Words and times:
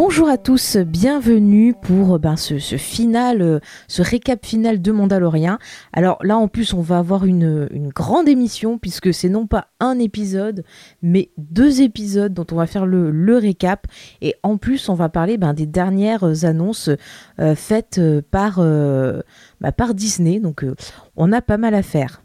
Bonjour 0.00 0.28
à 0.28 0.38
tous, 0.38 0.76
bienvenue 0.76 1.74
pour 1.74 2.20
ben, 2.20 2.36
ce, 2.36 2.54
final, 2.76 3.42
euh, 3.42 3.58
ce 3.88 4.00
récap 4.00 4.46
final 4.46 4.80
de 4.80 4.92
Mandalorian. 4.92 5.58
Alors 5.92 6.24
là 6.24 6.38
en 6.38 6.46
plus 6.46 6.72
on 6.72 6.80
va 6.80 6.98
avoir 6.98 7.24
une, 7.24 7.68
grande 7.96 8.28
émission 8.28 8.78
puisque 8.78 9.12
c'est 9.12 9.28
non 9.28 9.48
pas 9.48 9.66
un 9.80 9.98
épisode 9.98 10.62
mais 11.02 11.30
deux 11.36 11.82
épisodes 11.82 12.32
dont 12.32 12.46
on 12.52 12.54
va 12.54 12.68
faire 12.68 12.86
le, 12.86 13.36
récap 13.38 13.88
et 14.22 14.36
en 14.44 14.56
plus 14.56 14.88
on 14.88 14.94
va 14.94 15.08
parler 15.08 15.36
ben, 15.36 15.52
des 15.52 15.66
dernières 15.66 16.44
annonces 16.44 16.90
euh, 17.40 17.56
faites 17.56 17.98
euh, 17.98 18.22
par, 18.30 18.60
bah, 19.60 19.72
par 19.72 19.94
Disney 19.94 20.38
donc 20.38 20.64
on 21.16 21.32
a 21.32 21.42
pas 21.42 21.58
mal 21.58 21.74
à 21.74 21.82
faire. 21.82 22.22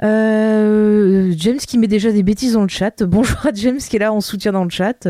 James 0.00 1.58
qui 1.58 1.76
met 1.76 1.86
déjà 1.86 2.12
des 2.12 2.22
bêtises 2.22 2.54
dans 2.54 2.62
le 2.62 2.68
chat. 2.68 3.02
Bonjour 3.02 3.44
à 3.44 3.52
James 3.52 3.76
qui 3.78 3.96
est 3.96 3.98
là 3.98 4.10
en 4.10 4.22
soutien 4.22 4.52
dans 4.52 4.64
le 4.64 4.70
chat. 4.70 5.06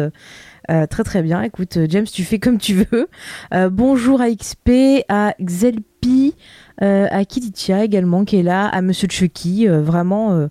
Euh, 0.71 0.87
très 0.87 1.05
très 1.05 1.23
bien. 1.23 1.43
Écoute, 1.43 1.77
euh, 1.77 1.87
James, 1.89 2.07
tu 2.07 2.25
fais 2.25 2.39
comme 2.39 2.59
tu 2.59 2.75
veux. 2.75 3.09
Euh, 3.55 3.71
bonjour 3.71 4.21
à 4.21 4.29
XP, 4.31 5.05
à 5.09 5.35
Xelpi, 5.41 6.35
à 6.81 7.25
Kiditia 7.25 7.85
également 7.85 8.25
qui 8.25 8.37
est 8.37 8.43
là, 8.43 8.67
à 8.67 8.83
Monsieur 8.83 9.09
Chucky. 9.09 9.67
vraiment, 9.67 10.49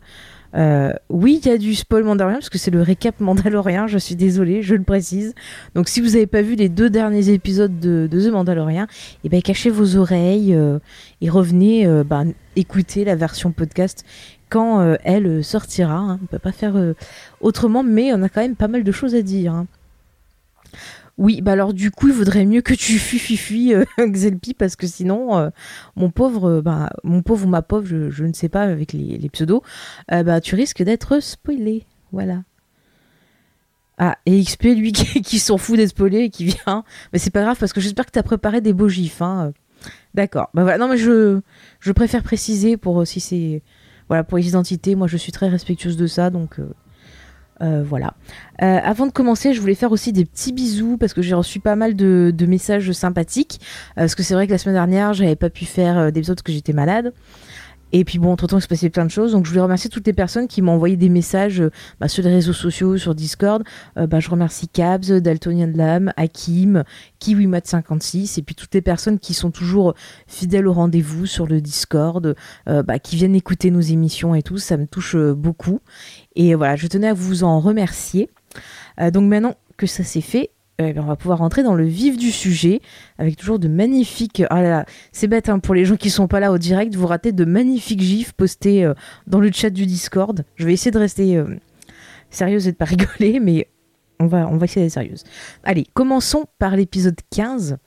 oui, 1.10 1.40
il 1.44 1.48
y 1.48 1.52
a 1.52 1.58
du 1.58 1.76
spoil 1.76 2.04
Mandalorian 2.04 2.38
parce 2.40 2.50
que 2.50 2.58
c'est 2.58 2.72
le 2.72 2.82
récap 2.82 3.20
Mandalorian. 3.20 3.88
Je 3.88 3.98
suis 3.98 4.16
désolée, 4.16 4.62
je 4.64 4.74
le 4.76 4.84
précise. 4.84 5.36
Donc 5.76 5.88
si 5.88 6.02
vous 6.02 6.12
n'avez 6.12 6.28
pas 6.28 6.42
vu 6.42 6.56
les 6.56 6.70
deux 6.70 6.90
derniers 6.90 7.30
épisodes 7.30 7.80
de, 7.80 8.08
The 8.12 8.32
Mandalorian, 8.32 8.88
eh 9.24 9.30
ben 9.30 9.42
cachez 9.42 9.70
vos 9.70 9.98
oreilles 9.98 10.58
et 11.22 11.30
revenez 11.30 11.88
ben, 12.06 12.32
écouter 12.56 13.04
la 13.06 13.16
version 13.16 13.52
podcast 13.52 14.04
quand 14.50 14.96
elle 15.04 15.44
sortira. 15.44 15.96
hein. 15.96 16.20
On 16.24 16.26
peut 16.26 16.40
pas 16.40 16.54
faire 16.54 16.74
autrement, 17.42 17.84
mais 17.84 18.14
on 18.14 18.24
a 18.24 18.30
quand 18.30 18.42
même 18.42 18.56
pas 18.56 18.68
mal 18.70 18.84
de 18.84 18.92
choses 18.92 19.14
à 19.14 19.22
dire. 19.22 19.54
hein. 19.54 19.68
Oui, 21.18 21.42
bah 21.42 21.54
alors 21.54 21.74
du 21.74 21.92
coup, 21.92 22.08
il 22.08 22.14
vaudrait 22.14 22.46
mieux 22.46 22.62
que 22.62 22.74
tu 22.74 22.94
fuis, 23.00 23.20
fuis, 23.20 23.38
fuis, 23.38 23.74
euh, 23.74 23.86
Xelpi, 24.00 24.54
parce 24.54 24.76
que 24.76 24.88
sinon, 24.88 25.38
euh, 25.38 25.50
mon 25.96 26.10
pauvre, 26.10 26.50
euh, 26.50 26.62
bah, 26.62 26.90
mon 27.04 27.22
pauvre 27.22 27.46
ou 27.46 27.50
ma 27.50 27.62
pauvre, 27.62 27.86
je, 27.86 28.24
ne 28.24 28.34
sais 28.34 28.50
pas 28.50 28.64
avec 28.64 28.94
les, 28.94 29.30
pseudos, 29.30 29.62
bah 30.10 30.42
tu 30.42 30.56
risques 30.56 30.84
d'être 30.84 31.22
spoilé. 31.22 31.86
Voilà. 32.12 32.44
Ah, 33.98 34.18
et 34.26 34.44
XP, 34.44 34.64
lui, 34.76 34.92
qui, 34.94 35.40
s'en 35.40 35.58
fout 35.58 35.78
d'être 35.78 35.90
spoilé 35.90 36.20
et 36.20 36.30
qui 36.30 36.46
vient. 36.46 36.84
Mais 37.14 37.20
c'est 37.20 37.30
pas 37.30 37.42
grave, 37.42 37.58
parce 37.58 37.72
que 37.72 37.80
j'espère 37.80 38.06
que 38.06 38.12
tu 38.12 38.20
as 38.20 38.24
préparé 38.24 38.60
des 38.60 38.74
beaux 38.74 38.90
gifs. 38.90 39.22
Hein. 39.22 39.54
D'accord. 40.14 40.50
Bah 40.54 40.64
voilà. 40.64 40.78
Non, 40.78 40.90
mais 40.90 40.98
je, 40.98 41.40
je 41.80 41.92
préfère 41.94 42.24
préciser 42.24 42.76
pour 42.78 43.08
si 43.08 43.20
c'est. 43.20 43.64
Voilà, 44.08 44.24
pour 44.24 44.38
les 44.38 44.48
identités, 44.48 44.94
moi 44.96 45.08
je 45.08 45.18
suis 45.18 45.32
très 45.32 45.48
respectueuse 45.48 45.98
de 45.98 46.08
ça, 46.08 46.30
donc. 46.30 46.60
Euh, 47.62 47.84
voilà. 47.88 48.14
Euh, 48.62 48.80
avant 48.84 49.08
de 49.08 49.12
commencer, 49.12 49.54
je 49.54 49.62
voulais 49.62 49.76
faire 49.76 49.92
aussi 49.92 50.12
des 50.12 50.26
petits 50.26 50.54
bisous 50.54 50.98
parce 50.98 51.14
que 51.14 51.22
j'ai 51.22 51.36
reçu 51.36 51.60
pas 51.60 51.76
mal 51.76 51.96
de, 51.96 52.34
messages 52.48 52.92
sympathiques. 52.92 53.60
Euh, 53.92 54.02
parce 54.02 54.16
que 54.16 54.24
c'est 54.24 54.34
vrai 54.34 54.48
que 54.48 54.52
la 54.52 54.58
semaine 54.58 54.76
dernière, 54.76 55.14
j'avais 55.14 55.36
pas 55.36 55.50
pu 55.50 55.66
faire 55.66 56.12
d'épisode 56.12 56.38
parce 56.38 56.44
que 56.44 56.52
j'étais 56.52 56.74
malade. 56.74 57.14
Et 57.92 58.04
puis 58.04 58.20
bon, 58.20 58.32
entre 58.32 58.48
temps, 58.48 58.58
il 58.58 58.62
se 58.62 58.68
passait 58.68 58.90
plein 58.90 59.06
de 59.06 59.12
choses. 59.12 59.32
Donc 59.32 59.46
je 59.46 59.52
voulais 59.52 59.62
remercier 59.62 59.90
toutes 59.90 60.06
les 60.06 60.12
personnes 60.12 60.48
qui 60.48 60.62
m'ont 60.62 60.74
envoyé 60.74 60.98
des 60.98 61.08
messages 61.08 61.64
bah, 62.02 62.10
sur 62.10 62.24
les 62.24 62.34
réseaux 62.34 62.52
sociaux, 62.52 62.98
sur 62.98 63.16
Discord. 63.16 63.64
Bah, 63.96 64.20
je 64.20 64.30
remercie 64.30 64.68
Cabs, 64.68 65.06
Daltonian 65.06 65.72
Lam, 65.74 66.12
Hakim, 66.18 66.84
KiwiMat56 67.22 68.38
et 68.38 68.42
puis 68.42 68.56
toutes 68.56 68.74
les 68.74 68.82
personnes 68.82 69.18
qui 69.18 69.34
sont 69.34 69.52
toujours 69.52 69.94
fidèles 70.28 70.68
au 70.68 70.74
rendez-vous 70.74 71.26
sur 71.26 71.48
le 71.48 71.62
Discord, 71.62 72.36
bah, 72.66 73.00
qui 73.00 73.16
viennent 73.16 73.36
écouter 73.36 73.72
nos 73.72 73.82
émissions 73.82 74.36
et 74.36 74.42
tout. 74.42 74.58
Ça 74.58 74.76
me 74.76 74.88
touche 74.88 75.16
beaucoup. 75.16 75.80
Et 76.36 76.56
voilà, 76.56 76.76
je 76.76 76.88
tenais 76.88 77.08
à 77.08 77.14
vous 77.14 77.44
en 77.44 77.60
remercier. 77.60 78.30
Euh, 79.00 79.12
donc 79.12 79.28
maintenant 79.28 79.56
que 79.78 79.88
ça 79.88 80.04
c'est 80.04 80.22
fait, 80.22 80.52
euh, 80.82 80.94
ben, 80.94 81.04
on 81.04 81.08
va 81.08 81.16
pouvoir 81.16 81.40
rentrer 81.40 81.64
dans 81.64 81.76
le 81.76 81.86
vif 81.86 82.18
du 82.18 82.32
sujet 82.32 82.82
avec 83.18 83.38
toujours 83.38 83.60
de 83.60 83.68
magnifiques. 83.68 84.44
Ah 84.50 84.62
là 84.62 84.70
là, 84.70 84.86
c'est 85.12 85.28
bête 85.28 85.50
hein, 85.50 85.60
pour 85.60 85.76
les 85.76 85.86
gens 85.86 85.96
qui 85.96 86.10
sont 86.10 86.28
pas 86.28 86.40
là 86.40 86.52
au 86.52 86.58
direct, 86.58 86.96
vous 86.96 87.08
ratez 87.08 87.32
de 87.32 87.46
magnifiques 87.46 88.02
gifs 88.02 88.34
postés 88.34 88.84
euh, 88.84 88.94
dans 89.28 89.40
le 89.40 89.52
chat 89.52 89.70
du 89.70 89.86
Discord. 89.86 90.44
Je 90.56 90.66
vais 90.66 90.74
essayer 90.74 90.92
de 90.92 91.00
rester 91.00 91.42
sérieuse 92.30 92.68
et 92.68 92.72
de 92.72 92.78
pas 92.78 92.86
rigoler, 92.86 93.40
mais 93.40 93.68
on 94.20 94.28
va, 94.28 94.48
on 94.50 94.58
va 94.58 94.66
essayer 94.66 94.86
d'être 94.86 94.94
sérieuse. 94.94 95.24
Allez, 95.64 95.86
commençons 95.94 96.46
par 96.60 96.76
l'épisode 96.76 97.20
15, 97.32 97.78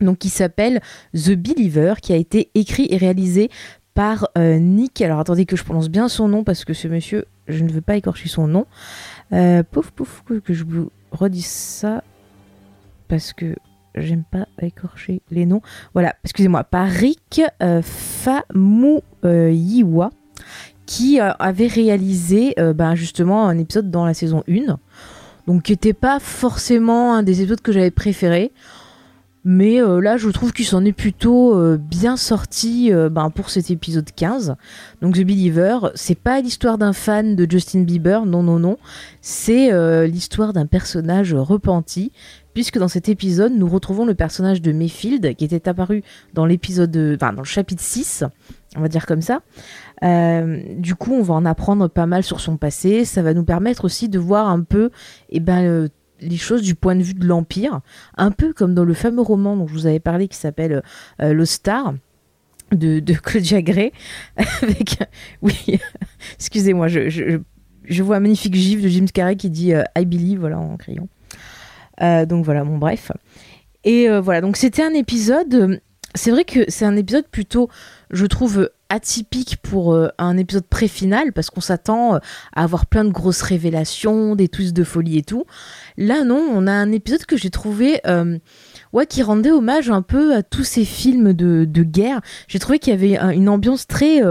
donc 0.00 0.18
qui 0.18 0.28
s'appelle 0.28 0.80
The 1.14 1.32
Believer, 1.32 1.94
qui 2.00 2.12
a 2.12 2.16
été 2.16 2.50
écrit 2.54 2.88
et 2.90 2.96
réalisé 2.96 3.50
par 3.94 4.28
Nick. 4.36 5.00
Alors 5.02 5.20
attendez 5.20 5.44
que 5.44 5.54
je 5.54 5.62
prononce 5.64 5.88
bien 5.88 6.08
son 6.08 6.26
nom 6.26 6.42
parce 6.42 6.64
que 6.64 6.72
ce 6.72 6.88
monsieur, 6.88 7.26
je 7.52 7.62
ne 7.64 7.70
veux 7.70 7.80
pas 7.80 7.96
écorcher 7.96 8.28
son 8.28 8.46
nom. 8.48 8.66
Euh, 9.32 9.62
pouf 9.62 9.90
pouf 9.90 10.22
que- 10.44 10.52
je 10.52 10.64
vous 10.64 10.90
redise 11.10 11.46
ça 11.46 12.02
parce 13.08 13.32
que 13.32 13.54
j'aime 13.94 14.24
pas 14.30 14.46
écorcher 14.60 15.22
les 15.30 15.46
noms. 15.46 15.62
Voilà, 15.92 16.14
excusez-moi, 16.24 16.64
par 16.64 16.88
Rick 16.88 17.42
euh, 17.62 17.82
qui 20.86 21.20
euh, 21.20 21.30
avait 21.38 21.66
réalisé 21.66 22.54
euh, 22.58 22.72
ben, 22.72 22.94
justement 22.94 23.46
un 23.48 23.58
épisode 23.58 23.90
dans 23.90 24.04
la 24.04 24.14
saison 24.14 24.42
1. 24.48 24.78
Donc 25.46 25.62
qui 25.64 25.72
n'était 25.72 25.92
pas 25.92 26.18
forcément 26.20 27.14
un 27.14 27.22
des 27.22 27.40
épisodes 27.40 27.60
que 27.60 27.72
j'avais 27.72 27.90
préféré. 27.90 28.52
Mais 29.44 29.82
euh, 29.82 30.00
là, 30.00 30.16
je 30.16 30.28
trouve 30.28 30.52
qu'il 30.52 30.66
s'en 30.66 30.84
est 30.84 30.92
plutôt 30.92 31.56
euh, 31.56 31.76
bien 31.76 32.16
sorti 32.16 32.92
euh, 32.92 33.08
ben, 33.08 33.30
pour 33.30 33.50
cet 33.50 33.70
épisode 33.70 34.08
15. 34.14 34.54
Donc 35.00 35.16
The 35.16 35.22
Believer, 35.22 35.78
c'est 35.96 36.18
pas 36.18 36.40
l'histoire 36.40 36.78
d'un 36.78 36.92
fan 36.92 37.34
de 37.34 37.50
Justin 37.50 37.82
Bieber, 37.82 38.24
non, 38.24 38.44
non, 38.44 38.60
non. 38.60 38.78
C'est 39.20 39.70
l'histoire 40.06 40.52
d'un 40.52 40.66
personnage 40.66 41.34
repenti, 41.34 42.12
puisque 42.54 42.78
dans 42.78 42.88
cet 42.88 43.08
épisode, 43.08 43.52
nous 43.52 43.68
retrouvons 43.68 44.04
le 44.04 44.14
personnage 44.14 44.62
de 44.62 44.72
Mayfield, 44.72 45.34
qui 45.36 45.44
était 45.44 45.68
apparu 45.68 46.02
dans 46.34 46.46
l'épisode, 46.46 46.96
enfin 47.14 47.32
dans 47.32 47.42
le 47.42 47.46
chapitre 47.46 47.82
6, 47.82 48.24
on 48.76 48.80
va 48.80 48.88
dire 48.88 49.06
comme 49.06 49.22
ça. 49.22 49.42
Du 50.02 50.94
coup, 50.94 51.14
on 51.14 51.22
va 51.22 51.34
en 51.34 51.44
apprendre 51.44 51.88
pas 51.88 52.06
mal 52.06 52.22
sur 52.22 52.40
son 52.40 52.56
passé. 52.56 53.04
Ça 53.04 53.22
va 53.22 53.34
nous 53.34 53.44
permettre 53.44 53.84
aussi 53.84 54.08
de 54.08 54.18
voir 54.18 54.48
un 54.48 54.62
peu, 54.62 54.90
eh 55.30 55.40
ben, 55.40 55.88
les 56.22 56.36
choses 56.36 56.62
du 56.62 56.74
point 56.74 56.96
de 56.96 57.02
vue 57.02 57.14
de 57.14 57.26
l'Empire, 57.26 57.80
un 58.16 58.30
peu 58.30 58.52
comme 58.52 58.74
dans 58.74 58.84
le 58.84 58.94
fameux 58.94 59.22
roman 59.22 59.56
dont 59.56 59.66
je 59.66 59.74
vous 59.74 59.86
avais 59.86 60.00
parlé 60.00 60.28
qui 60.28 60.36
s'appelle 60.36 60.82
euh, 61.20 61.32
Le 61.32 61.44
Star 61.44 61.94
de, 62.72 63.00
de 63.00 63.14
Claudia 63.14 63.62
Gray. 63.62 63.92
Avec, 64.62 64.98
oui, 65.42 65.54
excusez-moi, 66.36 66.88
je, 66.88 68.02
vois 68.02 68.16
un 68.16 68.20
magnifique 68.20 68.54
gif 68.54 68.82
de 68.82 68.88
James 68.88 69.10
Carrey 69.10 69.36
qui 69.36 69.50
dit 69.50 69.74
euh, 69.74 69.82
I 69.96 70.04
believe, 70.04 70.40
voilà, 70.40 70.58
en 70.58 70.76
crayon. 70.76 71.08
Euh, 72.00 72.26
donc 72.26 72.44
voilà, 72.44 72.64
bon, 72.64 72.78
bref. 72.78 73.12
Et 73.84 74.08
euh, 74.08 74.20
voilà, 74.20 74.40
donc 74.40 74.56
c'était 74.56 74.82
un 74.82 74.94
épisode. 74.94 75.54
euh, 75.54 75.76
C'est 76.14 76.30
vrai 76.30 76.44
que 76.44 76.60
c'est 76.68 76.84
un 76.84 76.96
épisode 76.96 77.26
plutôt, 77.26 77.68
je 78.10 78.26
trouve, 78.26 78.70
atypique 78.92 79.56
pour 79.62 79.94
euh, 79.94 80.08
un 80.18 80.36
épisode 80.36 80.66
pré-final 80.66 81.32
parce 81.32 81.48
qu'on 81.48 81.62
s'attend 81.62 82.14
euh, 82.14 82.18
à 82.54 82.62
avoir 82.62 82.84
plein 82.84 83.04
de 83.04 83.10
grosses 83.10 83.40
révélations, 83.40 84.36
des 84.36 84.48
twists 84.48 84.76
de 84.76 84.84
folie 84.84 85.16
et 85.16 85.22
tout. 85.22 85.46
Là, 85.96 86.24
non, 86.24 86.46
on 86.52 86.66
a 86.66 86.72
un 86.72 86.92
épisode 86.92 87.24
que 87.24 87.38
j'ai 87.38 87.48
trouvé, 87.48 88.00
euh, 88.06 88.38
ouais, 88.92 89.06
qui 89.06 89.22
rendait 89.22 89.50
hommage 89.50 89.88
un 89.88 90.02
peu 90.02 90.34
à 90.34 90.42
tous 90.42 90.64
ces 90.64 90.84
films 90.84 91.32
de, 91.32 91.64
guerre. 91.82 92.20
J'ai 92.48 92.58
trouvé 92.58 92.78
qu'il 92.78 92.92
y 92.92 92.96
avait 92.96 93.16
un- 93.16 93.30
une 93.30 93.48
ambiance 93.48 93.86
très 93.86 94.22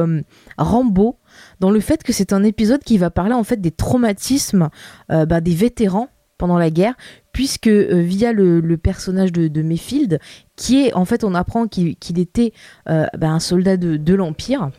Rambo 0.58 1.18
dans 1.60 1.72
le 1.72 1.80
fait 1.80 2.04
que 2.04 2.14
c'est 2.14 2.32
un 2.32 2.44
épisode 2.44 2.82
qui 2.84 2.98
va 2.98 3.10
parler 3.10 3.34
en 3.34 3.44
fait 3.44 3.60
des 3.60 3.72
traumatismes 3.72 4.70
bah, 5.10 5.42
des 5.42 5.54
vétérans 5.54 6.08
pendant 6.38 6.58
la 6.58 6.72
guerre, 6.72 6.96
puisque 7.32 7.68
euh, 7.68 8.02
via 8.02 8.34
le, 8.34 8.62
personnage 8.78 9.32
de, 9.32 9.62
Mayfield, 9.62 10.20
qui 10.56 10.86
est 10.86 10.94
en 10.94 11.06
fait, 11.06 11.24
on 11.24 11.34
apprend 11.34 11.68
qu'il 11.68 12.20
était 12.20 12.54
euh, 12.90 13.06
bah, 13.18 13.30
un 13.30 13.40
soldat 13.40 13.78
de, 13.78 14.14
l'Empire. 14.14 14.72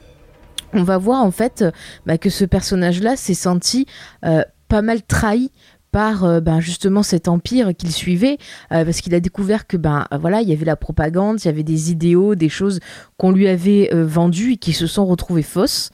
On 0.75 0.82
va 0.82 0.99
voir 0.99 1.22
en 1.22 1.31
fait 1.31 1.64
bah, 2.06 2.19
que 2.19 2.31
ce 2.31 2.44
personnage-là 2.44 3.16
s'est 3.16 3.34
senti 3.34 3.87
euh, 4.25 4.43
pas 4.69 4.82
mal 4.82 5.02
trahi 5.02 5.50
par 5.90 6.40
ben, 6.40 6.58
justement 6.58 7.02
cet 7.02 7.28
empire 7.28 7.76
qu'il 7.76 7.93
suivait 7.93 8.38
parce 8.70 9.02
qu'il 9.02 9.14
a 9.14 9.20
découvert 9.20 9.66
que 9.66 9.76
voilà 10.19 10.40
il 10.40 10.48
y 10.48 10.55
avait 10.55 10.64
la 10.64 10.76
propagande 10.76 11.38
il 11.43 11.44
y 11.44 11.50
avait 11.50 11.62
des 11.62 11.90
idéaux 11.90 12.34
des 12.34 12.48
choses 12.48 12.81
qu'on 13.19 13.31
lui 13.31 13.46
avait 13.46 13.90
vendues 13.93 14.52
et 14.52 14.56
qui 14.56 14.72
se 14.72 14.87
sont 14.87 15.05
retrouvées 15.05 15.43
fausses 15.43 15.90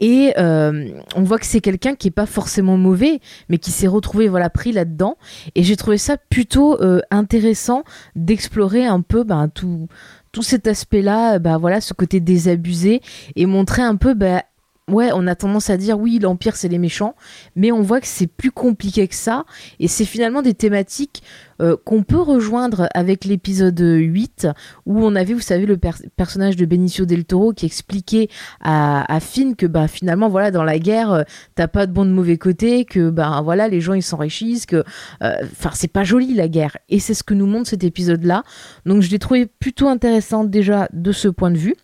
Et 0.00 0.32
on 0.36 1.22
voit 1.22 1.38
que 1.38 1.46
c'est 1.46 1.60
quelqu'un 1.60 1.94
qui 1.94 2.08
est 2.08 2.12
pas 2.12 2.26
forcément 2.26 2.76
mauvais, 2.76 3.20
mais 3.48 3.58
qui 3.58 3.70
s'est 3.70 3.86
retrouvé 3.86 4.28
voilà 4.28 4.50
pris 4.50 4.72
là-dedans. 4.72 5.16
Et 5.54 5.62
j'ai 5.62 5.76
trouvé 5.76 5.98
ça 5.98 6.16
plutôt 6.16 6.78
intéressant 7.10 7.84
d'explorer 8.16 8.86
un 8.86 9.02
peu 9.02 9.22
ben, 9.24 9.48
tout 9.48 9.88
tout 10.32 10.42
cet 10.42 10.66
aspect-là, 10.66 11.38
bah 11.38 11.58
voilà, 11.58 11.80
ce 11.80 11.92
côté 11.92 12.20
désabusé 12.20 13.00
et 13.36 13.46
montrer 13.46 13.82
un 13.82 13.96
peu 13.96 14.14
bah, 14.14 14.44
ouais, 14.88 15.10
on 15.12 15.26
a 15.26 15.34
tendance 15.34 15.70
à 15.70 15.76
dire 15.76 15.98
oui, 15.98 16.18
l'Empire 16.20 16.56
c'est 16.56 16.68
les 16.68 16.78
méchants, 16.78 17.14
mais 17.56 17.72
on 17.72 17.82
voit 17.82 18.00
que 18.00 18.06
c'est 18.06 18.26
plus 18.26 18.50
compliqué 18.50 19.08
que 19.08 19.14
ça, 19.14 19.44
et 19.78 19.88
c'est 19.88 20.04
finalement 20.04 20.42
des 20.42 20.54
thématiques 20.54 21.22
euh, 21.60 21.76
qu'on 21.84 22.02
peut 22.02 22.20
rejoindre 22.20 22.88
avec 22.94 23.24
l'épisode 23.24 23.78
8, 23.78 24.48
où 24.86 25.04
on 25.04 25.14
avait, 25.14 25.34
vous 25.34 25.40
savez, 25.40 25.66
le 25.66 25.78
personnage 26.16 26.56
de 26.56 26.64
Benicio 26.64 27.04
del 27.04 27.24
Toro 27.24 27.52
qui 27.52 27.66
expliquait 27.66 28.28
à, 28.60 29.18
Finn 29.20 29.54
que 29.56 29.66
bah, 29.66 29.88
finalement, 29.88 30.28
voilà, 30.28 30.50
dans 30.50 30.64
la 30.64 30.78
guerre, 30.78 31.12
euh, 31.12 31.22
t'as 31.54 31.68
pas 31.68 31.86
de 31.86 31.92
bon 31.92 32.04
de 32.04 32.10
mauvais 32.10 32.38
côté, 32.38 32.84
que 32.84 33.10
bah, 33.10 33.40
voilà, 33.44 33.68
les 33.68 33.80
gens 33.80 33.94
ils 33.94 34.02
s'enrichissent, 34.02 34.66
que 34.66 34.84
euh, 35.22 35.34
enfin 35.42 35.70
c'est 35.74 35.92
pas 35.92 36.04
joli 36.04 36.34
la 36.34 36.48
guerre, 36.48 36.76
et 36.88 36.98
c'est 36.98 37.14
ce 37.14 37.22
que 37.22 37.34
nous 37.34 37.46
montre 37.46 37.68
cet 37.68 37.84
épisode-là. 37.84 38.42
Donc 38.86 39.02
je 39.02 39.10
l'ai 39.10 39.18
trouvé 39.18 39.46
plutôt 39.46 39.88
intéressant 39.88 40.44
déjà 40.44 40.88
de 40.92 41.12
ce 41.12 41.28
point 41.28 41.50
de 41.50 41.58
vue. 41.58 41.74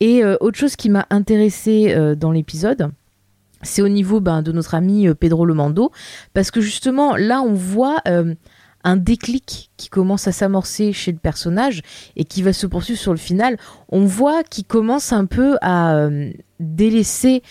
Et 0.00 0.24
autre 0.24 0.58
chose 0.58 0.76
qui 0.76 0.90
m'a 0.90 1.06
intéressé 1.10 1.94
euh, 1.94 2.14
dans 2.14 2.32
l'épisode, 2.32 2.90
c'est 3.62 3.80
au 3.80 3.88
niveau 3.88 4.20
ben, 4.20 4.42
de 4.42 4.52
notre 4.52 4.74
ami 4.74 5.08
Pedro 5.18 5.46
Lomando, 5.46 5.92
parce 6.34 6.50
que 6.50 6.60
justement 6.60 7.16
là 7.16 7.40
on 7.40 7.54
voit 7.54 8.02
un 8.84 8.96
déclic 8.96 9.70
qui 9.76 9.88
commence 9.88 10.28
à 10.28 10.32
s'amorcer 10.32 10.92
chez 10.92 11.10
le 11.12 11.18
personnage 11.18 11.82
et 12.16 12.24
qui 12.24 12.42
va 12.42 12.52
se 12.52 12.66
poursuivre 12.66 13.00
sur 13.00 13.12
le 13.12 13.18
final. 13.18 13.56
On 13.88 14.04
voit 14.04 14.44
qu'il 14.44 14.64
commence 14.64 15.12
un 15.12 15.26
peu 15.26 15.56
à 15.62 16.08
délaisser 16.60 17.42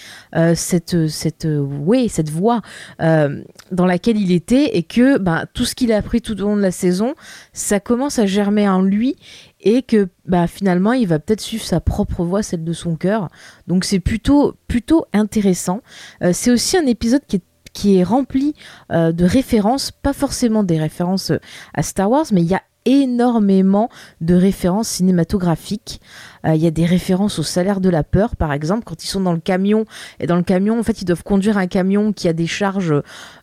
cette 0.55 1.07
cette 1.09 1.47
ouais, 1.47 2.07
cette 2.07 2.29
voie 2.29 2.61
dans 2.99 3.85
laquelle 3.85 4.17
il 4.17 4.31
était 4.31 4.77
et 4.77 4.83
que 4.83 5.17
ben, 5.17 5.45
tout 5.53 5.65
ce 5.65 5.75
qu'il 5.75 5.91
a 5.91 5.97
appris 5.97 6.21
tout 6.21 6.39
au 6.41 6.45
long 6.45 6.55
de 6.55 6.61
la 6.61 6.71
saison, 6.71 7.13
ça 7.51 7.79
commence 7.79 8.19
à 8.19 8.25
germer 8.25 8.67
en 8.69 8.81
lui 8.81 9.15
et 9.63 9.81
que 9.81 10.09
bah, 10.25 10.47
finalement 10.47 10.93
il 10.93 11.07
va 11.07 11.19
peut-être 11.19 11.41
suivre 11.41 11.63
sa 11.63 11.79
propre 11.79 12.23
voie, 12.23 12.43
celle 12.43 12.63
de 12.63 12.73
son 12.73 12.95
cœur. 12.95 13.29
Donc 13.67 13.85
c'est 13.85 13.99
plutôt, 13.99 14.55
plutôt 14.67 15.05
intéressant. 15.13 15.81
Euh, 16.21 16.31
c'est 16.33 16.51
aussi 16.51 16.77
un 16.77 16.85
épisode 16.85 17.21
qui 17.27 17.37
est 17.37 17.43
qui 17.73 17.97
est 17.97 18.03
rempli 18.03 18.55
euh, 18.91 19.11
de 19.11 19.25
références, 19.25 19.91
pas 19.91 20.13
forcément 20.13 20.63
des 20.63 20.79
références 20.79 21.31
à 21.73 21.83
Star 21.83 22.09
Wars, 22.09 22.25
mais 22.31 22.41
il 22.41 22.47
y 22.47 22.55
a 22.55 22.63
énormément 22.85 23.89
de 24.21 24.35
références 24.35 24.89
cinématographiques. 24.89 26.01
Euh, 26.45 26.55
il 26.55 26.61
y 26.61 26.67
a 26.67 26.71
des 26.71 26.85
références 26.85 27.39
au 27.39 27.43
salaire 27.43 27.79
de 27.79 27.89
la 27.89 28.03
peur, 28.03 28.35
par 28.35 28.53
exemple, 28.53 28.83
quand 28.85 29.03
ils 29.03 29.07
sont 29.07 29.21
dans 29.21 29.33
le 29.33 29.39
camion. 29.39 29.85
Et 30.19 30.27
dans 30.27 30.35
le 30.35 30.43
camion, 30.43 30.79
en 30.79 30.83
fait, 30.83 31.01
ils 31.01 31.05
doivent 31.05 31.23
conduire 31.23 31.57
un 31.57 31.67
camion 31.67 32.13
qui 32.13 32.27
a 32.27 32.33
des 32.33 32.47
charges, 32.47 32.93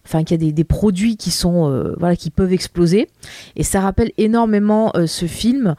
enfin, 0.04 0.24
qui 0.24 0.34
a 0.34 0.36
des, 0.36 0.64
produits 0.64 1.16
qui 1.16 1.30
sont, 1.30 1.70
euh, 1.70 1.94
voilà, 1.98 2.16
qui 2.16 2.30
peuvent 2.30 2.52
exploser. 2.52 3.08
Et 3.56 3.64
ça 3.64 3.80
rappelle 3.80 4.12
énormément 4.18 4.92
euh, 4.94 5.06
ce 5.06 5.26
film 5.26 5.74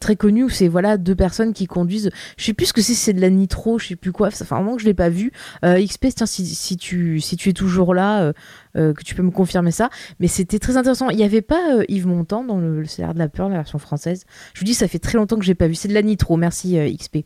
très 0.00 0.16
connu 0.16 0.44
où 0.44 0.48
c'est 0.48 0.68
voilà 0.68 0.96
deux 0.96 1.14
personnes 1.14 1.52
qui 1.52 1.66
conduisent. 1.66 2.10
Je 2.36 2.44
sais 2.44 2.52
plus 2.52 2.66
ce 2.66 2.72
que 2.72 2.82
c'est, 2.82 2.94
c'est 2.94 3.12
de 3.12 3.20
la 3.20 3.30
nitro, 3.30 3.78
je 3.78 3.88
sais 3.88 3.96
plus 3.96 4.12
quoi. 4.12 4.30
Ça 4.30 4.44
fait 4.44 4.54
un 4.54 4.58
moment 4.58 4.76
que 4.76 4.82
je 4.82 4.86
l'ai 4.86 4.94
pas 4.94 5.08
vu. 5.08 5.32
XP, 5.62 6.08
tiens, 6.14 6.26
si, 6.26 6.46
si, 6.46 6.76
tu 6.76 7.20
si 7.20 7.36
tu 7.36 7.50
es 7.50 7.52
toujours 7.52 7.94
là, 7.94 8.32
que 8.74 9.02
tu 9.04 9.14
peux 9.14 9.22
me 9.22 9.30
confirmer 9.30 9.70
ça. 9.70 9.90
Mais 10.20 10.28
c'était 10.28 10.58
très 10.58 10.76
intéressant. 10.76 11.10
Il 11.10 11.16
n'y 11.16 11.24
avait 11.24 11.42
pas 11.42 11.82
Yves 11.88 12.06
Montand 12.06 12.44
dans 12.44 12.58
le, 12.58 12.84
salaire 12.86 13.14
de 13.14 13.18
la 13.18 13.28
peur, 13.28 13.48
la 13.48 13.56
version 13.56 13.78
française. 13.78 14.24
Je 14.54 14.60
vous 14.60 14.66
dis, 14.66 14.74
ça 14.74 14.88
fait 14.88 14.98
très 14.98 15.18
longtemps 15.18 15.36
que 15.36 15.44
j'ai 15.44 15.54
pas 15.54 15.66
vu. 15.66 15.74
C'est 15.74 15.88
de 15.88 15.94
la 15.94 16.02
nitro 16.02 16.31
merci 16.36 16.78
euh, 16.78 16.90
XP. 16.90 17.18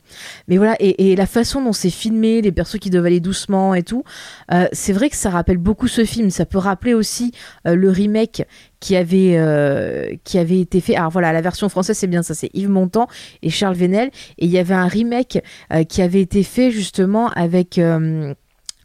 Mais 0.48 0.56
voilà, 0.56 0.76
et, 0.80 1.16
la 1.16 1.26
façon 1.26 1.62
dont 1.62 1.72
c'est 1.72 1.90
filmé, 1.90 2.42
les 2.42 2.52
persos 2.52 2.78
qui 2.78 2.90
doivent 2.90 3.06
aller 3.06 3.20
doucement 3.20 3.74
et 3.74 3.82
tout, 3.82 4.04
euh, 4.52 4.66
c'est 4.72 4.92
vrai 4.92 5.10
que 5.10 5.16
ça 5.16 5.30
rappelle 5.30 5.58
beaucoup 5.58 5.88
ce 5.88 6.04
film. 6.04 6.30
Ça 6.30 6.46
peut 6.46 6.58
rappeler 6.58 6.94
aussi 6.94 7.32
euh, 7.66 7.74
le 7.74 7.90
remake 7.90 8.44
qui 8.78 8.94
avait 8.94 10.20
qui 10.24 10.38
avait 10.38 10.60
été 10.60 10.80
fait. 10.80 10.96
Alors 10.96 11.10
voilà, 11.10 11.32
la 11.32 11.40
version 11.40 11.68
française 11.68 11.96
c'est 11.96 12.06
bien 12.06 12.22
ça, 12.22 12.34
c'est 12.34 12.50
Yves 12.52 12.68
Montand 12.68 13.08
et 13.42 13.48
Charles 13.48 13.74
Venel. 13.74 14.10
Et 14.38 14.44
il 14.44 14.50
y 14.50 14.58
avait 14.58 14.74
un 14.74 14.86
remake 14.86 15.42
qui 15.88 16.02
avait 16.02 16.20
été 16.20 16.42
fait 16.42 16.70
justement 16.70 17.30
avec 17.30 17.80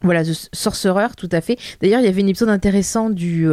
voilà, 0.02 0.24
The 0.24 0.48
Sorcerer, 0.52 1.08
tout 1.16 1.28
à 1.32 1.40
fait. 1.40 1.58
D'ailleurs, 1.80 2.00
il 2.00 2.06
y 2.06 2.08
avait 2.08 2.22
un 2.22 2.26
épisode 2.26 2.48
intéressant 2.48 3.10
du, 3.10 3.46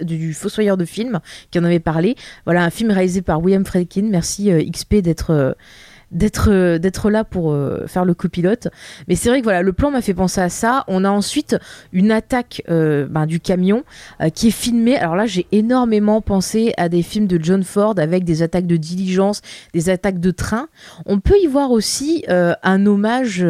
du 0.00 0.34
Fossoyeur 0.34 0.76
de 0.76 0.84
film 0.84 1.20
qui 1.50 1.58
en 1.58 1.64
avait 1.64 1.80
parlé. 1.80 2.16
Voilà, 2.44 2.64
un 2.64 2.70
film 2.70 2.90
réalisé 2.90 3.22
par 3.22 3.42
William 3.42 3.64
Friedkin. 3.64 4.08
Merci 4.10 4.50
XP 4.70 4.96
d'être 4.96 5.56
d'être 6.10 6.50
euh, 6.50 6.78
d'être 6.78 7.10
là 7.10 7.24
pour 7.24 7.52
euh, 7.52 7.86
faire 7.86 8.04
le 8.04 8.14
copilote. 8.14 8.68
Mais 9.08 9.14
c'est 9.14 9.28
vrai 9.28 9.40
que 9.40 9.44
voilà, 9.44 9.62
le 9.62 9.72
plan 9.72 9.90
m'a 9.90 10.00
fait 10.00 10.14
penser 10.14 10.40
à 10.40 10.48
ça. 10.48 10.84
On 10.88 11.04
a 11.04 11.10
ensuite 11.10 11.56
une 11.92 12.10
attaque 12.10 12.62
euh, 12.68 13.06
ben, 13.08 13.26
du 13.26 13.40
camion 13.40 13.84
qui 14.34 14.48
est 14.48 14.52
filmée. 14.52 14.96
Alors 14.96 15.16
là, 15.16 15.26
j'ai 15.26 15.46
énormément 15.52 16.20
pensé 16.20 16.72
à 16.76 16.88
des 16.88 17.02
films 17.02 17.26
de 17.26 17.42
John 17.42 17.62
Ford 17.62 17.94
avec 17.98 18.24
des 18.24 18.42
attaques 18.42 18.66
de 18.66 18.76
diligence, 18.76 19.42
des 19.74 19.90
attaques 19.90 20.20
de 20.20 20.30
train. 20.30 20.68
On 21.06 21.20
peut 21.20 21.36
y 21.42 21.46
voir 21.46 21.70
aussi 21.70 22.24
un 22.28 22.86
hommage 22.86 23.44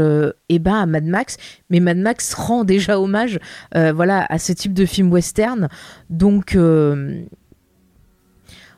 eh 0.49 0.59
ben, 0.59 0.75
à 0.75 0.87
Mad 0.87 1.05
Max, 1.05 1.37
mais 1.71 1.81
Mad 1.81 1.99
Max 1.99 2.35
rend 2.35 2.65
déjà 2.69 3.01
hommage 3.01 3.39
voilà 3.75 4.27
à 4.29 4.39
ce 4.39 4.53
type 4.53 4.75
de 4.75 4.85
film 4.85 5.13
western. 5.13 5.69
Donc 6.11 6.57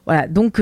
voilà, 0.07 0.29
donc 0.29 0.61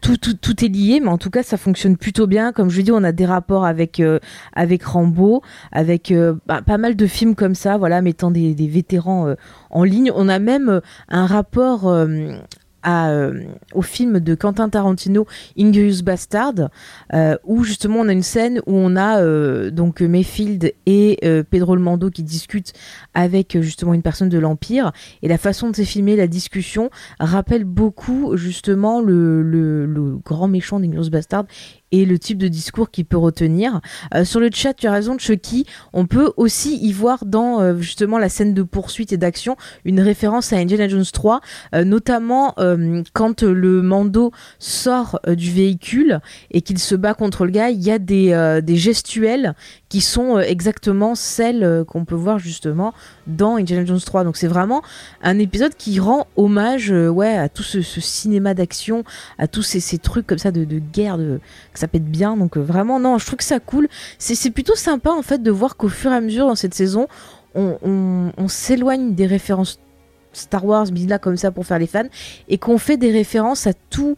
tout, 0.00 0.16
tout, 0.16 0.64
est 0.64 0.68
lié, 0.68 1.00
mais 1.00 1.08
en 1.08 1.18
tout 1.18 1.30
cas, 1.30 1.42
ça 1.42 1.56
fonctionne 1.56 1.96
plutôt 1.96 2.26
bien. 2.26 2.52
Comme 2.52 2.70
je 2.70 2.80
dis, 2.80 2.92
on 2.92 3.04
a 3.04 3.12
des 3.12 3.26
rapports 3.26 3.64
avec, 3.64 4.00
euh, 4.00 4.18
avec 4.52 4.82
Rambo, 4.84 5.42
avec 5.72 6.10
euh, 6.10 6.34
bah, 6.46 6.62
pas 6.62 6.78
mal 6.78 6.96
de 6.96 7.06
films 7.06 7.34
comme 7.34 7.54
ça, 7.54 7.76
voilà, 7.76 8.00
mettant 8.02 8.30
des, 8.30 8.54
vétérans 8.54 9.28
euh, 9.28 9.34
en 9.70 9.84
ligne. 9.84 10.10
On 10.14 10.28
a 10.28 10.38
même 10.38 10.80
un 11.08 11.26
rapport 11.26 11.92
euh, 12.86 13.42
au 13.74 13.82
film 13.82 14.20
de 14.20 14.34
Quentin 14.34 14.68
Tarantino, 14.68 15.26
Ingrius 15.58 16.02
Bastard, 16.02 16.70
euh, 17.12 17.36
où 17.44 17.64
justement 17.64 18.00
on 18.00 18.08
a 18.08 18.12
une 18.12 18.22
scène 18.22 18.60
où 18.66 18.74
on 18.74 18.94
a 18.94 19.20
euh, 19.20 19.70
donc 19.70 20.00
Mayfield 20.00 20.72
et 20.86 21.18
Pedro 21.50 21.74
Le 21.74 22.10
qui 22.10 22.22
discutent 22.22 22.72
avec 23.14 23.60
justement 23.60 23.94
une 23.94 24.02
personne 24.02 24.28
de 24.28 24.38
l'Empire, 24.38 24.92
et 25.22 25.28
la 25.28 25.38
façon 25.38 25.70
de 25.70 25.76
se 25.76 25.82
filmer 25.82 26.16
la 26.16 26.26
discussion 26.26 26.90
rappelle 27.18 27.64
beaucoup 27.64 28.36
justement 28.36 29.00
le, 29.00 29.42
le, 29.42 29.86
le 29.86 30.16
grand 30.16 30.48
méchant 30.48 30.78
d'Ingrius 30.78 31.08
Bastard 31.08 31.46
et 31.92 32.04
le 32.04 32.18
type 32.18 32.38
de 32.38 32.48
discours 32.48 32.90
qu'il 32.90 33.04
peut 33.04 33.16
retenir. 33.16 33.80
Euh, 34.14 34.24
sur 34.24 34.40
le 34.40 34.50
chat, 34.52 34.74
tu 34.74 34.86
as 34.86 34.92
raison, 34.92 35.18
Chucky, 35.18 35.66
on 35.92 36.06
peut 36.06 36.32
aussi 36.36 36.76
y 36.76 36.92
voir 36.92 37.24
dans 37.24 37.60
euh, 37.60 37.76
justement 37.78 38.18
la 38.18 38.28
scène 38.28 38.54
de 38.54 38.62
poursuite 38.62 39.12
et 39.12 39.16
d'action 39.16 39.56
une 39.84 40.00
référence 40.00 40.52
à 40.52 40.56
Indiana 40.56 40.88
Jones 40.88 41.04
3, 41.04 41.40
euh, 41.74 41.84
notamment 41.84 42.54
quand 43.12 43.42
le 43.42 43.82
Mando 43.82 44.32
sort 44.58 45.20
du 45.26 45.50
véhicule 45.50 46.20
et 46.50 46.60
qu'il 46.60 46.78
se 46.78 46.94
bat 46.94 47.14
contre 47.14 47.44
le 47.44 47.50
gars, 47.50 47.70
il 47.70 47.82
y 47.82 47.90
a 47.90 47.98
des, 47.98 48.60
des 48.62 48.76
gestuels 48.76 49.54
qui 49.88 50.00
sont 50.00 50.38
exactement 50.38 51.14
celles 51.14 51.84
qu'on 51.86 52.04
peut 52.04 52.14
voir 52.14 52.38
justement 52.38 52.92
dans 53.26 53.56
Indiana 53.56 53.84
Jones 53.84 54.00
3. 54.00 54.24
Donc 54.24 54.36
c'est 54.36 54.48
vraiment 54.48 54.82
un 55.22 55.38
épisode 55.38 55.74
qui 55.74 56.00
rend 56.00 56.26
hommage 56.36 56.90
ouais, 56.90 57.36
à 57.36 57.48
tout 57.48 57.62
ce, 57.62 57.80
cinéma 57.82 58.54
d'action, 58.54 59.04
à 59.38 59.46
tous 59.46 59.62
ces, 59.62 59.80
ces, 59.80 59.98
trucs 59.98 60.26
comme 60.26 60.38
ça 60.38 60.50
de, 60.50 60.64
de 60.64 60.78
guerre, 60.78 61.18
de, 61.18 61.40
ça 61.78 61.88
pète 61.88 62.04
bien. 62.04 62.36
Donc 62.36 62.56
euh, 62.56 62.60
vraiment, 62.60 63.00
non, 63.00 63.18
je 63.18 63.26
trouve 63.26 63.38
que 63.38 63.44
ça 63.44 63.60
cool. 63.60 63.88
C'est 64.18 64.50
plutôt 64.50 64.74
sympa 64.74 65.10
en 65.10 65.22
fait 65.22 65.42
de 65.42 65.50
voir 65.50 65.76
qu'au 65.76 65.88
fur 65.88 66.12
et 66.12 66.16
à 66.16 66.20
mesure 66.20 66.46
dans 66.46 66.54
cette 66.54 66.74
saison, 66.74 67.08
on, 67.54 68.48
s'éloigne 68.48 69.14
des 69.14 69.26
références 69.26 69.80
Star 70.32 70.64
Wars, 70.64 70.86
là 71.08 71.18
comme 71.18 71.36
ça 71.36 71.50
pour 71.50 71.66
faire 71.66 71.78
les 71.78 71.86
fans, 71.86 72.08
et 72.48 72.58
qu'on 72.58 72.78
fait 72.78 72.96
des 72.96 73.10
références 73.10 73.66
à 73.66 73.72
tout, 73.90 74.16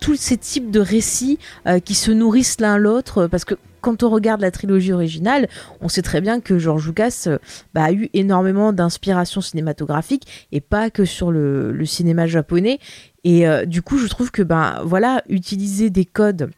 tous 0.00 0.16
ces 0.16 0.36
types 0.36 0.70
de 0.70 0.80
récits 0.80 1.38
euh, 1.66 1.80
qui 1.80 1.94
se 1.94 2.10
nourrissent 2.10 2.60
l'un 2.60 2.78
l'autre, 2.78 3.26
parce 3.26 3.44
que 3.44 3.54
quand 3.80 4.04
on 4.04 4.10
regarde 4.10 4.40
la 4.40 4.52
trilogie 4.52 4.92
originale, 4.92 5.48
on 5.80 5.88
sait 5.88 6.02
très 6.02 6.20
bien 6.20 6.40
que 6.40 6.58
George 6.58 6.86
Lucas 6.86 7.24
euh, 7.26 7.38
bah, 7.74 7.84
a 7.84 7.92
eu 7.92 8.08
énormément 8.14 8.72
d'inspiration 8.72 9.40
cinématographique 9.40 10.46
et 10.52 10.60
pas 10.60 10.88
que 10.88 11.04
sur 11.04 11.32
le, 11.32 11.84
cinéma 11.84 12.26
japonais. 12.26 12.78
Et 13.24 13.44
du 13.66 13.82
coup, 13.82 13.98
je 13.98 14.08
trouve 14.08 14.32
que 14.32 14.42
ben 14.42 14.80
voilà, 14.84 15.22
utiliser 15.28 15.90
des 15.90 16.04
codes 16.04 16.50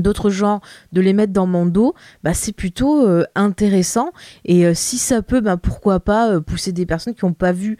d'autres 0.00 0.30
genres, 0.30 0.60
de 0.92 1.00
les 1.00 1.12
mettre 1.12 1.32
dans 1.32 1.46
mon 1.46 1.66
dos, 1.66 1.94
bah, 2.22 2.34
c'est 2.34 2.52
plutôt 2.52 3.06
euh, 3.06 3.24
intéressant. 3.34 4.10
Et 4.44 4.66
euh, 4.66 4.72
si 4.74 4.98
ça 4.98 5.22
peut, 5.22 5.40
bah, 5.40 5.56
pourquoi 5.56 6.00
pas 6.00 6.30
euh, 6.30 6.40
pousser 6.40 6.72
des 6.72 6.86
personnes 6.86 7.14
qui 7.14 7.24
n'ont 7.24 7.32
pas 7.32 7.52
vu 7.52 7.78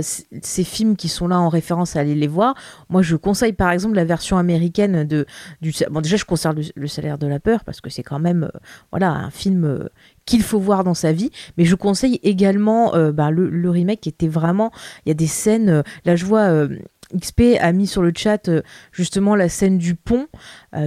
ces 0.00 0.64
films 0.64 0.96
qui 0.96 1.08
sont 1.08 1.28
là 1.28 1.38
en 1.38 1.48
référence 1.48 1.96
à 1.96 2.00
aller 2.00 2.14
les 2.14 2.26
voir. 2.26 2.54
Moi, 2.88 3.02
je 3.02 3.16
conseille 3.16 3.52
par 3.52 3.70
exemple 3.70 3.94
la 3.94 4.04
version 4.04 4.38
américaine 4.38 5.04
de 5.04 5.26
du. 5.60 5.72
Bon, 5.90 6.00
déjà, 6.00 6.16
je 6.16 6.24
conserve 6.24 6.56
le, 6.74 6.86
salaire 6.86 7.18
de 7.18 7.26
la 7.26 7.40
peur 7.40 7.64
parce 7.64 7.80
que 7.80 7.90
c'est 7.90 8.02
quand 8.02 8.18
même, 8.18 8.50
voilà, 8.90 9.10
un 9.10 9.30
film 9.30 9.88
qu'il 10.24 10.42
faut 10.42 10.58
voir 10.58 10.84
dans 10.84 10.94
sa 10.94 11.12
vie. 11.12 11.30
Mais 11.58 11.64
je 11.64 11.74
conseille 11.74 12.18
également 12.22 12.92
bah, 13.12 13.30
le, 13.30 13.70
remake 13.70 14.00
qui 14.00 14.08
était 14.08 14.28
vraiment. 14.28 14.70
Il 15.04 15.10
y 15.10 15.12
a 15.12 15.14
des 15.14 15.26
scènes. 15.26 15.82
là, 16.04 16.16
je 16.16 16.24
vois 16.24 16.68
XP 17.16 17.58
a 17.60 17.72
mis 17.72 17.86
sur 17.86 18.02
le 18.02 18.12
chat 18.14 18.50
justement 18.92 19.36
la 19.36 19.48
scène 19.48 19.78
du 19.78 19.94
pont 19.94 20.26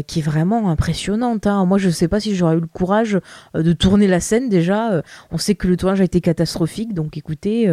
qui 0.08 0.20
est 0.20 0.24
vraiment 0.24 0.70
impressionnante. 0.70 1.48
Hein. 1.48 1.66
Moi, 1.66 1.78
je 1.78 1.88
ne 1.88 1.92
sais 1.92 2.08
pas 2.08 2.20
si 2.20 2.36
j'aurais 2.36 2.56
eu 2.56 2.62
le 2.62 2.68
courage 2.68 3.20
de 3.54 3.74
tourner 3.74 4.08
la 4.08 4.20
scène 4.20 4.50
déjà. 4.50 5.04
on 5.32 5.38
sait 5.38 5.56
que 5.56 5.68
le 5.68 5.78
tournage 5.78 6.02
a 6.02 6.04
été 6.04 6.22
catastrophique, 6.22 6.94
donc 6.94 7.18
écoutez, 7.18 7.72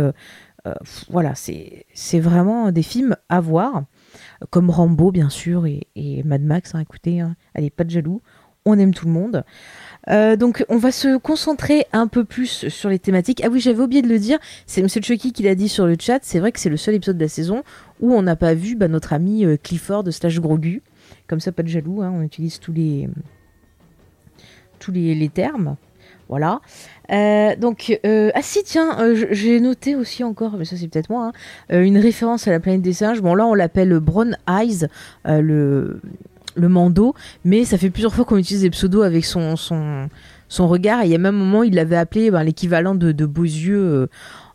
voilà, 1.11 1.35
c'est 1.35 2.21
vraiment 2.21 2.73
des 2.73 2.83
films 2.83 3.17
à 3.29 3.41
voir, 3.41 3.85
comme 4.51 4.71
Rambo 4.71 5.11
bien 5.11 5.31
sûr 5.31 5.67
et, 5.67 6.23
Mad 6.25 6.43
Max. 6.43 6.75
Hein, 6.75 6.81
écoutez, 6.81 7.21
hein. 7.21 7.37
allez, 7.55 7.71
pas 7.71 7.85
de 7.85 7.91
jaloux, 7.91 8.23
on 8.65 8.79
aime 8.79 8.95
tout 8.95 9.07
le 9.07 9.13
monde. 9.13 9.45
Euh, 10.11 10.37
donc 10.37 10.65
on 10.69 10.77
va 10.77 10.93
se 10.93 11.17
concentrer 11.17 11.87
un 11.93 12.07
peu 12.07 12.25
plus 12.25 12.69
sur 12.69 12.89
les 12.89 12.99
thématiques. 12.99 13.43
Ah 13.45 13.49
oui, 13.51 13.61
j'avais 13.61 13.83
oublié 13.83 14.03
de 14.03 14.09
le 14.09 14.19
dire, 14.19 14.39
c'est 14.67 14.83
Monsieur 14.83 15.01
Chucky 15.01 15.33
qui 15.33 15.43
l'a 15.43 15.55
dit 15.55 15.69
sur 15.69 15.87
le 15.87 15.97
chat, 15.99 16.21
c'est 16.23 16.41
vrai 16.41 16.53
que 16.53 16.61
c'est 16.61 16.71
le 16.71 16.77
seul 16.77 16.95
épisode 16.95 17.19
de 17.19 17.25
la 17.25 17.29
saison 17.29 17.63
on 18.13 18.23
n'a 18.23 18.37
pas 18.37 18.55
vu 18.55 18.77
bah, 18.77 18.89
notre 18.89 19.13
ami 19.13 19.45
euh, 19.45 19.57
Clifford 19.63 20.05
slash 20.11 20.41
Grogu. 20.41 20.83
Comme 21.27 21.41
ça, 21.41 21.53
pas 21.53 21.63
de 21.63 21.69
jaloux, 21.69 22.03
hein, 22.03 22.13
on 22.15 22.23
utilise 22.23 22.59
tous 22.59 22.73
les, 22.73 23.09
tous 24.79 24.93
les, 24.93 25.29
termes. 25.29 25.77
Voilà. 26.29 26.61
Euh, 27.11 27.57
donc, 27.57 27.99
ah 28.05 28.43
si, 28.43 28.63
tiens, 28.65 28.97
j'ai 29.31 29.61
noté 29.61 29.97
aussi 29.97 30.25
encore, 30.25 30.57
mais 30.57 30.65
ça 30.65 30.77
c'est 30.77 30.89
peut-être 30.89 31.11
moi, 31.11 31.33
hein, 31.71 31.83
une 31.83 31.99
référence 31.99 32.49
à 32.49 32.51
la 32.51 32.61
planète 32.61 32.83
des 32.83 32.93
singes. 32.93 33.21
Bon, 33.23 33.35
là 33.35 33.47
on 33.47 33.55
l'appelle 33.55 33.99
Brown 34.01 34.37
Eyes, 34.49 34.87
le 35.25 36.01
le 36.57 36.69
Mando, 36.69 37.15
mais 37.45 37.65
ça 37.65 37.79
fait 37.79 37.91
plusieurs 37.91 38.15
fois 38.15 38.25
qu'on 38.25 38.37
utilise 38.37 38.63
des 38.63 38.71
pseudos 38.71 39.03
avec 39.03 39.25
son, 39.25 39.57
son, 39.57 40.09
son 40.49 40.69
regard. 40.69 41.03
Et 41.03 41.07
il 41.07 41.11
y 41.11 41.15
a 41.15 41.19
même 41.19 41.35
un 41.35 41.39
moment, 41.39 41.63
il 41.63 41.75
l'avait 41.75 41.97
appelé 41.97 42.31
ben, 42.31 42.43
l'équivalent 42.43 42.95
de, 42.95 43.27
beaux 43.27 43.43
yeux 43.43 43.83
euh, 43.83 44.07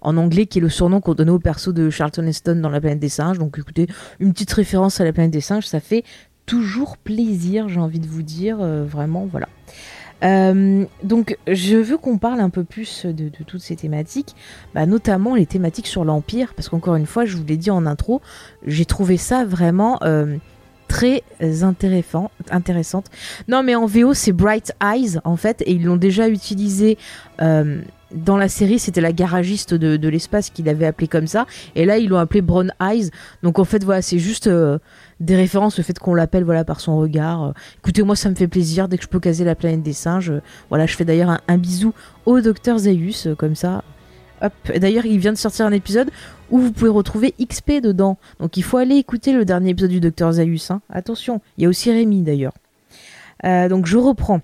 en 0.02 0.18
anglais, 0.18 0.46
qui 0.46 0.60
est 0.60 0.62
le 0.62 0.70
surnom 0.70 1.02
qu'on 1.02 1.14
donnait 1.14 1.32
au 1.32 1.40
perso 1.40 1.74
de 1.74 1.90
Charlton 1.90 2.26
Heston 2.26 2.56
dans 2.62 2.70
La 2.70 2.80
planète 2.80 3.00
des 3.00 3.10
singes. 3.10 3.38
Donc 3.38 3.58
écoutez, 3.58 3.88
une 4.20 4.34
petite 4.34 4.52
référence 4.52 5.00
à 5.02 5.06
La 5.06 5.14
planète 5.14 5.32
des 5.32 5.42
singes, 5.42 5.66
ça 5.66 5.80
fait 5.80 6.04
toujours 6.46 6.98
plaisir, 6.98 7.70
j'ai 7.70 7.80
envie 7.80 8.00
de 8.00 8.08
vous 8.08 8.24
dire. 8.24 8.58
Euh, 8.62 8.86
vraiment, 8.86 9.28
voilà. 9.30 9.48
Euh, 10.24 10.86
donc, 11.04 11.38
je 11.48 11.78
veux 11.78 11.98
qu'on 11.98 12.18
parle 12.18 12.42
un 12.42 12.50
peu 12.50 12.66
plus 12.66 13.06
de, 13.06 13.30
toutes 13.30 13.62
ces 13.62 13.78
thématiques, 13.78 14.36
bah, 14.74 14.86
notamment 14.86 15.36
les 15.36 15.46
thématiques 15.46 15.88
sur 15.88 16.04
l'Empire, 16.04 16.54
parce 16.56 16.68
qu'encore 16.68 16.96
une 16.96 17.06
fois, 17.06 17.26
je 17.26 17.38
vous 17.38 17.46
l'ai 17.46 17.56
dit 17.56 17.72
en 17.72 17.86
intro, 17.86 18.22
j'ai 18.66 18.84
trouvé 18.84 19.16
ça 19.16 19.46
vraiment 19.46 19.98
très 20.90 21.24
intéressant, 21.62 22.32
intéressante. 22.50 23.06
Non, 23.48 23.64
mais 23.64 23.76
en 23.76 23.86
VO, 23.86 24.14
c'est 24.14 24.34
Bright 24.34 24.74
Eyes, 24.84 25.20
en 25.24 25.38
fait, 25.38 25.62
et 25.62 25.72
ils 25.72 25.86
l'ont 25.86 25.96
déjà 25.96 26.28
utilisé 26.28 26.98
euh, 27.42 27.82
dans 28.12 28.38
la 28.38 28.50
série. 28.50 28.80
C'était 28.80 29.02
la 29.02 29.12
garagiste 29.12 29.74
de, 29.74 30.10
l'espace 30.10 30.50
qui 30.50 30.64
l'avait 30.64 30.86
appelé 30.86 31.08
comme 31.08 31.28
ça, 31.28 31.46
et 31.76 31.86
là, 31.86 31.98
ils 31.98 32.10
l'ont 32.10 32.18
appelé 32.18 32.42
Brown 32.42 32.74
Eyes. 32.82 33.10
Donc, 33.44 33.60
en 33.60 33.66
fait, 33.66 33.84
voilà, 33.84 34.02
c'est 34.02 34.20
juste 34.20 34.48
euh, 34.48 34.80
des 35.20 35.36
références, 35.36 35.78
le 35.78 35.84
fait 35.84 35.98
qu'on 36.00 36.14
l'appelle 36.14 36.44
voilà, 36.44 36.64
par 36.64 36.80
son 36.80 36.98
regard. 36.98 37.54
Écoutez, 37.80 38.04
moi, 38.04 38.16
ça 38.16 38.30
me 38.30 38.36
fait 38.36 38.48
plaisir. 38.48 38.88
Dès 38.88 38.98
que 38.98 39.04
je 39.04 39.10
peux 39.10 39.20
caser 39.20 39.44
la 39.46 39.56
planète 39.56 39.84
des 39.84 39.94
singes, 39.94 40.34
voilà, 40.70 40.86
je 40.86 40.96
fais 40.96 41.06
d'ailleurs 41.06 41.40
un, 41.48 41.58
bisou 41.58 41.94
au 42.26 42.42
docteur 42.42 42.80
Zaius, 42.80 43.28
euh, 43.28 43.36
comme 43.36 43.56
ça. 43.56 43.84
D'ailleurs, 44.74 45.06
il 45.06 45.20
vient 45.20 45.34
de 45.34 45.38
sortir 45.38 45.66
un 45.66 45.72
épisode 45.74 46.10
où 46.50 46.60
vous 46.60 46.72
pouvez 46.72 46.90
retrouver 46.90 47.34
XP 47.42 47.82
dedans. 47.82 48.18
Donc 48.40 48.58
il 48.58 48.64
faut 48.64 48.78
aller 48.78 48.96
écouter 48.96 49.34
le 49.34 49.46
dernier 49.46 49.72
épisode 49.72 49.92
du 49.92 50.00
Docteur 50.00 50.32
Zaius. 50.34 50.72
Hein. 50.72 50.82
Attention, 50.90 51.42
il 51.58 51.64
y 51.64 51.66
a 51.66 51.70
aussi 51.70 51.92
Rémi 51.92 52.22
d'ailleurs. 52.22 52.54
Euh, 53.46 53.70
donc 53.70 53.86
je 53.86 53.98
reprends. 53.98 54.42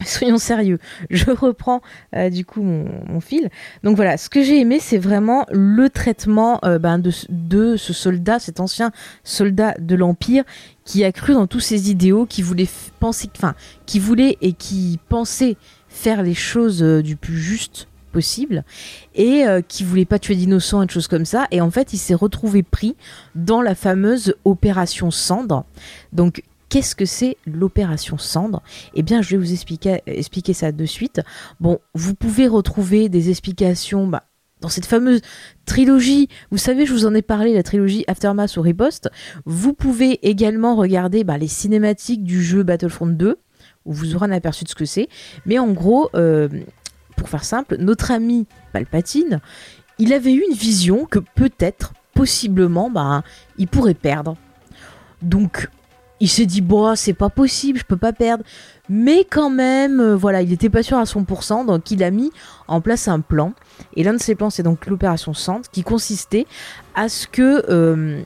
Soyons 0.04 0.38
sérieux, 0.38 0.78
je 1.10 1.30
reprends 1.30 1.80
euh, 2.16 2.30
du 2.30 2.44
coup 2.44 2.62
mon, 2.62 3.20
fil. 3.20 3.50
Donc 3.84 3.96
voilà, 3.96 4.16
ce 4.16 4.28
que 4.28 4.42
j'ai 4.42 4.58
aimé, 4.58 4.78
c'est 4.80 4.98
vraiment 4.98 5.46
le 5.52 5.90
traitement 5.90 6.58
euh, 6.64 6.78
ben, 6.78 6.98
de, 6.98 7.76
ce 7.76 7.92
soldat, 7.92 8.38
cet 8.38 8.58
ancien 8.58 8.90
soldat 9.22 9.74
de 9.78 9.94
l'Empire, 9.94 10.44
qui 10.84 11.04
a 11.04 11.12
cru 11.12 11.34
dans 11.34 11.46
tous 11.46 11.60
ses 11.60 11.90
idéaux, 11.90 12.26
qui 12.26 12.42
voulait 12.42 12.68
penser, 13.00 13.30
enfin, 13.36 13.54
qui 13.86 13.98
voulait 13.98 14.38
et 14.40 14.54
qui 14.54 14.98
pensait 15.08 15.56
faire 15.88 16.22
les 16.22 16.34
choses 16.34 16.82
du 16.82 17.16
plus 17.16 17.38
juste 17.38 17.86
possible 18.12 18.62
et 19.14 19.44
euh, 19.46 19.60
qui 19.66 19.82
voulait 19.82 20.04
pas 20.04 20.20
tuer 20.20 20.36
d'innocents 20.36 20.82
et 20.82 20.86
de 20.86 20.90
choses 20.90 21.08
comme 21.08 21.24
ça. 21.24 21.46
Et 21.50 21.60
en 21.60 21.70
fait, 21.70 21.92
il 21.92 21.98
s'est 21.98 22.14
retrouvé 22.14 22.62
pris 22.62 22.94
dans 23.34 23.62
la 23.62 23.74
fameuse 23.74 24.34
opération 24.44 25.10
Cendre. 25.10 25.64
Donc, 26.12 26.42
qu'est-ce 26.72 26.96
que 26.96 27.04
c'est 27.04 27.36
l'opération 27.44 28.16
Cendre? 28.16 28.62
Eh 28.94 29.02
bien, 29.02 29.20
je 29.20 29.28
vais 29.28 29.36
vous 29.36 29.52
expliquer, 29.52 30.54
ça 30.54 30.72
de 30.72 30.86
suite. 30.86 31.20
Bon, 31.60 31.80
vous 31.92 32.14
pouvez 32.14 32.46
retrouver 32.48 33.10
des 33.10 33.28
explications 33.28 34.06
bah, 34.06 34.22
dans 34.62 34.70
cette 34.70 34.86
fameuse 34.86 35.20
trilogie. 35.66 36.30
Vous 36.50 36.56
savez, 36.56 36.86
je 36.86 36.94
vous 36.94 37.04
en 37.04 37.14
ai 37.14 37.20
parlé, 37.20 37.52
la 37.52 37.62
trilogie 37.62 38.04
Aftermath 38.06 38.56
ou 38.56 38.62
Riposte. 38.62 39.10
Vous 39.44 39.74
pouvez 39.74 40.26
également 40.26 40.74
regarder 40.74 41.24
bah, 41.24 41.36
les 41.36 41.46
cinématiques 41.46 42.24
du 42.24 42.42
jeu 42.42 42.62
Battlefront 42.62 43.06
2 43.06 43.36
où 43.84 43.92
vous 43.92 44.14
aurez 44.14 44.28
un 44.28 44.32
aperçu 44.32 44.64
de 44.64 44.70
ce 44.70 44.74
que 44.74 44.86
c'est. 44.86 45.10
Mais 45.44 45.58
en 45.58 45.72
gros, 45.72 46.08
euh, 46.14 46.48
pour 47.18 47.28
faire 47.28 47.44
simple, 47.44 47.76
notre 47.80 48.12
ami 48.12 48.46
Palpatine, 48.72 49.40
il 49.98 50.14
avait 50.14 50.32
eu 50.32 50.42
une 50.48 50.56
vision 50.56 51.04
que 51.04 51.18
peut-être, 51.18 51.92
possiblement, 52.14 52.88
bah, 52.88 53.24
il 53.58 53.68
pourrait 53.68 53.92
perdre. 53.92 54.38
Donc, 55.20 55.68
il 56.22 56.28
s'est 56.28 56.46
dit, 56.46 56.60
bon, 56.60 56.94
c'est 56.94 57.14
pas 57.14 57.30
possible, 57.30 57.80
je 57.80 57.84
peux 57.84 57.96
pas 57.96 58.12
perdre. 58.12 58.44
Mais 58.88 59.26
quand 59.28 59.50
même, 59.50 59.98
euh, 59.98 60.14
voilà, 60.14 60.40
il 60.40 60.50
n'était 60.50 60.70
pas 60.70 60.84
sûr 60.84 60.96
à 60.96 61.02
100%, 61.02 61.66
donc 61.66 61.90
il 61.90 62.04
a 62.04 62.12
mis 62.12 62.30
en 62.68 62.80
place 62.80 63.08
un 63.08 63.18
plan. 63.18 63.54
Et 63.96 64.04
l'un 64.04 64.12
de 64.12 64.20
ces 64.20 64.36
plans, 64.36 64.48
c'est 64.48 64.62
donc 64.62 64.86
l'opération 64.86 65.34
Centre, 65.34 65.68
qui 65.68 65.82
consistait 65.82 66.46
à 66.94 67.08
ce 67.08 67.26
que 67.26 67.64
euh, 67.68 68.22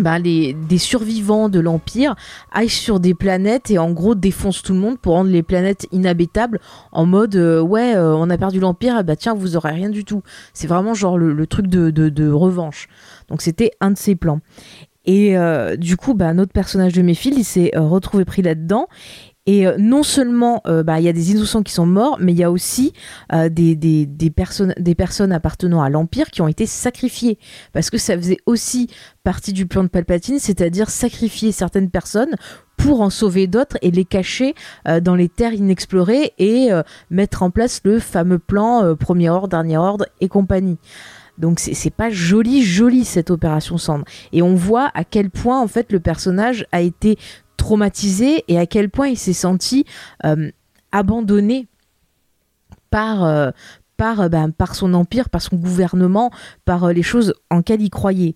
bah, 0.00 0.18
des 0.18 0.78
survivants 0.78 1.48
de 1.48 1.60
l'Empire 1.60 2.16
aillent 2.50 2.68
sur 2.68 2.98
des 2.98 3.14
planètes 3.14 3.70
et 3.70 3.78
en 3.78 3.92
gros 3.92 4.16
défoncent 4.16 4.62
tout 4.62 4.74
le 4.74 4.80
monde 4.80 4.98
pour 4.98 5.12
rendre 5.12 5.30
les 5.30 5.44
planètes 5.44 5.86
inhabitables 5.92 6.58
en 6.90 7.06
mode 7.06 7.36
euh, 7.36 7.60
ouais 7.60 7.96
on 7.96 8.30
a 8.30 8.38
perdu 8.38 8.60
l'Empire 8.60 9.04
bah 9.04 9.16
tiens 9.16 9.34
vous 9.34 9.56
aurez 9.56 9.72
rien 9.72 9.90
du 9.90 10.06
tout 10.06 10.22
c'est 10.54 10.68
vraiment 10.68 10.94
genre 10.94 11.18
le, 11.18 11.46
truc 11.46 11.66
de, 11.66 12.30
revanche 12.30 12.88
donc 13.28 13.42
c'était 13.42 13.72
un 13.80 13.90
de 13.90 13.98
ses 13.98 14.14
plans 14.16 14.40
et 15.04 15.36
euh, 15.36 15.76
du 15.76 15.96
coup 15.96 16.14
bah, 16.14 16.34
notre 16.34 16.52
personnage 16.52 16.92
de 16.92 17.02
Méphile 17.02 17.34
il 17.38 17.44
s'est 17.44 17.72
retrouvé 17.74 18.24
pris 18.24 18.42
là-dedans 18.42 18.86
et 19.46 19.66
euh, 19.66 19.76
non 19.78 20.02
seulement 20.02 20.62
euh, 20.66 20.82
bah, 20.82 21.00
il 21.00 21.04
y 21.04 21.08
a 21.08 21.12
des 21.12 21.32
innocents 21.32 21.62
qui 21.62 21.72
sont 21.72 21.86
morts, 21.86 22.18
mais 22.20 22.32
il 22.32 22.38
y 22.38 22.44
a 22.44 22.50
aussi 22.50 22.92
euh, 23.32 23.48
des, 23.48 23.74
des 23.74 24.30
personnes 24.94 25.32
appartenant 25.32 25.82
à 25.82 25.88
l'Empire 25.88 26.30
qui 26.30 26.42
ont 26.42 26.48
été 26.48 26.66
sacrifiées. 26.66 27.38
Parce 27.72 27.90
que 27.90 27.98
ça 27.98 28.16
faisait 28.16 28.38
aussi 28.46 28.88
partie 29.24 29.52
du 29.52 29.66
plan 29.66 29.82
de 29.82 29.88
Palpatine, 29.88 30.38
c'est-à-dire 30.38 30.90
sacrifier 30.90 31.52
certaines 31.52 31.90
personnes 31.90 32.34
pour 32.76 33.00
en 33.00 33.10
sauver 33.10 33.46
d'autres 33.46 33.76
et 33.82 33.90
les 33.90 34.06
cacher 34.06 34.54
dans 35.02 35.14
les 35.14 35.28
terres 35.28 35.52
inexplorées 35.52 36.32
et 36.38 36.70
mettre 37.10 37.42
en 37.42 37.50
place 37.50 37.82
le 37.84 37.98
fameux 37.98 38.38
plan 38.38 38.96
premier 38.96 39.28
ordre, 39.28 39.48
dernier 39.48 39.76
ordre 39.76 40.06
et 40.22 40.28
compagnie. 40.28 40.78
Donc 41.40 41.58
c'est 41.58 41.90
pas 41.90 42.10
joli, 42.10 42.62
joli 42.62 43.04
cette 43.04 43.30
opération 43.30 43.78
Cendre. 43.78 44.04
Et 44.32 44.42
on 44.42 44.54
voit 44.54 44.90
à 44.94 45.04
quel 45.04 45.30
point 45.30 45.60
en 45.60 45.66
fait 45.66 45.90
le 45.90 46.00
personnage 46.00 46.66
a 46.70 46.80
été 46.80 47.18
traumatisé 47.56 48.44
et 48.48 48.58
à 48.58 48.66
quel 48.66 48.90
point 48.90 49.08
il 49.08 49.18
s'est 49.18 49.32
senti 49.32 49.84
euh, 50.24 50.50
abandonné 50.92 51.68
par, 52.90 53.24
euh, 53.24 53.50
euh, 54.00 54.28
ben, 54.28 54.50
par 54.50 54.74
son 54.74 54.94
empire, 54.94 55.28
par 55.28 55.42
son 55.42 55.56
gouvernement, 55.56 56.30
par 56.64 56.92
les 56.92 57.02
choses 57.02 57.34
en 57.50 57.62
quelles 57.62 57.82
il 57.82 57.90
croyait. 57.90 58.34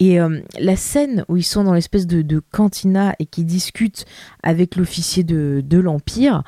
Et 0.00 0.18
la 0.58 0.74
scène 0.74 1.24
où 1.28 1.36
ils 1.36 1.44
sont 1.44 1.62
dans 1.62 1.74
l'espèce 1.74 2.08
de, 2.08 2.42
cantina 2.50 3.14
et 3.20 3.26
qui 3.26 3.44
discutent 3.44 4.04
avec 4.42 4.74
l'officier 4.74 5.22
de 5.22 5.78
l'Empire, 5.78 6.42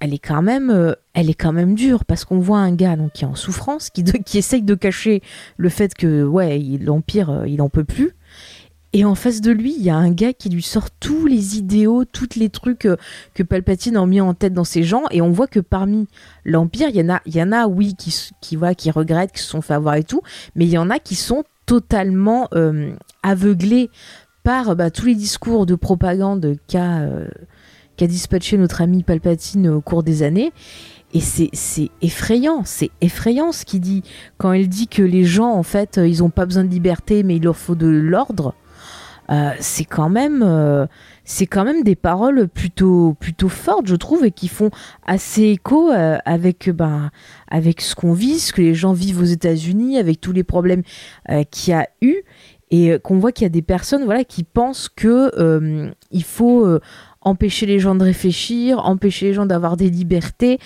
elle 0.00 0.14
est 0.14 0.18
quand 0.18 0.42
même, 0.42 0.94
elle 1.14 1.30
est 1.30 1.34
quand 1.34 1.52
même 1.52 1.74
dure 1.74 2.04
parce 2.04 2.24
qu'on 2.24 2.38
voit 2.38 2.58
un 2.58 2.74
gars 2.74 2.96
qui 3.12 3.24
est 3.24 3.28
en 3.28 3.34
souffrance, 3.34 3.90
qui, 3.90 4.38
essaye 4.38 4.62
de 4.62 4.74
cacher 4.74 5.22
le 5.56 5.68
fait 5.68 5.94
que 5.94 6.24
ouais, 6.24 6.58
l'Empire, 6.80 7.44
il 7.46 7.62
en 7.62 7.68
peut 7.68 7.84
plus. 7.84 8.14
Et 8.92 9.04
en 9.04 9.14
face 9.14 9.42
de 9.42 9.50
lui, 9.50 9.74
il 9.76 9.84
y 9.84 9.90
a 9.90 9.96
un 9.96 10.10
gars 10.10 10.32
qui 10.32 10.48
lui 10.48 10.62
sort 10.62 10.90
tous 10.90 11.26
les 11.26 11.58
idéaux, 11.58 12.06
tous 12.06 12.30
les 12.36 12.48
trucs 12.48 12.86
euh, 12.86 12.96
que 13.34 13.42
Palpatine 13.42 13.98
a 13.98 14.06
mis 14.06 14.22
en 14.22 14.32
tête 14.32 14.54
dans 14.54 14.64
ses 14.64 14.84
gens. 14.84 15.02
Et 15.10 15.20
on 15.20 15.30
voit 15.30 15.48
que 15.48 15.60
parmi 15.60 16.06
l'Empire, 16.46 16.88
il 16.88 16.96
y 17.26 17.42
en 17.42 17.52
a, 17.52 17.66
oui, 17.66 17.94
qui, 17.94 18.30
qui, 18.40 18.56
qui 18.78 18.90
regrettent, 18.90 19.32
qui 19.32 19.42
se 19.42 19.48
sont 19.48 19.60
fait 19.60 19.74
avoir 19.74 19.96
et 19.96 20.04
tout. 20.04 20.22
Mais 20.54 20.64
il 20.64 20.70
y 20.70 20.78
en 20.78 20.88
a 20.88 20.98
qui 20.98 21.14
sont 21.14 21.44
totalement 21.66 22.48
euh, 22.54 22.94
aveuglés 23.22 23.90
par 24.44 24.76
bah, 24.76 24.90
tous 24.90 25.04
les 25.04 25.14
discours 25.14 25.66
de 25.66 25.74
propagande 25.74 26.54
qu'a 26.66 27.00
euh, 27.00 27.28
qu'a 27.96 28.06
dispatché 28.06 28.56
notre 28.58 28.82
ami 28.82 29.02
Palpatine 29.02 29.68
au 29.68 29.80
cours 29.80 30.02
des 30.02 30.22
années. 30.22 30.52
Et 31.14 31.20
c'est 31.20 31.90
effrayant, 32.02 32.62
c'est 32.64 32.90
effrayant 33.00 33.52
ce 33.52 33.64
qu'il 33.64 33.80
dit. 33.80 34.02
Quand 34.38 34.52
il 34.52 34.68
dit 34.68 34.86
que 34.86 35.02
les 35.02 35.24
gens, 35.24 35.52
en 35.52 35.62
fait, 35.62 35.98
ils 36.02 36.18
n'ont 36.18 36.30
pas 36.30 36.44
besoin 36.44 36.64
de 36.64 36.70
liberté, 36.70 37.22
mais 37.22 37.36
il 37.36 37.44
leur 37.44 37.56
faut 37.56 37.74
de 37.74 37.86
l'ordre. 37.86 38.54
Euh, 39.30 39.50
c'est 39.58 39.84
quand 39.84 40.08
même 40.08 40.42
euh, 40.44 40.86
c'est 41.24 41.46
quand 41.46 41.64
même 41.64 41.82
des 41.82 41.96
paroles 41.96 42.46
plutôt 42.46 43.16
plutôt 43.18 43.48
fortes 43.48 43.88
je 43.88 43.96
trouve 43.96 44.24
et 44.24 44.30
qui 44.30 44.46
font 44.46 44.70
assez 45.04 45.42
écho 45.42 45.90
euh, 45.90 46.18
avec 46.24 46.70
ben 46.70 47.10
avec 47.48 47.80
ce 47.80 47.96
qu'on 47.96 48.12
vit 48.12 48.38
ce 48.38 48.52
que 48.52 48.62
les 48.62 48.74
gens 48.74 48.92
vivent 48.92 49.20
aux 49.20 49.24
États-Unis 49.24 49.98
avec 49.98 50.20
tous 50.20 50.30
les 50.30 50.44
problèmes 50.44 50.82
qu'il 51.50 51.72
y 51.72 51.76
a 51.76 51.88
eu 52.02 52.22
et 52.70 52.98
qu'on 53.02 53.18
voit 53.18 53.32
qu'il 53.32 53.44
y 53.44 53.46
a 53.46 53.50
des 53.50 53.62
personnes 53.62 54.04
voilà 54.04 54.22
qui 54.22 54.44
pensent 54.44 54.88
que 54.88 55.90
il 56.12 56.24
faut 56.24 56.78
empêcher 57.26 57.66
les 57.66 57.78
gens 57.78 57.94
de 57.94 58.04
réfléchir, 58.04 58.78
empêcher 58.86 59.26
les 59.26 59.34
gens 59.34 59.46
d'avoir 59.46 59.76
des 59.76 59.90
libertés. 59.90 60.58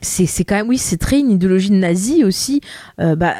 c'est 0.00 0.44
quand 0.44 0.56
même 0.56 0.68
oui 0.68 0.78
c'est 0.78 0.98
très 0.98 1.18
une 1.20 1.30
idéologie 1.30 1.72
nazie 1.72 2.24
aussi. 2.24 2.60
bah 2.98 3.34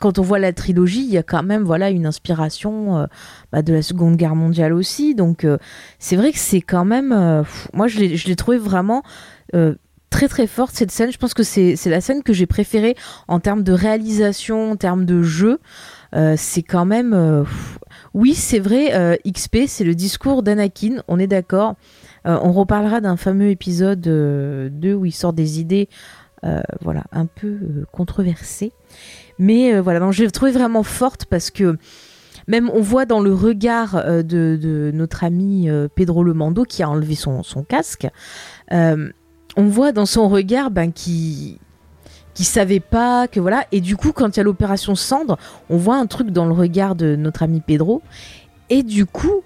quand 0.00 0.18
on 0.18 0.22
voit 0.22 0.38
la 0.38 0.52
trilogie, 0.52 1.02
il 1.02 1.10
y 1.10 1.18
a 1.18 1.22
quand 1.22 1.42
même 1.42 1.62
voilà 1.62 1.90
une 1.90 2.06
inspiration 2.06 2.98
euh, 2.98 3.06
bah, 3.52 3.62
de 3.62 3.72
la 3.72 3.82
Seconde 3.82 4.16
Guerre 4.16 4.34
mondiale 4.34 4.72
aussi. 4.72 5.14
Donc 5.14 5.44
euh, 5.44 5.58
c'est 5.98 6.16
vrai 6.16 6.32
que 6.32 6.38
c'est 6.38 6.62
quand 6.62 6.84
même, 6.84 7.12
euh, 7.12 7.42
moi 7.72 7.86
je 7.86 8.00
l'ai 8.00 8.36
trouvé 8.36 8.58
vraiment 8.58 9.02
très 10.10 10.28
très 10.28 10.46
forte 10.46 10.74
cette 10.74 10.90
scène. 10.90 11.12
Je 11.12 11.18
pense 11.18 11.34
que 11.34 11.42
c'est 11.42 11.76
la 11.86 12.00
scène 12.00 12.22
que 12.22 12.32
j'ai 12.32 12.46
préférée 12.46 12.96
en 13.28 13.40
termes 13.40 13.62
de 13.62 13.72
réalisation, 13.72 14.72
en 14.72 14.76
termes 14.76 15.04
de 15.04 15.22
jeu. 15.22 15.58
c'est 16.36 16.62
quand 16.62 16.86
même, 16.86 17.44
oui 18.14 18.34
c'est 18.34 18.58
vrai, 18.58 19.20
XP 19.26 19.66
c'est 19.66 19.84
le 19.84 19.94
discours 19.94 20.42
d'Anakin, 20.42 21.02
on 21.08 21.18
est 21.18 21.26
d'accord. 21.26 21.74
on 22.24 22.52
reparlera 22.52 23.00
d'un 23.00 23.16
fameux 23.16 23.50
épisode 23.50 24.00
2 24.00 24.94
où 24.94 25.06
il 25.06 25.12
sort 25.12 25.32
des 25.32 25.60
idées, 25.60 25.88
voilà, 26.80 27.04
un 27.12 27.26
peu 27.26 27.58
controversées. 27.92 28.72
Mais 29.40 29.72
euh, 29.72 29.80
voilà, 29.80 30.00
donc 30.00 30.12
je 30.12 30.22
l'ai 30.22 30.30
trouvée 30.30 30.52
vraiment 30.52 30.82
forte 30.82 31.24
parce 31.24 31.50
que 31.50 31.78
même 32.46 32.70
on 32.74 32.82
voit 32.82 33.06
dans 33.06 33.20
le 33.20 33.32
regard 33.32 33.96
euh, 33.96 34.22
de, 34.22 34.90
notre 34.92 35.24
ami 35.24 35.70
euh, 35.70 35.88
Pedro 35.92 36.22
Lemando 36.22 36.64
qui 36.64 36.82
a 36.82 36.90
enlevé 36.90 37.14
son, 37.14 37.42
casque, 37.66 38.06
on 38.70 39.64
voit 39.64 39.92
dans 39.92 40.06
son 40.06 40.28
regard 40.28 40.70
ben, 40.70 40.92
qui 40.92 41.58
qui 42.40 42.44
savait 42.46 42.80
pas 42.80 43.28
que 43.28 43.38
voilà. 43.38 43.66
Et 43.70 43.82
du 43.82 43.98
coup 43.98 44.12
quand 44.12 44.34
il 44.34 44.38
y 44.38 44.40
a 44.40 44.44
l'opération 44.44 44.94
Cendre 44.94 45.38
on 45.68 45.76
voit 45.76 45.96
un 45.96 46.06
truc 46.06 46.30
dans 46.30 46.46
le 46.46 46.52
regard 46.52 46.94
de 46.94 47.14
notre 47.14 47.42
ami 47.42 47.60
Pedro. 47.60 48.00
Et 48.70 48.82
du 48.82 49.04
coup 49.04 49.42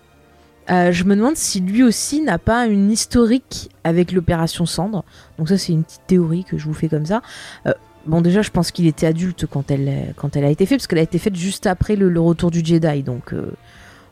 je 0.69 1.05
me 1.05 1.17
demande 1.17 1.37
si 1.37 1.61
lui 1.61 1.83
aussi 1.83 2.21
n'a 2.21 2.39
pas 2.39 2.67
une 2.67 2.93
historique 2.93 3.69
avec 3.83 4.13
l'opération 4.13 4.65
Cendre. 4.65 5.03
Donc 5.39 5.49
ça 5.49 5.59
c'est 5.59 5.73
une 5.73 5.83
petite 5.83 6.07
théorie 6.07 6.45
que 6.45 6.57
je 6.57 6.67
vous 6.67 6.73
fais 6.73 6.89
comme 6.89 7.07
ça. 7.07 7.21
Bon, 8.07 8.21
déjà, 8.21 8.43
je 8.43 8.51
pense 8.51 8.71
qu'il 8.71 8.87
était 8.87 9.07
adulte 9.07 9.47
quand 9.47 9.71
elle, 9.71 10.15
quand 10.17 10.37
elle 10.37 10.45
a 10.45 10.51
été 10.51 10.67
faite, 10.67 10.79
parce 10.79 10.87
qu'elle 10.87 10.99
a 10.99 11.03
été 11.03 11.19
faite 11.19 11.37
juste 11.37 11.67
après 11.67 11.97
le, 11.97 12.21
retour 12.21 12.51
du 12.51 12.63
Jedi, 12.63 13.03
donc 13.03 13.33
euh, 13.33 13.51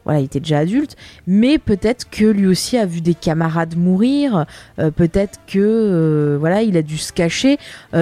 voilà, 0.04 0.20
il 0.20 0.24
était 0.24 0.40
déjà 0.40 0.58
adulte. 0.58 0.96
Mais 1.26 1.58
peut-être 1.58 2.08
que 2.10 2.24
lui 2.24 2.46
aussi 2.46 2.76
a 2.78 2.86
vu 2.86 3.00
des 3.00 3.14
camarades 3.14 3.76
mourir, 3.76 4.46
euh, 4.78 4.90
peut-être 4.90 5.40
que 5.46 5.58
euh, 5.58 6.36
voilà, 6.38 6.62
il 6.62 6.76
a 6.76 6.82
dû 6.82 6.98
se 6.98 7.12
cacher. 7.12 7.58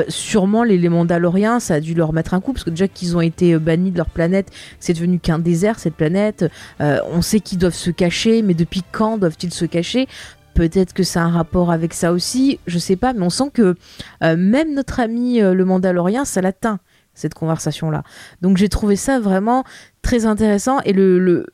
sûrement, 0.08 0.64
les, 0.64 0.88
Mandaloriens, 0.88 1.60
ça 1.60 1.74
a 1.74 1.80
dû 1.80 1.94
leur 1.94 2.12
mettre 2.12 2.34
un 2.34 2.40
coup, 2.40 2.52
parce 2.52 2.64
que 2.64 2.70
déjà 2.70 2.88
qu'ils 2.88 3.16
ont 3.16 3.20
été 3.20 3.56
bannis 3.58 3.90
de 3.90 3.96
leur 3.96 4.08
planète, 4.08 4.50
c'est 4.80 4.92
devenu 4.92 5.18
qu'un 5.18 5.38
désert 5.38 5.78
cette 5.78 5.94
planète. 5.94 6.44
on 6.80 7.22
sait 7.22 7.40
qu'ils 7.40 7.58
doivent 7.58 7.74
se 7.74 7.90
cacher, 7.90 8.42
mais 8.42 8.54
depuis 8.54 8.82
quand 8.92 9.18
doivent-ils 9.18 9.52
se 9.52 9.64
cacher? 9.64 10.08
Peut-être 10.54 10.92
que 10.92 11.02
ça 11.02 11.22
a 11.22 11.24
un 11.24 11.30
rapport 11.30 11.70
avec 11.70 11.94
ça 11.94 12.12
aussi, 12.12 12.58
je 12.66 12.78
sais 12.78 12.96
pas, 12.96 13.12
mais 13.12 13.22
on 13.22 13.30
sent 13.30 13.50
que 13.54 13.76
euh, 14.22 14.36
même 14.36 14.74
notre 14.74 15.00
ami 15.00 15.40
euh, 15.40 15.54
le 15.54 15.64
Mandalorien, 15.64 16.24
ça 16.24 16.42
l'atteint, 16.42 16.80
cette 17.20 17.34
conversation-là. 17.34 18.02
Donc 18.42 18.56
j'ai 18.56 18.68
trouvé 18.68 18.96
ça 18.96 19.20
vraiment 19.20 19.64
très 20.02 20.26
intéressant. 20.26 20.80
Et 20.84 20.92
le, 20.92 21.44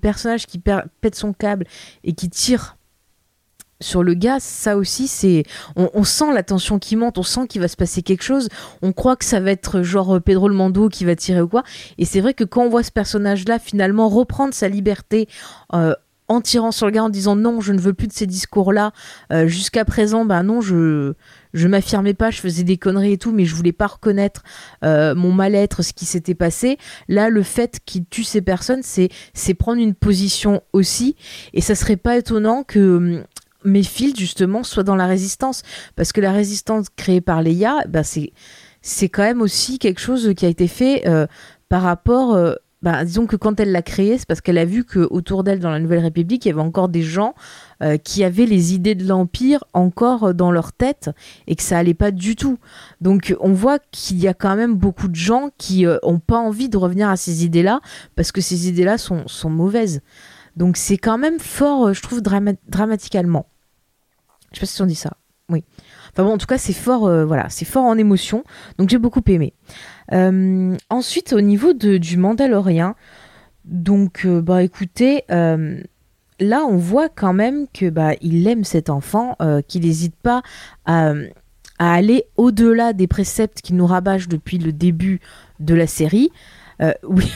personnage 0.00 0.46
qui 0.46 0.58
pète 0.58 1.14
son 1.14 1.32
câble 1.32 1.66
et 2.04 2.12
qui 2.12 2.30
tire 2.30 2.76
sur 3.82 4.02
le 4.02 4.12
gars, 4.12 4.40
ça 4.40 4.76
aussi, 4.76 5.08
c'est. 5.08 5.44
On, 5.74 6.04
sent 6.04 6.34
la 6.34 6.42
tension 6.42 6.78
qui 6.78 6.96
monte, 6.96 7.16
on 7.16 7.22
sent 7.22 7.46
qu'il 7.48 7.62
va 7.62 7.68
se 7.68 7.76
passer 7.76 8.02
quelque 8.02 8.22
chose. 8.22 8.48
On 8.82 8.92
croit 8.92 9.16
que 9.16 9.24
ça 9.24 9.40
va 9.40 9.50
être 9.50 9.80
genre 9.82 10.16
euh, 10.16 10.20
Pedro 10.20 10.48
le 10.48 10.54
Mando 10.54 10.90
qui 10.90 11.06
va 11.06 11.16
tirer 11.16 11.40
ou 11.40 11.48
quoi. 11.48 11.62
Et 11.96 12.04
c'est 12.04 12.20
vrai 12.20 12.34
que 12.34 12.44
quand 12.44 12.62
on 12.62 12.68
voit 12.68 12.82
ce 12.82 12.92
personnage-là 12.92 13.58
finalement 13.58 14.08
reprendre 14.08 14.52
sa 14.52 14.68
liberté 14.68 15.28
en 16.30 16.40
tirant 16.40 16.70
sur 16.70 16.86
le 16.86 16.92
gars 16.92 17.02
en 17.02 17.08
disant 17.08 17.34
non, 17.34 17.60
je 17.60 17.72
ne 17.72 17.80
veux 17.80 17.92
plus 17.92 18.06
de 18.06 18.12
ces 18.12 18.26
discours-là. 18.26 18.92
Euh, 19.32 19.48
jusqu'à 19.48 19.84
présent, 19.84 20.24
ben 20.24 20.44
non, 20.44 20.60
je 20.60 21.14
je 21.54 21.68
m'affirmais 21.68 22.14
pas, 22.14 22.30
je 22.30 22.40
faisais 22.40 22.62
des 22.62 22.76
conneries 22.76 23.12
et 23.12 23.18
tout, 23.18 23.32
mais 23.32 23.44
je 23.44 23.54
voulais 23.54 23.72
pas 23.72 23.86
reconnaître 23.86 24.42
euh, 24.84 25.14
mon 25.14 25.32
mal-être, 25.32 25.82
ce 25.82 25.92
qui 25.92 26.04
s'était 26.04 26.34
passé. 26.34 26.78
Là, 27.08 27.28
le 27.28 27.42
fait 27.42 27.80
qu'il 27.84 28.04
tue 28.06 28.24
ces 28.24 28.42
personnes, 28.42 28.82
c'est 28.82 29.54
prendre 29.54 29.80
une 29.80 29.94
position 29.94 30.62
aussi, 30.72 31.16
et 31.52 31.60
ça 31.60 31.74
serait 31.74 31.96
pas 31.96 32.16
étonnant 32.16 32.62
que 32.62 32.96
hum, 32.96 33.24
mes 33.64 33.82
fils 33.82 34.18
justement 34.18 34.62
soient 34.62 34.84
dans 34.84 34.96
la 34.96 35.06
résistance, 35.06 35.62
parce 35.96 36.12
que 36.12 36.20
la 36.20 36.32
résistance 36.32 36.86
créée 36.96 37.20
par 37.20 37.42
Leia, 37.42 37.84
ben 37.88 38.02
c'est 38.02 39.08
quand 39.08 39.22
même 39.22 39.42
aussi 39.42 39.78
quelque 39.78 40.00
chose 40.00 40.32
qui 40.34 40.46
a 40.46 40.48
été 40.48 40.66
fait 40.66 41.06
euh, 41.06 41.26
par 41.68 41.82
rapport 41.82 42.36
bah, 42.82 43.04
disons 43.04 43.26
que 43.26 43.36
quand 43.36 43.60
elle 43.60 43.72
l'a 43.72 43.82
créée, 43.82 44.16
c'est 44.16 44.26
parce 44.26 44.40
qu'elle 44.40 44.56
a 44.56 44.64
vu 44.64 44.84
qu'autour 44.84 45.44
d'elle, 45.44 45.58
dans 45.58 45.70
la 45.70 45.80
Nouvelle 45.80 46.00
République, 46.00 46.46
il 46.46 46.48
y 46.48 46.52
avait 46.52 46.60
encore 46.60 46.88
des 46.88 47.02
gens 47.02 47.34
euh, 47.82 47.96
qui 47.96 48.24
avaient 48.24 48.46
les 48.46 48.74
idées 48.74 48.94
de 48.94 49.06
l'Empire 49.06 49.64
encore 49.72 50.34
dans 50.34 50.50
leur 50.50 50.72
tête 50.72 51.10
et 51.46 51.56
que 51.56 51.62
ça 51.62 51.78
allait 51.78 51.94
pas 51.94 52.10
du 52.10 52.36
tout. 52.36 52.58
Donc 53.00 53.34
on 53.40 53.52
voit 53.52 53.78
qu'il 53.90 54.18
y 54.18 54.28
a 54.28 54.34
quand 54.34 54.56
même 54.56 54.74
beaucoup 54.74 55.08
de 55.08 55.14
gens 55.14 55.50
qui 55.58 55.84
n'ont 55.84 55.98
euh, 56.04 56.18
pas 56.26 56.38
envie 56.38 56.68
de 56.68 56.76
revenir 56.76 57.08
à 57.08 57.16
ces 57.16 57.44
idées-là 57.44 57.80
parce 58.16 58.32
que 58.32 58.40
ces 58.40 58.68
idées-là 58.68 58.98
sont, 58.98 59.26
sont 59.26 59.50
mauvaises. 59.50 60.00
Donc 60.56 60.76
c'est 60.76 60.98
quand 60.98 61.18
même 61.18 61.38
fort, 61.38 61.88
euh, 61.88 61.92
je 61.92 62.02
trouve, 62.02 62.20
dramatiquement. 62.20 63.46
Je 64.52 64.56
sais 64.56 64.60
pas 64.60 64.66
si 64.66 64.82
on 64.82 64.86
dit 64.86 64.94
ça. 64.94 65.12
Oui. 65.48 65.64
Enfin 66.12 66.24
bon, 66.24 66.32
en 66.32 66.38
tout 66.38 66.46
cas, 66.46 66.58
c'est 66.58 66.72
fort, 66.72 67.10
voilà, 67.26 67.48
c'est 67.50 67.64
fort 67.64 67.84
en 67.84 67.96
émotion. 67.96 68.44
Donc 68.78 68.88
j'ai 68.88 68.98
beaucoup 68.98 69.22
aimé. 69.28 69.54
Euh, 70.12 70.76
ensuite, 70.90 71.32
au 71.32 71.40
niveau 71.40 71.72
de, 71.72 71.98
du 71.98 72.16
Mandalorien, 72.16 72.94
donc, 73.64 74.22
euh, 74.24 74.40
bah 74.40 74.62
écoutez, 74.62 75.24
euh, 75.30 75.80
là, 76.40 76.64
on 76.68 76.76
voit 76.76 77.08
quand 77.08 77.32
même 77.32 77.66
que 77.72 77.90
bah, 77.90 78.12
il 78.20 78.46
aime 78.48 78.64
cet 78.64 78.90
enfant, 78.90 79.36
qu'il 79.68 79.82
n'hésite 79.82 80.14
pas 80.16 80.42
à, 80.86 81.12
aller 81.78 82.24
au-delà 82.36 82.92
des 82.92 83.06
préceptes 83.06 83.60
qui 83.62 83.72
nous 83.72 83.86
rabâchent 83.86 84.28
depuis 84.28 84.58
le 84.58 84.72
début 84.72 85.20
de 85.60 85.74
la 85.74 85.86
série. 85.86 86.30
oui. 87.08 87.30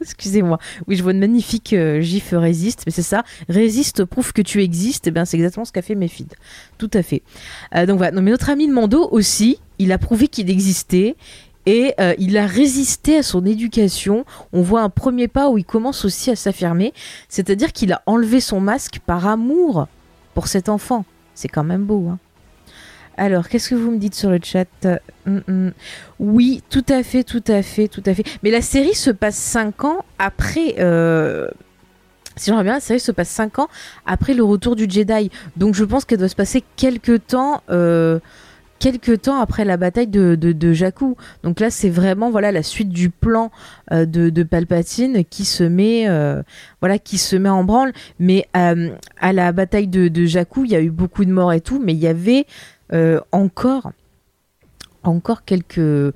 Excusez-moi. 0.00 0.58
Oui, 0.86 0.96
je 0.96 1.02
vois 1.02 1.12
une 1.12 1.20
magnifique 1.20 1.74
gif 2.00 2.34
résiste, 2.36 2.82
mais 2.84 2.92
c'est 2.92 3.02
ça. 3.02 3.24
Résiste 3.48 4.04
prouve 4.04 4.32
que 4.32 4.42
tu 4.42 4.62
existes. 4.62 5.06
Eh 5.06 5.10
bien, 5.10 5.24
c'est 5.24 5.36
exactement 5.36 5.64
ce 5.64 5.72
qu'a 5.72 5.82
fait 5.82 5.94
Méfid. 5.94 6.34
Tout 6.78 6.90
à 6.92 7.02
fait. 7.02 7.22
donc 7.86 7.96
voilà. 7.96 8.12
Non, 8.12 8.22
mais 8.22 8.30
notre 8.30 8.50
ami 8.50 8.66
le 8.66 8.74
Mando 8.74 9.08
aussi, 9.10 9.58
il 9.78 9.92
a 9.92 9.98
prouvé 9.98 10.28
qu'il 10.28 10.50
existait 10.50 11.16
et 11.66 11.94
euh, 12.00 12.14
il 12.18 12.38
a 12.38 12.46
résisté 12.46 13.18
à 13.18 13.22
son 13.22 13.44
éducation. 13.44 14.24
On 14.52 14.62
voit 14.62 14.82
un 14.82 14.90
premier 14.90 15.28
pas 15.28 15.50
où 15.50 15.58
il 15.58 15.64
commence 15.64 16.04
aussi 16.04 16.30
à 16.30 16.36
s'affirmer, 16.36 16.94
c'est-à-dire 17.28 17.72
qu'il 17.72 17.92
a 17.92 18.02
enlevé 18.06 18.40
son 18.40 18.60
masque 18.60 19.00
par 19.04 19.26
amour 19.26 19.88
pour 20.34 20.46
cet 20.48 20.68
enfant. 20.68 21.04
C'est 21.34 21.48
quand 21.48 21.64
même 21.64 21.84
beau. 21.84 22.08
Hein 22.08 22.18
alors, 23.18 23.48
qu'est-ce 23.48 23.70
que 23.70 23.74
vous 23.74 23.90
me 23.90 23.96
dites 23.96 24.14
sur 24.14 24.30
le 24.30 24.38
chat? 24.42 24.66
Hum, 25.26 25.42
hum. 25.48 25.72
Oui, 26.20 26.62
tout 26.68 26.84
à 26.88 27.02
fait, 27.02 27.24
tout 27.24 27.44
à 27.48 27.62
fait, 27.62 27.88
tout 27.88 28.02
à 28.04 28.14
fait. 28.14 28.24
Mais 28.42 28.50
la 28.50 28.60
série 28.60 28.94
se 28.94 29.10
passe 29.10 29.36
5 29.36 29.84
ans 29.84 30.04
après... 30.18 30.76
Euh, 30.78 31.48
si 32.36 32.50
j'en 32.50 32.58
reviens, 32.58 32.74
la 32.74 32.80
série 32.80 33.00
se 33.00 33.12
passe 33.12 33.30
5 33.30 33.58
ans 33.58 33.68
après 34.04 34.34
le 34.34 34.44
retour 34.44 34.76
du 34.76 34.86
Jedi. 34.88 35.30
Donc 35.56 35.74
je 35.74 35.84
pense 35.84 36.04
qu'elle 36.04 36.18
doit 36.18 36.28
se 36.28 36.36
passer 36.36 36.62
quelques 36.76 37.26
temps... 37.26 37.62
Euh, 37.70 38.18
quelques 38.78 39.22
temps 39.22 39.40
après 39.40 39.64
la 39.64 39.76
bataille 39.76 40.06
de, 40.06 40.34
de, 40.34 40.72
Jakku. 40.72 41.16
Donc 41.42 41.60
là, 41.60 41.70
c'est 41.70 41.90
vraiment 41.90 42.30
voilà 42.30 42.52
la 42.52 42.62
suite 42.62 42.88
du 42.88 43.10
plan 43.10 43.50
euh, 43.92 44.06
de, 44.06 44.42
Palpatine 44.42 45.24
qui 45.24 45.44
se 45.44 45.64
met 45.64 46.08
euh, 46.08 46.42
voilà 46.80 46.98
qui 46.98 47.18
se 47.18 47.36
met 47.36 47.48
en 47.48 47.64
branle. 47.64 47.92
Mais 48.18 48.46
euh, 48.56 48.90
à 49.20 49.32
la 49.32 49.52
bataille 49.52 49.88
de, 49.88 50.08
de 50.08 50.24
Jakku, 50.24 50.64
il 50.64 50.70
y 50.70 50.76
a 50.76 50.80
eu 50.80 50.90
beaucoup 50.90 51.24
de 51.24 51.32
morts 51.32 51.52
et 51.52 51.60
tout, 51.60 51.80
mais 51.82 51.92
il 51.92 51.98
y 51.98 52.06
avait 52.06 52.46
encore 53.32 53.90
encore 55.02 55.44
quelques 55.44 56.14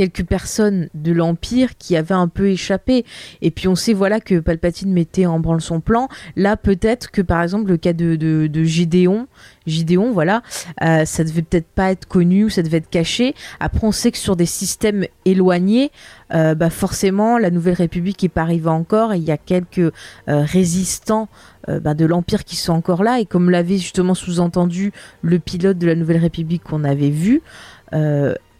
quelques 0.00 0.24
personnes 0.24 0.88
de 0.94 1.12
l'Empire 1.12 1.76
qui 1.76 1.94
avaient 1.94 2.14
un 2.14 2.28
peu 2.28 2.48
échappé. 2.48 3.04
Et 3.42 3.50
puis 3.50 3.68
on 3.68 3.74
sait 3.74 3.92
voilà 3.92 4.18
que 4.18 4.40
Palpatine 4.40 4.90
mettait 4.90 5.26
en 5.26 5.40
branle 5.40 5.60
son 5.60 5.80
plan. 5.80 6.08
Là, 6.36 6.56
peut-être 6.56 7.10
que 7.10 7.20
par 7.20 7.42
exemple 7.42 7.68
le 7.68 7.76
cas 7.76 7.92
de, 7.92 8.16
de, 8.16 8.64
Gideon, 8.64 9.26
Gideon, 9.66 10.10
voilà, 10.10 10.42
euh, 10.82 11.04
ça 11.04 11.22
devait 11.22 11.42
peut-être 11.42 11.66
pas 11.66 11.90
être 11.90 12.06
connu 12.06 12.44
ou 12.44 12.48
ça 12.48 12.62
devait 12.62 12.78
être 12.78 12.88
caché. 12.88 13.34
Après, 13.60 13.86
on 13.86 13.92
sait 13.92 14.10
que 14.10 14.16
sur 14.16 14.36
des 14.36 14.46
systèmes 14.46 15.04
éloignés, 15.26 15.90
euh, 16.32 16.54
bah 16.54 16.70
forcément, 16.70 17.36
la 17.36 17.50
Nouvelle 17.50 17.74
République 17.74 18.24
est 18.24 18.30
pas 18.30 18.40
arrivée 18.40 18.70
encore. 18.70 19.12
Et 19.12 19.18
il 19.18 19.24
y 19.24 19.32
a 19.32 19.36
quelques 19.36 19.80
euh, 19.80 19.90
résistants 20.26 21.28
bah, 21.68 21.92
de 21.92 22.06
l'Empire 22.06 22.44
qui 22.44 22.56
sont 22.56 22.72
encore 22.72 23.02
là. 23.02 23.20
Et 23.20 23.26
comme 23.26 23.50
l'avait 23.50 23.76
justement 23.76 24.14
sous-entendu 24.14 24.92
le 25.20 25.38
pilote 25.38 25.76
de 25.76 25.86
la 25.86 25.94
Nouvelle 25.94 26.16
République 26.16 26.62
qu'on 26.64 26.84
avait 26.84 27.10
vu, 27.10 27.42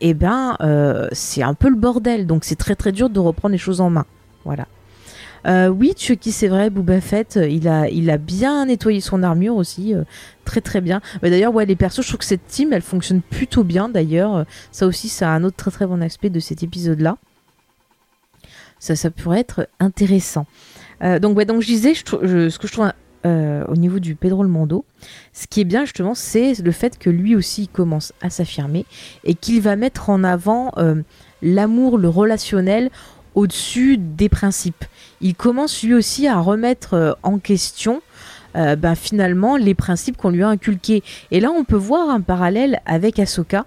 eh 0.00 0.14
ben, 0.14 0.56
euh, 0.60 1.08
c'est 1.12 1.42
un 1.42 1.54
peu 1.54 1.68
le 1.68 1.76
bordel. 1.76 2.26
Donc 2.26 2.44
c'est 2.44 2.56
très 2.56 2.74
très 2.74 2.92
dur 2.92 3.10
de 3.10 3.20
reprendre 3.20 3.52
les 3.52 3.58
choses 3.58 3.80
en 3.80 3.90
main. 3.90 4.06
Voilà. 4.44 4.66
Euh, 5.46 5.68
oui, 5.68 5.94
Chucky, 5.96 6.32
c'est 6.32 6.48
vrai, 6.48 6.68
Boba 6.68 7.00
Fett, 7.00 7.38
il 7.42 7.66
a, 7.66 7.88
il 7.88 8.10
a 8.10 8.18
bien 8.18 8.66
nettoyé 8.66 9.00
son 9.00 9.22
armure 9.22 9.56
aussi, 9.56 9.94
euh, 9.94 10.02
très 10.44 10.60
très 10.60 10.82
bien. 10.82 11.00
Mais 11.22 11.30
d'ailleurs, 11.30 11.54
ouais, 11.54 11.64
les 11.64 11.76
persos, 11.76 12.02
je 12.02 12.08
trouve 12.08 12.18
que 12.18 12.26
cette 12.26 12.46
team, 12.46 12.74
elle 12.74 12.82
fonctionne 12.82 13.22
plutôt 13.22 13.64
bien 13.64 13.88
d'ailleurs. 13.88 14.44
Ça 14.70 14.86
aussi, 14.86 15.08
ça 15.08 15.30
a 15.30 15.32
un 15.32 15.42
autre 15.44 15.56
très 15.56 15.70
très 15.70 15.86
bon 15.86 16.02
aspect 16.02 16.28
de 16.28 16.40
cet 16.40 16.62
épisode-là. 16.62 17.16
ça, 18.78 18.96
ça 18.96 19.10
pourrait 19.10 19.40
être 19.40 19.66
intéressant. 19.78 20.46
donc, 21.20 21.38
ouais, 21.38 21.46
donc 21.46 21.62
je 21.62 21.66
disais, 21.66 21.94
ce 21.94 22.04
que 22.58 22.66
je 22.66 22.72
trouve 22.72 22.92
au 23.24 23.76
niveau 23.76 23.98
du 23.98 24.14
Pedro 24.14 24.42
le 24.42 24.48
Mondo, 24.48 24.84
ce 25.32 25.46
qui 25.46 25.60
est 25.60 25.64
bien 25.64 25.84
justement, 25.84 26.14
c'est 26.14 26.58
le 26.60 26.72
fait 26.72 26.98
que 26.98 27.10
lui 27.10 27.36
aussi 27.36 27.68
commence 27.68 28.12
à 28.22 28.30
s'affirmer 28.30 28.86
et 29.24 29.34
qu'il 29.34 29.60
va 29.60 29.76
mettre 29.76 30.08
en 30.10 30.24
avant 30.24 30.72
l'amour, 31.42 31.98
le 31.98 32.08
relationnel 32.08 32.90
au-dessus 33.34 33.96
des 33.98 34.28
principes. 34.28 34.84
Il 35.20 35.34
commence 35.34 35.82
lui 35.82 35.94
aussi 35.94 36.26
à 36.26 36.40
remettre 36.40 36.94
euh, 36.94 37.12
en 37.22 37.38
question 37.38 38.02
euh, 38.56 38.74
ben, 38.76 38.94
finalement 38.94 39.56
les 39.56 39.74
principes 39.74 40.16
qu'on 40.16 40.30
lui 40.30 40.42
a 40.42 40.48
inculqués. 40.48 41.02
Et 41.30 41.40
là, 41.40 41.50
on 41.50 41.64
peut 41.64 41.76
voir 41.76 42.10
un 42.10 42.20
parallèle 42.20 42.80
avec 42.86 43.18
Ahsoka. 43.18 43.66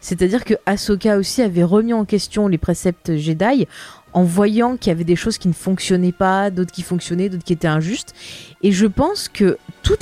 C'est-à-dire 0.00 0.44
que 0.44 0.54
Ahsoka 0.66 1.16
aussi 1.16 1.42
avait 1.42 1.64
remis 1.64 1.92
en 1.92 2.04
question 2.04 2.48
les 2.48 2.58
préceptes 2.58 3.16
Jedi 3.16 3.66
en 4.12 4.22
voyant 4.22 4.76
qu'il 4.76 4.90
y 4.90 4.92
avait 4.92 5.04
des 5.04 5.16
choses 5.16 5.38
qui 5.38 5.48
ne 5.48 5.52
fonctionnaient 5.52 6.12
pas, 6.12 6.50
d'autres 6.50 6.72
qui 6.72 6.82
fonctionnaient, 6.82 7.28
d'autres 7.28 7.44
qui 7.44 7.52
étaient 7.52 7.68
injustes. 7.68 8.14
Et 8.62 8.72
je 8.72 8.86
pense 8.86 9.28
que 9.28 9.58
tout 9.82 9.96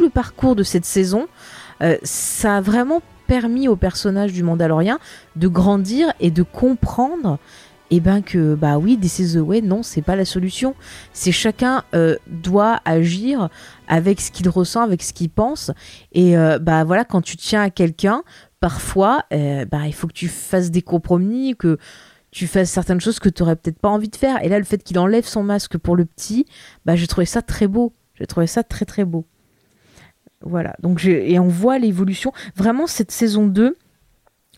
le 0.00 0.10
parcours 0.10 0.54
de 0.54 0.62
cette 0.62 0.84
saison, 0.84 1.26
euh, 1.82 1.96
ça 2.02 2.58
a 2.58 2.60
vraiment 2.60 3.02
permis 3.26 3.68
au 3.68 3.76
personnage 3.76 4.32
du 4.32 4.42
Mandalorien 4.42 4.98
de 5.36 5.48
grandir 5.48 6.12
et 6.20 6.30
de 6.30 6.42
comprendre 6.42 7.38
et 7.90 7.96
eh 7.96 8.00
ben 8.00 8.22
que 8.22 8.54
bah 8.54 8.78
oui, 8.78 8.96
this 8.98 9.18
is 9.18 9.34
the 9.34 9.62
non, 9.62 9.82
c'est 9.82 10.00
pas 10.00 10.16
la 10.16 10.24
solution. 10.24 10.74
C'est 11.12 11.30
chacun 11.30 11.84
euh, 11.94 12.16
doit 12.26 12.80
agir 12.86 13.50
avec 13.86 14.18
ce 14.22 14.30
qu'il 14.30 14.48
ressent, 14.48 14.80
avec 14.80 15.02
ce 15.02 15.12
qu'il 15.12 15.28
pense. 15.28 15.70
Et 16.12 16.38
euh, 16.38 16.58
bah 16.58 16.84
voilà, 16.84 17.04
quand 17.04 17.20
tu 17.20 17.36
tiens 17.36 17.60
à 17.60 17.68
quelqu'un, 17.68 18.22
parfois, 18.60 19.24
bah 19.30 19.86
il 19.86 19.92
faut 19.92 20.06
que 20.06 20.14
tu 20.14 20.28
fasses 20.28 20.70
des 20.70 20.80
compromis, 20.80 21.54
que 21.54 21.76
tu 22.32 22.46
fasses 22.46 22.70
certaines 22.70 23.00
choses 23.00 23.20
que 23.20 23.28
tu 23.28 23.42
aurais 23.42 23.56
peut-être 23.56 23.78
pas 23.78 23.90
envie 23.90 24.08
de 24.08 24.16
faire. 24.16 24.42
Et 24.42 24.48
là, 24.48 24.58
le 24.58 24.64
fait 24.64 24.82
qu'il 24.82 24.98
enlève 24.98 25.24
son 25.24 25.44
masque 25.44 25.76
pour 25.78 25.94
le 25.94 26.06
petit, 26.06 26.46
bah 26.84 26.96
j'ai 26.96 27.06
trouvé 27.06 27.26
ça 27.26 27.42
très 27.42 27.68
beau. 27.68 27.92
J'ai 28.14 28.26
trouvé 28.26 28.46
ça 28.46 28.64
très 28.64 28.86
très 28.86 29.04
beau. 29.04 29.26
Voilà. 30.40 30.74
Donc 30.80 31.04
et 31.04 31.38
on 31.38 31.48
voit 31.48 31.78
l'évolution. 31.78 32.32
Vraiment, 32.56 32.86
cette 32.86 33.10
saison 33.10 33.46
2, 33.46 33.76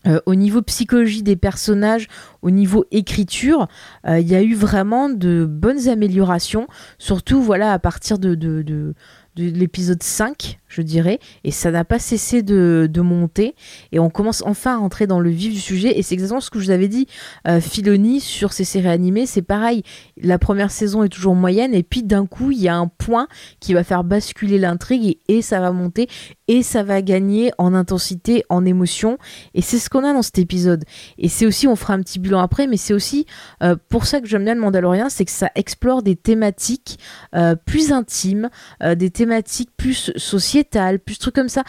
euh, 0.07 0.19
au 0.25 0.35
niveau 0.35 0.61
psychologie 0.61 1.21
des 1.21 1.35
personnages, 1.35 2.07
au 2.41 2.49
niveau 2.49 2.85
écriture, 2.91 3.67
euh, 4.07 4.19
il 4.19 4.27
y 4.27 4.35
a 4.35 4.41
eu 4.41 4.55
vraiment 4.55 5.09
de 5.09 5.45
bonnes 5.45 5.89
améliorations, 5.89 6.67
surtout 6.97 7.41
voilà 7.41 7.73
à 7.73 7.79
partir 7.79 8.19
de, 8.19 8.35
de 8.35 8.93
l'épisode 9.35 10.01
5, 10.01 10.59
je 10.67 10.81
dirais, 10.81 11.19
et 11.43 11.51
ça 11.51 11.71
n'a 11.71 11.85
pas 11.85 11.99
cessé 11.99 12.43
de, 12.43 12.89
monter, 13.01 13.55
et 13.91 13.99
on 13.99 14.09
commence 14.09 14.41
enfin 14.45 14.75
à 14.75 14.77
rentrer 14.77 15.05
dans 15.05 15.19
le 15.19 15.29
vif 15.29 15.53
du 15.53 15.59
sujet, 15.59 15.97
et 15.97 16.01
c'est 16.01 16.15
exactement 16.15 16.41
ce 16.41 16.49
que 16.49 16.59
je 16.59 16.65
vous 16.65 16.71
avais 16.71 16.87
dit, 16.87 17.07
euh, 17.47 17.59
Filoni, 17.59 18.19
sur 18.19 18.51
ses 18.51 18.63
séries 18.63 18.89
animées, 18.89 19.25
c'est 19.25 19.41
pareil, 19.41 19.83
la 20.19 20.39
première 20.39 20.71
saison 20.71 21.03
est 21.03 21.09
toujours 21.09 21.35
moyenne, 21.35 21.75
et 21.75 21.83
puis 21.83 22.03
d'un 22.03 22.25
coup, 22.25 22.51
il 22.51 22.59
y 22.59 22.67
a 22.67 22.75
un 22.75 22.87
point 22.87 23.27
qui 23.59 23.73
va 23.73 23.83
faire 23.83 24.03
basculer 24.03 24.57
l'intrigue, 24.57 25.17
et, 25.27 25.41
ça 25.41 25.59
va 25.59 25.71
monter, 25.71 26.07
et 26.47 26.63
ça 26.63 26.83
va 26.83 27.01
gagner 27.01 27.51
en 27.57 27.73
intensité, 27.73 28.43
en 28.49 28.65
émotion, 28.65 29.17
et 29.53 29.61
c'est 29.61 29.77
ce 29.77 29.89
qu'on 29.89 30.03
a 30.03 30.13
dans 30.13 30.23
cet 30.23 30.39
épisode. 30.39 30.83
Et 31.17 31.29
c'est 31.29 31.45
aussi, 31.45 31.67
on 31.67 31.75
fera 31.75 31.93
un 31.93 32.01
petit 32.01 32.19
bilan 32.19 32.39
après, 32.39 32.65
mais 32.67 32.77
c'est 32.77 32.93
aussi 32.93 33.25
euh, 33.61 33.75
pour 33.89 34.05
ça 34.05 34.19
que 34.19 34.27
j'aime 34.27 34.45
bien 34.45 34.55
le 34.55 34.61
Mandalorian, 34.61 35.09
c'est 35.09 35.25
que 35.25 35.31
ça 35.31 35.51
explore 35.55 36.01
des 36.01 36.15
thématiques 36.15 36.97
euh, 37.35 37.55
plus 37.55 37.91
intimes, 37.91 38.49
des 38.81 39.09
thématiques 39.09 39.69
plus 39.77 40.11
sociétales, 40.15 40.55
plus 41.03 41.17
trucs 41.17 41.35
comme 41.35 41.49
ça 41.49 41.63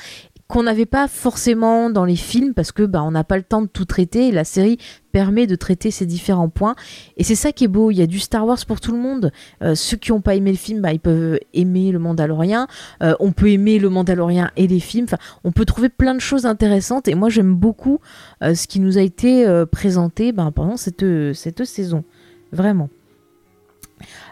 qu'on 0.48 0.62
n'avait 0.62 0.86
pas 0.86 1.08
forcément 1.08 1.90
dans 1.90 2.04
les 2.04 2.16
films 2.16 2.54
parce 2.54 2.70
que 2.70 2.84
bah 2.84 3.02
on 3.02 3.10
n'a 3.10 3.24
pas 3.24 3.36
le 3.36 3.42
temps 3.42 3.62
de 3.62 3.66
tout 3.66 3.84
traiter 3.84 4.28
et 4.28 4.32
la 4.32 4.44
série 4.44 4.78
permet 5.10 5.46
de 5.46 5.56
traiter 5.56 5.90
ces 5.90 6.06
différents 6.06 6.48
points. 6.48 6.76
Et 7.16 7.24
c'est 7.24 7.34
ça 7.34 7.50
qui 7.50 7.64
est 7.64 7.68
beau 7.68 7.90
il 7.90 7.96
y 7.96 8.02
a 8.02 8.06
du 8.06 8.20
Star 8.20 8.46
Wars 8.46 8.58
pour 8.66 8.80
tout 8.80 8.92
le 8.92 8.98
monde. 8.98 9.32
Euh, 9.62 9.74
ceux 9.74 9.96
qui 9.96 10.12
n'ont 10.12 10.20
pas 10.20 10.36
aimé 10.36 10.52
le 10.52 10.56
film 10.56 10.80
bah, 10.80 10.92
ils 10.92 11.00
peuvent 11.00 11.40
aimer 11.52 11.90
le 11.90 11.98
Mandalorien 11.98 12.68
euh, 13.02 13.14
on 13.18 13.32
peut 13.32 13.50
aimer 13.50 13.78
le 13.78 13.88
Mandalorien 13.88 14.50
et 14.56 14.68
les 14.68 14.80
films. 14.80 15.06
On 15.42 15.50
peut 15.50 15.64
trouver 15.64 15.88
plein 15.88 16.14
de 16.14 16.20
choses 16.20 16.46
intéressantes. 16.46 17.08
Et 17.08 17.14
moi 17.14 17.28
j'aime 17.28 17.54
beaucoup 17.54 17.98
euh, 18.42 18.54
ce 18.54 18.68
qui 18.68 18.78
nous 18.78 18.98
a 18.98 19.02
été 19.02 19.46
présenté 19.72 20.32
bah, 20.32 20.50
pendant 20.54 20.76
cette, 20.76 21.64
saison. 21.64 22.04
Vraiment. 22.52 22.88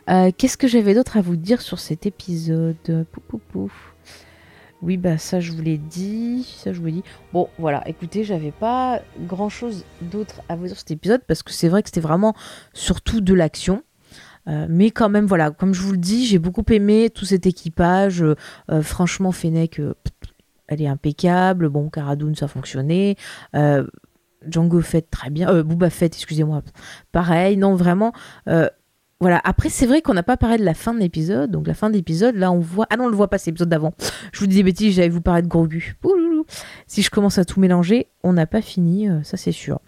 Qu'est-ce 0.07 0.57
que 0.57 0.69
j'avais 0.69 0.95
d'autre 0.95 1.17
à 1.17 1.23
vous 1.23 1.37
dire 1.37 1.61
sur 1.61 1.79
cet 1.79 2.07
épisode? 2.07 3.07
Pouf, 3.11 3.41
pouf, 3.53 3.94
oui, 4.85 4.99
bah 4.99 5.17
ça 5.17 5.41
je 5.41 5.51
vous 5.51 5.63
l'ai 5.63 5.79
dit, 5.79 6.47
ça 6.59 6.73
je 6.73 6.79
vous 6.79 6.87
l'ai 6.87 6.93
dit. 6.93 7.05
Bon, 7.33 7.49
voilà, 7.59 7.87
écoutez, 7.89 8.23
j'avais 8.23 8.51
pas 8.53 9.01
grand 9.21 9.49
chose 9.49 9.87
d'autre 10.03 10.43
à 10.51 10.57
vous 10.57 10.67
dire 10.67 10.77
sur 10.77 10.81
cet 10.81 10.91
épisode 10.91 11.23
parce 11.27 11.43
que 11.43 11.53
c'est 11.53 11.69
vrai 11.69 11.83
que 11.83 11.89
c'était 11.89 12.03
vraiment 12.03 12.35
surtout 12.75 13.23
de 13.23 13.33
l'action. 13.33 13.83
Euh, 14.47 14.67
mais 14.69 14.91
quand 14.91 15.09
même, 15.09 15.25
voilà, 15.25 15.51
comme 15.51 15.73
je 15.73 15.81
vous 15.81 15.93
le 15.93 15.99
dis, 15.99 16.27
j'ai 16.27 16.39
beaucoup 16.39 16.65
aimé 16.71 17.09
tout 17.09 17.25
cet 17.25 17.47
équipage. 17.47 18.23
Euh, 18.23 18.83
franchement, 18.83 19.33
Fennec, 19.33 19.81
euh, 19.81 19.95
elle 20.69 20.83
est 20.83 20.87
impeccable. 20.87 21.71
Bon, 21.71 21.89
Karadoun, 21.89 22.35
ça 22.35 22.45
a 22.45 22.49
fonctionné. 22.49 23.17
Django 24.47 24.83
Fett, 24.83 25.09
très 25.09 25.31
bien. 25.31 25.63
Booba 25.63 25.89
Fett, 25.89 26.15
excusez-moi. 26.15 26.61
Pareil, 27.11 27.57
non, 27.57 27.75
vraiment 27.75 28.13
voilà. 29.25 29.41
Après, 29.45 29.71
c'est 29.71 29.87
vrai 29.87 30.03
qu'on 30.03 30.13
n'a 30.13 30.23
pas 30.23 30.37
parlé 30.37 30.59
de 30.59 30.65
la 30.65 30.75
fin 30.75 30.93
de 30.93 30.99
l'épisode. 30.99 31.51
Donc, 31.51 31.67
la 31.67 31.73
fin 31.73 31.89
de 31.89 31.95
l'épisode, 31.95 32.37
là, 32.37 32.53
on 32.53 32.61
voit. 32.61 32.87
Ah 32.91 32.99
non, 32.99 33.05
on 33.05 33.09
le 33.09 33.17
voit 33.17 33.29
pas, 33.29 33.39
c'est 33.39 33.51
l'épisode 33.51 33.71
d'avant. 33.71 33.95
Je 34.33 34.41
vous 34.41 34.47
dis 34.47 34.57
des 34.57 34.63
bêtises, 34.63 34.97
j'allais 34.97 35.09
vous 35.09 35.23
parler 35.23 35.41
de 35.41 35.47
Grogu. 35.47 35.97
Si 36.87 37.01
je 37.01 37.09
commence 37.09 37.39
à 37.39 37.47
tout 37.47 37.59
mélanger, 37.59 38.09
on 38.23 38.35
n'a 38.35 38.45
pas 38.45 38.61
fini, 38.61 39.09
euh, 39.09 39.23
ça 39.23 39.39
c'est 39.39 39.51
sûr. 39.51 39.81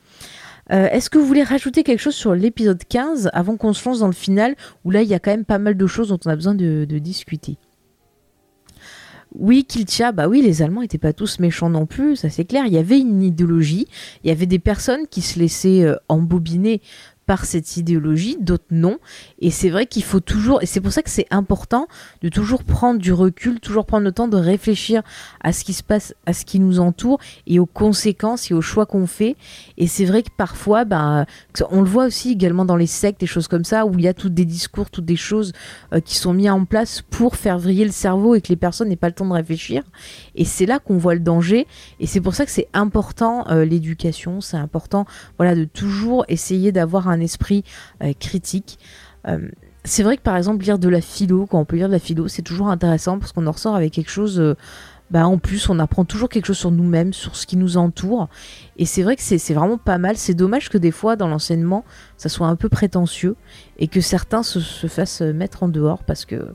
Euh, 0.72 0.88
est-ce 0.88 1.11
que 1.11 1.18
vous 1.18 1.27
voulez 1.27 1.42
rajouter 1.42 1.83
quelque 1.83 2.01
chose 2.01 2.14
sur 2.14 2.35
l'épisode 2.35 2.83
15 2.83 3.29
avant 3.35 3.59
qu'on 3.59 3.75
se 3.75 3.87
lance 3.87 3.99
dans 3.99 4.07
le 4.07 4.14
final 4.14 4.57
où 4.87 4.90
là 4.90 5.03
il 5.03 5.09
y 5.09 5.12
a 5.12 5.18
quand 5.18 5.33
même 5.33 5.44
pas 5.44 5.59
mal 5.59 5.77
de 5.77 5.87
choses 5.87 6.09
dont 6.09 6.18
on 6.25 6.31
a 6.31 6.35
besoin 6.35 6.55
de, 6.55 6.87
discuter? 6.87 7.59
Oui, 9.35 9.64
Kiltia, 9.64 10.12
bah 10.12 10.29
oui, 10.29 10.40
les 10.40 10.62
Allemands 10.62 10.81
n'étaient 10.81 10.96
pas 10.96 11.12
tous 11.12 11.40
méchants 11.40 11.68
non 11.68 11.85
plus, 11.85 12.16
ça 12.16 12.31
c'est 12.31 12.46
clair. 12.46 12.64
Il 12.66 12.72
y 12.72 12.79
avait 12.79 12.99
une 12.99 13.22
idéologie, 13.22 13.87
il 14.25 14.29
y 14.29 14.31
avait 14.31 14.46
des 14.46 14.59
personnes 14.59 15.07
qui 15.11 15.20
se 15.20 15.38
laissaient 15.38 15.83
euh, 15.83 15.96
embobiner 16.09 16.81
par 17.27 17.45
cette 17.45 17.77
idéologie, 17.77 18.39
d'autres 18.41 18.65
non. 18.71 18.99
Et 19.41 19.51
c'est 19.51 19.69
vrai 19.69 19.87
qu'il 19.87 20.05
faut 20.05 20.21
toujours, 20.21 20.62
et 20.62 20.67
c'est 20.67 20.81
pour 20.81 20.93
ça 20.93 21.03
que 21.03 21.11
c'est 21.11 21.27
important 21.31 21.89
de 22.23 22.29
toujours 22.29 22.62
prendre 22.62 23.01
du 23.01 23.12
recul, 23.12 23.61
toujours 23.61 23.85
prendre 23.85 24.05
le 24.05 24.12
temps 24.12 24.29
de 24.29 24.37
réfléchir 24.37 25.03
à 25.43 25.53
ce 25.53 25.65
qui 25.65 25.73
se 25.73 25.83
passe, 25.83 26.15
à 26.25 26.33
ce 26.33 26.45
qui 26.45 26.61
nous 26.61 26.79
entoure 26.79 27.19
et 27.47 27.59
aux 27.59 27.67
conséquences 27.67 28.51
et 28.51 28.55
aux 28.55 28.62
choix 28.62 28.87
qu'on 28.87 29.07
fait. 29.07 29.37
Et 29.77 29.89
c'est 29.89 30.05
vrai 30.05 30.23
que 30.23 30.31
parfois, 30.37 30.85
ben, 30.85 31.27
on 31.71 31.81
le 31.81 31.89
voit 31.89 32.07
aussi 32.07 32.31
également 32.31 32.65
dans 32.65 32.77
les 32.77 32.87
sectes, 32.87 33.21
des 33.21 33.27
choses 33.27 33.49
comme 33.49 33.65
ça, 33.65 33.87
où 33.87 33.95
il 33.95 34.03
y 34.03 34.09
a 34.09 34.15
tous 34.15 34.31
des 34.31 34.45
discours, 34.45 34.91
toutes 34.91 35.05
des 35.05 35.17
choses 35.17 35.53
euh, 35.93 36.01
qui 36.01 36.15
sont 36.15 36.33
mis 36.33 36.49
en 36.49 36.65
place 36.65 37.03
pour 37.11 37.37
faire 37.37 37.59
vriller 37.59 37.85
le 37.85 37.93
cerveau 37.93 38.37
et 38.37 38.41
que 38.41 38.49
les 38.49 38.57
personnes 38.57 38.89
n'aient 38.89 38.97
pas 38.97 39.09
le 39.09 39.15
temps 39.15 39.27
de 39.27 39.33
réfléchir. 39.33 39.83
Et 40.37 40.45
c'est 40.45 40.67
là 40.67 40.79
qu'on 40.79 40.97
voit 40.97 41.15
le 41.15 41.21
danger. 41.21 41.67
Et 41.99 42.07
c'est 42.07 42.21
pour 42.21 42.35
ça 42.35 42.45
que 42.45 42.53
c'est 42.53 42.69
important 42.73 43.47
euh, 43.49 43.65
l'éducation, 43.65 44.41
c'est 44.41 44.57
important, 44.57 45.07
voilà, 45.39 45.55
de 45.55 45.65
toujours 45.65 46.25
essayer 46.29 46.71
d'avoir 46.71 47.09
un 47.09 47.16
esprit 47.21 47.65
euh, 48.03 48.13
critique. 48.19 48.79
Euh, 49.27 49.49
c'est 49.85 50.03
vrai 50.03 50.17
que 50.17 50.23
par 50.23 50.37
exemple 50.37 50.65
lire 50.65 50.79
de 50.79 50.89
la 50.89 51.01
philo, 51.01 51.47
quand 51.47 51.61
on 51.61 51.65
peut 51.65 51.77
lire 51.77 51.89
de 51.89 51.93
la 51.93 51.99
philo, 51.99 52.29
c'est 52.29 52.43
toujours 52.43 52.69
intéressant 52.69 53.19
parce 53.19 53.33
qu'on 53.33 53.47
en 53.47 53.53
ressort 53.53 53.77
avec 53.77 53.93
quelque 53.93 54.11
chose. 54.11 54.41
Euh, 54.41 54.57
bah, 55.09 55.29
en 55.29 55.39
plus, 55.39 55.69
on 55.69 55.79
apprend 55.79 56.05
toujours 56.05 56.29
quelque 56.29 56.47
chose 56.47 56.59
sur 56.59 56.73
nous-mêmes, 56.73 57.13
sur 57.13 57.37
ce 57.37 57.47
qui 57.47 57.57
nous 57.57 57.77
entoure. 57.77 58.29
Et 58.77 58.87
c'est 58.87 59.05
vrai 59.05 59.15
que 59.15 59.23
c'est 59.23 59.55
vraiment 59.55 59.79
pas 59.79 59.99
mal. 59.99 60.17
C'est 60.17 60.35
dommage 60.35 60.69
que 60.69 60.79
des 60.79 60.91
fois, 60.91 61.15
dans 61.15 61.29
l'enseignement, 61.29 61.85
ça 62.17 62.29
soit 62.29 62.49
un 62.49 62.57
peu 62.57 62.69
prétentieux 62.69 63.37
et 63.79 63.87
que 63.87 64.01
certains 64.01 64.43
se, 64.43 64.59
se 64.59 64.89
fassent 64.89 65.21
mettre 65.21 65.63
en 65.63 65.69
dehors 65.69 66.03
parce 66.03 66.25
que, 66.25 66.49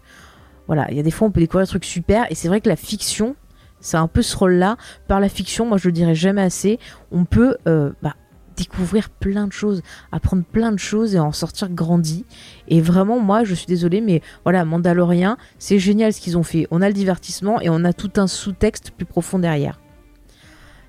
voilà, 0.67 0.85
il 0.91 0.97
y 0.97 0.99
a 0.99 1.03
des 1.03 1.11
fois, 1.11 1.29
on 1.29 1.31
peut 1.31 1.39
découvrir 1.39 1.65
des 1.65 1.69
trucs 1.69 1.85
super. 1.85 2.29
Et 2.29 2.35
c'est 2.35 2.49
vrai 2.49 2.59
que 2.59 2.67
la 2.67 2.75
fiction, 2.75 3.37
c'est 3.79 3.95
un 3.95 4.09
peu 4.09 4.21
ce 4.21 4.35
rôle-là. 4.35 4.75
Par 5.07 5.21
la 5.21 5.29
fiction, 5.29 5.65
moi, 5.65 5.77
je 5.77 5.87
le 5.87 5.93
dirais 5.93 6.15
jamais 6.15 6.41
assez. 6.41 6.77
On 7.13 7.23
peut 7.23 7.55
bah, 7.65 8.15
découvrir 8.63 9.09
plein 9.09 9.47
de 9.47 9.53
choses, 9.53 9.81
apprendre 10.11 10.43
plein 10.43 10.71
de 10.71 10.79
choses 10.79 11.15
et 11.15 11.19
en 11.19 11.31
sortir 11.31 11.69
grandi. 11.69 12.25
Et 12.67 12.81
vraiment, 12.81 13.19
moi, 13.19 13.43
je 13.43 13.53
suis 13.53 13.67
désolée, 13.67 14.01
mais 14.01 14.21
voilà, 14.43 14.65
Mandalorian, 14.65 15.37
c'est 15.59 15.79
génial 15.79 16.13
ce 16.13 16.21
qu'ils 16.21 16.37
ont 16.37 16.43
fait. 16.43 16.67
On 16.71 16.81
a 16.81 16.87
le 16.87 16.93
divertissement 16.93 17.61
et 17.61 17.69
on 17.69 17.83
a 17.83 17.93
tout 17.93 18.11
un 18.17 18.27
sous-texte 18.27 18.91
plus 18.91 19.05
profond 19.05 19.39
derrière. 19.39 19.79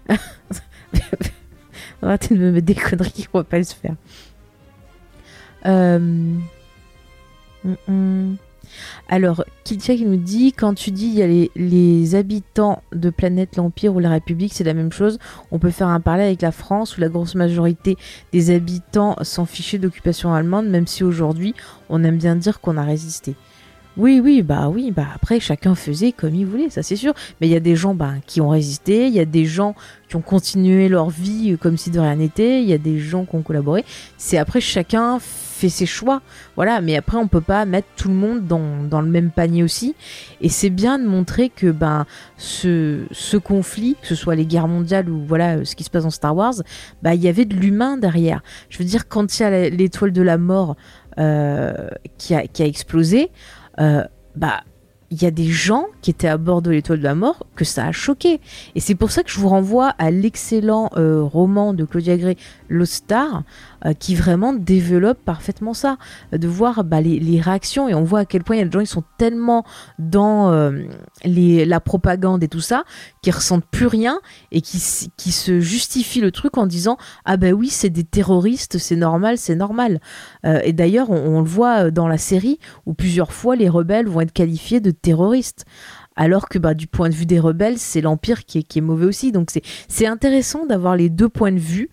Arrêtez 2.02 2.34
de 2.34 2.40
me 2.40 2.50
mettre 2.50 2.66
des 2.66 2.74
conneries 2.74 3.12
qui 3.12 3.22
ne 3.22 3.38
vont 3.38 3.44
pas 3.44 3.62
se 3.62 3.74
faire. 3.74 3.94
Euh... 5.66 5.98
Mm, 7.64 7.76
mm. 7.86 8.36
Alors, 9.08 9.44
Kiltia 9.64 9.96
qui 9.96 10.04
nous 10.04 10.16
dit 10.16 10.52
quand 10.52 10.74
tu 10.74 10.90
dis 10.90 11.06
il 11.06 11.14
y 11.14 11.22
a 11.22 11.46
les, 11.56 12.14
habitants 12.14 12.82
de 12.92 13.10
planète 13.10 13.56
l'Empire 13.56 13.94
ou 13.94 13.98
la 13.98 14.10
République, 14.10 14.52
c'est 14.54 14.64
la 14.64 14.74
même 14.74 14.92
chose. 14.92 15.18
On 15.50 15.58
peut 15.58 15.70
faire 15.70 15.88
un 15.88 16.00
parallèle 16.00 16.26
avec 16.26 16.42
la 16.42 16.52
France 16.52 16.96
où 16.96 17.00
la 17.00 17.08
grosse 17.08 17.34
majorité 17.34 17.96
des 18.32 18.54
habitants 18.54 19.16
s'en 19.22 19.46
fichaient 19.46 19.78
d'occupation 19.78 20.32
allemande, 20.32 20.68
même 20.68 20.86
si 20.86 21.04
aujourd'hui 21.04 21.54
on 21.88 22.04
aime 22.04 22.18
bien 22.18 22.36
dire 22.36 22.60
qu'on 22.60 22.76
a 22.76 22.84
résisté. 22.84 23.34
Oui, 23.98 24.22
oui, 24.24 24.40
bah 24.40 24.70
oui, 24.70 24.90
bah 24.90 25.06
après 25.14 25.38
chacun 25.38 25.74
faisait 25.74 26.12
comme 26.12 26.34
il 26.34 26.46
voulait, 26.46 26.70
ça 26.70 26.82
c'est 26.82 26.96
sûr. 26.96 27.12
Mais 27.40 27.48
il 27.48 27.50
y 27.50 27.56
a 27.56 27.60
des 27.60 27.76
gens 27.76 27.94
bah, 27.94 28.14
qui 28.26 28.40
ont 28.40 28.48
résisté, 28.48 29.06
il 29.06 29.12
y 29.12 29.20
a 29.20 29.26
des 29.26 29.44
gens 29.44 29.74
qui 30.08 30.16
ont 30.16 30.22
continué 30.22 30.88
leur 30.88 31.10
vie 31.10 31.58
comme 31.60 31.76
si 31.76 31.90
de 31.90 32.00
rien 32.00 32.16
n'était, 32.16 32.62
il 32.62 32.68
y 32.68 32.72
a 32.72 32.78
des 32.78 32.98
gens 32.98 33.26
qui 33.26 33.36
ont 33.36 33.42
collaboré. 33.42 33.84
C'est 34.16 34.38
après 34.38 34.62
chacun 34.62 35.18
ses 35.68 35.86
choix, 35.86 36.22
voilà. 36.56 36.80
Mais 36.80 36.96
après 36.96 37.16
on 37.16 37.28
peut 37.28 37.40
pas 37.40 37.64
mettre 37.64 37.88
tout 37.96 38.08
le 38.08 38.14
monde 38.14 38.46
dans, 38.46 38.82
dans 38.82 39.00
le 39.00 39.08
même 39.08 39.30
panier 39.30 39.62
aussi. 39.62 39.94
Et 40.40 40.48
c'est 40.48 40.70
bien 40.70 40.98
de 40.98 41.06
montrer 41.06 41.48
que 41.48 41.70
ben 41.70 42.06
ce, 42.36 43.04
ce 43.10 43.36
conflit, 43.36 43.96
que 44.00 44.06
ce 44.06 44.14
soit 44.14 44.34
les 44.34 44.46
guerres 44.46 44.68
mondiales 44.68 45.08
ou 45.08 45.24
voilà 45.26 45.64
ce 45.64 45.76
qui 45.76 45.84
se 45.84 45.90
passe 45.90 46.04
dans 46.04 46.10
Star 46.10 46.36
Wars, 46.36 46.54
bah 47.02 47.14
il 47.14 47.22
y 47.22 47.28
avait 47.28 47.44
de 47.44 47.54
l'humain 47.54 47.96
derrière. 47.96 48.42
Je 48.68 48.78
veux 48.78 48.84
dire 48.84 49.08
quand 49.08 49.38
il 49.38 49.42
y 49.42 49.44
a 49.44 49.68
l'étoile 49.70 50.12
de 50.12 50.22
la 50.22 50.38
mort 50.38 50.76
euh, 51.18 51.88
qui, 52.18 52.34
a, 52.34 52.46
qui 52.46 52.62
a 52.62 52.66
explosé. 52.66 53.30
Euh, 53.80 54.04
bah 54.36 54.62
il 55.12 55.22
y 55.22 55.26
a 55.26 55.30
des 55.30 55.44
gens 55.44 55.88
qui 56.00 56.10
étaient 56.10 56.26
à 56.26 56.38
bord 56.38 56.62
de 56.62 56.70
l'étoile 56.70 56.98
de 56.98 57.04
la 57.04 57.14
mort 57.14 57.46
que 57.54 57.66
ça 57.66 57.84
a 57.84 57.92
choqué. 57.92 58.40
Et 58.74 58.80
c'est 58.80 58.94
pour 58.94 59.10
ça 59.10 59.22
que 59.22 59.30
je 59.30 59.38
vous 59.38 59.48
renvoie 59.48 59.88
à 59.98 60.10
l'excellent 60.10 60.90
euh, 60.96 61.22
roman 61.22 61.74
de 61.74 61.84
Claudia 61.84 62.16
Gray, 62.16 62.36
Lost 62.72 62.92
Star, 62.94 63.44
euh, 63.84 63.92
qui 63.92 64.14
vraiment 64.14 64.52
développe 64.52 65.18
parfaitement 65.24 65.74
ça. 65.74 65.96
de 66.32 66.48
voir 66.48 66.84
bah, 66.84 67.00
les, 67.00 67.40
réactions 67.40 67.88
et 67.88 67.94
on 67.94 68.02
voit 68.02 68.20
à 68.20 68.24
quel 68.24 68.42
point 68.42 68.56
il 68.56 68.58
y 68.60 68.62
a 68.62 68.64
des 68.64 68.72
gens 68.72 68.80
qui 68.80 68.86
sont 68.86 69.04
tellement 69.18 69.64
dans 69.98 70.50
euh, 70.50 70.82
la 71.24 71.80
propagande 71.80 72.42
et 72.42 72.48
tout 72.48 72.60
ça, 72.60 72.84
qui 73.22 73.30
ressentent 73.30 73.66
plus 73.70 73.86
rien 73.86 74.20
et 74.50 74.60
qui, 74.60 74.78
se 74.78 75.60
justifient 75.60 76.20
le 76.20 76.30
truc 76.30 76.58
en 76.58 76.66
disant 76.66 76.96
Ah 77.24 77.36
ben 77.36 77.52
oui, 77.52 77.68
c'est 77.68 77.90
des 77.90 78.04
terroristes, 78.04 78.78
c'est 78.78 78.96
normal, 78.96 79.38
c'est 79.38 79.56
normal. 79.56 80.00
et 80.44 80.72
d'ailleurs, 80.72 81.10
on, 81.10 81.36
on 81.36 81.40
le 81.40 81.48
voit 81.48 81.90
dans 81.90 82.08
la 82.08 82.18
série 82.18 82.58
où 82.86 82.94
plusieurs 82.94 83.32
fois 83.32 83.56
les 83.56 83.68
rebelles 83.68 84.06
vont 84.06 84.20
être 84.20 84.32
qualifiés 84.32 84.80
de 84.80 84.90
terroristes. 84.90 85.64
Alors 86.16 86.48
que 86.48 86.58
bah, 86.58 86.74
du 86.74 86.86
point 86.86 87.08
de 87.08 87.14
vue 87.14 87.26
des 87.26 87.40
rebelles, 87.40 87.78
c'est 87.78 88.00
l'Empire 88.00 88.44
qui 88.44 88.58
est, 88.58 88.80
mauvais 88.80 89.06
aussi. 89.06 89.32
Donc 89.32 89.50
c'est 89.88 90.06
intéressant 90.06 90.66
d'avoir 90.66 90.96
les 90.96 91.08
deux 91.08 91.28
points 91.28 91.52
de 91.52 91.58
vue. 91.58 91.90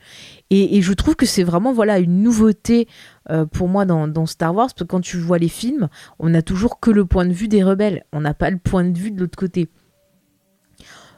Et, 0.51 0.81
je 0.81 0.93
trouve 0.93 1.15
que 1.15 1.25
c'est 1.25 1.43
vraiment 1.43 1.73
voilà 1.73 1.99
une 1.99 2.23
nouveauté 2.23 2.87
euh, 3.29 3.45
pour 3.45 3.67
moi 3.67 3.85
dans, 3.85 4.25
Star 4.25 4.55
Wars. 4.55 4.67
Parce 4.67 4.73
que 4.73 4.83
quand 4.83 5.01
tu 5.01 5.17
vois 5.17 5.37
les 5.37 5.47
films, 5.49 5.89
on 6.17 6.29
n'a 6.29 6.41
toujours 6.41 6.79
que 6.79 6.89
le 6.89 7.05
point 7.05 7.25
de 7.25 7.33
vue 7.33 7.47
des 7.47 7.63
rebelles. 7.63 8.05
On 8.13 8.21
n'a 8.21 8.33
pas 8.33 8.49
le 8.49 8.57
point 8.57 8.83
de 8.83 8.97
vue 8.97 9.11
de 9.11 9.19
l'autre 9.19 9.37
côté. 9.37 9.69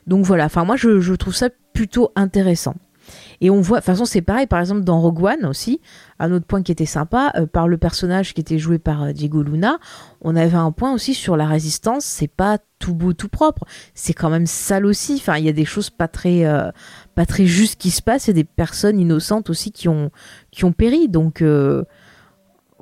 Donc 0.07 0.25
voilà, 0.25 0.45
enfin 0.45 0.65
moi 0.65 0.75
je 0.75 1.13
trouve 1.13 1.35
ça 1.35 1.49
plutôt 1.73 2.11
intéressant. 2.15 2.75
Et 3.41 3.49
on 3.49 3.61
voit, 3.61 3.77
de 3.77 3.81
toute 3.81 3.87
façon, 3.87 4.05
c'est 4.05 4.21
pareil, 4.21 4.47
par 4.47 4.59
exemple, 4.59 4.83
dans 4.83 4.99
Rogue 4.99 5.23
One 5.23 5.45
aussi, 5.45 5.81
un 6.19 6.31
autre 6.31 6.45
point 6.45 6.61
qui 6.61 6.71
était 6.71 6.85
sympa, 6.85 7.31
euh, 7.35 7.45
par 7.45 7.67
le 7.67 7.77
personnage 7.77 8.33
qui 8.33 8.41
était 8.41 8.59
joué 8.59 8.79
par 8.79 9.03
euh, 9.03 9.11
Diego 9.11 9.41
Luna, 9.41 9.79
on 10.21 10.35
avait 10.35 10.57
un 10.57 10.71
point 10.71 10.93
aussi 10.93 11.13
sur 11.13 11.35
la 11.35 11.47
résistance, 11.47 12.05
c'est 12.05 12.27
pas 12.27 12.59
tout 12.79 12.93
beau, 12.93 13.13
tout 13.13 13.29
propre, 13.29 13.65
c'est 13.93 14.13
quand 14.13 14.29
même 14.29 14.45
sale 14.45 14.85
aussi, 14.85 15.15
enfin, 15.15 15.37
il 15.37 15.45
y 15.45 15.49
a 15.49 15.53
des 15.53 15.65
choses 15.65 15.89
pas 15.89 16.07
très, 16.07 16.45
pas 17.15 17.25
très 17.25 17.45
justes 17.45 17.79
qui 17.79 17.91
se 17.91 18.01
passent, 18.01 18.29
et 18.29 18.33
des 18.33 18.43
personnes 18.43 18.99
innocentes 18.99 19.49
aussi 19.49 19.71
qui 19.71 19.87
ont, 19.87 20.11
péri, 20.77 21.09
donc 21.09 21.43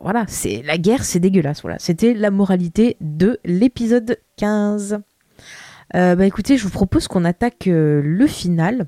voilà, 0.01 0.25
c'est 0.27 0.61
la 0.63 0.77
guerre, 0.77 1.03
c'est 1.03 1.19
dégueulasse, 1.19 1.61
voilà, 1.61 1.77
c'était 1.79 2.13
la 2.13 2.31
moralité 2.31 2.97
de 3.01 3.39
l'épisode 3.43 4.17
15. 4.37 4.99
bah 5.93 6.25
écoutez, 6.25 6.57
je 6.57 6.63
vous 6.63 6.69
propose 6.69 7.07
qu'on 7.07 7.25
attaque 7.25 7.65
le 7.65 8.27
final. 8.27 8.87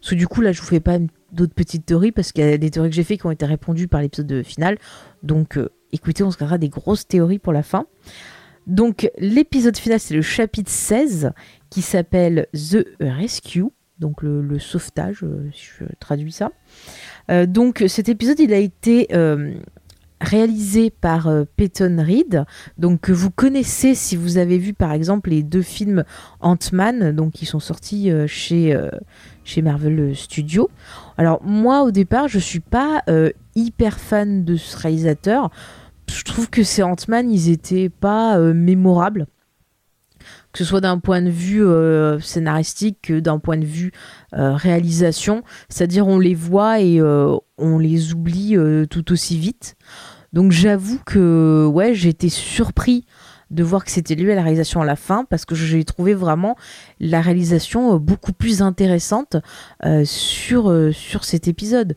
Parce 0.00 0.10
que 0.10 0.14
du 0.14 0.26
coup, 0.26 0.40
là, 0.40 0.52
je 0.52 0.60
vous 0.60 0.66
fais 0.66 0.80
pas 0.80 0.98
d'autres 1.32 1.54
petites 1.54 1.86
théories 1.86 2.12
parce 2.12 2.32
qu'il 2.32 2.44
y 2.44 2.52
a 2.52 2.58
des 2.58 2.70
théories 2.70 2.90
que 2.90 2.96
j'ai 2.96 3.04
fait 3.04 3.18
qui 3.18 3.26
ont 3.26 3.30
été 3.30 3.46
répondues 3.46 3.88
par 3.88 4.00
l'épisode 4.00 4.42
final. 4.42 4.78
Donc, 5.22 5.58
euh, 5.58 5.70
écoutez, 5.92 6.22
on 6.22 6.30
se 6.30 6.38
gardera 6.38 6.58
des 6.58 6.68
grosses 6.68 7.06
théories 7.06 7.38
pour 7.38 7.52
la 7.52 7.62
fin. 7.62 7.86
Donc, 8.66 9.10
l'épisode 9.18 9.76
final, 9.76 9.98
c'est 9.98 10.14
le 10.14 10.22
chapitre 10.22 10.70
16 10.70 11.32
qui 11.70 11.82
s'appelle 11.82 12.46
The 12.52 12.86
Rescue. 13.00 13.64
Donc, 13.98 14.22
le, 14.22 14.58
sauvetage, 14.58 15.22
euh, 15.22 15.50
si 15.52 15.68
je 15.78 15.84
traduis 15.98 16.32
ça. 16.32 16.52
Euh, 17.30 17.46
donc, 17.46 17.84
cet 17.88 18.08
épisode, 18.08 18.40
il 18.40 18.52
a 18.52 18.58
été 18.58 19.08
réalisé 20.20 20.90
par 20.90 21.30
Peyton 21.56 22.02
Reed, 22.04 22.44
donc 22.76 23.02
que 23.02 23.12
vous 23.12 23.30
connaissez 23.30 23.94
si 23.94 24.16
vous 24.16 24.36
avez 24.36 24.58
vu 24.58 24.74
par 24.74 24.90
exemple 24.90 25.30
les 25.30 25.44
deux 25.44 25.62
films 25.62 26.02
Ant-Man, 26.40 27.12
donc 27.12 27.34
qui 27.34 27.46
sont 27.46 27.60
sortis 27.60 28.10
chez 28.26 28.74
Marvel 29.62 30.14
Studios. 30.14 30.70
Alors 31.16 31.42
moi 31.42 31.82
au 31.82 31.90
départ 31.90 32.28
je 32.28 32.38
suis 32.38 32.60
pas 32.60 33.02
euh, 33.08 33.30
hyper 33.54 33.98
fan 33.98 34.44
de 34.44 34.56
ce 34.56 34.76
réalisateur. 34.76 35.50
Je 36.08 36.22
trouve 36.22 36.48
que 36.48 36.62
ces 36.62 36.82
Ant-Man 36.82 37.30
ils 37.30 37.50
étaient 37.50 37.88
pas 37.88 38.38
euh, 38.38 38.54
mémorables. 38.54 39.26
Que 40.52 40.58
ce 40.58 40.64
soit 40.64 40.80
d'un 40.80 40.98
point 40.98 41.20
de 41.20 41.30
vue 41.30 41.64
euh, 41.64 42.18
scénaristique 42.20 42.98
que 43.02 43.20
d'un 43.20 43.38
point 43.38 43.58
de 43.58 43.66
vue 43.66 43.92
réalisation. 44.32 45.42
C'est-à-dire 45.68 46.06
on 46.06 46.18
les 46.18 46.34
voit 46.34 46.80
et 46.80 47.00
on 47.02 47.78
les 47.78 48.12
oublie 48.12 48.56
tout 48.90 49.12
aussi 49.12 49.38
vite. 49.38 49.76
Donc 50.32 50.52
j'avoue 50.52 51.00
que 51.06 51.66
ouais 51.66 51.94
j'étais 51.94 52.28
surpris 52.28 53.04
de 53.50 53.62
voir 53.62 53.84
que 53.84 53.90
c'était 53.90 54.14
lui 54.14 54.30
à 54.32 54.34
la 54.34 54.42
réalisation 54.42 54.82
à 54.82 54.84
la 54.84 54.96
fin 54.96 55.24
parce 55.24 55.44
que 55.44 55.54
j'ai 55.54 55.84
trouvé 55.84 56.14
vraiment 56.14 56.56
la 57.00 57.20
réalisation 57.20 57.94
euh, 57.94 57.98
beaucoup 57.98 58.32
plus 58.32 58.62
intéressante 58.62 59.36
euh, 59.84 60.04
sur, 60.04 60.70
euh, 60.70 60.92
sur 60.92 61.24
cet 61.24 61.48
épisode. 61.48 61.96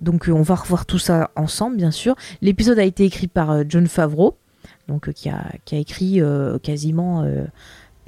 Donc 0.00 0.28
on 0.32 0.42
va 0.42 0.54
revoir 0.54 0.86
tout 0.86 0.98
ça 0.98 1.30
ensemble 1.36 1.76
bien 1.76 1.90
sûr. 1.90 2.16
L'épisode 2.42 2.78
a 2.78 2.84
été 2.84 3.04
écrit 3.04 3.28
par 3.28 3.68
John 3.68 3.86
Favreau, 3.86 4.38
donc 4.88 5.12
qui, 5.12 5.28
a, 5.28 5.52
qui 5.64 5.74
a 5.74 5.78
écrit 5.78 6.22
quasiment 6.62 7.22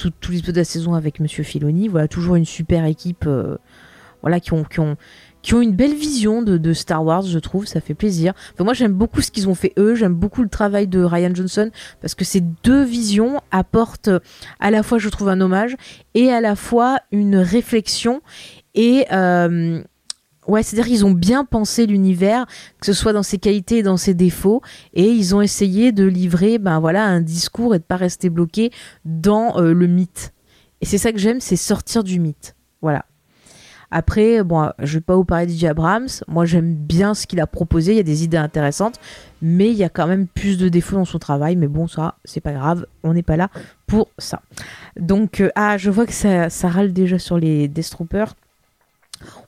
tout, 0.02 0.12
tout 0.20 0.32
l'épisode 0.32 0.54
de 0.54 0.60
la 0.60 0.64
saison 0.64 0.94
avec 0.94 1.20
Monsieur 1.20 1.44
Filoni. 1.44 1.88
Voilà, 1.88 2.08
toujours 2.08 2.36
une 2.36 2.44
super 2.44 2.84
équipe 2.84 3.26
voilà, 4.22 4.40
qui 4.40 4.52
ont, 4.52 4.96
une 5.60 5.72
belle 5.72 5.94
vision 5.94 6.42
de, 6.42 6.72
Star 6.72 7.04
Wars, 7.04 7.22
je 7.22 7.38
trouve, 7.38 7.66
ça 7.66 7.80
fait 7.80 7.94
plaisir. 7.94 8.32
moi, 8.58 8.72
j'aime 8.72 8.92
beaucoup 8.92 9.20
ce 9.20 9.30
qu'ils 9.30 9.48
ont 9.48 9.54
fait 9.54 9.72
eux, 9.78 9.94
j'aime 9.94 10.14
beaucoup 10.14 10.42
le 10.42 10.48
travail 10.48 10.86
de 10.86 11.02
Ryan 11.02 11.34
Johnson, 11.34 11.70
parce 12.00 12.14
que 12.14 12.24
ces 12.24 12.40
deux 12.40 12.84
visions 12.84 13.40
apportent 13.50 14.10
à 14.60 14.70
la 14.70 14.82
fois, 14.82 14.98
je 14.98 15.08
trouve, 15.08 15.28
un 15.28 15.40
hommage 15.40 15.76
et 16.14 16.30
à 16.30 16.40
la 16.40 16.56
fois 16.56 17.00
une 17.10 17.36
réflexion. 17.36 18.22
Et 18.74 19.06
euh, 19.12 19.82
ouais, 20.46 20.62
c'est-à-dire 20.62 20.87
qu'ils 20.87 21.07
ont 21.07 21.12
bien 21.12 21.44
pensé 21.44 21.87
l'univers, 21.87 22.46
que 22.81 22.87
ce 22.87 22.92
soit 22.92 23.12
dans 23.12 23.22
ses 23.22 23.38
qualités 23.38 23.78
et 23.78 23.83
dans 23.83 23.96
ses 23.96 24.14
défauts, 24.14 24.62
et 24.94 25.09
ils 25.09 25.35
ont 25.35 25.40
essayé 25.40 25.92
de 25.92 26.05
livrer, 26.05 26.59
ben 26.59 26.81
voilà, 26.81 27.05
un 27.05 27.20
discours 27.20 27.74
et 27.74 27.78
de 27.78 27.85
pas 27.85 27.96
rester 27.96 28.31
bloqué 28.31 28.70
dans 29.05 29.59
euh, 29.59 29.72
le 29.72 29.87
mythe. 29.87 30.33
Et 30.81 30.87
c'est 30.87 30.98
ça 30.98 31.12
que 31.12 31.18
j'aime, 31.18 31.40
c'est 31.40 31.57
sortir 31.57 32.02
du 32.02 32.18
mythe. 32.18 32.57
Voilà. 32.81 33.05
Après, 33.94 34.42
bon, 34.42 34.70
je 34.78 34.94
vais 34.94 35.02
pas 35.02 35.14
vous 35.14 35.24
parler 35.24 35.46
de 35.46 35.66
Abrams. 35.66 36.09
Moi, 36.26 36.46
j'aime 36.46 36.74
bien 36.74 37.12
ce 37.12 37.26
qu'il 37.26 37.40
a 37.40 37.46
proposé. 37.46 37.92
Il 37.92 37.96
y 37.98 38.00
a 38.00 38.05
des 38.05 38.24
idées 38.24 38.38
intéressantes, 38.38 38.98
mais 39.42 39.70
il 39.70 39.76
y 39.76 39.85
a 39.85 39.90
quand 39.90 40.07
même 40.07 40.26
plus 40.26 40.57
de 40.57 40.70
défauts 40.70 40.96
dans 40.96 41.05
son 41.05 41.18
travail. 41.18 41.57
Mais 41.57 41.68
bon, 41.68 41.87
ça, 41.87 42.16
c'est 42.24 42.40
pas 42.40 42.52
grave. 42.52 42.87
On 43.02 43.12
n'est 43.12 43.22
pas 43.22 43.37
là 43.37 43.50
pour 43.87 44.09
ça. 44.16 44.40
Donc, 44.98 45.42
euh, 45.42 45.50
ah, 45.57 45.76
je 45.76 45.90
vois 45.90 46.07
que 46.07 46.14
ça, 46.14 46.48
ça 46.48 46.68
râle 46.70 46.94
déjà 46.94 47.18
sur 47.18 47.37
les 47.37 47.68
Death 47.68 47.94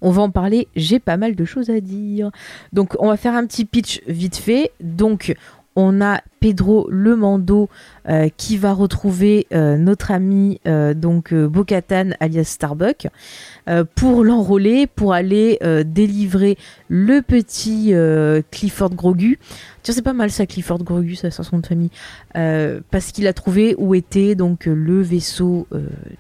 On 0.01 0.11
va 0.11 0.23
en 0.23 0.31
parler, 0.31 0.69
j'ai 0.77 0.99
pas 0.99 1.17
mal 1.17 1.35
de 1.35 1.45
choses 1.45 1.71
à 1.71 1.81
dire. 1.81 2.31
Donc 2.73 2.97
on 2.99 3.09
va 3.09 3.17
faire 3.17 3.35
un 3.35 3.47
petit 3.47 3.65
pitch 3.65 4.03
vite 4.07 4.37
fait. 4.37 4.71
Donc 4.81 5.35
on 5.77 6.01
a 6.01 6.21
Pedro 6.41 6.87
Le 6.91 7.17
Mando 7.17 7.69
euh, 8.09 8.29
qui 8.37 8.57
va 8.57 8.73
retrouver 8.73 9.47
euh, 9.53 9.77
notre 9.77 10.11
ami 10.11 10.61
euh, 10.67 10.95
donc 10.95 11.35
Bokatan 11.35 12.11
alias 12.21 12.45
Starbuck 12.45 13.09
pour 13.95 14.25
l'enrôler 14.25 14.87
pour 14.87 15.15
aller 15.15 15.59
délivrer 15.87 16.59
le 16.89 17.23
petit 17.23 17.95
Clifford 18.51 18.95
Grogu. 18.95 19.39
Tiens 19.85 19.95
c'est 19.95 20.03
pas 20.03 20.13
mal 20.13 20.31
ça 20.33 20.47
Clifford 20.47 20.83
Grogu 20.83 21.15
ça 21.15 21.31
son 21.31 21.59
de 21.59 21.67
famille 21.67 21.91
parce 22.33 23.13
qu'il 23.13 23.29
a 23.29 23.33
trouvé 23.33 23.77
où 23.79 23.95
était 23.95 24.35
donc 24.35 24.67
le 24.67 25.01
vaisseau 25.03 25.69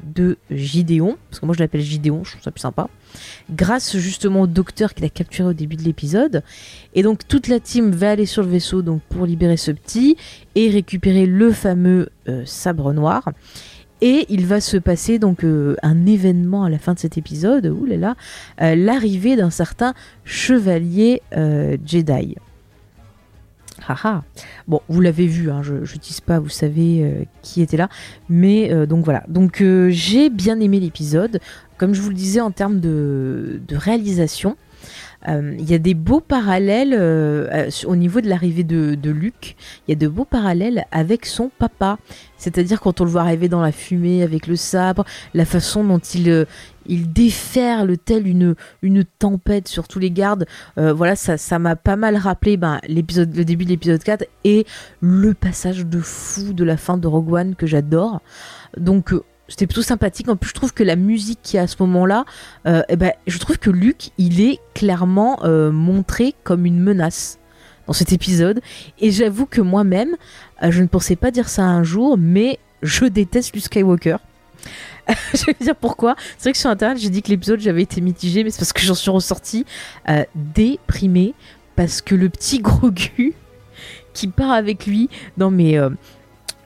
de 0.04 0.36
Gideon 0.50 1.16
parce 1.30 1.40
que 1.40 1.46
moi 1.46 1.54
je 1.54 1.60
l'appelle 1.60 1.80
Gideon 1.80 2.22
je 2.24 2.32
trouve 2.32 2.42
ça 2.42 2.50
plus 2.52 2.60
sympa 2.60 2.88
grâce 3.50 3.96
justement 3.96 4.42
au 4.42 4.46
docteur 4.46 4.94
qu'il 4.94 5.04
a 5.04 5.08
capturé 5.08 5.50
au 5.50 5.52
début 5.52 5.76
de 5.76 5.82
l'épisode. 5.82 6.42
Et 6.94 7.02
donc 7.02 7.26
toute 7.26 7.48
la 7.48 7.60
team 7.60 7.90
va 7.90 8.10
aller 8.10 8.26
sur 8.26 8.42
le 8.42 8.48
vaisseau 8.48 8.82
donc 8.82 9.02
pour 9.08 9.26
libérer 9.26 9.56
ce 9.56 9.70
petit 9.70 10.16
et 10.54 10.70
récupérer 10.70 11.26
le 11.26 11.52
fameux 11.52 12.08
euh, 12.28 12.42
sabre 12.44 12.92
noir. 12.92 13.30
Et 14.00 14.26
il 14.28 14.44
va 14.44 14.60
se 14.60 14.76
passer 14.76 15.18
donc 15.18 15.44
euh, 15.44 15.76
un 15.82 16.04
événement 16.06 16.64
à 16.64 16.70
la 16.70 16.78
fin 16.78 16.94
de 16.94 16.98
cet 16.98 17.16
épisode, 17.16 17.66
euh, 17.66 18.74
l'arrivée 18.74 19.36
d'un 19.36 19.50
certain 19.50 19.94
chevalier 20.24 21.22
Jedi. 21.32 22.36
Bon, 24.68 24.80
vous 24.88 25.00
l'avez 25.00 25.26
vu, 25.26 25.50
hein, 25.50 25.62
je 25.62 25.74
ne 25.74 26.00
dis 26.00 26.18
pas, 26.24 26.38
vous 26.38 26.48
savez 26.48 27.26
qui 27.42 27.62
était 27.62 27.76
là. 27.76 27.88
Mais 28.28 28.86
donc 28.86 29.04
voilà. 29.04 29.24
Donc 29.28 29.62
j'ai 29.88 30.30
bien 30.30 30.60
aimé 30.60 30.80
l'épisode. 30.80 31.40
Comme 31.76 31.94
je 31.94 32.00
vous 32.00 32.08
le 32.08 32.14
disais 32.14 32.40
en 32.40 32.50
termes 32.50 32.80
de, 32.80 33.60
réalisation, 33.70 34.50
euh, 34.52 34.54
il 35.26 35.68
y 35.68 35.74
a 35.74 35.78
des 35.78 35.94
beaux 35.94 36.20
parallèles 36.20 36.94
euh, 36.98 37.70
au 37.86 37.96
niveau 37.96 38.20
de 38.20 38.28
l'arrivée 38.28 38.64
de, 38.64 38.94
de 38.94 39.10
Luc. 39.10 39.56
Il 39.86 39.92
y 39.92 39.94
a 39.94 39.98
de 39.98 40.08
beaux 40.08 40.24
parallèles 40.24 40.84
avec 40.90 41.26
son 41.26 41.50
papa. 41.58 41.98
C'est-à-dire 42.36 42.80
quand 42.80 43.00
on 43.00 43.04
le 43.04 43.10
voit 43.10 43.22
arriver 43.22 43.48
dans 43.48 43.62
la 43.62 43.72
fumée 43.72 44.22
avec 44.22 44.46
le 44.46 44.56
sabre, 44.56 45.04
la 45.32 45.44
façon 45.44 45.82
dont 45.84 45.98
il, 45.98 46.46
déferle 47.12 47.96
tel 47.96 48.26
une, 48.26 48.54
tempête 49.18 49.68
sur 49.68 49.88
tous 49.88 49.98
les 49.98 50.10
gardes. 50.10 50.44
voilà, 50.76 51.16
ça, 51.16 51.58
m'a 51.58 51.76
pas 51.76 51.96
mal 51.96 52.16
rappelé 52.16 52.58
ben, 52.58 52.80
le 52.86 53.44
début 53.44 53.64
de 53.64 53.70
l'épisode 53.70 54.02
4 54.02 54.26
et 54.44 54.66
le 55.00 55.32
passage 55.32 55.86
de 55.86 56.00
fou 56.00 56.52
de 56.52 56.64
la 56.64 56.76
fin 56.76 56.98
de 56.98 57.06
Rogue 57.06 57.32
One 57.32 57.54
que 57.54 57.66
j'adore. 57.66 58.20
Donc 58.76 59.14
c'était 59.48 59.66
plutôt 59.66 59.82
sympathique. 59.82 60.28
En 60.28 60.36
plus, 60.36 60.48
je 60.48 60.54
trouve 60.54 60.72
que 60.72 60.82
la 60.82 60.96
musique 60.96 61.40
qui 61.42 61.58
à 61.58 61.66
ce 61.66 61.76
moment-là, 61.80 62.24
euh, 62.66 62.82
eh 62.88 62.96
ben, 62.96 63.12
je 63.26 63.38
trouve 63.38 63.58
que 63.58 63.70
Luc, 63.70 64.10
il 64.18 64.40
est 64.40 64.58
clairement 64.74 65.44
euh, 65.44 65.70
montré 65.70 66.34
comme 66.44 66.66
une 66.66 66.80
menace 66.80 67.38
dans 67.86 67.92
cet 67.92 68.12
épisode. 68.12 68.60
Et 68.98 69.10
j'avoue 69.10 69.46
que 69.46 69.60
moi-même, 69.60 70.16
euh, 70.62 70.70
je 70.70 70.82
ne 70.82 70.88
pensais 70.88 71.16
pas 71.16 71.30
dire 71.30 71.48
ça 71.48 71.62
un 71.62 71.82
jour, 71.82 72.16
mais 72.18 72.58
je 72.82 73.04
déteste 73.04 73.54
Luke 73.54 73.64
Skywalker. 73.64 74.16
je 75.34 75.44
vais 75.44 75.56
dire 75.60 75.76
pourquoi. 75.76 76.16
C'est 76.38 76.44
vrai 76.44 76.52
que 76.52 76.58
sur 76.58 76.70
internet, 76.70 76.98
j'ai 76.98 77.10
dit 77.10 77.20
que 77.20 77.28
l'épisode 77.28 77.60
j'avais 77.60 77.82
été 77.82 78.00
mitigé, 78.00 78.44
mais 78.44 78.50
c'est 78.50 78.58
parce 78.58 78.72
que 78.72 78.80
j'en 78.80 78.94
suis 78.94 79.10
ressorti 79.10 79.66
déprimé 80.34 81.34
parce 81.76 82.00
que 82.00 82.14
le 82.14 82.30
petit 82.30 82.58
Grogu 82.60 83.34
qui 84.14 84.28
part 84.28 84.52
avec 84.52 84.86
lui, 84.86 85.10
dans 85.36 85.50
mes 85.50 85.78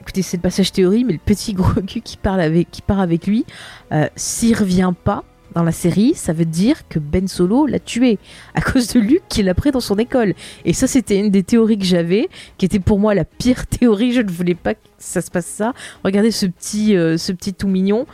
écoutez, 0.09 0.23
c'est 0.23 0.37
le 0.37 0.41
passage 0.41 0.71
théorie, 0.71 1.03
mais 1.03 1.13
le 1.13 1.19
petit 1.19 1.53
gros 1.53 1.81
cul 1.87 2.01
qui, 2.01 2.17
parle 2.17 2.41
avec, 2.41 2.71
qui 2.71 2.81
part 2.81 2.99
avec 2.99 3.27
lui, 3.27 3.45
euh, 3.91 4.07
s'il 4.15 4.57
revient 4.57 4.91
pas 5.03 5.23
dans 5.53 5.61
la 5.61 5.71
série, 5.71 6.15
ça 6.15 6.33
veut 6.33 6.45
dire 6.45 6.87
que 6.87 6.97
Ben 6.97 7.27
Solo 7.27 7.67
l'a 7.67 7.77
tué 7.77 8.17
à 8.55 8.61
cause 8.61 8.87
de 8.87 8.99
Luke 8.99 9.21
qui 9.29 9.43
l'a 9.43 9.53
pris 9.53 9.69
dans 9.69 9.79
son 9.79 9.99
école. 9.99 10.33
Et 10.65 10.73
ça, 10.73 10.87
c'était 10.87 11.19
une 11.19 11.29
des 11.29 11.43
théories 11.43 11.77
que 11.77 11.85
j'avais, 11.85 12.27
qui 12.57 12.65
était 12.65 12.79
pour 12.79 12.97
moi 12.97 13.13
la 13.13 13.23
pire 13.23 13.67
théorie. 13.67 14.11
Je 14.11 14.21
ne 14.21 14.31
voulais 14.31 14.55
pas 14.55 14.73
que 14.73 14.79
ça 14.97 15.21
se 15.21 15.29
passe 15.29 15.45
ça. 15.45 15.75
Regardez 16.03 16.31
ce 16.31 16.47
petit, 16.47 16.97
euh, 16.97 17.17
ce 17.17 17.31
petit 17.31 17.53
tout 17.53 17.67
mignon. 17.67 18.07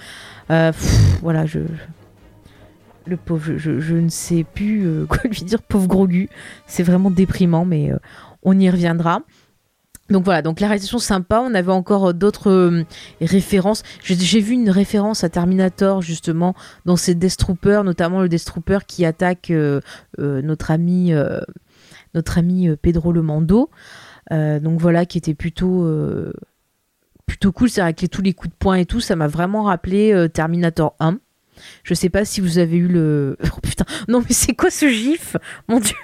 Euh, 0.51 0.73
voilà, 1.21 1.45
je, 1.45 1.59
le 3.05 3.15
pauvre, 3.15 3.53
je, 3.55 3.95
ne 3.95 4.09
sais 4.09 4.43
plus 4.43 4.85
quoi 5.07 5.19
lui 5.23 5.43
dire, 5.43 5.61
pauvre 5.61 5.87
Grogu. 5.87 6.27
C'est 6.67 6.83
vraiment 6.83 7.09
déprimant, 7.09 7.63
mais 7.63 7.91
on 8.43 8.59
y 8.59 8.69
reviendra. 8.69 9.21
Donc 10.09 10.23
voilà, 10.23 10.43
donc 10.43 10.59
la 10.59 10.67
réalisation 10.67 10.99
sympa. 10.99 11.41
On 11.41 11.53
avait 11.55 11.71
encore 11.71 12.09
euh, 12.09 12.13
d'autres 12.13 12.51
euh, 12.51 12.83
références. 13.21 13.83
J'ai 14.03 14.39
vu 14.39 14.53
une 14.53 14.69
référence 14.69 15.23
à 15.23 15.29
Terminator 15.29 16.01
justement 16.01 16.53
dans 16.85 16.95
ces 16.95 17.15
Death 17.15 17.37
Troopers, 17.37 17.83
notamment 17.83 18.21
le 18.21 18.29
Death 18.29 18.45
Trooper 18.45 18.79
qui 18.87 19.03
attaque 19.05 19.49
euh, 19.49 19.81
notre 20.17 20.69
ami, 20.71 21.11
notre 22.13 22.37
ami 22.37 22.69
Pedro 22.81 23.11
Le 23.11 23.21
Mando. 23.21 23.69
donc 24.31 24.79
voilà, 24.79 25.05
qui 25.05 25.17
était 25.17 25.33
plutôt 25.33 25.87
plutôt 27.25 27.51
cool. 27.51 27.69
C'est 27.69 27.81
avec 27.81 28.09
tous 28.09 28.21
les 28.21 28.33
coups 28.33 28.53
de 28.53 28.57
poing 28.57 28.75
et 28.75 28.85
tout, 28.85 28.99
ça 28.99 29.15
m'a 29.15 29.27
vraiment 29.27 29.63
rappelé 29.63 30.27
Terminator 30.33 30.95
1. 30.99 31.17
Je 31.83 31.93
sais 31.93 32.09
pas 32.09 32.25
si 32.25 32.41
vous 32.41 32.59
avez 32.59 32.77
eu 32.77 32.87
le. 32.87 33.37
Oh 33.55 33.59
putain, 33.61 33.85
non 34.07 34.19
mais 34.19 34.33
c'est 34.33 34.53
quoi 34.53 34.69
ce 34.69 34.87
gif? 34.87 35.35
Mon 35.67 35.79
dieu 35.79 35.95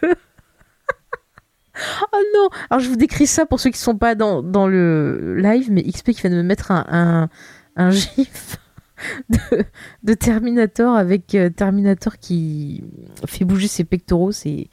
Oh 2.13 2.17
non 2.35 2.49
Alors 2.69 2.81
je 2.81 2.89
vous 2.89 2.95
décris 2.95 3.27
ça 3.27 3.45
pour 3.45 3.59
ceux 3.59 3.69
qui 3.69 3.79
sont 3.79 3.97
pas 3.97 4.15
dans, 4.15 4.43
dans 4.43 4.67
le 4.67 5.35
live, 5.37 5.71
mais 5.71 5.83
XP 5.83 6.11
qui 6.11 6.21
vient 6.21 6.29
de 6.29 6.35
me 6.35 6.43
mettre 6.43 6.71
un, 6.71 7.29
un, 7.75 7.91
gif 7.91 8.57
de, 10.03 10.13
Terminator 10.13 10.95
avec 10.95 11.33
euh, 11.35 11.49
Terminator 11.49 12.17
qui 12.19 12.83
fait 13.25 13.45
bouger 13.45 13.67
ses 13.67 13.83
pectoraux. 13.83 14.31
C'est, 14.31 14.69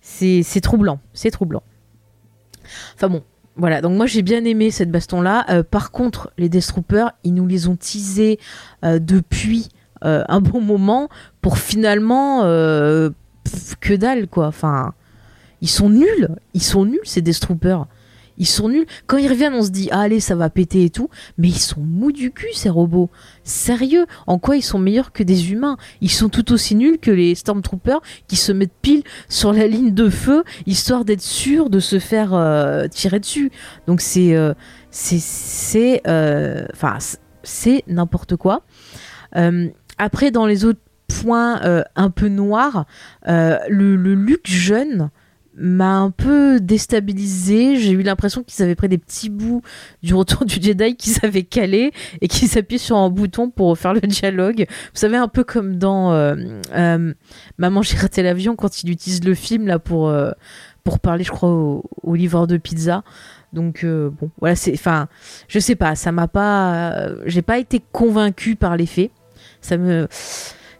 c'est, 0.00 0.60
troublant. 0.60 1.00
C'est 1.12 1.30
troublant. 1.30 1.62
Enfin 2.94 3.08
bon, 3.08 3.22
voilà, 3.56 3.80
donc 3.80 3.96
moi 3.96 4.06
j'ai 4.06 4.22
bien 4.22 4.44
aimé 4.44 4.70
cette 4.70 4.90
baston-là. 4.90 5.46
Euh, 5.50 5.62
par 5.62 5.92
contre, 5.92 6.32
les 6.38 6.48
Death 6.48 6.68
Troopers, 6.68 7.12
ils 7.24 7.34
nous 7.34 7.46
les 7.46 7.68
ont 7.68 7.76
teasés 7.76 8.38
euh, 8.84 8.98
depuis 8.98 9.68
un 10.02 10.40
bon 10.40 10.62
moment 10.62 11.10
pour 11.42 11.58
finalement 11.58 12.40
que 12.42 13.94
dalle 13.94 14.28
quoi. 14.28 14.46
Enfin, 14.46 14.94
ils 15.60 15.68
sont 15.68 15.90
nuls. 15.90 16.28
Ils 16.54 16.62
sont 16.62 16.84
nuls, 16.84 17.00
ces 17.04 17.22
Death 17.22 17.40
Troopers. 17.40 17.86
Ils 18.40 18.46
sont 18.46 18.70
nuls. 18.70 18.86
Quand 19.06 19.18
ils 19.18 19.28
reviennent, 19.28 19.52
on 19.52 19.62
se 19.62 19.68
dit, 19.68 19.88
ah, 19.92 20.00
allez, 20.00 20.18
ça 20.18 20.34
va 20.34 20.48
péter 20.48 20.84
et 20.84 20.90
tout. 20.90 21.10
Mais 21.36 21.48
ils 21.48 21.58
sont 21.58 21.82
mous 21.82 22.10
du 22.10 22.30
cul, 22.30 22.48
ces 22.54 22.70
robots. 22.70 23.10
Sérieux. 23.44 24.06
En 24.26 24.38
quoi 24.38 24.56
ils 24.56 24.62
sont 24.62 24.78
meilleurs 24.78 25.12
que 25.12 25.22
des 25.22 25.52
humains? 25.52 25.76
Ils 26.00 26.10
sont 26.10 26.30
tout 26.30 26.50
aussi 26.52 26.74
nuls 26.74 26.98
que 26.98 27.10
les 27.10 27.34
Stormtroopers 27.34 28.00
qui 28.28 28.36
se 28.36 28.50
mettent 28.50 28.72
pile 28.80 29.02
sur 29.28 29.52
la 29.52 29.66
ligne 29.66 29.92
de 29.92 30.08
feu, 30.08 30.42
histoire 30.66 31.04
d'être 31.04 31.20
sûrs 31.20 31.68
de 31.68 31.80
se 31.80 31.98
faire 31.98 32.32
euh, 32.32 32.88
tirer 32.88 33.20
dessus. 33.20 33.52
Donc 33.86 34.00
c'est. 34.00 34.34
Euh, 34.34 34.54
c'est. 34.90 36.00
Euh, 36.06 36.64
enfin, 36.72 36.96
c'est 37.42 37.84
n'importe 37.88 38.36
quoi. 38.36 38.62
après, 39.98 40.30
dans 40.30 40.46
les 40.46 40.64
autres 40.64 40.80
points 41.08 41.60
un 41.94 42.10
peu 42.10 42.28
noirs, 42.28 42.86
le, 43.26 43.96
le 43.96 44.40
jeune 44.44 45.10
m'a 45.60 45.98
un 45.98 46.10
peu 46.10 46.58
déstabilisé. 46.58 47.76
J'ai 47.76 47.92
eu 47.92 48.02
l'impression 48.02 48.42
qu'ils 48.42 48.64
avaient 48.64 48.74
pris 48.74 48.88
des 48.88 48.98
petits 48.98 49.28
bouts 49.28 49.62
du 50.02 50.14
retour 50.14 50.46
du 50.46 50.54
Jedi 50.60 50.96
qu'ils 50.96 51.18
avaient 51.22 51.42
calé 51.42 51.92
et 52.20 52.28
qu'ils 52.28 52.48
s'appuyaient 52.48 52.78
sur 52.78 52.96
un 52.96 53.10
bouton 53.10 53.50
pour 53.50 53.76
faire 53.78 53.92
le 53.92 54.00
dialogue. 54.00 54.64
Vous 54.68 54.98
savez, 54.98 55.18
un 55.18 55.28
peu 55.28 55.44
comme 55.44 55.76
dans 55.76 56.12
euh, 56.12 56.34
euh, 56.74 57.12
Maman, 57.58 57.82
j'ai 57.82 57.98
raté 57.98 58.22
l'avion 58.22 58.56
quand 58.56 58.82
il 58.82 58.90
utilise 58.90 59.22
le 59.22 59.34
film 59.34 59.66
là 59.66 59.78
pour, 59.78 60.08
euh, 60.08 60.30
pour 60.82 60.98
parler, 60.98 61.24
je 61.24 61.30
crois, 61.30 61.50
au, 61.50 61.84
au 62.02 62.14
livreur 62.14 62.46
de 62.46 62.56
pizza. 62.56 63.04
Donc 63.52 63.84
bon, 63.84 64.30
voilà, 64.38 64.54
c'est, 64.54 64.72
enfin, 64.72 65.08
je 65.48 65.58
sais 65.58 65.74
pas, 65.74 65.96
ça 65.96 66.12
m'a 66.12 66.28
pas, 66.28 67.08
j'ai 67.26 67.42
pas 67.42 67.58
été 67.58 67.82
convaincu 67.92 68.54
par 68.54 68.76
les 68.76 68.86
faits. 68.86 69.10
Ça 69.60 69.76
me, 69.76 70.06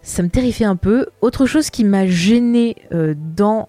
ça 0.03 0.23
me 0.23 0.29
terrifiait 0.29 0.67
un 0.67 0.77
peu. 0.77 1.07
Autre 1.21 1.47
chose 1.47 1.69
qui 1.71 1.83
m'a 1.83 2.07
gêné 2.07 2.77
dans 3.37 3.69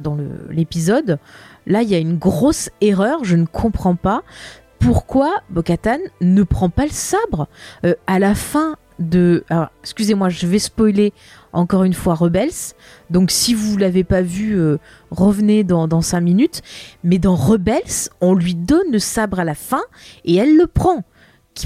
dans 0.00 0.16
l'épisode, 0.50 1.18
là 1.66 1.82
il 1.82 1.88
y 1.88 1.94
a 1.94 1.98
une 1.98 2.18
grosse 2.18 2.70
erreur, 2.80 3.24
je 3.24 3.36
ne 3.36 3.46
comprends 3.46 3.96
pas 3.96 4.22
pourquoi 4.78 5.40
Bokatan 5.50 5.98
ne 6.20 6.42
prend 6.42 6.70
pas 6.70 6.84
le 6.84 6.92
sabre 6.92 7.48
euh, 7.84 7.94
à 8.06 8.18
la 8.18 8.34
fin 8.34 8.76
de... 8.98 9.44
Alors, 9.50 9.68
excusez-moi, 9.82 10.28
je 10.28 10.46
vais 10.46 10.58
spoiler 10.58 11.12
encore 11.52 11.84
une 11.84 11.92
fois 11.92 12.14
Rebels. 12.14 12.74
Donc 13.10 13.30
si 13.30 13.54
vous 13.54 13.76
l'avez 13.76 14.04
pas 14.04 14.22
vu, 14.22 14.58
euh, 14.58 14.78
revenez 15.10 15.64
dans, 15.64 15.88
dans 15.88 16.02
5 16.02 16.20
minutes. 16.20 16.62
Mais 17.04 17.18
dans 17.18 17.34
Rebels, 17.34 18.10
on 18.20 18.34
lui 18.34 18.54
donne 18.54 18.92
le 18.92 18.98
sabre 18.98 19.40
à 19.40 19.44
la 19.44 19.54
fin 19.54 19.82
et 20.24 20.36
elle 20.36 20.56
le 20.56 20.66
prend. 20.66 21.02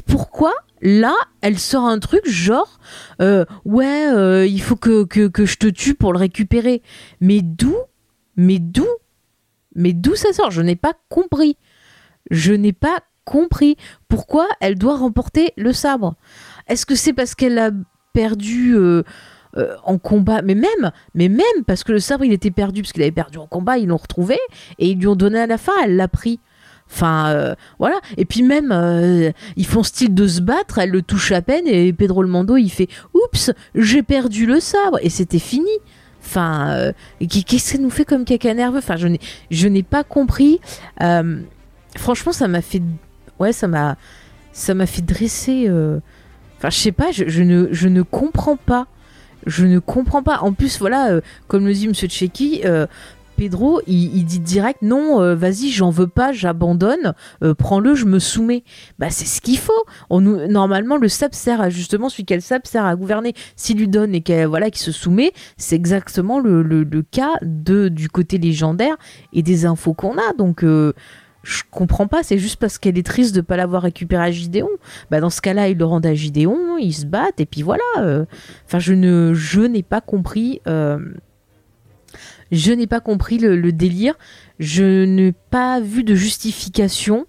Pourquoi 0.06 0.52
là, 0.82 1.14
elle 1.42 1.58
sort 1.58 1.84
un 1.84 1.98
truc 1.98 2.26
genre 2.26 2.78
euh, 3.20 3.44
ouais, 3.66 4.48
il 4.48 4.62
faut 4.62 4.76
que, 4.76 5.04
que, 5.04 5.28
que, 5.28 5.44
je 5.44 5.58
te 5.58 5.66
tue 5.66 5.94
pour 5.94 6.12
le 6.12 6.18
récupérer. 6.18 6.80
Mais 7.20 7.42
d'où 7.42 7.76
mais 8.36 8.58
d'où 8.58 8.86
Mais 9.74 9.92
d'où 9.92 10.14
ça 10.14 10.32
sort? 10.32 10.50
Je 10.50 10.62
n'ai 10.62 10.76
pas 10.76 10.94
compris. 11.08 11.56
Je 12.30 12.52
n'ai 12.52 12.72
pas 12.72 13.00
compris 13.24 13.76
pourquoi 14.08 14.48
elle 14.60 14.76
doit 14.76 14.96
remporter 14.96 15.52
le 15.56 15.72
sabre. 15.72 16.14
Est-ce 16.66 16.86
que 16.86 16.94
c'est 16.94 17.12
parce 17.12 17.34
qu'elle 17.34 17.58
a 17.58 17.70
perdu 18.12 18.74
euh, 18.74 19.02
euh, 19.56 19.76
en 19.84 19.98
combat? 19.98 20.42
Mais 20.42 20.54
même, 20.54 20.90
mais 21.14 21.28
même 21.28 21.64
parce 21.66 21.84
que 21.84 21.92
le 21.92 22.00
sabre 22.00 22.24
il 22.24 22.32
était 22.32 22.50
perdu 22.50 22.82
parce 22.82 22.92
qu'il 22.92 23.02
avait 23.02 23.12
perdu 23.12 23.38
en 23.38 23.46
combat, 23.46 23.78
ils 23.78 23.86
l'ont 23.86 23.96
retrouvé 23.96 24.38
et 24.78 24.90
ils 24.90 24.98
lui 24.98 25.06
ont 25.06 25.16
donné 25.16 25.38
à 25.38 25.46
la 25.46 25.58
fin, 25.58 25.72
elle 25.84 25.96
l'a 25.96 26.08
pris. 26.08 26.40
Enfin, 26.92 27.28
euh, 27.28 27.54
voilà. 27.78 28.00
Et 28.16 28.24
puis 28.24 28.42
même, 28.42 28.72
ils 29.56 29.66
font 29.66 29.84
style 29.84 30.12
de 30.12 30.26
se 30.26 30.40
battre, 30.40 30.78
elle 30.78 30.90
le 30.90 31.02
touche 31.02 31.30
à 31.30 31.40
peine 31.40 31.68
et 31.68 31.92
Pedro 31.92 32.24
le 32.24 32.58
il 32.58 32.70
fait 32.70 32.88
Oups, 33.14 33.52
j'ai 33.76 34.02
perdu 34.02 34.44
le 34.44 34.58
sabre 34.58 34.98
et 35.02 35.08
c'était 35.08 35.38
fini. 35.38 35.70
Enfin, 36.30 36.70
euh, 36.76 36.92
qu'est-ce 37.18 37.44
que 37.44 37.58
ça 37.58 37.78
nous 37.78 37.90
fait 37.90 38.04
comme 38.04 38.24
caca 38.24 38.54
nerveux 38.54 38.78
Enfin, 38.78 38.94
je 38.96 39.66
n'ai, 39.68 39.82
pas 39.82 40.04
compris. 40.04 40.60
Euh, 41.02 41.40
franchement, 41.96 42.30
ça 42.30 42.46
m'a 42.46 42.62
fait, 42.62 42.80
ouais, 43.40 43.52
ça 43.52 43.66
m'a, 43.66 43.96
ça 44.52 44.74
m'a 44.74 44.86
fait 44.86 45.02
dresser. 45.02 45.64
Euh, 45.66 45.98
enfin, 46.56 46.70
je 46.70 46.76
sais 46.78 46.92
pas, 46.92 47.10
je, 47.10 47.42
ne, 47.42 47.66
je 47.72 47.88
ne 47.88 48.02
comprends 48.02 48.56
pas. 48.56 48.86
Je 49.44 49.66
ne 49.66 49.80
comprends 49.80 50.22
pas. 50.22 50.38
En 50.42 50.52
plus, 50.52 50.78
voilà, 50.78 51.20
comme 51.48 51.66
le 51.66 51.72
dit 51.72 51.88
Monsieur 51.88 52.06
Tchéki, 52.06 52.62
Pedro, 53.40 53.80
il, 53.86 54.22
dit 54.26 54.38
direct 54.38 54.82
non, 54.82 55.22
euh, 55.22 55.34
vas-y, 55.34 55.70
j'en 55.70 55.88
veux 55.88 56.08
pas, 56.08 56.30
j'abandonne, 56.30 57.14
euh, 57.42 57.54
prends-le, 57.54 57.94
je 57.94 58.04
me 58.04 58.18
soumets. 58.18 58.64
Bah 58.98 59.08
c'est 59.08 59.24
ce 59.24 59.40
qu'il 59.40 59.56
faut. 59.56 59.72
Normalement, 60.10 60.98
le 60.98 61.08
SAP 61.08 61.34
sert 61.34 61.58
à 61.62 61.70
justement 61.70 62.10
celui 62.10 62.26
qu'elle 62.26 62.42
sert 62.42 62.60
à 62.84 62.94
gouverner. 62.96 63.32
S'il 63.56 63.78
lui 63.78 63.88
donne 63.88 64.14
et 64.14 64.20
qu'elle 64.20 64.46
voilà, 64.46 64.70
qui 64.70 64.80
se 64.80 64.92
soumet, 64.92 65.32
c'est 65.56 65.74
exactement 65.74 66.38
le, 66.38 66.84
cas 67.10 67.32
de 67.40 67.88
du 67.88 68.10
côté 68.10 68.36
légendaire 68.36 68.96
et 69.32 69.42
des 69.42 69.64
infos 69.64 69.94
qu'on 69.94 70.18
a. 70.18 70.34
Donc 70.36 70.62
euh, 70.62 70.92
je 71.42 71.62
comprends 71.70 72.08
pas, 72.08 72.22
c'est 72.22 72.36
juste 72.36 72.56
parce 72.56 72.76
qu'elle 72.76 72.98
est 72.98 73.06
triste 73.06 73.34
de 73.34 73.40
pas 73.40 73.56
l'avoir 73.56 73.80
récupéré 73.80 74.22
à 74.22 74.30
Gideon. 74.30 74.68
Bah 75.10 75.20
dans 75.20 75.30
ce 75.30 75.40
cas-là, 75.40 75.70
ils 75.70 75.78
le 75.78 75.86
rendent 75.86 76.04
à 76.04 76.12
Gideon, 76.12 76.76
ils 76.76 76.92
se 76.92 77.06
battent 77.06 77.40
et 77.40 77.46
puis 77.46 77.62
voilà. 77.62 77.80
euh. 78.00 78.26
Enfin, 78.66 78.80
je 78.80 78.92
ne, 78.92 79.32
je 79.32 79.62
n'ai 79.62 79.82
pas 79.82 80.02
compris. 80.02 80.60
Je 82.52 82.72
n'ai 82.72 82.86
pas 82.86 83.00
compris 83.00 83.38
le, 83.38 83.72
délire. 83.72 84.14
Je 84.58 85.04
n'ai 85.04 85.32
pas 85.32 85.80
vu 85.80 86.04
de 86.04 86.14
justification 86.14 87.26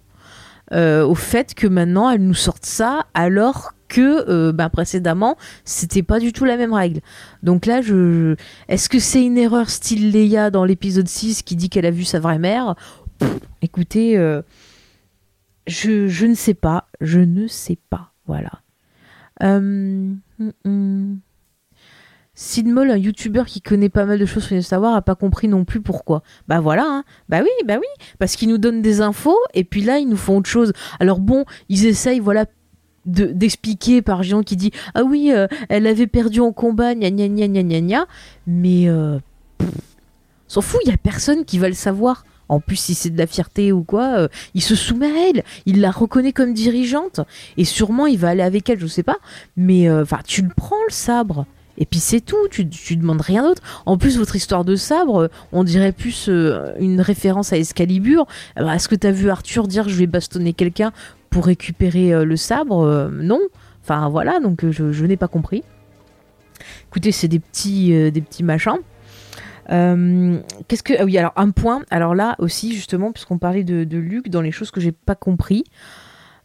euh, 0.72 1.04
au 1.04 1.14
fait 1.14 1.54
que 1.54 1.66
maintenant 1.66 2.08
elle 2.08 2.22
nous 2.22 2.34
sorte 2.34 2.64
ça 2.64 3.06
alors 3.12 3.74
que 3.88 4.24
euh, 4.30 4.52
bah, 4.52 4.70
précédemment 4.70 5.36
c'était 5.64 6.02
pas 6.02 6.18
du 6.18 6.32
tout 6.32 6.44
la 6.44 6.56
même 6.56 6.72
règle. 6.72 7.00
Donc 7.42 7.66
là, 7.66 7.82
je, 7.82 8.36
est-ce 8.68 8.88
que 8.88 8.98
c'est 8.98 9.24
une 9.24 9.38
erreur 9.38 9.68
style 9.68 10.10
Leia 10.10 10.50
dans 10.50 10.64
l'épisode 10.64 11.08
6 11.08 11.42
qui 11.42 11.56
dit 11.56 11.68
qu'elle 11.68 11.86
a 11.86 11.90
vu 11.90 12.04
sa 12.04 12.20
vraie 12.20 12.38
mère? 12.38 12.74
Écoutez, 13.60 14.16
euh, 14.16 14.42
je, 15.66 16.26
ne 16.26 16.34
sais 16.34 16.54
pas, 16.54 16.88
je 17.00 17.20
ne 17.20 17.46
sais 17.46 17.78
pas, 17.90 18.12
voilà. 18.26 18.62
Euh, 19.42 20.14
hum, 20.64 21.20
Sid 22.42 22.66
Moll, 22.66 22.90
un 22.90 22.96
youtubeur 22.96 23.46
qui 23.46 23.60
connaît 23.60 23.88
pas 23.88 24.04
mal 24.04 24.18
de 24.18 24.26
choses 24.26 24.42
sur 24.42 24.56
les 24.56 24.62
savoir, 24.62 24.96
a 24.96 25.00
pas 25.02 25.14
compris 25.14 25.46
non 25.46 25.64
plus 25.64 25.80
pourquoi. 25.80 26.24
Bah 26.48 26.58
voilà, 26.58 26.84
hein. 26.84 27.04
bah 27.28 27.38
oui, 27.40 27.50
bah 27.66 27.76
oui, 27.78 27.86
parce 28.18 28.34
qu'ils 28.34 28.48
nous 28.48 28.58
donnent 28.58 28.82
des 28.82 29.00
infos 29.00 29.38
et 29.54 29.62
puis 29.62 29.82
là 29.82 29.98
ils 29.98 30.08
nous 30.08 30.16
font 30.16 30.38
autre 30.38 30.50
chose. 30.50 30.72
Alors 30.98 31.20
bon, 31.20 31.44
ils 31.68 31.86
essayent, 31.86 32.18
voilà, 32.18 32.46
de- 33.06 33.26
d'expliquer 33.26 34.02
par 34.02 34.24
Jean 34.24 34.42
qui 34.42 34.56
dit 34.56 34.72
ah 34.94 35.04
oui, 35.04 35.30
euh, 35.32 35.46
elle 35.68 35.86
avait 35.86 36.08
perdu 36.08 36.40
en 36.40 36.50
combat, 36.52 36.96
gna 36.96 37.10
gna 37.10 37.28
gna 37.28 37.46
gna 37.46 37.62
gna 37.62 37.80
gna, 37.80 38.06
mais 38.48 38.88
euh, 38.88 39.20
s'en 40.48 40.62
fout, 40.62 40.80
il 40.84 40.90
y 40.90 40.94
a 40.94 40.96
personne 40.96 41.44
qui 41.44 41.58
va 41.58 41.68
le 41.68 41.74
savoir. 41.74 42.24
En 42.48 42.58
plus, 42.58 42.74
si 42.76 42.94
c'est 42.94 43.10
de 43.10 43.18
la 43.18 43.28
fierté 43.28 43.70
ou 43.70 43.84
quoi, 43.84 44.18
euh, 44.18 44.28
il 44.54 44.62
se 44.62 44.74
soumet 44.74 45.06
à 45.06 45.28
elle, 45.30 45.44
il 45.64 45.80
la 45.80 45.92
reconnaît 45.92 46.32
comme 46.32 46.52
dirigeante 46.52 47.20
et 47.56 47.64
sûrement 47.64 48.06
il 48.06 48.18
va 48.18 48.30
aller 48.30 48.42
avec 48.42 48.68
elle, 48.68 48.80
je 48.80 48.88
sais 48.88 49.04
pas. 49.04 49.18
Mais 49.56 49.88
euh, 49.88 50.02
enfin, 50.02 50.18
tu 50.26 50.42
le 50.42 50.50
prends 50.54 50.82
le 50.88 50.92
sabre. 50.92 51.46
Et 51.78 51.86
puis 51.86 52.00
c'est 52.00 52.20
tout, 52.20 52.48
tu, 52.50 52.68
tu 52.68 52.96
demandes 52.96 53.20
rien 53.20 53.42
d'autre. 53.42 53.62
En 53.86 53.96
plus, 53.96 54.18
votre 54.18 54.36
histoire 54.36 54.64
de 54.64 54.76
sabre, 54.76 55.22
euh, 55.22 55.28
on 55.52 55.64
dirait 55.64 55.92
plus 55.92 56.26
euh, 56.28 56.72
une 56.78 57.00
référence 57.00 57.52
à 57.52 57.56
Excalibur. 57.56 58.26
Alors, 58.56 58.72
Est-ce 58.72 58.88
que 58.88 58.94
t'as 58.94 59.10
vu 59.10 59.30
Arthur 59.30 59.66
dire 59.68 59.88
je 59.88 59.94
vais 59.96 60.06
bastonner 60.06 60.52
quelqu'un 60.52 60.92
pour 61.30 61.46
récupérer 61.46 62.12
euh, 62.12 62.24
le 62.24 62.36
sabre? 62.36 62.84
Euh, 62.84 63.08
Non. 63.10 63.40
Enfin 63.82 64.08
voilà, 64.08 64.38
donc 64.38 64.64
euh, 64.64 64.70
je, 64.70 65.04
n'ai 65.04 65.16
pas 65.16 65.28
compris. 65.28 65.64
Écoutez, 66.88 67.10
c'est 67.10 67.28
des 67.28 67.40
petits, 67.40 67.92
euh, 67.94 68.10
des 68.10 68.20
petits 68.20 68.44
machins. 68.44 68.78
Euh, 69.70 70.38
Qu'est-ce 70.68 70.82
que 70.82 70.94
ah 70.98 71.04
oui 71.04 71.16
alors 71.18 71.32
un 71.36 71.50
point 71.50 71.82
alors 71.90 72.16
là 72.16 72.34
aussi 72.40 72.74
justement 72.74 73.12
puisqu'on 73.12 73.38
parlait 73.38 73.62
de, 73.62 73.84
de 73.84 73.96
Luc 73.96 74.28
dans 74.28 74.40
les 74.40 74.50
choses 74.50 74.72
que 74.72 74.80
j'ai 74.80 74.90
pas 74.90 75.14
compris 75.14 75.62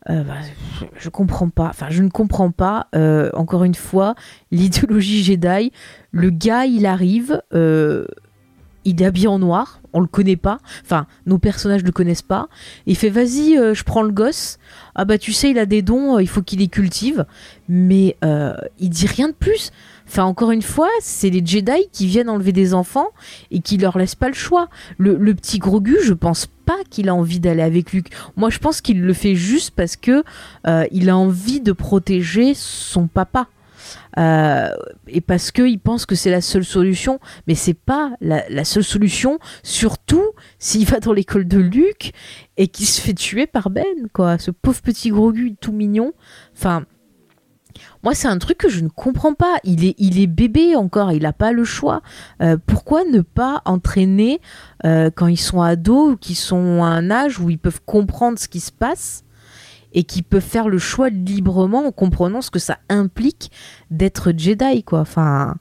euh, 0.10 0.24
bah, 0.24 0.36
je 0.97 1.10
comprends 1.10 1.49
pas. 1.49 1.68
Enfin 1.68 1.88
je 1.89 2.01
ne 2.01 2.10
comprends 2.10 2.51
pas 2.51 2.88
euh, 2.95 3.30
encore 3.34 3.64
une 3.64 3.76
fois 3.76 4.16
l'idéologie 4.51 5.24
Jedi. 5.24 5.72
Le 6.12 6.30
gars 6.30 6.66
il 6.66 6.86
arrive 6.86 7.41
euh, 7.53 8.05
il 8.86 9.01
est 9.01 9.05
habillé 9.05 9.28
en 9.28 9.39
noir 9.39 9.82
on 9.93 9.99
le 9.99 10.08
connaît 10.08 10.38
pas. 10.38 10.60
Enfin 10.84 11.08
nos 11.26 11.39
personnages 11.39 11.84
le 11.84 11.91
connaissent 11.91 12.22
pas. 12.22 12.47
Il 12.86 12.95
fait 12.95 13.10
vas-y 13.10 13.55
je 13.55 13.84
prends 13.84 14.03
le 14.03 14.12
gosse. 14.12 14.60
Ah 14.95 15.05
bah 15.05 15.18
tu 15.18 15.34
sais 15.34 15.49
il 15.49 15.60
a 15.60 15.66
des 15.66 15.82
dons 15.82 16.20
il 16.20 16.28
faut 16.28 16.41
qu'il 16.41 16.60
les 16.60 16.68
cultive. 16.68 17.26
Mais 17.68 18.16
il 18.80 18.89
dit 18.89 19.08
rien 19.08 19.30
de 19.30 19.34
plus. 19.34 19.72
Enfin, 20.10 20.24
encore 20.24 20.51
une 20.51 20.62
fois, 20.62 20.88
c'est 21.01 21.30
les 21.30 21.45
Jedi 21.45 21.89
qui 21.91 22.08
viennent 22.08 22.30
enlever 22.30 22.53
des 22.53 22.74
enfants 22.74 23.10
et 23.51 23.60
qui 23.60 23.78
leur 23.78 23.97
laissent 23.97 24.16
pas 24.16 24.30
le 24.30 24.34
choix. 24.34 24.70
Le, 24.97 25.18
le 25.18 25.36
petit 25.36 25.60
Grogu, 25.60 25.97
je 26.01 26.14
pense 26.14 26.47
pas 26.68 26.78
qu'il 26.89 27.07
a 27.07 27.15
envie 27.15 27.39
d'aller 27.39 27.63
avec 27.63 27.93
Luke. 27.93 28.09
Moi, 28.36 28.49
je 28.51 28.59
pense 28.59 28.82
qu'il 28.82 29.01
le 29.01 29.13
fait 29.13 29.36
juste 29.36 29.72
parce 29.72 29.95
que 29.95 30.24
euh, 30.68 30.86
il 30.91 31.09
a 31.09 31.18
envie 31.18 31.61
de 31.61 31.72
protéger 31.72 32.53
son 32.53 33.07
papa. 33.07 33.47
Euh, 34.20 34.70
et 35.07 35.22
parce 35.22 35.51
qu'il 35.51 35.80
pense 35.80 36.05
que 36.05 36.15
c'est 36.15 36.30
la 36.30 36.41
seule 36.41 36.65
solution, 36.65 37.20
mais 37.47 37.55
c'est 37.55 37.74
pas 37.74 38.11
la, 38.20 38.65
seule 38.65 38.84
solution, 38.84 39.39
surtout 39.63 40.26
s'il 40.59 40.86
va 40.86 40.99
dans 40.99 41.13
l'école 41.13 41.47
de 41.47 41.59
Luke 41.59 42.11
et 42.57 42.68
qu'il 42.68 42.88
se 42.88 42.99
fait 42.99 43.13
tuer 43.13 43.47
par 43.47 43.70
Ben, 43.70 44.09
quoi. 44.11 44.38
Ce 44.39 44.51
pauvre 44.51 44.82
petit 44.82 45.09
Grogu 45.09 45.55
tout 45.61 45.72
mignon. 45.72 46.11
Enfin, 46.53 46.84
moi, 48.04 48.14
c'est 48.14 48.28
un 48.28 48.38
truc 48.38 48.58
que 48.58 48.70
je 48.70 48.82
ne 48.82 48.89
comprends 48.89 49.34
pas. 49.34 49.58
Il 49.64 49.86
est, 49.86 49.95
il 49.98 50.20
est 50.20 50.28
bébé 50.28 50.76
encore, 50.76 51.12
il 51.12 51.24
n'a 51.24 51.34
pas 51.34 51.52
le 51.52 51.64
choix. 51.64 52.02
Euh, 52.41 52.58
pourquoi 52.66 53.04
ne 53.06 53.22
pas 53.22 53.62
entraîner 53.66 54.39
euh, 54.86 55.10
quand 55.14 55.28
ils 55.28 55.38
sont 55.38 55.62
ados 55.62 56.14
ou 56.14 56.18
qu'ils 56.18 56.36
sont 56.36 56.84
à 56.84 56.88
un 56.88 57.10
âge 57.12 57.39
où 57.39 57.50
ils 57.50 57.60
peuvent 57.60 57.82
comprendre 57.86 58.39
ce 58.39 58.48
qui 58.48 58.60
se 58.60 58.72
passe 58.72 59.24
et 59.93 60.04
qui 60.04 60.22
peuvent 60.22 60.41
faire 60.41 60.70
le 60.70 60.78
choix 60.78 61.10
librement 61.10 61.88
en 61.88 61.91
comprenant 61.91 62.41
ce 62.41 62.52
que 62.52 62.60
ça 62.60 62.78
implique 62.89 63.52
d'être 63.89 64.34
Jedi, 64.36 64.84
quoi. 64.84 65.00
Enfin. 65.00 65.56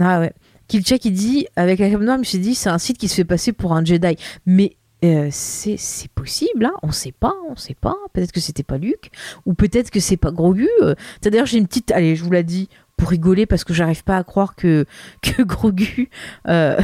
Ah 0.00 0.20
ouais. 0.20 0.32
Il 0.72 1.12
dit, 1.12 1.46
avec 1.56 1.78
la 1.78 1.88
cape 1.88 2.00
noire, 2.00 2.16
je 2.16 2.20
me 2.20 2.24
suis 2.24 2.38
dit, 2.38 2.54
c'est 2.54 2.68
un 2.68 2.78
site 2.78 2.98
qui 2.98 3.08
se 3.08 3.14
fait 3.14 3.24
passer 3.24 3.52
pour 3.52 3.74
un 3.74 3.84
Jedi. 3.84 4.16
Mais 4.44 4.76
euh, 5.04 5.28
c'est 5.30 5.76
possible, 6.14 6.66
hein 6.66 6.74
on 6.82 6.92
sait 6.92 7.12
pas, 7.12 7.34
on 7.48 7.56
sait 7.56 7.76
pas. 7.78 7.96
Peut-être 8.12 8.32
que 8.32 8.40
c'était 8.40 8.62
pas 8.62 8.78
Luke, 8.78 9.10
ou 9.46 9.54
peut-être 9.54 9.90
que 9.90 10.00
c'est 10.00 10.16
pas 10.16 10.30
Grogu. 10.30 10.68
euh. 10.82 10.94
C'est-à-dire, 11.20 11.46
j'ai 11.46 11.58
une 11.58 11.66
petite. 11.66 11.90
Allez, 11.92 12.16
je 12.16 12.24
vous 12.24 12.30
l'ai 12.30 12.42
dit 12.44 12.68
pour 12.96 13.08
rigoler 13.10 13.46
parce 13.46 13.64
que 13.64 13.74
j'arrive 13.74 14.04
pas 14.04 14.16
à 14.16 14.24
croire 14.24 14.54
que, 14.56 14.86
que 15.22 15.42
Grogu. 15.42 16.08
euh, 16.48 16.80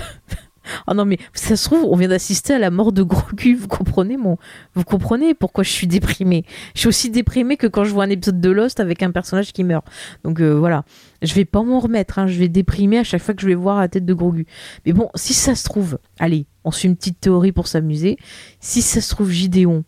Oh 0.87 0.95
non 0.95 1.05
mais 1.05 1.19
ça 1.33 1.57
se 1.57 1.65
trouve 1.65 1.85
on 1.85 1.97
vient 1.97 2.09
d'assister 2.09 2.55
à 2.55 2.59
la 2.59 2.71
mort 2.71 2.93
de 2.93 3.03
Grogu 3.03 3.55
vous 3.55 3.69
comprenez 3.69 4.17
mon 4.17 4.37
vous 4.75 4.85
comprenez 4.85 5.35
pourquoi 5.35 5.65
je 5.65 5.71
suis 5.71 5.87
déprimée 5.87 6.45
je 6.75 6.81
suis 6.81 6.89
aussi 6.89 7.11
déprimée 7.11 7.57
que 7.57 7.67
quand 7.67 7.85
je 7.85 7.93
vois 7.93 8.05
un 8.05 8.11
épisode 8.11 8.41
de 8.41 8.51
Lost 8.51 8.79
avec 8.79 9.03
un 9.03 9.11
personnage 9.11 9.53
qui 9.53 9.65
meurt 9.65 9.87
donc 10.23 10.41
euh, 10.41 10.53
voilà 10.53 10.85
je 11.23 11.33
vais 11.35 11.45
pas 11.45 11.63
m'en 11.63 11.81
remettre 11.81 12.19
hein. 12.19 12.27
je 12.27 12.39
vais 12.39 12.49
déprimer 12.49 12.99
à 12.99 13.05
chaque 13.05 13.23
fois 13.23 13.35
que 13.35 13.41
je 13.43 13.47
vais 13.47 13.55
voir 13.55 13.81
la 13.81 13.89
tête 13.89 14.05
de 14.05 14.15
Grogu 14.15 14.47
mais 14.85 14.93
bon 14.93 15.09
si 15.15 15.33
ça 15.33 15.55
se 15.55 15.65
trouve 15.65 15.99
allez 16.21 16.47
on 16.63 16.71
suit 16.71 16.89
une 16.89 16.97
petite 16.97 17.19
théorie 17.19 17.53
pour 17.53 17.67
s'amuser 17.67 18.17
si 18.61 18.83
ça 18.83 19.01
se 19.01 19.11
trouve 19.11 19.31
Gideon 19.31 19.85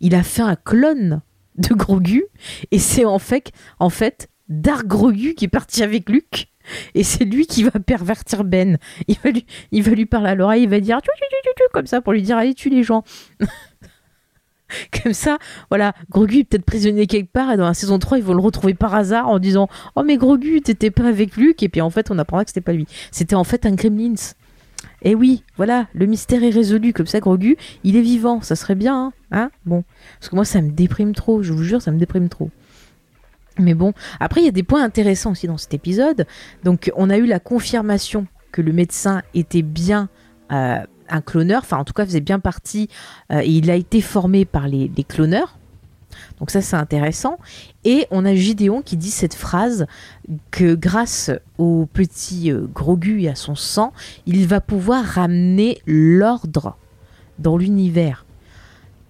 il 0.00 0.14
a 0.14 0.22
fait 0.22 0.42
un 0.42 0.56
clone 0.56 1.22
de 1.56 1.72
Grogu 1.72 2.24
et 2.70 2.78
c'est 2.78 3.06
en 3.06 3.18
fait 3.18 3.52
en 3.78 3.88
fait 3.88 4.28
Dark 4.48 4.86
Grogu 4.86 5.34
qui 5.34 5.46
est 5.46 5.48
parti 5.48 5.82
avec 5.82 6.10
Luke 6.10 6.48
et 6.94 7.04
c'est 7.04 7.24
lui 7.24 7.46
qui 7.46 7.62
va 7.62 7.70
pervertir 7.70 8.44
Ben 8.44 8.78
il 9.08 9.16
va 9.22 9.30
lui, 9.30 9.46
il 9.72 9.82
va 9.82 9.92
lui 9.92 10.06
parler 10.06 10.30
à 10.30 10.34
l'oreille, 10.34 10.64
il 10.64 10.68
va 10.68 10.80
dire 10.80 11.00
tu, 11.02 11.08
tu, 11.16 11.50
tu, 11.56 11.62
comme 11.72 11.86
ça 11.86 12.00
pour 12.00 12.12
lui 12.12 12.22
dire 12.22 12.36
allez 12.36 12.54
tue 12.54 12.70
les 12.70 12.82
gens. 12.82 13.04
comme 15.02 15.12
ça, 15.12 15.38
voilà, 15.70 15.94
Grogu 16.10 16.40
est 16.40 16.44
peut-être 16.44 16.64
prisonnier 16.64 17.06
quelque 17.06 17.30
part 17.30 17.52
et 17.52 17.56
dans 17.56 17.66
la 17.66 17.74
saison 17.74 17.98
3 17.98 18.18
ils 18.18 18.24
vont 18.24 18.34
le 18.34 18.40
retrouver 18.40 18.74
par 18.74 18.94
hasard 18.94 19.28
en 19.28 19.38
disant 19.38 19.68
oh 19.94 20.02
mais 20.02 20.16
Grogu 20.16 20.60
t'étais 20.60 20.90
pas 20.90 21.04
avec 21.04 21.36
Luke 21.36 21.62
et 21.62 21.68
puis 21.68 21.80
en 21.80 21.90
fait 21.90 22.10
on 22.10 22.18
apprendra 22.18 22.44
que 22.44 22.50
c'était 22.50 22.60
pas 22.60 22.72
lui. 22.72 22.86
C'était 23.12 23.36
en 23.36 23.44
fait 23.44 23.66
un 23.66 23.72
Gremlins. 23.72 24.14
Et 25.06 25.14
oui, 25.14 25.44
voilà, 25.56 25.86
le 25.94 26.06
mystère 26.06 26.42
est 26.42 26.50
résolu 26.50 26.92
comme 26.92 27.06
ça 27.06 27.20
Grogu, 27.20 27.56
il 27.84 27.94
est 27.94 28.00
vivant, 28.02 28.40
ça 28.40 28.56
serait 28.56 28.74
bien, 28.74 28.96
hein, 28.96 29.12
hein 29.30 29.50
Bon, 29.64 29.84
parce 30.18 30.28
que 30.28 30.34
moi 30.34 30.44
ça 30.44 30.60
me 30.60 30.72
déprime 30.72 31.14
trop, 31.14 31.44
je 31.44 31.52
vous 31.52 31.62
jure 31.62 31.80
ça 31.80 31.92
me 31.92 31.98
déprime 31.98 32.28
trop. 32.28 32.50
Mais 33.60 33.74
bon, 33.74 33.92
après 34.18 34.40
il 34.40 34.46
y 34.46 34.48
a 34.48 34.52
des 34.52 34.64
points 34.64 34.82
intéressants 34.82 35.30
aussi 35.30 35.46
dans 35.46 35.58
cet 35.58 35.74
épisode. 35.74 36.26
Donc 36.64 36.90
on 36.96 37.08
a 37.08 37.18
eu 37.18 37.26
la 37.26 37.38
confirmation 37.38 38.26
que 38.50 38.60
le 38.60 38.72
médecin 38.72 39.22
était 39.32 39.62
bien 39.62 40.08
euh, 40.50 40.78
un 41.08 41.20
cloneur, 41.20 41.62
enfin 41.62 41.78
en 41.78 41.84
tout 41.84 41.92
cas 41.92 42.04
faisait 42.04 42.20
bien 42.20 42.40
partie, 42.40 42.88
euh, 43.30 43.42
et 43.44 43.50
il 43.50 43.70
a 43.70 43.76
été 43.76 44.00
formé 44.00 44.44
par 44.44 44.66
les 44.66 44.90
cloneurs. 45.06 45.56
Donc 46.38 46.50
ça 46.50 46.60
c'est 46.60 46.76
intéressant. 46.76 47.38
Et 47.84 48.06
on 48.10 48.24
a 48.24 48.34
Gideon 48.34 48.82
qui 48.82 48.96
dit 48.96 49.10
cette 49.10 49.34
phrase 49.34 49.86
que 50.50 50.74
grâce 50.74 51.30
au 51.58 51.86
petit 51.92 52.52
euh, 52.52 52.66
Grogu 52.72 53.22
et 53.22 53.28
à 53.28 53.34
son 53.34 53.54
sang, 53.54 53.92
il 54.26 54.46
va 54.46 54.60
pouvoir 54.60 55.04
ramener 55.04 55.78
l'ordre 55.86 56.76
dans 57.38 57.56
l'univers. 57.56 58.24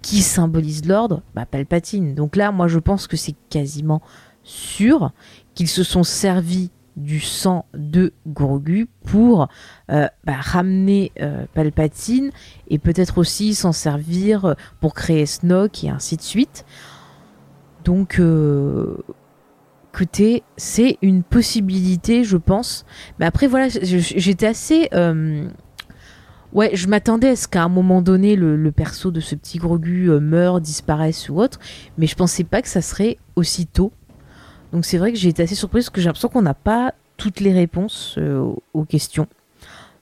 Qui 0.03 0.22
symbolise 0.22 0.87
l'ordre? 0.87 1.22
Bah, 1.35 1.47
Palpatine. 1.47 2.14
Donc 2.14 2.37
là, 2.37 2.53
moi 2.53 2.68
je 2.68 2.79
pense 2.79 3.07
que 3.07 3.16
c'est 3.16 3.35
quasiment 3.51 4.03
sûr 4.45 5.11
qu'ils 5.55 5.68
se 5.68 5.83
sont 5.83 6.05
servis 6.05 6.70
du 6.97 7.20
sang 7.20 7.66
de 7.74 8.12
Grogu 8.27 8.89
pour 9.05 9.49
euh, 9.91 10.09
bah, 10.24 10.37
ramener 10.41 11.12
euh, 11.20 11.45
Palpatine 11.53 12.31
et 12.68 12.79
peut-être 12.79 13.18
aussi 13.18 13.55
s'en 13.55 13.72
servir 13.72 14.55
pour 14.81 14.95
créer 14.95 15.27
Snoke 15.27 15.85
et 15.85 15.91
ainsi 15.91 16.16
de 16.16 16.22
suite. 16.22 16.64
Donc, 17.87 18.18
euh, 18.18 18.97
écoutez, 19.95 20.43
c'est 20.57 20.99
une 21.03 21.22
possibilité, 21.22 22.24
je 22.24 22.37
pense. 22.37 22.84
Mais 23.20 23.26
après, 23.26 23.47
voilà, 23.47 23.68
j'étais 23.68 24.47
assez. 24.47 24.89
euh, 24.93 25.49
Ouais, 26.53 26.70
je 26.74 26.89
m'attendais 26.89 27.30
à 27.30 27.37
ce 27.37 27.47
qu'à 27.47 27.62
un 27.64 27.68
moment 27.68 28.01
donné, 28.03 28.34
le, 28.34 28.72
perso 28.72 29.11
de 29.11 29.20
ce 29.20 29.34
petit 29.34 29.59
Grogu 29.59 30.11
euh, 30.11 30.20
meure, 30.20 30.61
disparaisse 30.61 31.28
ou 31.28 31.39
autre, 31.39 31.59
mais 31.99 32.07
je 32.07 32.16
pensais 32.16 32.45
pas 32.45 32.62
que 32.62 32.68
ça 32.68 32.80
serait 32.80 33.18
aussi 33.37 33.66
tôt. 33.66 33.93
Donc 34.72 34.84
c'est 34.84 34.97
vrai 34.97 35.12
que 35.12 35.18
j'ai 35.18 35.28
été 35.28 35.43
assez 35.43 35.55
surprise 35.55 35.84
parce 35.84 35.91
que 35.91 36.01
j'ai 36.01 36.07
l'impression 36.07 36.28
qu'on 36.28 36.43
n'a 36.43 36.55
pas 36.55 36.95
toutes 37.18 37.41
les 37.41 37.53
réponses 37.53 38.18
aux 38.74 38.84
questions. 38.84 39.26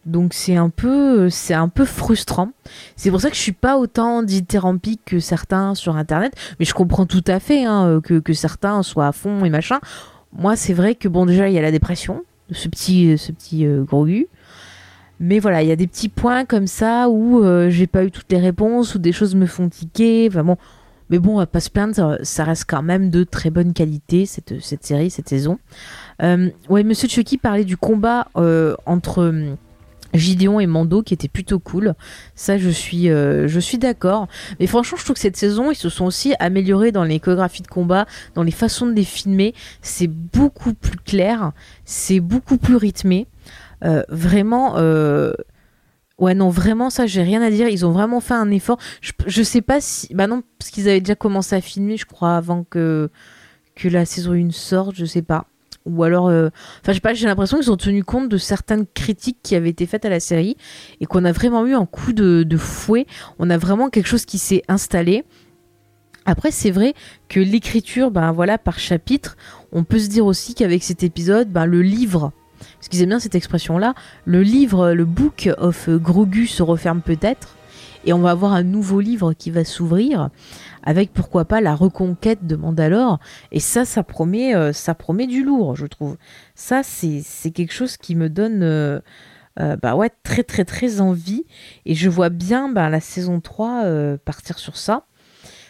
Donc 0.07 0.35
c'est 0.35 0.57
un 0.57 0.69
peu 0.69 1.31
c'est 1.31 1.55
un 1.55 1.69
peu 1.69 1.85
frustrant. 1.85 2.51
C'est 2.97 3.11
pour 3.11 3.21
ça 3.21 3.31
que 3.31 3.37
je 3.37 3.41
suis 3.41 3.53
pas 3.53 3.79
autant 3.79 4.23
dithyrambique 4.23 5.01
que 5.07 5.19
certains 5.19 5.75
sur 5.75 5.97
internet, 5.97 6.35
mais 6.59 6.67
je 6.67 6.75
comprends 6.75 7.07
tout 7.07 7.25
à 7.27 7.41
fait 7.41 7.65
hein, 7.65 8.01
que, 8.03 8.19
que, 8.19 8.33
certains 8.33 8.83
soient 8.83 9.07
à 9.07 9.13
fond 9.13 9.45
et 9.45 9.51
machin. 9.51 9.81
Moi, 10.37 10.57
c'est 10.57 10.75
vrai 10.75 10.95
que 10.95 11.09
bon 11.09 11.27
déjà 11.27 11.49
il 11.49 11.55
y 11.55 11.59
a 11.59 11.63
la 11.63 11.71
dépression, 11.71 12.25
ce 12.51 12.69
petit 12.69 13.17
ce 13.17 13.33
petit 13.33 13.65
euh, 13.67 13.83
gros 13.83 14.07
Mais 15.21 15.39
voilà, 15.39 15.63
il 15.63 15.69
y 15.69 15.73
a 15.73 15.77
des 15.77 15.87
petits 15.87 16.11
points 16.11 16.45
comme 16.45 16.67
ça 16.67 17.09
où 17.09 17.43
euh, 17.43 17.71
j'ai 17.71 17.87
pas 17.87 18.05
eu 18.05 18.11
toutes 18.11 18.31
les 18.31 18.41
réponses, 18.41 18.95
où 18.95 18.99
des 18.99 19.13
choses 19.13 19.35
me 19.35 19.47
font 19.47 19.69
tiquer. 19.69 20.29
Enfin 20.31 20.57
mais 21.11 21.19
bon, 21.19 21.35
on 21.35 21.37
va 21.37 21.47
pas 21.47 21.61
se 21.61 21.69
plaindre, 21.69 22.19
ça 22.23 22.45
reste 22.45 22.65
quand 22.67 22.83
même 22.83 23.11
de 23.11 23.25
très 23.25 23.51
bonne 23.51 23.75
qualité 23.75 24.25
cette, 24.25 24.59
cette 24.63 24.85
série, 24.85 25.11
cette 25.11 25.29
saison. 25.29 25.59
Euh, 26.23 26.49
ouais, 26.71 26.83
Monsieur 26.83 27.09
Chucky 27.09 27.37
parlait 27.37 27.65
du 27.65 27.77
combat 27.77 28.29
entre 28.87 29.55
Gideon 30.15 30.61
et 30.61 30.67
Mando 30.67 31.03
qui 31.03 31.15
était 31.15 31.29
plutôt 31.29 31.59
cool. 31.59 31.95
Ça, 32.35 32.57
je 32.59 32.71
suis, 32.71 33.11
euh, 33.11 33.49
je 33.49 33.61
suis 33.61 33.79
d'accord. 33.79 34.29
Mais 34.61 34.67
franchement, 34.67 34.97
je 34.99 35.05
trouve 35.05 35.15
que 35.15 35.21
cette 35.21 35.37
saison, 35.37 35.71
ils 35.71 35.77
se 35.77 35.89
sont 35.89 36.07
aussi 36.07 36.35
améliorés 36.39 36.93
dans 36.93 37.05
les 37.05 37.21
chorégraphies 37.21 37.63
de 37.63 37.69
combat, 37.69 38.07
dans 38.35 38.43
les 38.43 38.53
façons 38.53 38.87
de 38.87 38.93
les 38.93 39.05
filmer. 39.05 39.55
C'est 39.83 40.07
beaucoup 40.07 40.75
plus 40.75 40.99
clair, 40.99 41.53
c'est 41.85 42.21
beaucoup 42.21 42.57
plus 42.57 42.77
rythmé. 42.77 43.27
Euh, 43.85 44.03
vraiment. 44.09 44.77
Euh, 44.77 45.33
ouais, 46.19 46.35
non, 46.35 46.49
vraiment, 46.49 46.91
ça, 46.91 47.07
j'ai 47.07 47.23
rien 47.23 47.43
à 47.43 47.51
dire. 47.51 47.69
Ils 47.69 47.85
ont 47.85 47.93
vraiment 47.93 48.21
fait 48.21 48.35
un 48.35 48.51
effort. 48.51 48.79
Je, 49.01 49.13
je 49.27 49.43
sais 49.43 49.63
pas 49.63 49.81
si. 49.81 50.15
Bah 50.15 50.27
non, 50.27 50.43
parce 50.59 50.71
qu'ils 50.71 50.89
avaient 50.89 51.01
déjà 51.01 51.17
commencé 51.17 51.55
à 51.57 51.61
filmer, 51.61 51.97
je 51.97 52.07
crois, 52.07 52.37
avant 52.37 52.65
que, 52.65 53.11
que 53.75 53.89
la 53.89 54.07
saison 54.07 54.33
1 54.33 54.51
sorte, 54.53 54.95
je 54.95 55.05
sais 55.05 55.23
pas 55.23 55.47
ou 55.87 56.03
alors 56.03 56.29
euh, 56.29 56.49
enfin 56.81 56.93
je 56.93 56.95
sais 56.95 57.01
pas 57.01 57.15
j'ai 57.15 57.27
l'impression 57.27 57.59
qu'ils 57.59 57.71
ont 57.71 57.77
tenu 57.77 58.05
compte 58.05 58.29
de 58.29 58.39
certaines 58.39 58.87
critiques 58.87 59.39
qui 59.43 59.55
avaient 59.55 59.71
été 59.71 59.87
faites 59.87 60.05
à 60.05 60.09
la 60.09 60.21
série 60.21 60.57
et 61.01 61.07
qu'on 61.07 61.25
a 61.25 61.33
vraiment 61.33 61.67
eu 61.67 61.75
un 61.75 61.87
coup 61.87 62.13
de, 62.13 62.57
fouet. 62.57 63.07
On 63.39 63.51
a 63.51 63.59
vraiment 63.59 63.91
quelque 63.91 64.07
chose 64.07 64.25
qui 64.25 64.39
s'est 64.39 64.63
installé. 64.69 65.25
Après 66.25 66.51
c'est 66.51 66.71
vrai 66.71 66.95
que 67.29 67.39
l'écriture 67.39 68.11
ben 68.11 68.33
voilà 68.33 68.57
par 68.57 68.79
chapitre 68.79 69.37
on 69.73 69.85
peut 69.85 69.99
se 69.99 70.09
dire 70.09 70.25
aussi 70.25 70.55
qu'avec 70.55 70.83
cet 70.83 71.03
épisode 71.03 71.51
ben, 71.51 71.67
le 71.67 71.83
livre 71.83 72.33
parce 72.77 72.89
qu'ils 72.89 73.03
aiment 73.03 73.11
bien 73.11 73.19
cette 73.19 73.35
expression 73.35 73.77
là 73.77 73.95
le 74.25 74.41
livre 74.41 74.93
le 74.93 75.05
book 75.05 75.51
of 75.59 75.91
Grogu 75.91 76.47
se 76.47 76.63
referme 76.63 77.03
peut-être 77.03 77.57
et 78.07 78.15
on 78.15 78.21
va 78.21 78.31
avoir 78.31 78.53
un 78.53 78.63
nouveau 78.63 79.01
livre 79.01 79.35
qui 79.35 79.51
va 79.51 79.65
s'ouvrir 79.65 80.31
avec 80.85 81.13
pourquoi 81.13 81.45
pas 81.47 81.61
la 81.61 81.75
reconquête 81.75 82.47
de 82.47 82.57
Mandalore. 82.57 83.19
Et 83.51 83.61
ça, 83.61 83.85
ça 83.85 84.03
promet, 84.03 84.55
euh, 84.55 84.73
ça 84.73 84.95
promet 84.95 85.27
du 85.27 85.43
lourd, 85.43 85.75
je 85.75 85.87
trouve. 85.87 86.17
Ça, 86.55 86.83
c'est 86.83 87.51
quelque 87.51 87.73
chose 87.73 87.97
qui 87.97 88.15
me 88.15 88.29
donne 88.29 88.63
euh, 88.63 89.01
euh, 89.61 89.77
bah 89.77 89.97
ouais, 89.97 90.11
très 90.23 90.45
très 90.45 90.65
très 90.65 91.01
envie. 91.01 91.45
Et 91.87 91.95
je 91.95 92.09
vois 92.09 92.29
bien 92.29 92.69
bah, 92.69 92.89
la 92.91 93.01
saison 93.01 93.41
3 93.41 93.85
partir 94.25 94.59
sur 94.59 94.77
ça. 94.77 95.07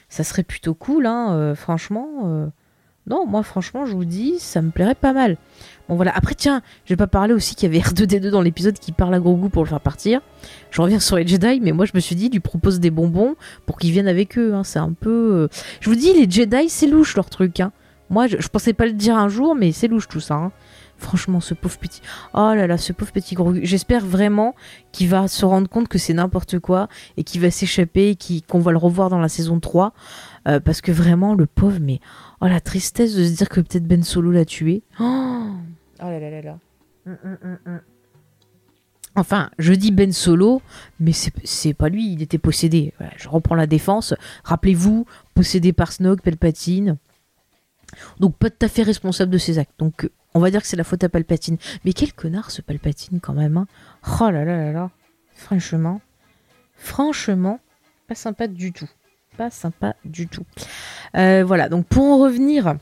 Ça 0.09 0.25
serait 0.25 0.43
plutôt 0.43 0.75
cool, 0.75 1.07
hein, 1.07 1.55
franchement. 1.55 2.51
Non, 3.07 3.27
moi 3.27 3.43
franchement, 3.43 3.85
je 3.85 3.93
vous 3.93 4.07
dis, 4.07 4.39
ça 4.39 4.63
me 4.63 4.71
plairait 4.71 4.95
pas 4.95 5.13
mal. 5.13 5.37
Bon 5.89 5.97
voilà, 5.97 6.13
après 6.15 6.35
tiens, 6.35 6.63
je 6.87 6.91
vais 6.95 6.97
pas 6.97 7.07
parler 7.07 7.35
aussi 7.35 7.55
qu'il 7.55 7.71
y 7.71 7.77
avait 7.77 7.87
R2D2 7.91 8.31
dans 8.31 8.41
l'épisode 8.41 8.79
qui 8.79 8.93
parle 8.93 9.13
à 9.15 9.21
Grogu 9.21 9.51
pour 9.51 9.63
le 9.63 9.69
faire 9.69 9.81
partir. 9.81 10.21
Je 10.71 10.81
reviens 10.81 11.01
sur 11.01 11.17
les 11.17 11.27
Jedi, 11.27 11.61
mais 11.61 11.73
moi 11.73 11.85
je 11.85 11.93
me 11.95 12.01
suis 12.01 12.17
dit, 12.17 12.31
lui 12.31 12.41
propose 12.41 12.81
des 12.81 12.91
bonbons 12.91 13.37
pour 13.67 13.79
qu'ils 13.79 13.93
viennent 13.93 14.09
avec 14.09 14.39
eux. 14.39 14.55
Hein. 14.55 14.65
C'est 14.65 14.79
un 14.79 14.93
peu... 14.93 15.11
Euh, 15.35 15.49
je 15.81 15.91
vous 15.91 15.97
dis, 15.97 16.15
les 16.15 16.31
Jedi, 16.31 16.71
c'est 16.71 16.87
louche 16.87 17.15
leur 17.15 17.29
truc. 17.29 17.61
Hein. 17.61 17.73
Moi, 18.11 18.27
je, 18.27 18.49
pensais 18.49 18.73
pas 18.73 18.87
le 18.87 18.93
dire 18.93 19.17
un 19.17 19.29
jour, 19.29 19.55
mais 19.55 19.73
c'est 19.73 19.89
louche 19.89 20.09
tout 20.09 20.21
ça. 20.21 20.35
Hein. 20.35 20.53
Franchement, 20.97 21.41
ce 21.41 21.55
pauvre 21.55 21.79
petit... 21.79 22.01
Oh 22.33 22.53
là 22.55 22.67
là, 22.67 22.79
ce 22.79 22.93
pauvre 22.93 23.13
petit 23.13 23.35
Grogu. 23.35 23.61
J'espère 23.65 24.05
vraiment 24.05 24.55
qu'il 24.93 25.09
va 25.09 25.27
se 25.29 25.45
rendre 25.45 25.69
compte 25.69 25.89
que 25.89 25.99
c'est 25.99 26.15
n'importe 26.15 26.59
quoi 26.59 26.89
et 27.17 27.25
qu'il 27.25 27.41
va 27.41 27.51
s'échapper 27.51 28.11
et 28.11 28.41
qu'on 28.49 28.61
va 28.61 28.73
le 28.73 28.79
revoir 28.79 29.11
dans 29.11 29.19
la 29.19 29.29
saison 29.29 29.59
3. 29.59 29.93
Euh, 30.47 30.61
parce 30.61 30.81
que 30.81 30.93
vraiment, 30.93 31.35
le 31.35 31.47
pauvre, 31.47 31.79
mais... 31.81 32.01
Oh 32.41 32.47
la 32.47 32.61
tristesse 32.61 33.15
de 33.15 33.25
se 33.25 33.37
dire 33.37 33.49
que 33.49 33.61
peut-être 33.61 33.87
Ben 33.87 34.03
Solo 34.03 34.31
l'a 34.31 34.45
tué. 34.45 34.83
Oh 35.01 35.51
Oh 36.01 36.07
là 36.11 36.19
là 36.19 36.31
là 36.31 36.43
là. 36.43 36.59
Hum, 37.07 37.19
hum, 37.25 37.59
hum, 37.67 37.81
enfin, 39.15 39.51
je 39.59 39.73
dis 39.73 39.93
Ben 39.93 40.13
Solo, 40.13 40.61
mais 40.99 41.13
c'est 41.13 41.75
pas 41.75 41.89
lui, 41.89 42.13
il 42.13 42.23
était 42.23 42.39
possédé. 42.39 42.93
je 43.17 43.29
reprends 43.29 43.55
la 43.55 43.67
défense. 43.67 44.15
Rappelez-vous, 44.43 45.07
possédé 45.35 45.73
par 45.73 45.93
Snoke, 45.93 46.23
Palpatine. 46.23 46.97
Donc 48.19 48.37
pas 48.37 48.51
tout 48.51 48.67
à 48.67 48.69
fait 48.69 48.83
responsable 48.83 49.31
de 49.31 49.39
ses 49.39 49.59
actes. 49.59 49.79
Donc 49.79 50.11
on 50.35 50.41
va 50.41 50.51
dire 50.51 50.61
que 50.61 50.67
c'est 50.67 50.77
la 50.77 50.85
faute 50.85 51.05
à 51.05 51.09
Palpatine. 51.09 51.59
Mais 51.85 51.93
quel 51.93 52.13
connard 52.13 52.51
ce 52.51 52.61
Palpatine 52.61 53.21
quand 53.21 53.35
même. 53.35 53.57
Hein. 53.57 53.67
Oh 54.21 54.31
là 54.31 54.45
là 54.45 54.57
là 54.57 54.73
là. 54.73 54.91
Franchement. 55.33 56.01
Franchement, 56.77 57.61
pas 58.09 58.17
sympa 58.17 58.49
du 58.49 58.73
tout. 58.73 58.89
Pas 59.37 59.51
sympa 59.51 59.97
du 60.05 60.29
tout. 60.29 60.45
Euh, 61.17 61.43
voilà, 61.45 61.69
donc 61.69 61.87
pour 61.87 62.05
en 62.05 62.19
revenir 62.19 62.77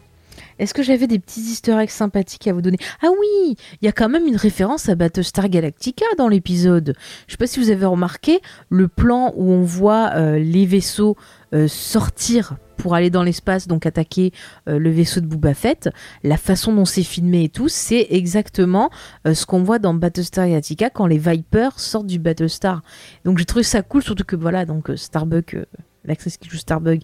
est-ce 0.58 0.74
que 0.74 0.82
j'avais 0.82 1.06
des 1.06 1.18
petits 1.18 1.40
easter 1.40 1.78
eggs 1.78 1.90
sympathiques 1.90 2.46
à 2.46 2.52
vous 2.52 2.62
donner? 2.62 2.78
Ah 3.02 3.08
oui, 3.10 3.56
il 3.80 3.84
y 3.84 3.88
a 3.88 3.92
quand 3.92 4.08
même 4.08 4.26
une 4.26 4.36
référence 4.36 4.88
à 4.88 4.94
Battlestar 4.94 5.48
Galactica 5.48 6.04
dans 6.18 6.28
l'épisode. 6.28 6.94
Je 7.26 7.32
sais 7.32 7.38
pas 7.38 7.46
si 7.46 7.58
vous 7.58 7.70
avez 7.70 7.86
remarqué 7.86 8.40
le 8.68 8.86
plan 8.86 9.32
où 9.34 9.50
on 9.50 9.62
voit 9.62 10.12
euh, 10.14 10.38
les 10.38 10.66
vaisseaux 10.66 11.16
euh, 11.54 11.68
sortir 11.68 12.56
pour 12.76 12.94
aller 12.94 13.10
dans 13.10 13.22
l'espace, 13.22 13.66
donc 13.66 13.86
attaquer 13.86 14.32
le 14.66 14.90
vaisseau 14.90 15.20
de 15.20 15.26
Boba 15.26 15.54
Fett. 15.54 15.88
La 16.24 16.36
façon 16.36 16.74
dont 16.74 16.84
c'est 16.84 17.04
filmé 17.04 17.44
et 17.44 17.48
tout, 17.48 17.68
c'est 17.68 18.08
exactement 18.10 18.90
ce 19.24 19.46
qu'on 19.46 19.62
voit 19.62 19.78
dans 19.78 19.94
Battlestar 19.94 20.48
Galactica 20.48 20.90
quand 20.90 21.06
les 21.06 21.18
Vipers 21.18 21.78
sortent 21.78 22.08
du 22.08 22.18
Battlestar. 22.18 22.82
Donc 23.24 23.38
j'ai 23.38 23.44
trouvé 23.44 23.62
ça 23.62 23.82
cool, 23.82 24.02
surtout 24.02 24.24
que 24.24 24.34
voilà, 24.34 24.64
donc 24.64 24.90
Starbuck, 24.96 25.56
l'actrice 26.04 26.36
qui 26.36 26.48
joue 26.48 26.56
Starbuck 26.56 27.00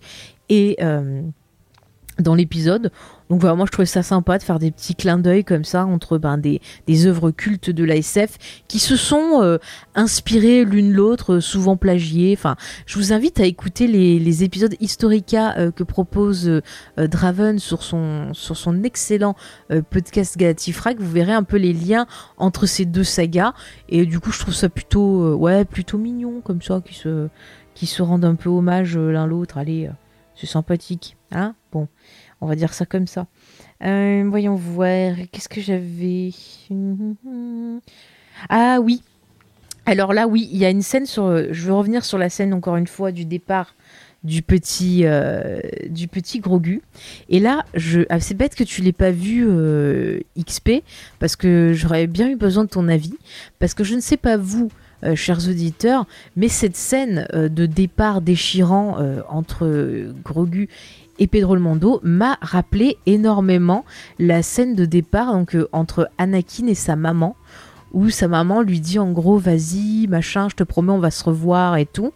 et 0.49 0.79
dans 2.19 2.35
l'épisode. 2.35 2.91
Donc 3.31 3.41
voilà, 3.41 3.55
moi 3.57 3.67
je 3.67 3.73
trouvais 3.73 3.87
ça 3.87 4.03
sympa 4.03 4.39
de 4.39 4.43
faire 4.43 4.59
des 4.59 4.71
petits 4.71 4.95
clins 4.95 5.19
d'œil 5.19 5.45
comme 5.45 5.65
ça 5.65 5.85
entre 5.85 6.17
ben, 6.19 6.39
des, 6.39 6.61
œuvres 7.07 7.31
cultes 7.31 7.71
de 7.71 7.85
l'ASF 7.85 8.63
qui 8.69 8.79
se 8.79 8.97
sont 8.97 9.43
euh, 9.43 9.59
inspirées 9.95 10.65
l'une 10.65 10.93
l'autre, 10.93 11.35
euh, 11.35 11.41
souvent 11.41 11.77
plagiées. 11.77 12.35
Enfin, 12.37 12.57
je 12.87 12.97
vous 12.99 13.13
invite 13.13 13.39
à 13.39 13.45
écouter 13.45 13.87
les, 13.87 14.45
épisodes 14.45 14.75
Historica 14.81 15.57
euh, 15.59 15.71
que 15.71 15.83
propose 15.83 16.63
Draven 16.97 17.59
sur 17.59 17.83
son, 17.83 18.33
excellent 18.83 19.35
podcast 19.91 20.39
Galatifrag. 20.39 20.99
Vous 20.99 21.11
verrez 21.11 21.33
un 21.33 21.43
peu 21.43 21.57
les 21.57 21.73
liens 21.73 22.07
entre 22.37 22.67
ces 22.67 22.85
deux 22.85 23.05
sagas. 23.05 23.53
Et 23.89 24.07
du 24.07 24.21
coup, 24.21 24.33
je 24.33 24.39
trouve 24.39 24.55
ça 24.55 24.69
plutôt, 24.69 25.35
ouais, 25.35 25.65
plutôt 25.65 25.99
mignon 25.99 26.41
comme 26.41 26.63
ça, 26.63 26.81
qui 26.85 26.95
se, 26.95 27.29
qui 27.79 27.87
se 27.87 28.03
rendent 28.03 28.25
un 28.25 28.35
peu 28.35 28.49
hommage 28.49 28.99
l'un 28.99 29.27
l'autre. 29.27 29.57
Allez, 29.57 29.89
c'est 30.35 30.47
sympathique. 30.47 31.17
Hein? 31.31 31.55
Bon. 31.71 31.87
On 32.41 32.47
va 32.47 32.57
dire 32.57 32.75
ça 32.75 32.87
comme 32.87 33.07
ça. 33.07 33.27
Euh, 33.85 34.25
voyons 34.29 34.55
voir. 34.55 35.15
Qu'est-ce 35.31 35.49
que 35.49 35.61
j'avais? 35.61 36.31
Ah 38.49 38.79
oui. 38.83 39.03
Alors 39.87 40.13
là, 40.13 40.27
oui, 40.27 40.49
il 40.53 40.59
y 40.59 40.65
a 40.65 40.71
une 40.71 40.83
scène 40.83 41.07
sur. 41.07 41.53
Je 41.53 41.67
veux 41.67 41.75
revenir 41.75 42.05
sur 42.05 42.19
la 42.19 42.31
scène 42.31 42.53
encore 42.53 42.77
une 42.77 42.87
fois 42.87 43.13
du 43.13 43.25
départ 43.25 43.75
du 44.25 44.43
petit 44.43 45.03
euh, 45.05 45.61
du 45.89 46.09
petit 46.09 46.41
Grogu. 46.41 46.83
Et 47.29 47.39
là, 47.41 47.65
je 47.75 48.01
ah, 48.09 48.21
c'est 48.21 48.35
bête 48.35 48.55
que 48.55 48.65
tu 48.65 48.83
l'aies 48.83 48.93
pas 48.93 49.11
vu 49.11 49.47
euh, 49.49 50.21
XP 50.39 50.83
parce 51.19 51.37
que 51.37 51.73
j'aurais 51.73 52.07
bien 52.07 52.29
eu 52.29 52.37
besoin 52.37 52.65
de 52.65 52.69
ton 52.69 52.89
avis 52.89 53.15
parce 53.59 53.75
que 53.75 53.85
je 53.85 53.95
ne 53.95 54.01
sais 54.01 54.17
pas 54.17 54.37
vous. 54.37 54.71
Chers 55.15 55.49
auditeurs, 55.49 56.07
mais 56.37 56.49
cette 56.49 56.77
scène 56.77 57.27
de 57.33 57.67
départ 57.67 58.21
déchirant 58.21 58.99
entre 59.29 60.13
Grogu 60.25 60.69
et 61.19 61.27
Pedro 61.27 61.55
le 61.55 61.61
Mondo 61.61 62.01
m'a 62.03 62.39
rappelé 62.41 62.97
énormément 63.07 63.85
la 64.19 64.43
scène 64.43 64.75
de 64.75 64.85
départ 64.85 65.33
donc 65.33 65.55
euh, 65.55 65.69
entre 65.73 66.09
Anakin 66.19 66.67
et 66.67 66.75
sa 66.75 66.97
maman 66.97 67.37
où 67.93 68.11
sa 68.11 68.29
maman 68.29 68.63
lui 68.63 68.81
dit 68.81 68.99
en 68.99 69.13
gros 69.13 69.39
vas-y 69.39 70.07
machin 70.09 70.49
je 70.49 70.55
te 70.55 70.63
promets 70.63 70.93
on 70.93 70.99
va 70.99 71.11
se 71.11 71.25
revoir 71.25 71.77
et 71.77 71.87
tout. 71.87 72.13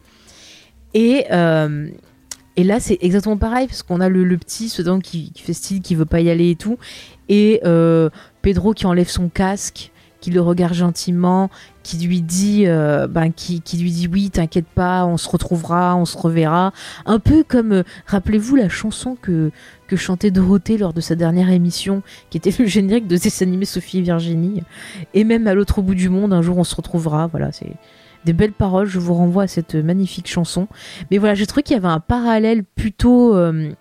Et 0.94 1.24
euh, 1.32 1.88
et 2.56 2.64
là 2.64 2.80
c'est 2.80 2.98
exactement 3.00 3.38
pareil 3.38 3.66
parce 3.66 3.82
qu'on 3.82 4.00
a 4.00 4.08
le, 4.08 4.36
petit 4.36 4.68
ce 4.68 4.82
qui, 5.00 5.32
qui, 5.32 5.42
fait 5.42 5.54
style 5.54 5.80
qui 5.80 5.94
veut 5.94 6.04
pas 6.04 6.20
y 6.20 6.28
aller 6.28 6.50
et 6.50 6.56
tout. 6.56 6.78
Et 7.30 7.60
euh, 7.64 8.10
Pedro 8.42 8.74
qui 8.74 8.86
enlève 8.86 9.08
son 9.08 9.30
casque 9.30 9.91
qui 10.22 10.30
le 10.30 10.40
regarde 10.40 10.72
gentiment, 10.72 11.50
qui 11.82 11.98
lui 11.98 12.22
dit, 12.22 12.62
euh, 12.66 13.08
ben, 13.08 13.32
qui, 13.32 13.60
lui 13.76 13.90
dit 13.90 14.08
oui, 14.10 14.30
t'inquiète 14.30 14.68
pas, 14.72 15.04
on 15.04 15.16
se 15.16 15.28
retrouvera, 15.28 15.96
on 15.96 16.04
se 16.04 16.16
reverra. 16.16 16.72
Un 17.06 17.18
peu 17.18 17.42
comme, 17.42 17.72
euh, 17.72 17.82
rappelez-vous 18.06 18.56
la 18.56 18.70
chanson 18.70 19.16
que, 19.20 19.50
chantait 19.94 20.30
Dorothée 20.30 20.78
lors 20.78 20.94
de 20.94 21.02
sa 21.02 21.16
dernière 21.16 21.50
émission, 21.50 22.02
qui 22.30 22.38
était 22.38 22.54
le 22.58 22.64
générique 22.64 23.06
de 23.06 23.18
ses 23.18 23.42
animés 23.42 23.66
Sophie 23.66 23.98
et 23.98 24.00
Virginie. 24.00 24.62
Et 25.12 25.22
même 25.22 25.46
à 25.46 25.52
l'autre 25.52 25.82
bout 25.82 25.94
du 25.94 26.08
monde, 26.08 26.32
un 26.32 26.40
jour 26.40 26.56
on 26.56 26.64
se 26.64 26.74
retrouvera. 26.74 27.26
Voilà, 27.26 27.52
c'est 27.52 27.74
des 28.24 28.32
belles 28.32 28.54
paroles. 28.54 28.86
Je 28.86 28.98
vous 28.98 29.12
renvoie 29.12 29.42
à 29.42 29.48
cette 29.48 29.74
magnifique 29.74 30.28
chanson. 30.28 30.66
Mais 31.10 31.18
voilà, 31.18 31.34
j'ai 31.34 31.44
trouvé 31.44 31.62
qu'il 31.62 31.74
y 31.74 31.76
avait 31.76 31.88
un 31.88 32.00
parallèle 32.00 32.64
plutôt. 32.64 33.36
Euh, 33.36 33.74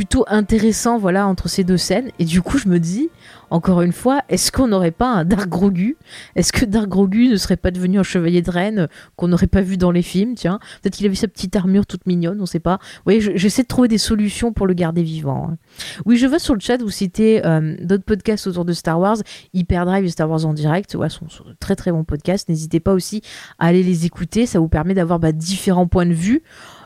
plutôt 0.00 0.24
intéressant, 0.28 0.96
voilà, 0.96 1.26
entre 1.26 1.46
ces 1.50 1.62
deux 1.62 1.76
scènes. 1.76 2.10
Et 2.18 2.24
du 2.24 2.40
coup, 2.40 2.56
je 2.56 2.68
me 2.68 2.80
dis, 2.80 3.10
encore 3.50 3.82
une 3.82 3.92
fois, 3.92 4.22
est-ce 4.30 4.50
qu'on 4.50 4.68
n'aurait 4.68 4.92
pas 4.92 5.10
un 5.10 5.26
Dark 5.26 5.46
Grogu? 5.46 5.98
Est-ce 6.36 6.54
que 6.54 6.64
Dark 6.64 6.88
Grogu 6.88 7.28
ne 7.28 7.36
serait 7.36 7.58
pas 7.58 7.70
devenu 7.70 7.98
un 7.98 8.02
chevalier 8.02 8.40
de 8.40 8.50
reine 8.50 8.88
qu'on 9.16 9.28
n'aurait 9.28 9.46
pas 9.46 9.60
vu 9.60 9.76
dans 9.76 9.90
les 9.90 10.00
films 10.00 10.36
Tiens, 10.36 10.58
peut-être 10.80 10.96
qu'il 10.96 11.04
avait 11.04 11.16
sa 11.16 11.28
petite 11.28 11.54
armure 11.54 11.84
toute 11.84 12.06
mignonne, 12.06 12.40
on 12.40 12.46
sait 12.46 12.60
pas. 12.60 12.78
Vous 12.80 13.02
voyez, 13.04 13.20
j'essaie 13.20 13.60
de 13.60 13.68
trouver 13.68 13.88
des 13.88 13.98
solutions 13.98 14.54
pour 14.54 14.66
le 14.66 14.72
garder 14.72 15.02
vivant. 15.02 15.50
Hein. 15.50 15.58
Oui, 16.06 16.16
je 16.16 16.26
vois 16.26 16.38
sur 16.38 16.54
le 16.54 16.60
chat 16.60 16.78
vous 16.78 16.88
citez 16.88 17.44
euh, 17.44 17.76
d'autres 17.82 18.04
podcasts 18.04 18.46
autour 18.46 18.64
de 18.64 18.72
Star 18.72 18.98
Wars, 18.98 19.18
Hyperdrive 19.52 20.06
et 20.06 20.08
Star 20.08 20.30
Wars 20.30 20.46
en 20.46 20.54
direct. 20.54 20.94
Ouais, 20.94 21.10
sont, 21.10 21.28
sont 21.28 21.44
très 21.58 21.76
très 21.76 21.92
bons 21.92 22.04
podcasts. 22.04 22.48
N'hésitez 22.48 22.80
pas 22.80 22.94
aussi 22.94 23.20
à 23.58 23.66
aller 23.66 23.82
les 23.82 24.06
écouter. 24.06 24.46
Ça 24.46 24.60
vous 24.60 24.68
permet 24.68 24.94
d'avoir 24.94 25.18
bah, 25.18 25.32
différents 25.32 25.86
points 25.86 26.06
de 26.06 26.14
vue. 26.14 26.42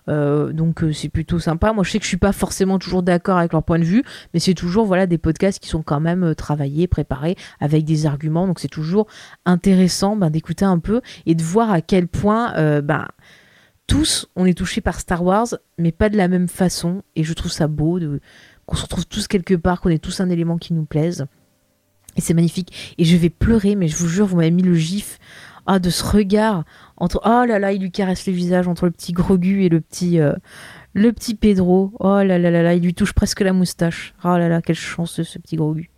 Euh, 0.09 0.53
donc 0.53 0.83
euh, 0.83 0.93
c'est 0.93 1.09
plutôt 1.09 1.39
sympa. 1.39 1.73
Moi 1.73 1.85
je 1.85 1.91
sais 1.91 1.99
que 1.99 2.05
je 2.05 2.09
suis 2.09 2.17
pas 2.17 2.33
forcément 2.33 2.79
toujours 2.79 3.03
d'accord 3.03 3.39
avec 3.39 3.53
leur 3.53 3.63
point 3.63 3.79
de 3.79 3.85
vue, 3.85 4.05
mais 4.33 4.41
c'est 4.41 4.55
toujours 4.55 4.87
voilà 4.87 5.07
des 5.07 5.19
podcasts 5.19 5.59
qui 5.59 5.69
sont 5.69 5.83
quand 5.83 6.01
même 6.01 6.25
euh, 6.25 6.35
travaillés, 6.35 6.87
préparés 6.87 7.37
avec 7.61 7.85
des 7.85 8.07
arguments. 8.07 8.47
Donc 8.47 8.61
c'est 8.61 8.69
toujours 8.69 9.07
intéressant 9.47 10.17
ben, 10.17 10.31
d'écouter 10.31 10.65
un 10.65 10.79
peu 10.79 11.01
et 11.27 11.35
de 11.35 11.43
voir 11.43 11.71
à 11.71 11.81
quel 11.81 12.09
point 12.09 12.53
ben, 12.81 13.09
tous 13.87 14.29
on 14.37 14.45
est 14.45 14.57
touchés 14.57 14.81
par 14.81 15.01
Star 15.01 15.25
Wars, 15.25 15.49
mais 15.79 15.93
pas 15.93 16.09
de 16.09 16.17
la 16.17 16.29
même 16.29 16.49
façon. 16.49 17.03
Et 17.17 17.25
je 17.25 17.33
trouve 17.33 17.53
ça 17.53 17.67
beau 17.67 17.99
de 17.99 18.21
qu'on 18.67 18.77
se 18.77 18.83
retrouve 18.83 19.07
tous 19.07 19.27
quelque 19.29 19.55
part, 19.55 19.81
qu'on 19.81 19.91
ait 19.91 19.99
tous 19.99 20.21
un 20.21 20.31
élément 20.31 20.59
qui 20.59 20.73
nous 20.73 20.85
plaise. 20.85 21.27
Et 22.17 22.21
c'est 22.21 22.35
magnifique. 22.35 22.95
Et 22.99 23.05
je 23.05 23.17
vais 23.17 23.31
pleurer, 23.31 23.75
mais 23.75 23.89
je 23.89 23.97
vous 23.97 24.09
jure, 24.09 24.27
vous 24.27 24.37
m'avez 24.37 24.51
mis 24.51 24.63
le 24.63 24.75
gif 24.75 25.19
ah, 25.67 25.79
de 25.79 25.91
ce 25.91 26.05
regard 26.05 26.65
entre 26.97 27.21
oh 27.25 27.45
là 27.47 27.59
là, 27.59 27.73
il 27.73 27.81
lui 27.81 27.91
caresse 27.91 28.27
le 28.27 28.33
visage 28.33 28.69
entre 28.69 28.85
le 28.85 28.91
petit 28.91 29.13
Grogu 29.13 29.65
et 29.65 29.69
le 29.69 29.81
petit 29.81 30.21
euh, 30.21 30.35
le 30.93 31.13
petit 31.13 31.35
Pedro. 31.35 31.93
Oh 31.99 32.23
là 32.23 32.39
là 32.39 32.51
là 32.51 32.63
là, 32.63 32.75
il 32.75 32.83
lui 32.83 32.95
touche 32.95 33.13
presque 33.13 33.41
la 33.41 33.53
moustache. 33.53 34.15
Oh 34.25 34.37
là 34.37 34.49
là, 34.49 34.63
quelle 34.63 34.77
chance 34.77 35.23
ce 35.23 35.39
petit 35.39 35.57
Grogu. 35.57 35.91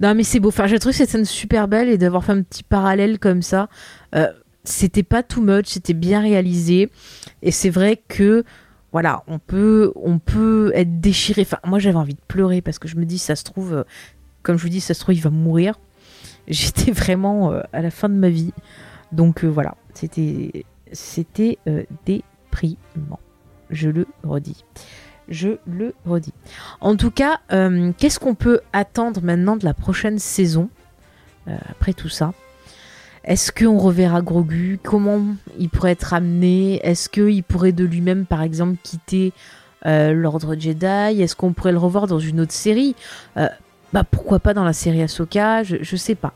Non 0.00 0.14
mais 0.14 0.22
c'est 0.22 0.40
beau. 0.40 0.48
Enfin, 0.48 0.66
j'ai 0.66 0.78
trouvé 0.78 0.94
cette 0.94 1.10
scène 1.10 1.24
super 1.24 1.68
belle 1.68 1.88
et 1.88 1.98
d'avoir 1.98 2.24
fait 2.24 2.32
un 2.32 2.42
petit 2.42 2.62
parallèle 2.62 3.18
comme 3.18 3.42
ça. 3.42 3.68
Euh, 4.14 4.32
c'était 4.64 5.02
pas 5.02 5.22
too 5.22 5.42
much, 5.42 5.66
c'était 5.66 5.94
bien 5.94 6.20
réalisé 6.20 6.90
et 7.42 7.50
c'est 7.50 7.70
vrai 7.70 8.02
que 8.08 8.44
voilà, 8.92 9.22
on 9.28 9.38
peut 9.38 9.92
on 9.94 10.18
peut 10.18 10.72
être 10.74 11.00
déchiré. 11.00 11.42
Enfin, 11.42 11.58
moi 11.64 11.78
j'avais 11.78 11.96
envie 11.96 12.14
de 12.14 12.20
pleurer 12.28 12.62
parce 12.62 12.78
que 12.78 12.88
je 12.88 12.96
me 12.96 13.04
dis 13.04 13.18
ça 13.18 13.36
se 13.36 13.44
trouve 13.44 13.74
euh, 13.74 13.84
comme 14.42 14.56
je 14.56 14.62
vous 14.62 14.68
dis 14.68 14.80
ça 14.80 14.94
se 14.94 15.00
trouve 15.00 15.14
il 15.14 15.22
va 15.22 15.30
mourir. 15.30 15.74
J'étais 16.50 16.90
vraiment 16.90 17.52
à 17.72 17.80
la 17.80 17.90
fin 17.90 18.10
de 18.10 18.14
ma 18.14 18.28
vie. 18.28 18.52
Donc 19.12 19.44
voilà, 19.44 19.76
c'était, 19.94 20.64
c'était 20.92 21.58
euh, 21.66 21.84
déprimant. 22.06 23.18
Je 23.70 23.88
le 23.88 24.06
redis. 24.22 24.64
Je 25.28 25.58
le 25.66 25.94
redis. 26.06 26.34
En 26.80 26.96
tout 26.96 27.10
cas, 27.10 27.38
euh, 27.52 27.92
qu'est-ce 27.96 28.18
qu'on 28.18 28.34
peut 28.34 28.60
attendre 28.72 29.22
maintenant 29.22 29.56
de 29.56 29.64
la 29.64 29.74
prochaine 29.74 30.18
saison 30.18 30.68
euh, 31.48 31.56
après 31.70 31.92
tout 31.92 32.08
ça? 32.08 32.32
Est-ce 33.24 33.52
qu'on 33.52 33.78
reverra 33.78 34.22
Grogu? 34.22 34.80
Comment 34.82 35.22
il 35.58 35.68
pourrait 35.68 35.92
être 35.92 36.14
amené? 36.14 36.80
Est-ce 36.84 37.08
qu'il 37.08 37.44
pourrait 37.44 37.72
de 37.72 37.84
lui-même, 37.84 38.26
par 38.26 38.42
exemple, 38.42 38.76
quitter 38.82 39.32
l'ordre 39.84 40.56
Jedi? 40.58 41.22
Est-ce 41.22 41.36
qu'on 41.36 41.52
pourrait 41.52 41.72
le 41.72 41.78
revoir 41.78 42.06
dans 42.06 42.18
une 42.18 42.40
autre 42.40 42.52
série? 42.52 42.96
Bah 43.36 44.04
pourquoi 44.10 44.38
pas 44.38 44.54
dans 44.54 44.64
la 44.64 44.72
série 44.72 45.02
Ahsoka? 45.02 45.62
Je, 45.64 45.76
je 45.82 45.96
sais 45.96 46.14
pas. 46.14 46.32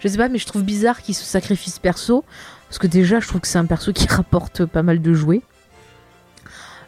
Je 0.00 0.08
sais 0.08 0.16
pas, 0.16 0.28
mais 0.28 0.38
je 0.38 0.46
trouve 0.46 0.62
bizarre 0.62 1.02
qu'il 1.02 1.14
se 1.14 1.24
sacrifie 1.24 1.72
perso. 1.80 2.24
Parce 2.68 2.78
que 2.78 2.86
déjà, 2.86 3.20
je 3.20 3.28
trouve 3.28 3.40
que 3.40 3.48
c'est 3.48 3.58
un 3.58 3.66
perso 3.66 3.92
qui 3.92 4.06
rapporte 4.10 4.64
pas 4.64 4.82
mal 4.82 5.02
de 5.02 5.12
jouets. 5.12 5.42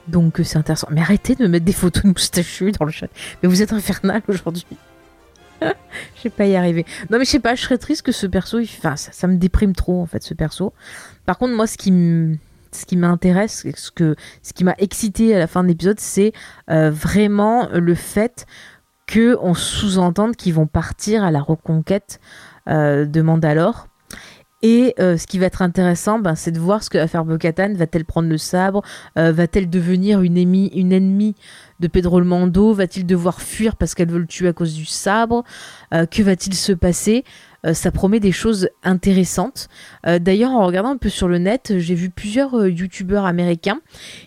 Donc 0.08 0.40
euh, 0.40 0.44
c'est 0.44 0.58
intéressant. 0.58 0.88
Mais 0.90 1.00
arrêtez 1.00 1.34
de 1.34 1.46
mettre 1.46 1.64
des 1.64 1.72
photos 1.72 2.02
de 2.02 2.08
moustachus 2.08 2.72
dans 2.72 2.84
le 2.84 2.90
chat. 2.90 3.08
Mais 3.42 3.48
vous 3.48 3.62
êtes 3.62 3.72
infernal 3.72 4.22
aujourd'hui. 4.28 4.66
je 5.62 6.22
vais 6.24 6.30
pas 6.30 6.46
y 6.46 6.56
arriver. 6.56 6.84
Non 7.10 7.18
mais 7.18 7.24
je 7.24 7.30
sais 7.30 7.40
pas, 7.40 7.54
je 7.54 7.62
serais 7.62 7.78
triste 7.78 8.02
que 8.02 8.12
ce 8.12 8.26
perso, 8.26 8.60
enfin 8.60 8.96
ça, 8.96 9.26
me 9.26 9.36
déprime 9.36 9.74
trop 9.74 10.02
en 10.02 10.06
fait 10.06 10.22
ce 10.22 10.34
perso. 10.34 10.72
Par 11.26 11.38
contre 11.38 11.54
moi 11.54 11.66
ce 11.66 11.78
qui 11.78 11.90
ce 12.72 12.94
m'intéresse, 12.96 13.64
ce 13.76 14.14
ce 14.42 14.52
qui 14.52 14.64
m'a 14.64 14.74
excité 14.78 15.34
à 15.34 15.38
la 15.38 15.46
fin 15.46 15.62
de 15.62 15.68
l'épisode, 15.68 16.00
c'est 16.00 16.32
euh, 16.70 16.90
vraiment 16.90 17.68
le 17.72 17.94
fait 17.94 18.46
que 19.06 19.38
on 19.40 19.54
sous-entende 19.54 20.36
qu'ils 20.36 20.54
vont 20.54 20.66
partir 20.66 21.24
à 21.24 21.30
la 21.30 21.40
reconquête 21.40 22.20
de 22.66 23.20
Mandalore. 23.22 23.88
Et 24.66 24.94
euh, 24.98 25.18
ce 25.18 25.26
qui 25.26 25.38
va 25.38 25.44
être 25.44 25.60
intéressant, 25.60 26.18
ben, 26.18 26.34
c'est 26.34 26.50
de 26.50 26.58
voir 26.58 26.82
ce 26.82 26.88
que 26.88 26.96
va 26.96 27.06
faire 27.06 27.26
Bo-Katan. 27.26 27.74
Va-t-elle 27.74 28.06
prendre 28.06 28.30
le 28.30 28.38
sabre? 28.38 28.82
Euh, 29.18 29.30
Va-t-elle 29.30 29.68
devenir 29.68 30.22
une, 30.22 30.38
une 30.38 30.90
ennemie 30.90 31.34
de 31.80 31.86
Pedro 31.86 32.18
le 32.18 32.24
Mando? 32.24 32.72
Va-t-il 32.72 33.04
devoir 33.04 33.42
fuir 33.42 33.76
parce 33.76 33.94
qu'elle 33.94 34.08
veut 34.08 34.20
le 34.20 34.26
tuer 34.26 34.48
à 34.48 34.54
cause 34.54 34.72
du 34.72 34.86
sabre? 34.86 35.44
Euh, 35.92 36.06
Que 36.06 36.22
va-t-il 36.22 36.54
se 36.54 36.72
passer? 36.72 37.24
Ça 37.72 37.90
promet 37.90 38.20
des 38.20 38.32
choses 38.32 38.68
intéressantes. 38.82 39.70
D'ailleurs, 40.04 40.50
en 40.50 40.66
regardant 40.66 40.90
un 40.90 40.98
peu 40.98 41.08
sur 41.08 41.28
le 41.28 41.38
net, 41.38 41.72
j'ai 41.78 41.94
vu 41.94 42.10
plusieurs 42.10 42.66
youtubeurs 42.66 43.24
américains 43.24 43.80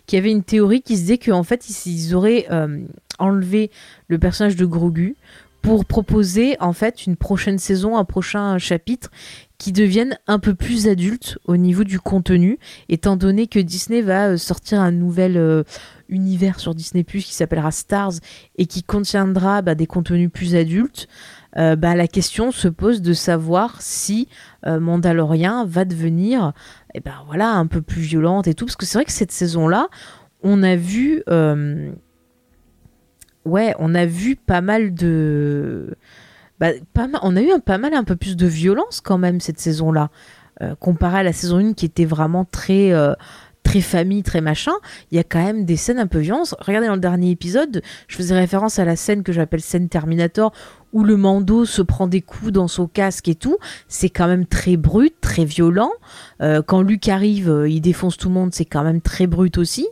qui 0.08 0.18
avaient 0.18 0.32
une 0.32 0.42
théorie 0.42 0.82
qui 0.82 0.96
se 0.98 1.02
disait 1.02 1.18
qu'en 1.20 1.44
fait, 1.44 1.70
ils 1.86 2.16
auraient 2.16 2.48
enlevé 3.20 3.70
le 4.08 4.18
personnage 4.18 4.56
de 4.56 4.66
Grogu 4.66 5.16
pour 5.68 5.84
proposer 5.84 6.56
en 6.62 6.72
fait 6.72 7.06
une 7.06 7.18
prochaine 7.18 7.58
saison, 7.58 7.98
un 7.98 8.06
prochain 8.06 8.58
chapitre 8.58 9.12
qui 9.58 9.74
deviennent 9.74 10.18
un 10.26 10.40
peu 10.40 10.56
plus 10.56 10.88
adultes 10.88 11.40
au 11.44 11.58
niveau 11.58 11.84
du 11.84 12.00
contenu, 12.00 12.58
étant 12.88 13.18
donné 13.18 13.48
que 13.48 13.60
Disney 13.60 14.02
va 14.02 14.30
euh, 14.30 14.38
sortir 14.38 14.80
un 14.80 14.94
nouvel 14.94 15.36
euh, 15.36 15.64
univers 16.08 16.62
sur 16.62 16.74
Disney 16.74 17.04
Plus 17.04 17.26
qui 17.26 17.34
s'appellera 17.34 17.72
Stars 17.72 18.14
et 18.58 18.66
qui 18.66 18.82
contiendra 18.82 19.62
bah, 19.62 19.76
des 19.76 19.88
contenus 19.88 20.32
plus 20.32 20.56
adultes. 20.56 21.10
Euh, 21.58 21.76
bah, 21.76 21.96
la 21.96 22.08
question 22.08 22.54
se 22.54 22.70
pose 22.70 23.02
de 23.02 23.12
savoir 23.12 23.82
si 23.82 24.30
Mandalorian 24.66 25.66
va 25.66 25.84
devenir 25.84 26.54
eh 26.94 27.02
ben, 27.02 27.16
voilà, 27.26 27.52
un 27.52 27.68
peu 27.68 27.82
plus 27.82 28.04
violente 28.04 28.48
et 28.48 28.54
tout, 28.54 28.66
parce 28.66 28.78
que 28.78 28.86
c'est 28.86 29.00
vrai 29.00 29.06
que 29.06 29.12
cette 29.12 29.34
saison-là, 29.34 29.90
on 30.44 30.64
a 30.64 30.78
vu 30.78 31.24
ouais, 33.48 33.74
on 33.80 33.96
a 33.96 34.06
vu 34.06 34.36
pas 34.36 34.62
mal 34.62 34.94
de 34.94 35.96
bah, 36.60 36.70
pas 36.94 37.08
on 37.22 37.36
a 37.36 37.42
eu 37.42 37.52
un, 37.52 37.60
pas 37.60 37.78
mal 37.78 37.94
un 37.94 38.04
peu 38.04 38.16
plus 38.16 38.36
de 38.36 38.48
violence 38.48 39.02
quand 39.02 39.18
même 39.18 39.40
cette 39.40 39.60
saison-là, 39.60 40.10
euh, 40.62 40.76
comparé 40.76 41.20
à 41.20 41.24
la 41.24 41.34
saison 41.34 41.58
1 41.58 41.74
qui 41.74 41.86
était 41.86 42.06
vraiment 42.06 42.46
très, 42.46 42.92
euh, 42.94 43.14
très 43.64 43.82
famille, 43.82 44.24
très 44.24 44.42
machin. 44.42 44.74
Il 45.12 45.18
y 45.18 45.20
a 45.20 45.24
quand 45.24 45.44
même 45.44 45.66
des 45.66 45.76
scènes 45.76 46.00
un 46.00 46.08
peu 46.08 46.20
violentes. 46.20 46.56
Regardez 46.60 46.88
dans 46.88 46.96
le 46.96 47.00
dernier 47.00 47.30
épisode, 47.30 47.84
je 48.08 48.16
faisais 48.16 48.36
référence 48.36 48.80
à 48.80 48.86
la 48.86 48.96
scène 48.96 49.22
que 49.22 49.32
j'appelle 49.32 49.62
scène 49.62 49.88
Terminator, 49.88 50.52
où 50.94 51.04
le 51.04 51.16
Mando 51.16 51.66
se 51.66 51.84
prend 51.84 52.08
des 52.08 52.22
coups 52.22 52.52
dans 52.52 52.68
son 52.68 52.88
casque 52.88 53.28
et 53.28 53.36
tout. 53.36 53.58
C'est 53.88 54.10
quand 54.10 54.28
même 54.28 54.48
très 54.48 54.78
brut, 54.78 55.14
très 55.22 55.46
violent. 55.46 55.92
Euh, 56.42 56.64
quand 56.66 56.82
Luke 56.82 57.08
arrive, 57.08 57.66
il 57.70 57.82
défonce 57.82 58.18
tout 58.18 58.30
le 58.30 58.34
monde, 58.34 58.54
c'est 58.54 58.66
quand 58.66 58.84
même 58.84 59.02
très 59.02 59.28
brut 59.28 59.60
aussi. 59.60 59.88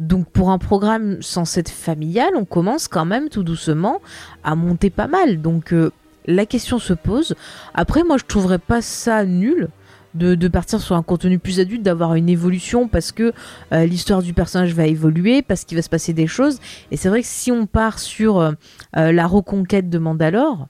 Donc 0.00 0.30
pour 0.30 0.50
un 0.50 0.58
programme 0.58 1.20
censé 1.20 1.60
être 1.60 1.70
familial, 1.70 2.30
on 2.34 2.46
commence 2.46 2.88
quand 2.88 3.04
même 3.04 3.28
tout 3.28 3.42
doucement 3.42 4.00
à 4.42 4.54
monter 4.54 4.88
pas 4.88 5.06
mal. 5.06 5.42
Donc 5.42 5.74
euh, 5.74 5.92
la 6.26 6.46
question 6.46 6.78
se 6.78 6.94
pose. 6.94 7.34
Après, 7.74 8.02
moi 8.02 8.16
je 8.16 8.24
trouverais 8.24 8.58
pas 8.58 8.82
ça 8.82 9.24
nul. 9.24 9.68
De, 10.12 10.48
partir 10.48 10.80
sur 10.80 10.96
un 10.96 11.04
contenu 11.04 11.38
plus 11.38 11.60
adulte, 11.60 11.82
d'avoir 11.82 12.16
une 12.16 12.28
évolution 12.28 12.88
parce 12.88 13.12
que 13.12 13.32
euh, 13.72 13.86
l'histoire 13.86 14.22
du 14.22 14.34
personnage 14.34 14.74
va 14.74 14.88
évoluer, 14.88 15.40
parce 15.40 15.64
qu'il 15.64 15.76
va 15.76 15.82
se 15.82 15.88
passer 15.88 16.12
des 16.12 16.26
choses. 16.26 16.58
Et 16.90 16.96
c'est 16.96 17.08
vrai 17.08 17.20
que 17.20 17.28
si 17.28 17.52
on 17.52 17.66
part 17.66 18.00
sur 18.00 18.40
euh, 18.40 18.50
la 18.92 19.26
reconquête 19.28 19.88
de 19.88 19.98
Mandalore, 19.98 20.66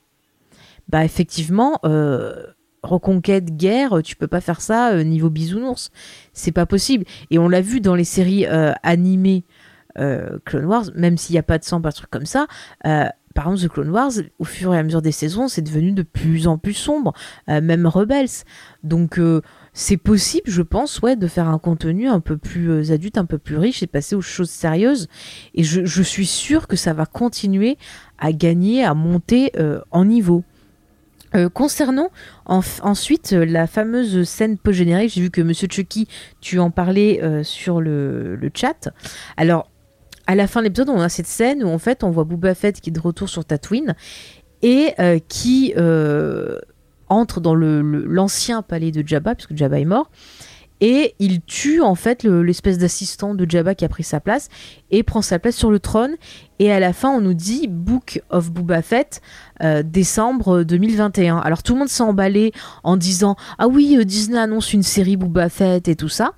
bah 0.91 1.07
effectivement, 1.07 1.81
reconquête, 2.83 3.57
guerre, 3.57 4.03
tu 4.03 4.17
peux 4.17 4.27
pas 4.27 4.41
faire 4.41 4.61
ça 4.61 4.93
euh, 4.93 5.03
niveau 5.03 5.31
bisounours. 5.31 5.91
C'est 6.33 6.53
pas 6.53 6.67
possible. 6.67 7.05
Et 7.31 7.39
on 7.39 7.49
l'a 7.49 7.61
vu 7.61 7.81
dans 7.81 7.95
les 7.95 8.05
séries 8.05 8.47
euh, 8.47 8.73
animées 8.83 9.45
euh, 9.99 10.39
Clone 10.45 10.65
Wars, 10.65 10.85
même 10.95 11.19
s'il 11.19 11.35
n'y 11.35 11.39
a 11.39 11.43
pas 11.43 11.59
de 11.59 11.65
sang, 11.65 11.81
pas 11.81 11.91
de 11.91 11.97
trucs 11.97 12.11
comme 12.11 12.27
ça. 12.27 12.47
par 12.83 13.53
exemple, 13.53 13.61
The 13.61 13.69
Clone 13.69 13.91
Wars, 13.91 14.13
au 14.39 14.45
fur 14.45 14.75
et 14.75 14.79
à 14.79 14.83
mesure 14.83 15.03
des 15.03 15.13
saisons, 15.13 15.49
c'est 15.49 15.63
devenu 15.63 15.93
de 15.93 16.03
plus 16.03 16.47
en 16.47 16.59
plus 16.59 16.75
sombre, 16.75 17.13
même 17.49 17.87
Rebels. 17.87 18.45
Donc, 18.83 19.21
c'est 19.73 19.97
possible, 19.97 20.51
je 20.51 20.63
pense, 20.63 21.01
ouais, 21.01 21.17
de 21.17 21.27
faire 21.27 21.49
un 21.49 21.59
contenu 21.59 22.09
un 22.09 22.21
peu 22.21 22.37
plus 22.37 22.91
adulte, 22.93 23.19
un 23.19 23.25
peu 23.25 23.39
plus 23.39 23.57
riche 23.57 23.83
et 23.83 23.87
passer 23.87 24.15
aux 24.17 24.21
choses 24.21 24.51
sérieuses. 24.51 25.09
Et 25.55 25.63
je, 25.63 25.85
je 25.85 26.03
suis 26.03 26.27
sûre 26.27 26.67
que 26.67 26.77
ça 26.77 26.93
va 26.93 27.07
continuer 27.07 27.79
à 28.19 28.33
gagner, 28.33 28.85
à 28.85 28.95
monter 28.95 29.53
en 29.91 30.05
niveau. 30.05 30.45
Euh, 31.35 31.49
concernant 31.49 32.11
ensuite 32.47 33.33
euh, 33.33 33.45
la 33.45 33.69
fameuse 33.69 34.25
scène 34.25 34.59
post-générique, 34.59 35.13
j'ai 35.15 35.21
vu 35.21 35.31
que 35.31 35.41
Monsieur 35.41 35.69
Chucky, 35.71 36.09
tu 36.41 36.59
en 36.59 36.71
parlais 36.71 37.23
euh, 37.23 37.45
sur 37.45 37.81
le, 37.81 38.39
chat. 38.53 38.89
Alors, 39.37 39.69
à 40.27 40.35
la 40.35 40.49
fin 40.49 40.61
de 40.61 40.65
l'épisode, 40.65 40.89
on 40.89 41.01
a 41.01 41.09
cette 41.09 41.29
scène 41.29 41.63
où 41.63 41.69
en 41.69 41.79
fait 41.79 42.03
on 42.03 42.11
voit 42.11 42.25
Boba 42.25 42.55
Fett 42.55 42.81
qui 42.81 42.91
est 42.91 42.93
de 42.93 43.01
retour 43.01 43.29
sur 43.29 43.45
Tatooine 43.45 43.95
et 44.63 44.95
qui 45.29 45.73
entre 47.09 47.41
dans 47.41 47.55
l'ancien 47.55 48.63
palais 48.63 48.93
de 48.93 49.07
Jabba, 49.07 49.35
puisque 49.35 49.57
Jabba 49.57 49.81
est 49.81 49.85
mort, 49.85 50.11
et 50.81 51.15
il 51.19 51.41
tue 51.43 51.81
en 51.81 51.95
fait 51.95 52.25
l'espèce 52.25 52.79
d'assistant 52.79 53.35
de 53.35 53.49
Jabba 53.49 53.75
qui 53.75 53.85
a 53.85 53.89
pris 53.89 54.03
sa 54.03 54.21
place 54.21 54.49
et 54.91 55.03
prend 55.03 55.23
sa 55.23 55.39
place 55.39 55.57
sur 55.57 55.71
le 55.71 55.79
trône. 55.79 56.17
Et 56.59 56.73
à 56.73 56.81
la 56.81 56.93
fin, 56.93 57.11
on 57.11 57.21
nous 57.21 57.35
dit 57.35 57.69
Book 57.69 58.23
of 58.31 58.51
Boba 58.51 58.83
Fett, 58.83 59.21
euh, 59.63 59.83
décembre 59.83 60.63
2021. 60.63 61.39
Alors 61.39 61.63
tout 61.63 61.75
le 61.75 61.81
monde 61.81 61.89
s'est 61.89 62.03
emballé 62.03 62.53
en 62.83 62.97
disant 62.97 63.37
Ah 63.59 63.69
oui, 63.69 63.97
euh, 63.99 64.05
Disney 64.05 64.39
annonce 64.39 64.73
une 64.73 64.83
série 64.83 65.17
Boba 65.17 65.49
Fett 65.49 65.89
et 65.89 65.97
tout 65.97 66.09
ça. 66.09 66.33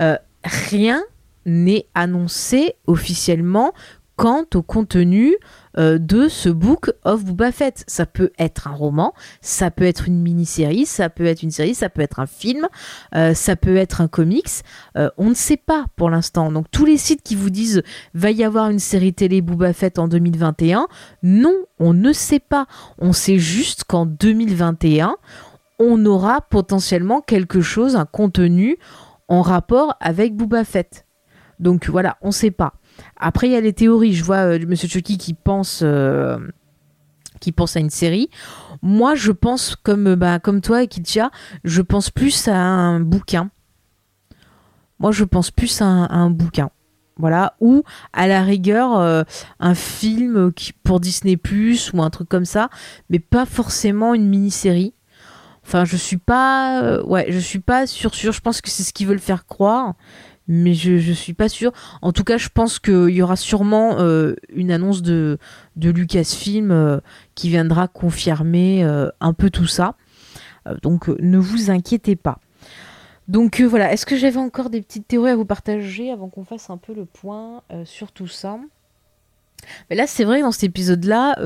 Euh, 0.00 0.16
rien 0.44 1.02
n'est 1.44 1.86
annoncé 1.94 2.74
officiellement 2.86 3.72
quant 4.16 4.44
au 4.54 4.62
contenu 4.62 5.36
euh, 5.78 5.98
de 5.98 6.28
ce 6.28 6.48
book 6.48 6.90
of 7.04 7.24
Boba 7.24 7.52
Fett. 7.52 7.84
Ça 7.86 8.06
peut 8.06 8.30
être 8.38 8.68
un 8.68 8.72
roman, 8.72 9.12
ça 9.40 9.70
peut 9.70 9.84
être 9.84 10.08
une 10.08 10.20
mini-série, 10.20 10.86
ça 10.86 11.10
peut 11.10 11.26
être 11.26 11.42
une 11.42 11.50
série, 11.50 11.74
ça 11.74 11.88
peut 11.88 12.02
être 12.02 12.20
un 12.20 12.26
film, 12.26 12.66
euh, 13.14 13.34
ça 13.34 13.56
peut 13.56 13.76
être 13.76 14.00
un 14.00 14.08
comics. 14.08 14.62
Euh, 14.96 15.10
on 15.18 15.30
ne 15.30 15.34
sait 15.34 15.56
pas 15.56 15.86
pour 15.96 16.10
l'instant. 16.10 16.50
Donc 16.50 16.66
tous 16.70 16.84
les 16.84 16.96
sites 16.96 17.22
qui 17.22 17.34
vous 17.34 17.50
disent 17.50 17.82
va 18.14 18.30
y 18.30 18.44
avoir 18.44 18.70
une 18.70 18.78
série 18.78 19.12
télé 19.12 19.42
Boba 19.42 19.72
Fett 19.72 19.98
en 19.98 20.08
2021, 20.08 20.88
non, 21.22 21.54
on 21.78 21.92
ne 21.92 22.12
sait 22.12 22.40
pas. 22.40 22.66
On 22.98 23.12
sait 23.12 23.38
juste 23.38 23.84
qu'en 23.84 24.06
2021, 24.06 25.16
on 25.78 26.06
aura 26.06 26.40
potentiellement 26.40 27.20
quelque 27.20 27.60
chose, 27.60 27.96
un 27.96 28.06
contenu 28.06 28.78
en 29.28 29.42
rapport 29.42 29.96
avec 30.00 30.34
Boba 30.34 30.64
Fett. 30.64 31.04
Donc 31.58 31.88
voilà, 31.88 32.16
on 32.22 32.28
ne 32.28 32.32
sait 32.32 32.50
pas. 32.50 32.74
Après, 33.16 33.48
il 33.48 33.52
y 33.52 33.56
a 33.56 33.60
les 33.60 33.72
théories. 33.72 34.14
Je 34.14 34.24
vois 34.24 34.46
euh, 34.46 34.58
Monsieur 34.66 34.88
Chucky 34.88 35.18
qui 35.18 35.34
pense, 35.34 35.80
euh, 35.82 36.38
qui 37.40 37.52
pense 37.52 37.76
à 37.76 37.80
une 37.80 37.90
série. 37.90 38.30
Moi, 38.82 39.14
je 39.14 39.32
pense 39.32 39.76
comme, 39.76 40.14
bah, 40.14 40.38
comme 40.38 40.60
toi, 40.60 40.86
Kitia, 40.86 41.30
je 41.64 41.82
pense 41.82 42.10
plus 42.10 42.48
à 42.48 42.56
un 42.56 43.00
bouquin. 43.00 43.50
Moi, 44.98 45.12
je 45.12 45.24
pense 45.24 45.50
plus 45.50 45.80
à 45.80 45.86
un, 45.86 46.30
bouquin. 46.30 46.70
Voilà, 47.18 47.54
ou 47.60 47.82
à 48.12 48.26
la 48.26 48.42
rigueur 48.42 48.98
euh, 48.98 49.22
un 49.58 49.74
film 49.74 50.52
qui, 50.52 50.74
pour 50.74 51.00
Disney 51.00 51.38
Plus 51.38 51.90
ou 51.94 52.02
un 52.02 52.10
truc 52.10 52.28
comme 52.28 52.44
ça, 52.44 52.68
mais 53.08 53.18
pas 53.18 53.46
forcément 53.46 54.12
une 54.12 54.28
mini-série. 54.28 54.92
Enfin, 55.64 55.86
je 55.86 55.96
suis 55.96 56.18
pas, 56.18 57.02
ouais, 57.04 57.26
je 57.30 57.38
suis 57.38 57.58
pas 57.58 57.86
sûr 57.86 58.14
sûr. 58.14 58.32
Je 58.32 58.40
pense 58.40 58.60
que 58.60 58.68
c'est 58.68 58.82
ce 58.82 58.92
qu'ils 58.92 59.06
veulent 59.06 59.18
faire 59.18 59.46
croire, 59.46 59.94
mais 60.48 60.74
je, 60.74 60.92
ne 60.92 61.14
suis 61.14 61.34
pas 61.34 61.48
sûre. 61.48 61.72
En 62.02 62.12
tout 62.12 62.24
cas, 62.24 62.38
je 62.38 62.48
pense 62.48 62.78
qu'il 62.78 63.10
y 63.10 63.22
aura 63.22 63.36
sûrement 63.36 63.98
euh, 63.98 64.34
une 64.48 64.70
annonce 64.70 65.02
de, 65.02 65.38
Lucasfilm 65.76 66.70
euh, 66.70 66.98
qui 67.34 67.48
viendra 67.48 67.88
confirmer 67.88 68.84
euh, 68.84 69.08
un 69.20 69.32
peu 69.32 69.50
tout 69.50 69.66
ça. 69.66 69.94
donc 70.82 71.08
ne 71.08 71.38
vous 71.38 71.70
inquiétez 71.70 72.16
pas. 72.16 72.38
Donc 73.28 73.60
voilà, 73.60 73.92
est-ce 73.92 74.06
que 74.06 74.16
j'avais 74.16 74.38
encore 74.38 74.70
des 74.70 74.80
petites 74.80 75.08
théories 75.08 75.32
à 75.32 75.36
vous 75.36 75.44
partager 75.44 76.12
avant 76.12 76.28
qu'on 76.28 76.44
fasse 76.44 76.70
un 76.70 76.76
peu 76.76 76.94
le 76.94 77.04
point 77.04 77.62
sur 77.84 78.12
tout 78.12 78.28
ça? 78.28 78.56
Mais 79.90 79.96
là, 79.96 80.06
c'est 80.06 80.22
vrai, 80.22 80.42
dans 80.42 80.52
cet 80.52 80.62
épisode-là, 80.62 81.36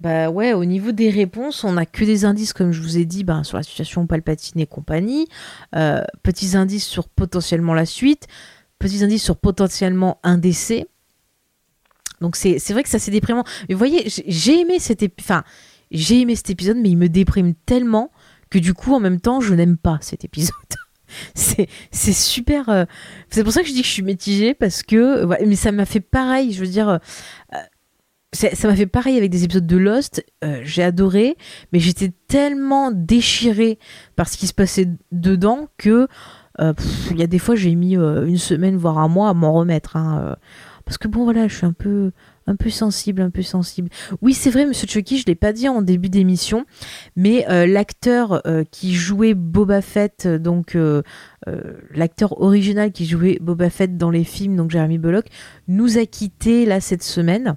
bah 0.00 0.28
ouais, 0.28 0.52
au 0.52 0.64
niveau 0.64 0.92
des 0.92 1.08
réponses, 1.10 1.64
on 1.64 1.72
n'a 1.72 1.86
que 1.86 2.04
des 2.04 2.24
indices, 2.24 2.52
comme 2.52 2.72
je 2.72 2.82
vous 2.82 2.98
ai 2.98 3.06
dit, 3.06 3.24
bah, 3.24 3.42
sur 3.44 3.56
la 3.56 3.62
situation 3.62 4.06
Palpatine 4.06 4.60
et 4.60 4.66
compagnie. 4.66 5.26
Euh, 5.74 6.02
petits 6.22 6.56
indices 6.56 6.86
sur 6.86 7.08
potentiellement 7.08 7.72
la 7.72 7.86
suite. 7.86 8.26
Petits 8.78 9.02
indices 9.02 9.22
sur 9.22 9.36
potentiellement 9.36 10.18
un 10.22 10.36
décès. 10.36 10.86
Donc 12.20 12.36
c'est 12.36 12.58
vrai 12.70 12.82
que 12.82 12.88
ça 12.88 12.98
c'est 12.98 13.10
déprimant. 13.10 13.44
Mais 13.68 13.74
vous 13.74 13.78
voyez, 13.78 14.04
j'ai 14.06 14.60
aimé 14.60 14.78
cet 14.78 15.02
épisode, 15.02 15.44
mais 15.90 16.90
il 16.90 16.96
me 16.96 17.08
déprime 17.08 17.54
tellement 17.54 18.10
que 18.50 18.58
du 18.58 18.74
coup, 18.74 18.94
en 18.94 19.00
même 19.00 19.20
temps, 19.20 19.40
je 19.40 19.54
n'aime 19.54 19.76
pas 19.76 19.98
cet 20.02 20.24
épisode. 20.24 20.54
c'est 21.34 21.68
super. 22.12 22.68
Euh, 22.68 22.84
c'est 23.30 23.44
pour 23.44 23.52
ça 23.52 23.62
que 23.62 23.68
je 23.68 23.72
dis 23.72 23.80
que 23.80 23.86
je 23.86 23.92
suis 23.92 24.02
mitigée 24.02 24.54
parce 24.54 24.82
que, 24.82 25.24
mais 25.44 25.56
ça 25.56 25.72
m'a 25.72 25.86
fait 25.86 26.00
pareil. 26.00 26.52
Je 26.52 26.60
veux 26.60 26.70
dire, 26.70 26.88
euh, 26.88 26.98
ça 28.32 28.68
m'a 28.68 28.76
fait 28.76 28.86
pareil 28.86 29.16
avec 29.16 29.30
des 29.30 29.44
épisodes 29.44 29.66
de 29.66 29.76
Lost. 29.76 30.24
Euh, 30.44 30.60
j'ai 30.62 30.82
adoré, 30.82 31.36
mais 31.72 31.78
j'étais 31.78 32.12
tellement 32.28 32.90
déchirée 32.92 33.78
par 34.14 34.28
ce 34.28 34.36
qui 34.36 34.46
se 34.46 34.54
passait 34.54 34.88
dedans 35.12 35.68
que 35.78 36.08
euh, 36.60 36.72
il 37.10 37.18
y 37.18 37.22
a 37.22 37.26
des 37.26 37.38
fois 37.38 37.54
j'ai 37.54 37.74
mis 37.74 37.96
euh, 37.96 38.26
une 38.26 38.38
semaine 38.38 38.76
voire 38.76 38.98
un 38.98 39.08
mois 39.08 39.28
à 39.28 39.34
m'en 39.34 39.52
remettre. 39.52 39.96
Hein, 39.96 40.36
parce 40.84 40.98
que 40.98 41.08
bon 41.08 41.24
voilà, 41.24 41.48
je 41.48 41.56
suis 41.56 41.66
un 41.66 41.72
peu 41.72 42.12
un 42.48 42.54
peu 42.54 42.70
sensible, 42.70 43.22
un 43.22 43.30
peu 43.30 43.42
sensible. 43.42 43.88
Oui, 44.22 44.32
c'est 44.32 44.50
vrai, 44.50 44.66
Monsieur 44.66 44.86
Chucky, 44.86 45.18
je 45.18 45.26
l'ai 45.26 45.34
pas 45.34 45.52
dit 45.52 45.68
en 45.68 45.82
début 45.82 46.08
d'émission, 46.08 46.64
mais 47.16 47.44
l'acteur 47.66 48.40
qui 48.70 48.94
jouait 48.94 49.34
Boba 49.34 49.82
Fett, 49.82 50.28
donc 50.28 50.78
l'acteur 51.92 52.40
original 52.40 52.92
qui 52.92 53.04
jouait 53.04 53.38
Boba 53.40 53.68
Fett 53.68 53.96
dans 53.96 54.10
les 54.10 54.22
films, 54.22 54.54
donc 54.54 54.70
Jeremy 54.70 54.98
Bullock, 54.98 55.26
nous 55.66 55.98
a 55.98 56.06
quitté 56.06 56.66
là 56.66 56.80
cette 56.80 57.02
semaine. 57.02 57.56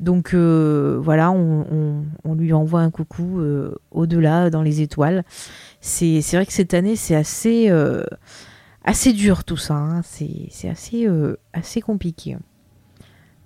Donc 0.00 0.32
euh, 0.32 0.98
voilà, 1.02 1.32
on, 1.32 2.04
lui 2.34 2.52
envoie 2.52 2.80
un 2.80 2.90
coucou 2.90 3.40
euh, 3.40 3.74
au-delà, 3.90 4.48
dans 4.48 4.62
les 4.62 4.80
étoiles. 4.80 5.24
C'est 5.80 6.20
vrai 6.32 6.46
que 6.46 6.52
cette 6.52 6.74
année, 6.74 6.94
c'est 6.94 7.16
assez, 7.16 7.68
euh, 7.68 8.04
dur 9.14 9.44
tout 9.44 9.56
ça. 9.56 9.74
Hein. 9.74 10.02
C'est 10.02 10.68
assez, 10.68 11.08
assez 11.52 11.80
compliqué. 11.80 12.36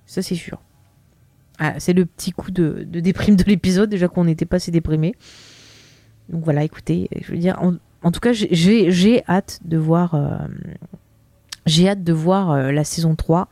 Ça, 0.04 0.20
c'est 0.20 0.34
sûr. 0.34 0.60
Ah, 1.58 1.78
c'est 1.78 1.92
le 1.92 2.04
petit 2.04 2.32
coup 2.32 2.50
de, 2.50 2.84
déprime 2.84 3.36
de 3.36 3.44
l'épisode, 3.44 3.88
déjà 3.88 4.08
qu'on 4.08 4.24
n'était 4.24 4.46
pas 4.46 4.58
si 4.58 4.70
déprimé. 4.70 5.14
Donc 6.28 6.44
voilà, 6.44 6.64
écoutez, 6.64 7.08
je 7.22 7.32
veux 7.32 7.38
dire, 7.38 7.58
en, 8.02 8.10
tout 8.10 8.20
cas, 8.20 8.32
j'ai 8.32 9.24
hâte 9.28 9.60
de 9.64 9.76
voir 9.78 10.48
j'ai 11.64 11.88
hâte 11.88 12.02
de 12.02 12.12
voir 12.12 12.72
la 12.72 12.84
saison 12.84 13.14
3. 13.14 13.48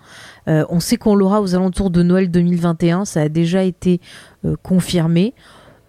Euh, 0.51 0.65
on 0.69 0.81
sait 0.81 0.97
qu'on 0.97 1.15
l'aura 1.15 1.41
aux 1.41 1.55
alentours 1.55 1.91
de 1.91 2.03
Noël 2.03 2.31
2021, 2.31 3.05
ça 3.05 3.23
a 3.23 3.29
déjà 3.29 3.63
été 3.63 4.01
euh, 4.45 4.57
confirmé. 4.63 5.33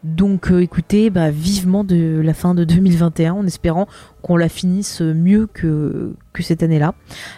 Donc 0.04 0.52
écoutez, 0.52 1.12
bah, 1.12 1.30
vivement 1.30 1.84
de 1.84 2.22
la 2.24 2.34
fin 2.34 2.56
de 2.56 2.64
2021 2.66 3.34
en 3.34 3.46
espérant 3.46 3.88
qu'on 4.24 4.36
la 4.36 4.50
finisse 4.50 5.02
mieux 5.02 5.48
que, 5.48 6.14
cette 6.40 6.64
année-là. 6.64 6.96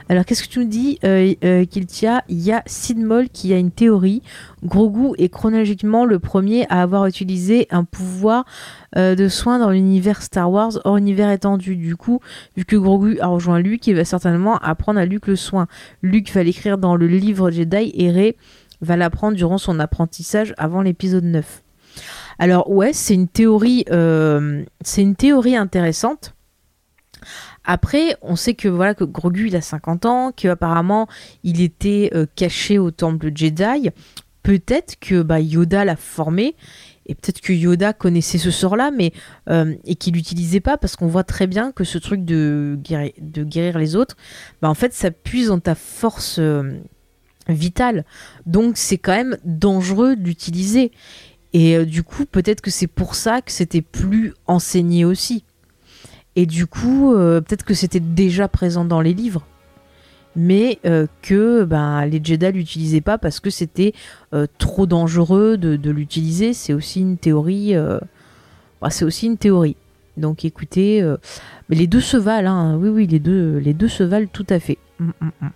Alors 0.07 0.23
qu'est-ce 0.23 0.43
que 0.43 0.47
tu 0.47 0.59
nous 0.59 0.65
dis, 0.65 0.97
euh, 1.03 1.65
Kiltia? 1.65 2.23
Il 2.29 2.39
y 2.39 2.53
a 2.53 2.63
Sid 2.65 2.99
Moll 2.99 3.27
qui 3.27 3.53
a 3.53 3.57
une 3.57 3.71
théorie. 3.71 4.21
Grogu 4.63 5.13
est 5.17 5.27
chronologiquement 5.27 6.05
le 6.05 6.19
premier 6.19 6.65
à 6.69 6.81
avoir 6.81 7.05
utilisé 7.05 7.67
un 7.69 7.83
pouvoir 7.83 8.45
euh, 8.95 9.15
de 9.15 9.27
soin 9.27 9.59
dans 9.59 9.69
l'univers 9.69 10.21
Star 10.21 10.49
Wars 10.49 10.79
hors 10.85 10.95
univers 10.95 11.31
étendu. 11.31 11.75
Du 11.75 11.97
coup, 11.97 12.21
vu 12.55 12.63
que 12.63 12.77
Grogu 12.77 13.19
a 13.19 13.27
rejoint 13.27 13.59
Luke, 13.59 13.87
il 13.87 13.95
va 13.95 14.05
certainement 14.05 14.57
apprendre 14.59 15.01
à 15.01 15.05
Luke 15.05 15.27
le 15.27 15.35
soin. 15.35 15.67
Luke 16.01 16.31
va 16.31 16.43
l'écrire 16.43 16.77
dans 16.77 16.95
le 16.95 17.07
livre 17.07 17.51
Jedi 17.51 17.91
et 17.93 18.09
Rey 18.09 18.37
va 18.81 18.95
l'apprendre 18.95 19.35
durant 19.35 19.57
son 19.57 19.79
apprentissage 19.81 20.53
avant 20.57 20.81
l'épisode 20.81 21.25
9. 21.25 21.61
Alors 22.39 22.69
ouais, 22.69 22.93
c'est 22.93 23.13
une 23.13 23.27
théorie, 23.27 23.85
euh, 23.91 24.63
c'est 24.81 25.01
une 25.01 25.15
théorie 25.15 25.55
intéressante. 25.55 26.33
Après, 27.63 28.17
on 28.21 28.35
sait 28.35 28.55
que 28.55 28.67
voilà 28.67 28.93
que 28.93 29.05
Grogu 29.05 29.55
a 29.55 29.61
50 29.61 30.05
ans, 30.05 30.31
qu'apparemment 30.35 31.07
il 31.43 31.61
était 31.61 32.09
euh, 32.13 32.25
caché 32.35 32.77
au 32.77 32.91
temple 32.91 33.31
Jedi. 33.33 33.89
Peut-être 34.41 34.99
que 34.99 35.21
bah, 35.21 35.39
Yoda 35.39 35.85
l'a 35.85 35.95
formé 35.95 36.55
et 37.05 37.15
peut-être 37.15 37.39
que 37.39 37.53
Yoda 37.53 37.93
connaissait 37.93 38.37
ce 38.37 38.51
sort-là, 38.51 38.91
mais 38.91 39.13
euh, 39.49 39.73
et 39.85 39.95
qu'il 39.95 40.15
l'utilisait 40.15 40.59
pas 40.59 40.77
parce 40.77 40.97
qu'on 40.97 41.07
voit 41.07 41.23
très 41.23 41.47
bien 41.47 41.71
que 41.71 41.85
ce 41.85 41.97
truc 41.97 42.25
de 42.25 42.77
guérir, 42.81 43.13
de 43.19 43.79
les 43.79 43.95
autres, 43.95 44.17
bah, 44.61 44.69
en 44.69 44.73
fait 44.73 44.93
ça 44.93 45.11
puise 45.11 45.47
dans 45.47 45.59
ta 45.59 45.75
force 45.75 46.41
vitale. 47.47 48.05
Donc 48.45 48.77
c'est 48.77 48.97
quand 48.97 49.15
même 49.15 49.37
dangereux 49.45 50.15
d'utiliser. 50.15 50.91
Et 51.53 51.77
euh, 51.77 51.85
du 51.85 52.03
coup, 52.03 52.25
peut-être 52.25 52.61
que 52.61 52.71
c'est 52.71 52.87
pour 52.87 53.15
ça 53.15 53.41
que 53.41 53.51
c'était 53.51 53.81
plus 53.81 54.33
enseigné 54.47 55.05
aussi. 55.05 55.43
Et 56.35 56.47
du 56.47 56.65
coup, 56.65 57.13
euh, 57.13 57.41
peut-être 57.41 57.63
que 57.63 57.75
c'était 57.75 57.99
déjà 57.99 58.47
présent 58.47 58.85
dans 58.85 59.01
les 59.01 59.13
livres. 59.13 59.45
Mais 60.35 60.79
euh, 60.85 61.05
que 61.21 61.63
ben, 61.63 62.07
les 62.07 62.19
Jedi 62.23 62.51
l'utilisaient 62.51 63.01
pas 63.01 63.19
parce 63.19 63.39
que 63.39 63.51
c'était 63.51 63.93
trop 64.57 64.87
dangereux 64.87 65.57
de, 65.57 65.91
l'utiliser. 65.91 66.53
C'est 66.53 66.73
aussi 66.73 67.01
une 67.01 67.17
théorie. 67.17 67.75
Bah, 68.81 68.89
c'est 68.89 69.05
aussi 69.05 69.27
une 69.27 69.37
théorie. 69.37 69.75
Donc 70.17 70.43
écoutez, 70.43 71.03
mais 71.69 71.75
les 71.75 71.85
deux 71.85 72.01
se 72.01 72.17
valent. 72.17 72.49
Hein. 72.49 72.77
Oui, 72.77 72.89
oui, 72.89 73.05
les 73.05 73.19
deux, 73.19 73.59
les 73.59 73.75
se 73.87 74.03
valent 74.03 74.27
tout 74.33 74.47
à 74.49 74.59
fait. 74.59 74.79
Hum, 74.99 75.13
hum, 75.21 75.51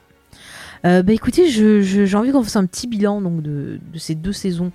hum. 0.84 1.01
bah 1.01 1.13
écoutez, 1.13 1.47
j'ai 1.47 2.15
envie 2.15 2.32
qu'on 2.32 2.43
fasse 2.43 2.55
un 2.55 2.65
petit 2.65 2.88
bilan 2.88 3.21
donc, 3.21 3.41
de, 3.41 3.80
de 3.93 3.97
ces 3.99 4.15
deux 4.15 4.34
saisons 4.34 4.71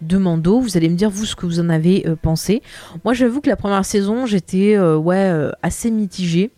de 0.00 0.18
Mando. 0.18 0.60
Vous 0.60 0.76
allez 0.76 0.88
me 0.88 0.96
dire 0.96 1.10
vous 1.10 1.24
ce 1.24 1.36
que 1.36 1.46
vous 1.46 1.60
en 1.60 1.68
avez 1.68 2.06
euh, 2.06 2.16
pensé. 2.16 2.62
Moi 3.04 3.14
j'avoue 3.14 3.40
que 3.40 3.48
la 3.48 3.56
première 3.56 3.84
saison 3.84 4.26
j'étais 4.26 4.76
euh, 4.76 4.96
ouais 4.96 5.16
euh, 5.16 5.50
assez 5.62 5.90
mitigée. 5.90 6.50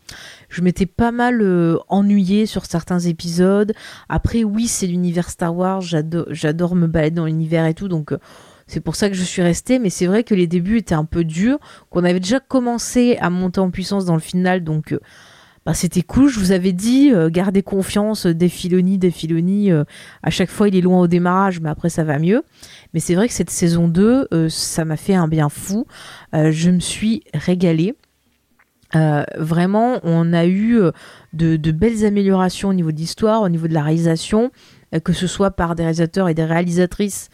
Je 0.49 0.63
m'étais 0.63 0.87
pas 0.87 1.13
mal 1.13 1.45
ennuyée 1.89 2.47
sur 2.47 2.65
certains 2.65 3.01
épisodes. 3.01 3.75
Après 4.09 4.45
oui 4.45 4.67
c'est 4.67 4.87
l'univers 4.87 5.31
Star 5.31 5.55
Wars, 5.55 5.83
j'adore 5.83 6.75
me 6.75 6.87
balader 6.87 7.17
dans 7.17 7.27
l'univers 7.27 7.67
et 7.67 7.75
tout 7.75 7.89
donc 7.89 8.15
c'est 8.67 8.81
pour 8.81 8.97
ça 8.97 9.09
que 9.09 9.15
je 9.15 9.23
suis 9.23 9.41
restée, 9.41 9.79
mais 9.79 9.89
c'est 9.89 10.07
vrai 10.07 10.25
que 10.25 10.35
les 10.35 10.47
débuts 10.47 10.77
étaient 10.77 10.95
un 10.95 11.07
peu 11.07 11.25
durs, 11.25 11.59
qu'on 11.89 12.05
avait 12.05 12.21
déjà 12.21 12.39
commencé 12.39 13.17
à 13.19 13.31
monter 13.31 13.61
en 13.61 13.71
puissance 13.71 14.05
dans 14.05 14.13
le 14.15 14.21
final, 14.21 14.63
donc 14.63 14.95
bah, 15.69 15.75
c'était 15.75 16.01
cool. 16.01 16.31
Je 16.31 16.41
vous 16.41 16.53
avais 16.53 16.73
dit, 16.73 17.13
euh, 17.13 17.29
gardez 17.29 17.63
confiance, 17.63 18.25
des 18.25 18.49
Filoni, 18.49 18.97
des 18.97 19.11
Filoni. 19.11 19.71
à 20.23 20.31
chaque 20.31 20.49
fois, 20.49 20.67
il 20.67 20.75
est 20.75 20.81
loin 20.81 20.99
au 20.99 21.07
démarrage, 21.07 21.61
mais 21.61 21.69
après, 21.69 21.91
ça 21.91 22.05
va 22.05 22.19
mieux. 22.19 22.43
Mais 22.95 23.01
c'est 23.01 23.15
vrai 23.15 23.29
que 23.29 23.35
cette 23.35 23.51
saison 23.51 23.87
2, 23.87 24.49
ça 24.49 24.87
m'a 24.87 24.97
fait 24.97 25.13
un 25.13 25.29
bien 25.29 25.51
fou. 25.51 25.85
je 26.33 26.71
me 26.71 26.81
suis 26.81 27.23
régalée. 27.35 27.95
vraiment, 28.95 30.01
on 30.05 30.33
a 30.33 30.47
eu 30.47 30.81
de, 31.35 31.71
belles 31.71 32.07
améliorations 32.07 32.71
au 32.71 32.75
niveau 32.75 32.91
de 32.91 32.97
l'histoire, 32.97 33.43
au 33.43 33.51
niveau 33.51 33.69
de 33.69 33.75
la 33.75 33.83
réalisation. 33.83 34.51
Euh, 34.95 35.01
que 35.01 35.13
ce 35.13 35.27
soit 35.27 35.51
par 35.51 35.75
des 35.75 35.83
réalisateurs 35.83 36.29
et 36.29 36.35
des 36.35 36.45
réalisatrices 36.45 37.29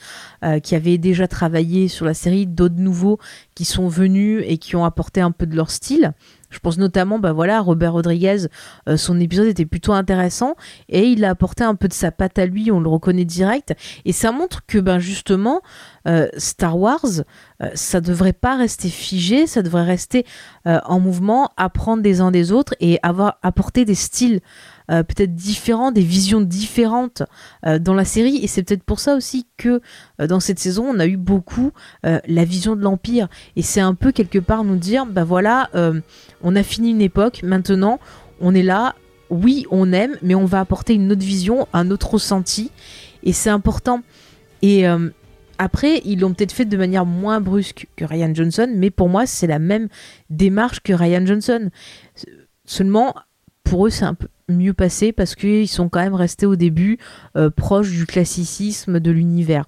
euh, 0.44 0.58
qui 0.58 0.74
avaient 0.74 0.98
déjà 0.98 1.28
travaillé 1.28 1.88
sur 1.88 2.04
la 2.04 2.14
série, 2.14 2.46
d'autres 2.46 2.78
nouveaux 2.78 3.18
qui 3.54 3.64
sont 3.64 3.88
venus 3.88 4.42
et 4.46 4.58
qui 4.58 4.74
ont 4.74 4.84
apporté 4.84 5.20
un 5.20 5.30
peu 5.30 5.46
de 5.46 5.54
leur 5.54 5.70
style. 5.70 6.12
Je 6.54 6.60
pense 6.60 6.78
notamment, 6.78 7.18
bah 7.18 7.32
voilà, 7.32 7.60
Robert 7.60 7.92
Rodriguez, 7.92 8.46
euh, 8.88 8.96
son 8.96 9.20
épisode 9.20 9.46
était 9.46 9.66
plutôt 9.66 9.92
intéressant 9.92 10.54
et 10.88 11.04
il 11.08 11.24
a 11.24 11.30
apporté 11.30 11.64
un 11.64 11.74
peu 11.74 11.88
de 11.88 11.92
sa 11.92 12.10
patte 12.10 12.38
à 12.38 12.46
lui, 12.46 12.70
on 12.70 12.80
le 12.80 12.88
reconnaît 12.88 13.24
direct. 13.24 13.74
Et 14.04 14.12
ça 14.12 14.32
montre 14.32 14.64
que, 14.66 14.78
ben 14.78 14.98
justement, 14.98 15.60
Star 16.36 16.78
Wars, 16.78 17.24
ça 17.74 18.00
devrait 18.00 18.34
pas 18.34 18.56
rester 18.56 18.88
figé, 18.88 19.46
ça 19.46 19.62
devrait 19.62 19.84
rester 19.84 20.26
en 20.64 21.00
mouvement, 21.00 21.50
apprendre 21.56 22.02
des 22.02 22.20
uns 22.20 22.30
des 22.30 22.52
autres 22.52 22.74
et 22.80 22.98
avoir 23.02 23.38
apporté 23.42 23.84
des 23.84 23.94
styles 23.94 24.40
euh, 24.90 25.02
peut-être 25.02 25.34
différents, 25.34 25.92
des 25.92 26.02
visions 26.02 26.40
différentes 26.40 27.22
euh, 27.66 27.78
dans 27.78 27.94
la 27.94 28.04
série. 28.04 28.36
Et 28.42 28.46
c'est 28.46 28.62
peut-être 28.62 28.82
pour 28.82 29.00
ça 29.00 29.16
aussi 29.16 29.46
que 29.56 29.80
euh, 30.20 30.26
dans 30.26 30.40
cette 30.40 30.58
saison, 30.58 30.84
on 30.88 30.98
a 30.98 31.06
eu 31.06 31.16
beaucoup 31.16 31.72
la 32.02 32.44
vision 32.44 32.76
de 32.76 32.82
l'Empire. 32.82 33.28
Et 33.56 33.62
c'est 33.62 33.80
un 33.80 33.94
peu 33.94 34.12
quelque 34.12 34.38
part 34.38 34.64
nous 34.64 34.76
dire, 34.76 35.06
bah 35.06 35.24
voilà, 35.24 35.70
on 36.42 36.56
a 36.56 36.62
fini 36.62 36.90
une 36.90 37.00
époque, 37.00 37.42
maintenant 37.42 37.98
on 38.40 38.54
est 38.54 38.62
là, 38.62 38.94
oui, 39.30 39.66
on 39.70 39.92
aime, 39.92 40.16
mais 40.22 40.34
on 40.34 40.44
va 40.44 40.60
apporter 40.60 40.94
une 40.94 41.10
autre 41.12 41.24
vision, 41.24 41.66
un 41.72 41.90
autre 41.90 42.10
ressenti. 42.14 42.70
Et 43.22 43.32
c'est 43.32 43.50
important. 43.50 44.02
Et 44.62 44.84
après, 45.58 46.02
ils 46.04 46.20
l'ont 46.20 46.34
peut-être 46.34 46.52
fait 46.52 46.64
de 46.64 46.76
manière 46.76 47.06
moins 47.06 47.40
brusque 47.40 47.86
que 47.96 48.04
Ryan 48.04 48.34
Johnson, 48.34 48.68
mais 48.74 48.90
pour 48.90 49.08
moi, 49.08 49.26
c'est 49.26 49.46
la 49.46 49.58
même 49.58 49.88
démarche 50.30 50.80
que 50.80 50.92
Ryan 50.92 51.24
Johnson. 51.24 51.70
Seulement, 52.64 53.14
eux, 53.82 53.90
c'est 53.90 54.04
un 54.04 54.14
peu 54.14 54.28
mieux 54.48 54.74
passé 54.74 55.12
parce 55.12 55.34
qu'ils 55.34 55.68
sont 55.68 55.88
quand 55.88 56.00
même 56.00 56.14
restés 56.14 56.46
au 56.46 56.56
début 56.56 56.98
euh, 57.36 57.50
proches 57.50 57.90
du 57.90 58.06
classicisme 58.06 59.00
de 59.00 59.10
l'univers. 59.10 59.66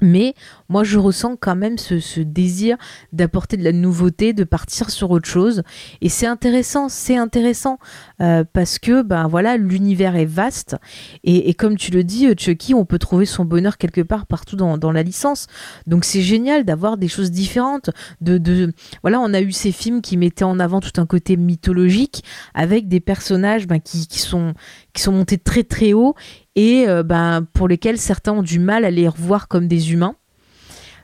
Mais 0.00 0.34
moi, 0.68 0.84
je 0.84 0.98
ressens 0.98 1.36
quand 1.36 1.56
même 1.56 1.78
ce, 1.78 2.20
désir 2.20 2.76
d'apporter 3.12 3.56
de 3.56 3.64
la 3.64 3.72
nouveauté, 3.72 4.32
de 4.32 4.44
partir 4.44 4.90
sur 4.90 5.10
autre 5.10 5.28
chose. 5.28 5.62
Et 6.00 6.08
c'est 6.08 6.26
intéressant, 6.26 6.88
c'est 6.88 7.16
intéressant 7.16 7.78
euh, 8.20 8.44
parce 8.52 8.78
que 8.78 9.02
ben 9.02 9.28
voilà, 9.28 9.56
l'univers 9.56 10.16
est 10.16 10.26
vaste. 10.26 10.76
Et, 11.24 11.54
comme 11.54 11.76
tu 11.76 11.90
le 11.90 12.04
dis, 12.04 12.28
Chucky, 12.36 12.74
on 12.74 12.84
peut 12.84 12.98
trouver 12.98 13.24
son 13.24 13.44
bonheur 13.44 13.78
quelque 13.78 14.02
part 14.02 14.26
partout 14.26 14.56
dans, 14.56 14.92
la 14.92 15.02
licence. 15.02 15.46
Donc 15.86 16.04
c'est 16.04 16.22
génial 16.22 16.64
d'avoir 16.64 16.96
des 16.96 17.08
choses 17.08 17.30
différentes. 17.30 17.90
De, 18.20 18.72
voilà, 19.02 19.20
on 19.20 19.32
a 19.32 19.40
eu 19.40 19.52
ces 19.52 19.72
films 19.72 20.02
qui 20.02 20.16
mettaient 20.16 20.44
en 20.44 20.60
avant 20.60 20.80
tout 20.80 21.00
un 21.00 21.06
côté 21.06 21.36
mythologique 21.36 22.24
avec 22.54 22.88
des 22.88 23.00
personnages 23.00 23.66
ben, 23.66 23.80
qui, 23.80 24.06
qui 24.06 24.18
sont 24.18 24.54
qui 24.92 25.02
sont 25.02 25.12
montés 25.12 25.38
très 25.38 25.62
très 25.62 25.92
haut 25.92 26.14
et 26.56 26.88
euh, 26.88 27.02
ben, 27.02 27.46
pour 27.52 27.68
lesquels 27.68 27.98
certains 27.98 28.32
ont 28.32 28.42
du 28.42 28.58
mal 28.58 28.84
à 28.84 28.90
les 28.90 29.08
revoir 29.08 29.48
comme 29.48 29.68
des 29.68 29.92
humains. 29.92 30.16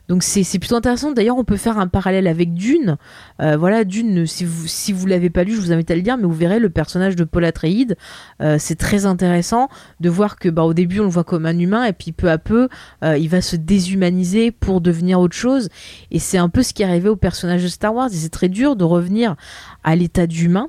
Donc 0.09 0.23
c'est 0.23 0.59
plutôt 0.59 0.77
intéressant. 0.77 1.13
D'ailleurs, 1.13 1.39
on 1.39 1.45
peut 1.45 1.57
faire 1.57 1.79
un 1.79 1.87
parallèle 1.87 2.27
avec 2.27 2.53
Dune. 2.53 2.97
Euh, 3.41 3.57
voilà, 3.57 3.85
Dune, 3.85 4.27
si 4.27 4.45
vous 4.45 4.67
si 4.67 4.93
vous 4.93 5.07
l'avez 5.07 5.31
pas 5.31 5.45
lu, 5.45 5.55
je 5.55 5.61
vous 5.61 5.73
invite 5.73 5.91
à 5.91 5.95
le 5.95 6.03
lire, 6.03 6.17
mais 6.17 6.25
vous 6.25 6.33
verrez 6.33 6.59
le 6.59 6.71
personnage 6.71 7.17
de 7.17 7.25
Paul 7.25 7.45
Atreides. 7.45 7.97
Euh, 8.43 8.57
c'est 8.59 8.77
très 8.77 9.07
intéressant 9.07 9.69
de 10.01 10.11
voir 10.11 10.37
que 10.37 10.49
bah, 10.49 10.63
au 10.63 10.75
début 10.75 11.01
on 11.01 11.05
le 11.05 11.11
voit 11.11 11.25
comme 11.25 11.47
un 11.47 11.59
humain 11.59 11.85
et 11.85 11.93
puis 11.93 12.13
peu 12.13 12.31
à 12.31 12.39
peu 12.39 12.69
il 13.03 13.29
va 13.29 13.41
se 13.41 13.57
déshumaniser 13.57 14.51
pour 14.51 14.81
devenir 14.81 15.21
autre 15.21 15.37
chose. 15.37 15.69
Et 16.11 16.19
c'est 16.19 16.39
un 16.39 16.49
peu 16.49 16.63
ce 16.63 16.75
qui 16.75 16.83
est 16.83 16.87
arrivé 16.87 17.09
au 17.09 17.17
personnage 17.17 17.63
de 17.63 17.69
Star 17.69 17.95
Wars. 17.95 18.09
Et 18.13 18.17
c'est 18.17 18.31
très 18.31 18.49
dur 18.49 18.77
de 18.77 18.85
revenir 18.85 19.37
à 19.83 19.97
l'état 19.97 20.27
d'humain 20.27 20.69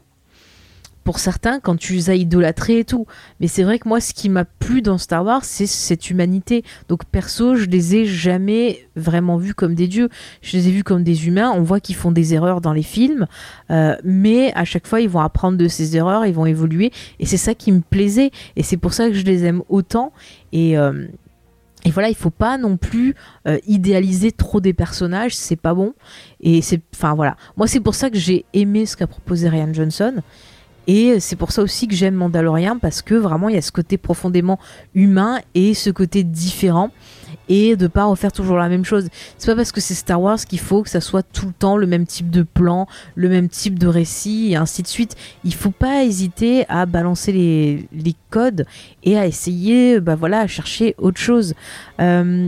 pour 1.06 1.20
certains 1.20 1.60
quand 1.62 1.78
tu 1.78 1.94
les 1.94 2.10
as 2.10 2.16
idolâtrés 2.16 2.80
et 2.80 2.84
tout. 2.84 3.06
Mais 3.40 3.48
c'est 3.48 3.64
vrai 3.64 3.80
que 3.80 3.88
moi, 3.88 4.02
ce 4.02 4.14
qui 4.14 4.28
m'a 4.28 4.44
plu 4.44 4.82
dans 4.82 4.98
Star 4.98 5.24
Wars, 5.24 5.46
c'est 5.46 5.68
cette 5.68 6.10
humanité. 6.10 6.64
Donc 6.90 7.06
perso, 7.06 7.56
je 7.56 7.66
les 7.66 7.96
ai 7.96 8.06
jamais 8.06 8.90
vraiment 8.96 9.38
vus 9.38 9.54
comme 9.54 9.76
des 9.76 9.88
dieux. 9.88 10.10
Je 10.42 10.58
les 10.58 10.68
ai 10.68 10.72
vus 10.72 10.84
comme 10.84 11.04
des 11.04 11.28
humains. 11.28 11.52
On 11.56 11.62
voit 11.62 11.80
qu'ils 11.80 11.96
font 11.96 12.12
des 12.12 12.34
erreurs 12.34 12.60
dans 12.60 12.74
les 12.74 12.84
films, 12.84 13.28
euh, 13.70 13.96
mais 14.04 14.52
à 14.56 14.66
chaque 14.66 14.88
fois, 14.88 15.00
ils 15.00 15.08
vont 15.08 15.22
apprendre 15.22 15.58
de 15.58 15.68
ces 15.68 15.96
erreurs, 15.96 16.26
ils 16.26 16.34
vont 16.34 16.48
évoluer. 16.48 16.92
Et 17.20 17.28
c'est 17.28 17.38
ça 17.38 17.54
qui 17.54 17.72
me 17.72 17.82
plaisait. 17.82 18.32
Et 18.56 18.64
c'est 18.64 18.78
pour 18.78 18.94
ça 18.94 19.08
que 19.08 19.14
je 19.14 19.24
les 19.24 19.46
aime 19.46 19.62
autant. 19.70 20.12
Et 20.52 20.76
euh, 20.76 21.06
voilà, 21.92 22.10
il 22.10 22.16
faut 22.16 22.32
pas 22.32 22.58
non 22.58 22.78
plus 22.78 23.14
euh, 23.48 23.60
idéaliser 23.68 24.32
trop 24.32 24.60
des 24.60 24.74
personnages, 24.74 25.36
c'est 25.36 25.56
pas 25.56 25.76
bon. 25.76 25.94
Et 26.42 26.64
c'est, 26.64 26.82
enfin 26.96 27.14
voilà, 27.14 27.38
moi 27.58 27.68
c'est 27.68 27.80
pour 27.80 27.94
ça 27.94 28.10
que 28.10 28.18
j'ai 28.18 28.46
aimé 28.54 28.88
ce 28.88 28.98
qu'a 28.98 29.06
proposé 29.06 29.50
Ryan 29.50 29.72
Johnson. 29.72 30.16
Et 30.88 31.20
c'est 31.20 31.36
pour 31.36 31.52
ça 31.52 31.64
aussi 31.64 31.88
que 31.88 31.96
j'aime 31.96 32.16
Mandalorian 32.16 32.78
parce 32.80 33.02
que 33.02 33.16
vraiment 33.16 33.50
il 33.50 33.56
y 33.56 33.58
a 33.58 33.62
ce 33.62 33.72
côté 33.72 33.98
profondément 33.98 34.60
humain 34.94 35.40
et 35.54 35.74
ce 35.74 35.90
côté 35.90 36.24
différent 36.24 36.92
et 37.50 37.76
de 37.76 37.88
pas 37.88 38.06
refaire 38.06 38.32
toujours 38.32 38.58
la 38.58 38.70
même 38.70 38.86
chose. 38.86 39.08
C'est 39.38 39.52
pas 39.52 39.56
parce 39.56 39.72
que 39.72 39.82
c'est 39.82 39.94
Star 39.94 40.22
Wars 40.22 40.38
qu'il 40.38 40.60
faut 40.60 40.84
que 40.84 40.90
ça 40.90 41.02
soit 41.02 41.24
tout 41.24 41.48
le 41.48 41.54
temps 41.54 41.78
le 41.78 41.88
même 41.88 42.06
type 42.06 42.30
de 42.30 42.44
plan, 42.44 42.88
le 43.16 43.30
même 43.30 43.50
type 43.50 43.80
de 43.80 43.88
récit 43.88 44.52
et 44.52 44.56
ainsi 44.56 44.84
de 44.84 44.88
suite. 44.88 45.16
Il 45.44 45.54
faut 45.54 45.72
pas 45.72 46.04
hésiter 46.04 46.66
à 46.70 46.86
balancer 46.86 47.32
les, 47.32 47.88
les 47.92 48.16
codes 48.36 48.66
et 49.04 49.18
à 49.18 49.26
essayer, 49.26 50.02
bah 50.02 50.16
voilà, 50.16 50.42
à 50.42 50.48
chercher 50.48 50.94
autre 50.98 51.20
chose. 51.20 51.54
Euh, 52.02 52.48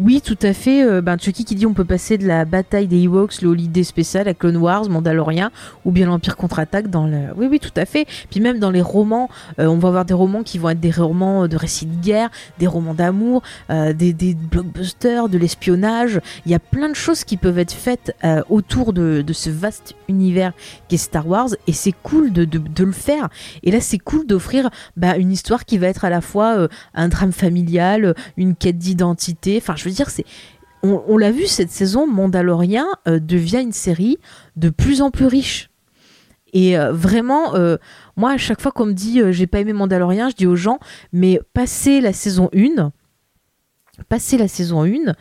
oui, 0.00 0.20
tout 0.20 0.42
à 0.42 0.52
fait. 0.52 0.82
Euh, 0.82 1.00
ben, 1.00 1.16
Chucky 1.16 1.44
qui 1.44 1.54
dit 1.54 1.64
on 1.64 1.74
peut 1.74 1.84
passer 1.84 2.18
de 2.18 2.26
la 2.26 2.44
bataille 2.44 2.88
des 2.88 3.04
Ewoks, 3.04 3.40
le 3.42 3.50
holiday 3.50 3.84
spécial 3.84 4.26
à 4.26 4.34
Clone 4.34 4.56
Wars, 4.56 4.88
Mandalorian 4.88 5.50
ou 5.84 5.92
bien 5.92 6.06
l'Empire 6.06 6.36
contre-attaque 6.36 6.88
dans 6.90 7.06
le. 7.06 7.18
Oui, 7.36 7.46
oui, 7.48 7.60
tout 7.60 7.76
à 7.76 7.84
fait. 7.84 8.06
Puis 8.30 8.40
même 8.40 8.58
dans 8.58 8.72
les 8.72 8.82
romans, 8.82 9.28
euh, 9.60 9.66
on 9.66 9.78
va 9.78 9.88
avoir 9.88 10.04
des 10.04 10.14
romans 10.14 10.42
qui 10.42 10.58
vont 10.58 10.70
être 10.70 10.80
des 10.80 10.90
romans 10.90 11.46
de 11.46 11.56
récits 11.56 11.86
de 11.86 12.02
guerre, 12.02 12.30
des 12.58 12.66
romans 12.66 12.94
d'amour, 12.94 13.42
euh, 13.70 13.92
des, 13.92 14.34
blockbusters, 14.34 15.28
de 15.28 15.38
l'espionnage. 15.38 16.20
Il 16.46 16.52
y 16.52 16.54
a 16.54 16.58
plein 16.58 16.88
de 16.88 16.94
choses 16.94 17.24
qui 17.24 17.36
peuvent 17.36 17.58
être 17.58 17.72
faites 17.72 18.14
euh, 18.24 18.42
autour 18.48 18.92
de, 18.92 19.24
ce 19.32 19.50
vaste 19.50 19.94
univers 20.08 20.52
qui 20.88 20.96
est 20.96 20.98
Star 20.98 21.28
Wars 21.28 21.50
et 21.66 21.72
c'est 21.72 21.94
cool 22.02 22.32
de, 22.32 22.48
le 22.82 22.92
faire. 22.92 23.28
Et 23.62 23.70
là, 23.70 23.80
c'est 23.80 23.98
cool 23.98 24.26
d'offrir 24.26 24.47
bah, 24.96 25.16
une 25.16 25.32
histoire 25.32 25.64
qui 25.64 25.78
va 25.78 25.88
être 25.88 26.04
à 26.04 26.10
la 26.10 26.20
fois 26.20 26.56
euh, 26.56 26.68
un 26.94 27.08
drame 27.08 27.32
familial, 27.32 28.14
une 28.36 28.54
quête 28.54 28.78
d'identité. 28.78 29.58
Enfin, 29.58 29.74
je 29.76 29.84
veux 29.84 29.90
dire, 29.90 30.10
c'est 30.10 30.24
on, 30.84 31.16
l'a 31.16 31.32
vu 31.32 31.46
cette 31.46 31.72
saison, 31.72 32.06
Mandalorian 32.06 32.86
devient 33.06 33.60
une 33.60 33.72
série 33.72 34.16
de 34.54 34.70
plus 34.70 35.02
en 35.02 35.10
plus 35.10 35.26
riche. 35.26 35.70
Et 36.52 36.76
vraiment, 36.92 37.54
moi, 38.16 38.30
à 38.30 38.36
chaque 38.36 38.60
fois 38.60 38.70
qu'on 38.70 38.86
me 38.86 38.92
dit 38.92 39.20
j'ai 39.32 39.48
pas 39.48 39.58
aimé 39.58 39.72
Mandalorian, 39.72 40.28
je 40.30 40.36
dis 40.36 40.46
aux 40.46 40.54
gens, 40.54 40.78
mais 41.12 41.40
passez 41.52 42.00
la 42.00 42.12
saison 42.12 42.48
1, 42.54 42.92
passez 44.08 44.38
la 44.38 44.46
saison 44.46 44.84
1 44.84 45.14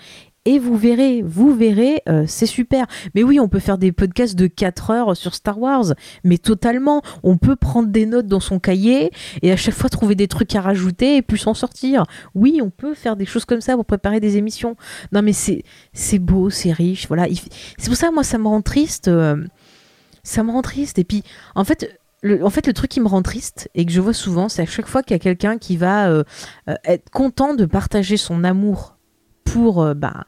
et 0.48 0.60
vous 0.60 0.78
verrez, 0.78 1.22
vous 1.22 1.54
verrez, 1.54 2.02
euh, 2.08 2.24
c'est 2.26 2.46
super. 2.46 2.88
Mais 3.14 3.22
oui, 3.22 3.38
on 3.38 3.50
peut 3.50 3.60
faire 3.60 3.78
des 3.78 3.92
podcasts 3.92 4.36
de 4.36 4.48
4 4.48 4.92
heures 4.92 5.18
sur 5.18 5.36
Star 5.36 5.60
Wars, 5.60 5.94
mais 6.24 6.38
totalement. 6.38 7.02
On 7.22 7.38
peut 7.38 7.58
prendre 7.58 7.90
des 7.90 8.06
notes 8.06 8.28
dans 8.28 8.40
son 8.40 8.58
cahier 8.58 9.12
et 9.42 9.52
à 9.52 9.58
chaque 9.58 9.74
fois 9.74 9.90
trouver 9.90 10.16
des 10.16 10.30
trucs 10.30 10.56
à 10.56 10.62
rajouter 10.62 11.18
et 11.18 11.22
puis 11.22 11.38
s'en 11.38 11.54
sortir. 11.54 12.06
Oui, 12.34 12.62
on 12.64 12.70
peut 12.70 12.94
faire 12.94 13.18
des 13.18 13.26
choses 13.26 13.44
comme 13.44 13.60
ça 13.60 13.76
pour 13.76 13.84
préparer 13.84 14.22
des 14.22 14.38
émissions. 14.38 14.78
Non, 15.12 15.22
mais 15.22 15.34
c'est 15.34 16.20
beau, 16.20 16.50
c'est 16.50 16.72
riche, 16.72 17.10
voilà. 17.10 17.28
C'est 17.78 17.90
pour 17.90 17.98
ça, 17.98 18.10
moi, 18.12 18.24
ça 18.24 18.38
me 18.38 18.48
rend 18.48 18.62
triste. 18.62 19.10
Euh, 19.10 19.44
ça 20.24 20.44
me 20.44 20.52
rend 20.52 20.62
triste. 20.62 20.98
Et 20.98 21.04
puis, 21.04 21.24
en 21.56 21.66
fait, 21.66 22.00
le, 22.22 22.46
en 22.46 22.50
fait, 22.50 22.68
le 22.68 22.74
truc 22.74 22.90
qui 22.90 23.02
me 23.02 23.10
rend 23.10 23.22
triste 23.22 23.70
et 23.76 23.86
que 23.86 23.92
je 23.92 24.00
vois 24.00 24.14
souvent, 24.14 24.48
c'est 24.48 24.62
à 24.62 24.66
chaque 24.66 24.88
fois 24.88 25.04
qu'il 25.04 25.14
y 25.14 25.20
a 25.20 25.20
quelqu'un 25.20 25.58
qui 25.58 25.76
va 25.76 26.08
euh, 26.08 26.24
être 26.86 27.10
content 27.10 27.54
de 27.54 27.66
partager 27.66 28.16
son 28.16 28.46
amour 28.46 28.97
pour, 29.52 29.82
euh, 29.82 29.94
bah, 29.94 30.26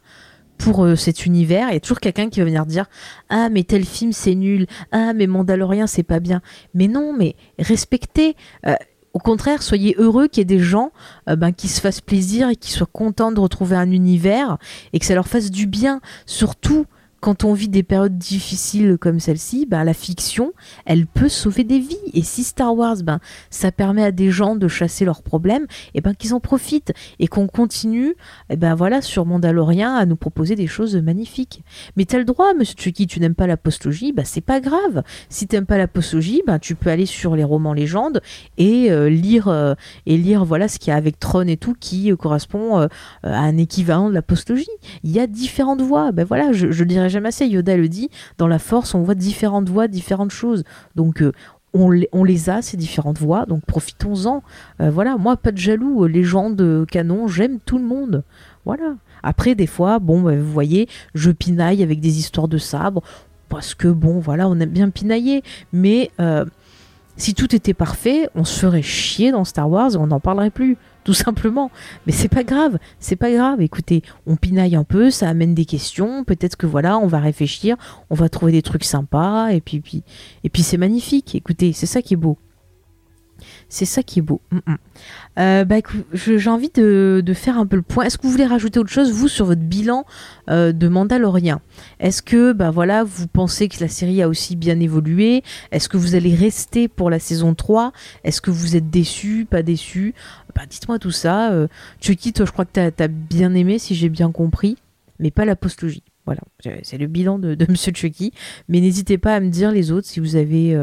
pour 0.58 0.86
cet 0.98 1.26
univers, 1.26 1.70
il 1.70 1.74
y 1.74 1.78
a 1.78 1.80
toujours 1.80 2.02
quelqu'un 2.02 2.30
qui 2.30 2.40
va 2.40 2.46
venir 2.46 2.66
dire 2.66 2.86
Ah, 3.30 3.48
mais 3.50 3.64
tel 3.64 3.86
film 3.86 4.12
c'est 4.12 4.36
nul, 4.36 4.68
ah, 4.92 5.14
mais 5.14 5.26
Mandalorian 5.26 5.88
c'est 5.88 6.04
pas 6.04 6.20
bien. 6.20 6.42
Mais 6.74 6.88
non, 6.88 7.14
mais 7.18 7.36
respectez. 7.58 8.36
au 9.14 9.20
contraire, 9.20 9.64
soyez 9.64 9.96
heureux 9.98 10.28
qu'il 10.28 10.42
y 10.42 10.44
ait 10.44 10.46
des 10.46 10.60
gens 10.60 10.92
ben, 11.28 11.54
qui 11.54 11.70
se 11.70 11.80
fassent 11.80 12.02
plaisir 12.02 12.50
et 12.50 12.58
qui 12.58 12.72
soient 12.72 12.90
contents 12.92 13.32
de 13.32 13.40
retrouver 13.40 13.78
un 13.78 13.90
univers 13.90 14.58
et 14.92 15.00
que 15.00 15.06
ça 15.06 15.16
leur 15.16 15.30
fasse 15.30 15.50
du 15.50 15.66
bien. 15.66 16.02
Surtout 16.26 16.86
quand 17.20 17.44
on 17.44 17.54
vit 17.54 17.70
des 17.70 17.84
périodes 17.84 18.18
difficiles 18.18 18.98
comme 19.00 19.20
celle-ci, 19.20 19.66
ben, 19.66 19.84
la 19.84 19.94
fiction, 19.94 20.54
elle 20.86 21.06
peut 21.06 21.30
sauver 21.30 21.64
des 21.64 21.80
vies. 21.80 21.98
Et 22.14 22.24
si 22.24 22.44
Star 22.44 22.76
Wars, 22.76 22.98
ben, 23.04 23.20
ça 23.50 23.72
permet 23.72 24.04
à 24.04 24.12
des 24.12 24.32
gens 24.32 24.56
de 24.56 24.68
chasser 24.68 25.06
leurs 25.06 25.22
problèmes, 25.22 25.64
et 25.64 26.00
eh 26.00 26.02
ben 26.02 26.14
qu'ils 26.14 26.34
en 26.34 26.40
profitent 26.40 26.94
et 27.20 27.28
qu'on 27.28 27.48
continue, 27.48 28.16
eh 28.50 28.56
ben 28.56 28.76
voilà, 28.76 29.02
sur 29.02 29.26
Mandalorian 29.26 29.94
à 29.96 30.06
nous 30.06 30.16
proposer 30.16 30.56
des 30.56 30.68
choses 30.68 30.96
magnifiques. 30.96 31.64
Mais 31.96 32.06
t'as 32.06 32.18
le 32.18 32.26
droit, 32.26 32.54
Monsieur 32.54 32.76
Chucky, 32.78 33.08
tu 33.08 33.20
n'aimes 33.20 33.36
pas 33.36 33.48
la 33.48 33.58
postologie, 33.58 34.14
ben 34.14 34.26
c'est 34.26 34.42
pas 34.42 34.60
grave. 34.60 35.04
Si 35.30 35.48
t'aimes 35.48 35.66
pas 35.66 35.78
la 35.78 35.88
postologie, 35.88 36.42
ben 36.48 36.60
tu 36.60 36.76
peux 36.76 36.90
aller 36.90 37.06
sur 37.06 37.36
les 37.36 37.44
romans 37.44 37.74
légendes 37.74 38.22
et 38.58 38.92
euh, 38.92 39.10
lire 39.10 39.48
euh, 39.48 39.74
et 40.06 40.18
lire 40.18 40.46
voilà 40.46 40.68
ce 40.68 40.80
qu'il 40.80 40.92
y 40.92 40.94
a 40.94 40.96
avec 40.96 41.20
Tron 41.20 41.48
et 41.48 41.58
tout 41.58 41.76
qui 41.80 42.12
euh, 42.12 42.16
correspond 42.16 42.78
à 42.80 42.90
un 43.24 43.58
équivalent 43.58 44.10
de 44.10 44.14
la 44.14 44.22
postologie. 44.22 44.68
Il 45.04 45.12
y 45.12 45.20
a 45.20 45.28
différentes 45.28 45.82
voies. 45.82 46.12
Ben 46.12 46.26
voilà, 46.26 46.52
je, 46.52 46.72
je 46.72 46.84
dirais 46.84 47.09
jamais 47.10 47.30
assez. 47.30 47.46
Yoda 47.48 47.76
le 47.76 47.90
dit, 47.90 48.10
dans 48.38 48.48
la 48.48 48.60
Force, 48.60 48.96
on 48.96 49.02
voit 49.02 49.16
différentes 49.16 49.70
voies, 49.70 49.88
différentes 49.88 50.32
choses. 50.32 50.64
Donc 50.96 51.22
euh, 51.22 51.32
on, 51.74 52.24
les 52.24 52.50
a, 52.50 52.62
ces 52.62 52.78
différentes 52.78 53.20
voies, 53.20 53.46
donc 53.46 53.64
profitons-en. 53.66 54.44
Euh, 54.82 54.90
voilà, 54.90 55.18
moi, 55.18 55.38
pas 55.38 55.52
de 55.52 55.58
jaloux, 55.58 56.06
légende, 56.06 56.86
canon, 56.90 57.28
j'aime 57.28 57.60
tout 57.60 57.78
le 57.78 57.86
monde. 57.86 58.24
Voilà. 58.66 58.96
Après, 59.24 59.56
des 59.56 59.68
fois, 59.68 60.00
bon, 60.00 60.22
bah, 60.22 60.36
vous 60.36 60.52
voyez, 60.52 60.88
je 61.14 61.32
pinaille 61.32 61.84
avec 61.84 62.00
des 62.00 62.20
histoires 62.20 62.48
de 62.48 62.58
sabre, 62.58 63.04
parce 63.50 63.76
que, 63.76 63.88
bon, 63.88 64.20
voilà, 64.20 64.48
on 64.48 64.60
aime 64.60 64.70
bien 64.70 64.90
pinailler, 64.90 65.44
mais 65.74 66.12
euh, 66.20 66.46
si 67.18 67.34
tout 67.34 67.54
était 67.56 67.74
parfait, 67.74 68.30
on 68.36 68.46
se 68.46 68.60
ferait 68.60 68.82
chier 68.82 69.32
dans 69.32 69.44
Star 69.44 69.70
Wars 69.70 69.94
et 69.94 69.98
on 69.98 70.08
n'en 70.08 70.20
parlerait 70.20 70.52
plus 70.52 70.78
tout 71.10 71.16
simplement. 71.16 71.72
Mais 72.06 72.14
c'est 72.14 72.28
pas 72.28 72.44
grave, 72.44 72.78
c'est 73.00 73.16
pas 73.16 73.32
grave. 73.32 73.64
Écoutez, 73.64 74.04
on 74.28 74.36
pinaille 74.36 74.76
un 74.76 74.84
peu, 74.84 75.10
ça 75.10 75.28
amène 75.28 75.56
des 75.56 75.66
questions. 75.66 76.24
Peut-être 76.24 76.56
que 76.56 76.68
voilà, 76.68 77.00
on 77.00 77.08
va 77.08 77.18
réfléchir, 77.18 77.78
on 78.12 78.14
va 78.14 78.30
trouver 78.30 78.52
des 78.52 78.62
trucs 78.62 78.84
sympas, 78.84 79.50
et 79.50 79.60
puis, 79.60 79.80
puis 79.80 80.04
et 80.44 80.50
puis 80.50 80.62
c'est 80.62 80.78
magnifique. 80.78 81.34
Écoutez, 81.34 81.74
c'est 81.74 81.88
ça 81.88 82.04
qui 82.04 82.14
est 82.14 82.18
beau. 82.18 82.38
C'est 83.70 83.86
ça 83.86 84.02
qui 84.02 84.20
est 84.20 84.24
beau. 84.24 84.42
Mm, 84.52 84.58
mm. 84.66 84.78
Euh, 85.40 85.64
bah, 85.64 85.76
j'ai 86.14 86.50
envie 86.50 86.72
de, 86.74 87.24
faire 87.34 87.58
un 87.58 87.68
peu 87.68 87.76
le 87.76 87.84
point. 87.84 88.06
Est-ce 88.06 88.18
que 88.18 88.24
vous 88.24 88.32
voulez 88.32 88.48
rajouter 88.48 88.80
autre 88.80 88.90
chose, 88.90 89.12
vous, 89.12 89.28
sur 89.28 89.46
votre 89.46 89.62
bilan 89.62 90.06
euh, 90.50 90.74
de 90.74 90.88
Mandalorian? 90.88 91.62
Est-ce 92.00 92.24
que 92.24 92.52
bah, 92.52 92.72
voilà, 92.72 93.04
vous 93.04 93.28
pensez 93.28 93.70
que 93.70 93.80
la 93.80 93.88
série 93.88 94.22
a 94.24 94.28
aussi 94.28 94.56
bien 94.56 94.80
évolué? 94.80 95.44
Est-ce 95.72 95.88
que 95.88 95.98
vous 95.98 96.16
allez 96.16 96.34
rester 96.34 96.88
pour 96.88 97.12
la 97.12 97.20
saison 97.20 97.54
3 97.54 97.94
Est-ce 98.24 98.42
que 98.42 98.50
vous 98.52 98.76
êtes 98.76 98.90
déçu, 98.90 99.46
pas 99.50 99.62
déçu 99.62 100.16
bah, 100.56 100.64
Dites-moi 100.68 100.98
tout 100.98 101.12
ça. 101.12 101.52
Euh, 101.52 101.68
Chucky, 102.02 102.34
toi, 102.34 102.46
je 102.48 102.52
crois 102.52 102.66
que 102.66 102.74
tu 102.74 103.04
as, 103.04 103.08
bien 103.08 103.54
aimé, 103.54 103.78
si 103.78 103.94
j'ai 103.94 104.10
bien 104.10 104.32
compris, 104.32 104.78
mais 105.20 105.30
pas 105.30 105.46
la 105.46 105.56
postologie. 105.56 106.04
Voilà, 106.26 106.42
c'est 106.84 106.98
le 106.98 107.08
bilan 107.08 107.40
de, 107.40 107.56
de 107.56 107.66
Monsieur 107.70 107.94
Chucky. 107.94 108.34
Mais 108.68 108.82
n'hésitez 108.82 109.18
pas 109.18 109.36
à 109.36 109.40
me 109.40 109.50
dire 109.50 109.72
les 109.72 109.92
autres 109.92 110.08
si 110.08 110.20
vous 110.20 110.36
avez 110.36 110.76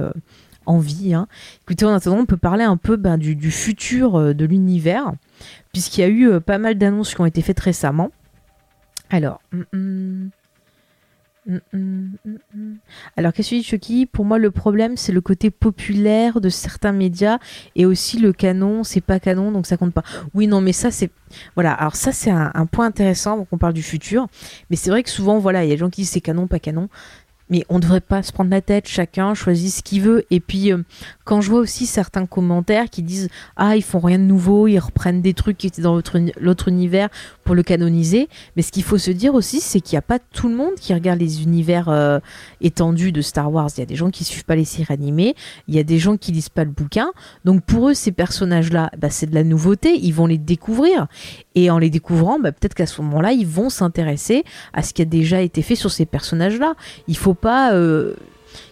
envie. 0.67 1.15
Hein. 1.15 1.29
Écoutez, 1.63 1.85
en 1.85 1.95
attendant, 1.95 2.19
on 2.19 2.27
peut 2.27 2.37
parler 2.37 2.65
un 2.65 2.77
peu 2.77 2.97
ben, 2.97 3.17
du, 3.17 3.51
futur 3.51 4.17
euh, 4.17 4.35
de 4.35 4.45
l'univers, 4.45 5.13
puisqu'il 5.73 6.01
y 6.01 6.05
a 6.05 6.09
eu 6.09 6.29
euh, 6.29 6.41
pas 6.41 6.59
mal 6.59 6.77
d'annonces 6.77 7.15
qui 7.15 7.21
ont 7.21 7.27
été 7.27 7.43
faites 7.43 7.61
récemment. 7.61 8.11
Alors, 9.11 9.41
hum, 9.53 9.65
hum, 9.73 10.31
hum, 11.73 12.79
alors 13.17 13.33
qu'est-ce 13.33 13.51
que 13.51 13.55
tu 13.55 13.61
dis, 13.61 13.65
Chucky? 13.65 14.07
Pour 14.07 14.25
moi, 14.25 14.39
le 14.39 14.51
problème, 14.51 14.97
c'est 14.97 15.13
le 15.13 15.21
côté 15.21 15.51
populaire 15.51 16.41
de 16.41 16.49
certains 16.49 16.91
médias 16.91 17.39
et 17.77 17.87
aussi 17.87 18.19
le 18.19 18.33
canon, 18.33 18.83
c'est 18.83 19.01
pas 19.01 19.21
canon, 19.21 19.53
donc 19.53 19.67
ça 19.67 19.77
compte 19.77 19.93
pas. 19.93 20.03
Oui, 20.35 20.49
non, 20.49 20.61
mais 20.61 20.73
ça, 20.73 20.91
c'est. 20.91 21.11
Voilà, 21.55 21.73
alors 21.73 21.95
ça, 21.95 22.11
c'est 22.11 22.31
un, 22.31 22.51
un, 22.55 22.67
point 22.67 22.87
intéressant, 22.87 23.37
donc 23.37 23.49
on 23.53 23.59
parle 23.59 23.75
du 23.75 23.83
futur. 23.83 24.27
Mais 24.71 24.77
c'est 24.77 24.91
vrai 24.91 25.05
que 25.05 25.11
souvent, 25.11 25.39
voilà, 25.39 25.65
il 25.65 25.69
y 25.69 25.71
a 25.71 25.75
des 25.75 25.79
gens 25.79 25.91
qui 25.91 26.01
disent 26.01 26.11
c'est 26.11 26.21
canon, 26.21 26.49
pas 26.49 26.59
canon 26.59 26.89
mais 27.51 27.65
on 27.69 27.77
ne 27.77 27.81
devrait 27.81 28.01
pas 28.01 28.23
se 28.23 28.33
prendre 28.33 28.51
la 28.51 28.61
tête, 28.61 28.89
chacun 28.89 29.35
choisit 29.35 29.73
ce 29.73 29.83
qu'il 29.83 30.03
veut. 30.03 30.25
Et 30.31 30.41
puis, 30.41 30.73
euh, 30.73 30.83
quand 31.27 31.41
je 31.41 31.51
vois 31.51 31.59
aussi 31.59 31.87
certains 31.87 32.25
commentaires 32.25 32.89
qui 32.89 33.03
disent 33.03 33.29
Ah, 33.57 33.77
ils 33.77 33.83
font 33.83 33.99
rien 33.99 34.19
de 34.19 34.25
nouveau, 34.25 34.69
ils 34.69 34.79
reprennent 34.79 35.21
des 35.21 35.35
trucs 35.35 35.59
qui 35.59 35.67
étaient 35.67 35.83
dans 35.83 36.01
l'autre 36.41 36.69
univers 36.69 37.09
pour 37.45 37.57
le 37.57 37.65
canoniser. 37.65 38.29
Mais 38.55 38.63
ce 38.63 38.71
qu'il 38.71 38.85
faut 38.85 38.97
se 38.97 39.11
dire 39.11 39.35
aussi, 39.35 39.61
c'est 39.61 39.81
qu'il 39.81 39.97
n'y 39.97 39.99
a 39.99 40.03
pas 40.03 40.21
tout 40.21 40.49
le 40.49 40.55
monde 40.55 40.75
qui 40.81 40.95
regarde 40.95 41.19
les 41.19 41.43
univers 41.43 41.89
euh, 41.89 42.21
étendus 42.61 43.11
de 43.11 43.21
Star 43.23 43.53
Wars. 43.53 43.69
Il 43.77 43.81
y 43.81 43.83
a 43.83 43.87
des 43.87 43.97
gens 43.97 44.11
qui 44.11 44.23
suivent 44.23 44.45
pas 44.45 44.55
les 44.55 44.65
séries 44.65 44.95
animées, 44.95 45.35
il 45.67 45.75
y 45.75 45.81
a 45.81 45.83
des 45.83 45.99
gens 45.99 46.17
qui 46.17 46.31
lisent 46.31 46.49
pas 46.49 46.65
le 46.65 46.71
bouquin. 46.71 47.11
Donc, 47.45 47.65
pour 47.65 47.89
eux, 47.89 47.95
ces 47.95 48.13
personnages-là, 48.13 48.91
bah, 48.97 49.11
c'est 49.11 49.27
de 49.27 49.35
la 49.35 49.43
nouveauté, 49.43 49.99
ils 50.01 50.15
vont 50.15 50.27
les 50.27 50.39
découvrir. 50.39 51.09
Et 51.57 51.71
en 51.71 51.79
les 51.79 51.91
découvrant, 51.91 52.39
bah, 52.39 52.53
peut-être 52.53 52.75
qu'à 52.75 52.87
ce 52.87 53.03
moment-là, 53.03 53.33
ils 53.33 53.49
vont 53.49 53.69
s'intéresser 53.69 54.45
à 54.73 54.83
ce 54.83 54.95
qui 54.95 55.03
a 55.03 55.07
déjà 55.07 55.41
été 55.41 55.63
fait 55.63 55.75
sur 55.75 55.91
ces 55.91 56.07
personnages-là. 56.07 56.75
Il 57.09 57.17
faut 57.17 57.35
pas 57.35 57.75
euh, 57.75 58.15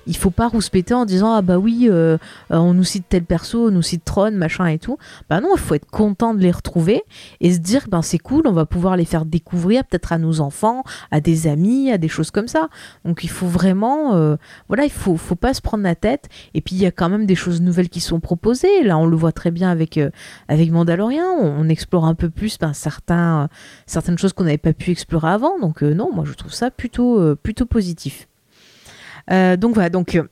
il 0.06 0.16
faut 0.16 0.30
pas 0.30 0.48
rouspéter 0.48 0.94
en 0.94 1.04
disant 1.04 1.34
ah 1.34 1.42
bah 1.42 1.58
oui 1.58 1.88
euh, 1.90 2.18
euh, 2.50 2.56
on 2.56 2.74
nous 2.74 2.84
cite 2.84 3.06
tel 3.08 3.24
perso 3.24 3.68
on 3.68 3.70
nous 3.70 3.82
cite 3.82 4.04
Tron 4.04 4.32
machin 4.32 4.66
et 4.66 4.78
tout. 4.78 4.98
Bah 5.28 5.40
non 5.40 5.50
il 5.54 5.60
faut 5.60 5.74
être 5.74 5.90
content 5.90 6.34
de 6.34 6.40
les 6.40 6.50
retrouver 6.50 7.02
et 7.40 7.52
se 7.52 7.58
dire 7.58 7.86
ben 7.88 8.02
c'est 8.02 8.18
cool 8.18 8.42
on 8.46 8.52
va 8.52 8.66
pouvoir 8.66 8.96
les 8.96 9.04
faire 9.04 9.24
découvrir 9.24 9.84
peut-être 9.84 10.12
à 10.12 10.18
nos 10.18 10.40
enfants 10.40 10.84
à 11.10 11.20
des 11.20 11.46
amis 11.46 11.90
à 11.90 11.98
des 11.98 12.08
choses 12.08 12.30
comme 12.30 12.48
ça. 12.48 12.68
Donc 13.04 13.24
il 13.24 13.30
faut 13.30 13.46
vraiment 13.46 14.14
euh, 14.14 14.36
voilà 14.68 14.84
il 14.84 14.92
faut 14.92 15.16
faut 15.16 15.34
pas 15.34 15.54
se 15.54 15.60
prendre 15.60 15.84
la 15.84 15.94
tête. 15.94 16.28
Et 16.54 16.60
puis 16.60 16.76
il 16.76 16.82
y 16.82 16.86
a 16.86 16.90
quand 16.90 17.08
même 17.08 17.26
des 17.26 17.34
choses 17.34 17.60
nouvelles 17.60 17.88
qui 17.88 18.00
sont 18.00 18.20
proposées. 18.20 18.82
Là 18.82 18.98
on 18.98 19.06
le 19.06 19.16
voit 19.16 19.32
très 19.32 19.50
bien 19.50 19.70
avec 19.70 19.98
avec 20.48 20.70
Mandalorian. 20.70 21.24
On, 21.40 21.64
explore 21.64 22.04
un 22.04 22.14
peu 22.14 22.28
plus 22.28 22.58
ben, 22.58 22.74
certains 22.74 23.48
certaines 23.86 24.18
choses 24.18 24.34
qu'on 24.34 24.44
n'avait 24.44 24.58
pas 24.58 24.74
pu 24.74 24.90
explorer 24.90 25.28
avant. 25.28 25.58
Donc 25.58 25.82
non 25.82 26.10
moi 26.12 26.24
je 26.26 26.34
trouve 26.34 26.52
ça 26.52 26.70
plutôt 26.70 27.34
plutôt 27.36 27.66
positif 27.66 28.28
donc 29.28 29.74
voilà, 29.74 29.90
donc 29.90 30.14
euh, 30.14 30.28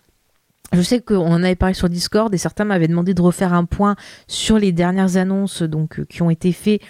je 0.72 0.80
sais 0.80 1.00
qu'on 1.00 1.26
en 1.26 1.42
avait 1.42 1.56
parlé 1.56 1.74
sur 1.74 1.88
Discord 1.88 2.32
et 2.34 2.38
certains 2.38 2.64
m'avaient 2.64 2.88
demandé 2.88 3.14
de 3.14 3.20
refaire 3.22 3.52
un 3.52 3.64
point 3.64 3.96
sur 4.26 4.58
les 4.58 4.72
dernières 4.72 5.16
annonces 5.16 5.62
euh, 5.62 6.04
qui 6.08 6.22
ont 6.22 6.30
été 6.30 6.52
faites 6.52 6.82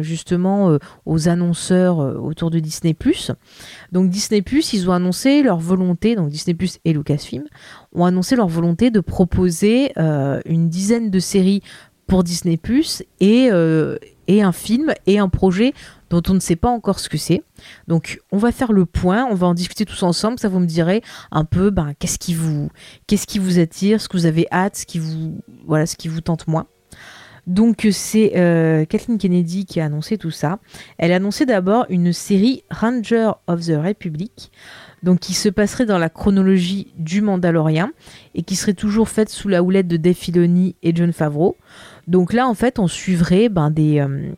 justement 0.00 0.78
aux 1.04 1.28
annonceurs 1.28 1.98
autour 1.98 2.50
de 2.50 2.58
Disney⁇ 2.58 2.94
Donc 3.92 4.08
Disney⁇ 4.08 4.40
ils 4.72 4.88
ont 4.88 4.94
annoncé 4.94 5.42
leur 5.42 5.58
volonté, 5.58 6.16
donc 6.16 6.30
Disney⁇ 6.30 6.56
et 6.86 6.94
Lucasfilm 6.94 7.44
ont 7.94 8.06
annoncé 8.06 8.34
leur 8.34 8.48
volonté 8.48 8.90
de 8.90 9.00
proposer 9.00 9.92
une 10.46 10.70
dizaine 10.70 11.10
de 11.10 11.18
séries 11.18 11.60
pour 12.06 12.24
Disney⁇ 12.24 12.58
et, 13.20 13.50
et 14.26 14.42
un 14.42 14.52
film 14.52 14.94
et 15.06 15.18
un 15.18 15.28
projet 15.28 15.74
dont 16.10 16.22
on 16.28 16.34
ne 16.34 16.40
sait 16.40 16.56
pas 16.56 16.68
encore 16.68 17.00
ce 17.00 17.08
que 17.08 17.18
c'est. 17.18 17.42
Donc 17.86 18.20
on 18.32 18.38
va 18.38 18.52
faire 18.52 18.72
le 18.72 18.86
point, 18.86 19.26
on 19.30 19.34
va 19.34 19.46
en 19.46 19.54
discuter 19.54 19.84
tous 19.84 20.02
ensemble, 20.02 20.38
ça 20.38 20.48
vous 20.48 20.60
me 20.60 20.66
direz 20.66 21.02
un 21.30 21.44
peu 21.44 21.70
ben, 21.70 21.92
qu'est-ce 21.98 22.18
qui 22.18 22.34
vous 22.34 22.70
qu'est-ce 23.06 23.26
qui 23.26 23.38
vous 23.38 23.58
attire, 23.58 24.00
ce 24.00 24.08
que 24.08 24.16
vous 24.16 24.26
avez 24.26 24.46
hâte, 24.52 24.76
ce 24.76 24.86
qui 24.86 24.98
vous 24.98 25.40
voilà, 25.66 25.86
ce 25.86 25.96
qui 25.96 26.08
vous 26.08 26.20
tente 26.20 26.46
moins. 26.46 26.66
Donc 27.48 27.88
c'est 27.92 28.32
euh, 28.36 28.84
Kathleen 28.84 29.16
Kennedy 29.16 29.64
qui 29.64 29.80
a 29.80 29.86
annoncé 29.86 30.18
tout 30.18 30.30
ça. 30.30 30.58
Elle 30.98 31.12
a 31.12 31.16
annoncé 31.16 31.46
d'abord 31.46 31.86
une 31.88 32.12
série 32.12 32.62
Ranger 32.70 33.30
of 33.46 33.64
the 33.64 33.72
Republic, 33.82 34.52
donc 35.02 35.20
qui 35.20 35.32
se 35.32 35.48
passerait 35.48 35.86
dans 35.86 35.96
la 35.96 36.10
chronologie 36.10 36.92
du 36.98 37.22
Mandalorian 37.22 37.88
et 38.34 38.42
qui 38.42 38.54
serait 38.54 38.74
toujours 38.74 39.08
faite 39.08 39.30
sous 39.30 39.48
la 39.48 39.62
houlette 39.62 39.88
de 39.88 39.96
Dave 39.96 40.18
et 40.82 40.94
John 40.94 41.12
Favreau. 41.12 41.56
Donc 42.06 42.34
là 42.34 42.46
en 42.46 42.54
fait 42.54 42.78
on 42.78 42.86
suivrait 42.86 43.48
ben, 43.48 43.70
des, 43.70 44.00
euh, 44.00 44.30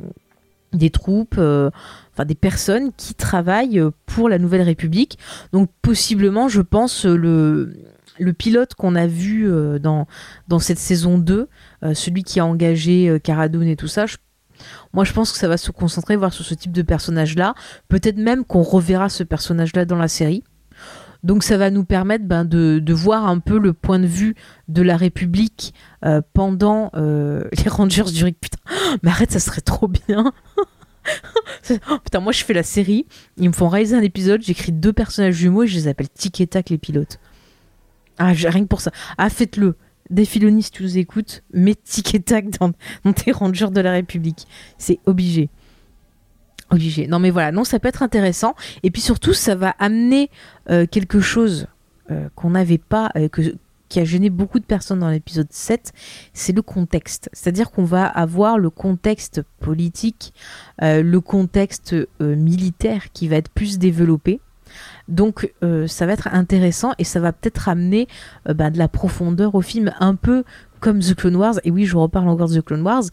des 0.73 0.91
troupes, 0.91 1.37
euh, 1.39 1.71
enfin 2.13 2.25
des 2.25 2.35
personnes 2.35 2.91
qui 2.97 3.15
travaillent 3.15 3.83
pour 4.07 4.29
la 4.29 4.39
Nouvelle 4.39 4.63
République. 4.63 5.19
Donc 5.53 5.71
possiblement, 5.83 6.49
je 6.49 6.61
pense, 6.61 7.05
le, 7.05 7.75
le 8.19 8.33
pilote 8.33 8.75
qu'on 8.75 8.95
a 8.95 9.07
vu 9.07 9.51
euh, 9.51 9.79
dans, 9.79 10.07
dans 10.49 10.59
cette 10.59 10.79
saison 10.79 11.19
2, 11.19 11.49
euh, 11.83 11.95
celui 11.95 12.23
qui 12.23 12.41
a 12.41 12.47
engagé 12.47 13.19
Cara 13.23 13.47
et 13.47 13.77
tout 13.77 13.89
ça, 13.89 14.07
moi 14.93 15.05
je 15.05 15.13
pense 15.13 15.33
que 15.33 15.39
ça 15.39 15.49
va 15.49 15.57
se 15.57 15.71
concentrer 15.71 16.17
voir 16.17 16.33
sur 16.33 16.45
ce 16.45 16.55
type 16.55 16.73
de 16.73 16.83
personnage-là. 16.83 17.55
Peut-être 17.89 18.19
même 18.19 18.45
qu'on 18.45 18.63
reverra 18.63 19.09
ce 19.09 19.23
personnage-là 19.23 19.85
dans 19.85 19.97
la 19.97 20.09
série. 20.09 20.45
Donc 21.23 21.43
ça 21.43 21.57
va 21.57 21.71
nous 21.71 21.85
permettre 21.85 22.25
ben, 22.25 22.45
de, 22.45 22.93
voir 22.93 23.27
un 23.27 23.39
peu 23.39 23.59
le 23.59 23.73
point 23.73 23.99
de 23.99 24.07
vue 24.07 24.35
de 24.69 24.83
la 24.83 24.97
République 24.97 25.75
pendant 26.33 26.91
les 26.95 27.69
Rangers 27.69 28.11
du 28.13 28.25
Rick. 28.25 28.39
Putain, 28.41 28.59
mais 29.03 29.11
arrête, 29.11 29.31
ça 29.31 29.41
serait 29.41 29.61
trop 29.61 29.89
bien. 29.89 30.33
Oh, 31.89 31.99
putain, 32.03 32.21
moi 32.21 32.33
je 32.33 32.45
fais 32.45 32.53
la 32.53 32.63
série, 32.63 33.07
ils 33.39 33.49
me 33.49 33.55
font 33.55 33.69
réaliser 33.69 33.97
un 33.97 34.03
épisode, 34.03 34.43
j'écris 34.43 34.73
deux 34.73 34.93
personnages 34.93 35.35
jumeaux 35.35 35.63
et 35.63 35.67
je 35.67 35.77
les 35.77 35.89
appelle 35.89 36.09
Tic 36.11 36.41
et 36.41 36.47
Tac 36.47 36.71
les 36.71 36.79
pilotes. 36.79 37.19
Ah, 38.19 38.33
rien 38.33 38.63
que 38.63 38.69
pour 38.69 38.81
ça. 38.81 38.91
Ah, 39.17 39.31
faites-le. 39.31 39.77
Des 40.11 40.25
si 40.25 40.41
tu 40.73 40.83
nous 40.83 40.99
écoutes, 40.99 41.43
mets 41.53 41.77
Tic 41.77 42.15
et 42.15 42.21
Tac 42.21 42.51
dans, 42.51 42.73
tes 43.13 43.33
rangers 43.33 43.71
de 43.71 43.81
la 43.81 43.93
République. 43.93 44.47
C'est 44.77 44.99
obligé. 45.07 45.49
Non 47.09 47.19
mais 47.19 47.31
voilà, 47.31 47.53
non, 47.53 47.65
ça 47.65 47.79
peut 47.79 47.89
être 47.89 48.03
intéressant. 48.03 48.55
Et 48.83 48.91
puis 48.91 49.03
surtout, 49.03 49.33
ça 49.33 49.55
va 49.55 49.75
amener 49.79 50.31
euh, 50.71 50.87
quelque 50.87 51.21
chose 51.21 51.67
euh, 52.11 52.29
qu'on 52.35 52.51
n'avait 52.51 52.79
pas, 52.79 53.11
euh, 53.17 53.29
qui 53.89 54.01
a 54.01 54.05
gêné 54.05 54.31
beaucoup 54.31 54.61
de 54.61 54.65
personnes 54.65 55.01
dans 55.01 55.09
l'épisode 55.09 55.49
7, 55.51 55.93
c'est 56.33 56.53
le 56.53 56.63
contexte. 56.63 57.29
C'est-à-dire 57.33 57.71
qu'on 57.71 57.85
va 57.85 58.07
avoir 58.07 58.59
le 58.59 58.71
contexte 58.71 59.43
politique, 59.59 60.33
le 60.81 61.19
contexte 61.19 61.97
militaire 62.21 63.11
qui 63.13 63.27
va 63.27 63.37
être 63.37 63.51
plus 63.51 63.79
développé. 63.79 64.41
Donc 65.11 65.53
euh, 65.63 65.87
ça 65.87 66.07
va 66.07 66.13
être 66.13 66.29
intéressant 66.33 66.93
et 66.99 67.05
ça 67.05 67.21
va 67.21 67.33
peut-être 67.33 67.69
amener 67.69 68.09
euh, 68.49 68.55
bah, 68.55 68.71
de 68.71 68.79
la 68.79 68.89
profondeur 68.89 69.55
au 69.55 69.61
film, 69.61 69.93
un 70.01 70.15
peu 70.15 70.45
comme 70.79 71.01
The 71.01 71.15
Clone 71.15 71.37
Wars, 71.37 71.57
et 71.65 71.71
oui 71.71 71.85
je 71.85 71.97
reparle 71.97 72.29
encore 72.29 72.49
de 72.49 72.59
The 72.59 72.65
Clone 72.65 72.83
Wars, 72.83 73.05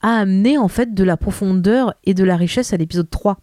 a 0.00 0.20
amené 0.20 0.56
en 0.56 0.68
fait 0.68 0.94
de 0.94 1.04
la 1.04 1.18
profondeur 1.18 1.94
et 2.04 2.14
de 2.14 2.24
la 2.24 2.36
richesse 2.36 2.72
à 2.72 2.78
l'épisode 2.78 3.10
3. 3.10 3.38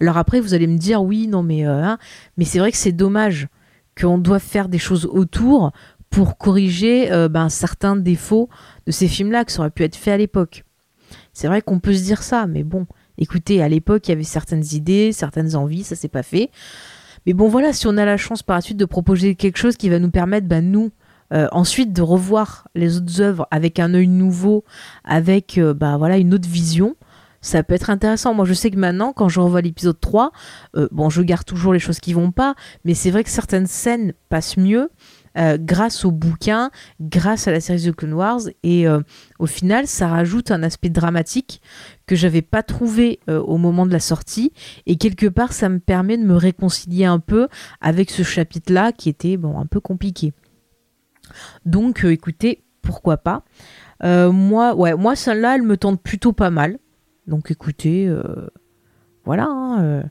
Alors 0.00 0.16
après 0.16 0.38
vous 0.38 0.54
allez 0.54 0.68
me 0.68 0.78
dire 0.78 1.02
oui 1.02 1.26
non 1.26 1.42
mais, 1.42 1.66
euh, 1.66 1.82
hein, 1.82 1.98
mais 2.36 2.44
c'est 2.44 2.60
vrai 2.60 2.70
que 2.70 2.78
c'est 2.78 2.92
dommage 2.92 3.48
qu'on 4.00 4.18
doit 4.18 4.38
faire 4.38 4.68
des 4.68 4.78
choses 4.78 5.06
autour 5.06 5.72
pour 6.10 6.38
corriger 6.38 7.10
ben, 7.30 7.48
certains 7.48 7.96
défauts 7.96 8.48
de 8.86 8.92
ces 8.92 9.08
films-là 9.08 9.44
que 9.44 9.52
ça 9.52 9.60
aurait 9.60 9.70
pu 9.70 9.82
être 9.82 9.96
fait 9.96 10.12
à 10.12 10.16
l'époque. 10.16 10.64
C'est 11.32 11.48
vrai 11.48 11.62
qu'on 11.62 11.80
peut 11.80 11.94
se 11.94 12.02
dire 12.02 12.22
ça, 12.22 12.46
mais 12.46 12.62
bon, 12.62 12.86
écoutez, 13.18 13.62
à 13.62 13.68
l'époque, 13.68 14.06
il 14.08 14.10
y 14.10 14.14
avait 14.14 14.22
certaines 14.22 14.64
idées, 14.72 15.12
certaines 15.12 15.56
envies, 15.56 15.84
ça 15.84 15.96
s'est 15.96 16.08
pas 16.08 16.22
fait. 16.22 16.50
Mais 17.26 17.32
bon, 17.32 17.48
voilà, 17.48 17.72
si 17.72 17.86
on 17.86 17.96
a 17.96 18.04
la 18.04 18.16
chance 18.16 18.42
par 18.42 18.56
la 18.56 18.60
suite 18.60 18.76
de 18.76 18.84
proposer 18.84 19.34
quelque 19.34 19.58
chose 19.58 19.76
qui 19.76 19.88
va 19.88 19.98
nous 19.98 20.10
permettre, 20.10 20.46
bah, 20.46 20.60
nous, 20.60 20.92
euh, 21.32 21.48
ensuite 21.50 21.92
de 21.92 22.02
revoir 22.02 22.68
les 22.76 22.98
autres 22.98 23.20
œuvres 23.20 23.48
avec 23.50 23.80
un 23.80 23.94
œil 23.94 24.06
nouveau, 24.06 24.64
avec 25.04 25.58
euh, 25.58 25.74
bah, 25.74 25.96
voilà, 25.96 26.18
une 26.18 26.32
autre 26.32 26.48
vision, 26.48 26.94
ça 27.40 27.64
peut 27.64 27.74
être 27.74 27.90
intéressant. 27.90 28.32
Moi, 28.32 28.44
je 28.44 28.54
sais 28.54 28.70
que 28.70 28.78
maintenant, 28.78 29.12
quand 29.12 29.28
je 29.28 29.40
revois 29.40 29.60
l'épisode 29.60 29.98
3, 29.98 30.30
euh, 30.76 30.88
bon, 30.92 31.10
je 31.10 31.22
garde 31.22 31.44
toujours 31.44 31.72
les 31.72 31.80
choses 31.80 31.98
qui 31.98 32.12
vont 32.12 32.30
pas, 32.30 32.54
mais 32.84 32.94
c'est 32.94 33.10
vrai 33.10 33.24
que 33.24 33.30
certaines 33.30 33.66
scènes 33.66 34.12
passent 34.28 34.56
mieux. 34.56 34.90
Grâce 35.58 36.06
au 36.06 36.12
bouquin, 36.12 36.70
grâce 36.98 37.46
à 37.46 37.52
la 37.52 37.60
série 37.60 37.82
The 37.82 37.94
Clone 37.94 38.14
Wars. 38.14 38.40
Et 38.62 38.86
au 39.38 39.44
final, 39.44 39.86
ça 39.86 40.08
rajoute 40.08 40.50
un 40.50 40.62
aspect 40.62 40.88
dramatique 40.88 41.60
que 42.06 42.16
j'avais 42.16 42.42
pas 42.42 42.62
trouvé 42.62 43.20
euh, 43.28 43.40
au 43.40 43.58
moment 43.58 43.86
de 43.86 43.92
la 43.92 44.00
sortie. 44.00 44.52
Et 44.86 44.96
quelque 44.96 45.26
part, 45.26 45.52
ça 45.52 45.68
me 45.68 45.78
permet 45.78 46.16
de 46.16 46.24
me 46.24 46.36
réconcilier 46.36 47.04
un 47.04 47.18
peu 47.18 47.48
avec 47.80 48.10
ce 48.10 48.22
chapitre-là 48.22 48.92
qui 48.92 49.08
était 49.08 49.38
un 49.42 49.66
peu 49.66 49.80
compliqué. 49.80 50.32
Donc, 51.64 52.04
écoutez, 52.04 52.62
pourquoi 52.82 53.16
pas. 53.16 53.44
moi, 54.02 54.74
ouais, 54.74 54.94
moi, 54.94 55.16
celle-là, 55.16 55.56
elle 55.56 55.62
me 55.62 55.76
tente 55.76 56.00
plutôt 56.00 56.32
pas 56.32 56.50
mal. 56.50 56.78
Donc, 57.26 57.50
écoutez, 57.50 58.08
voilà. 59.24 59.46
Hein, 59.48 60.04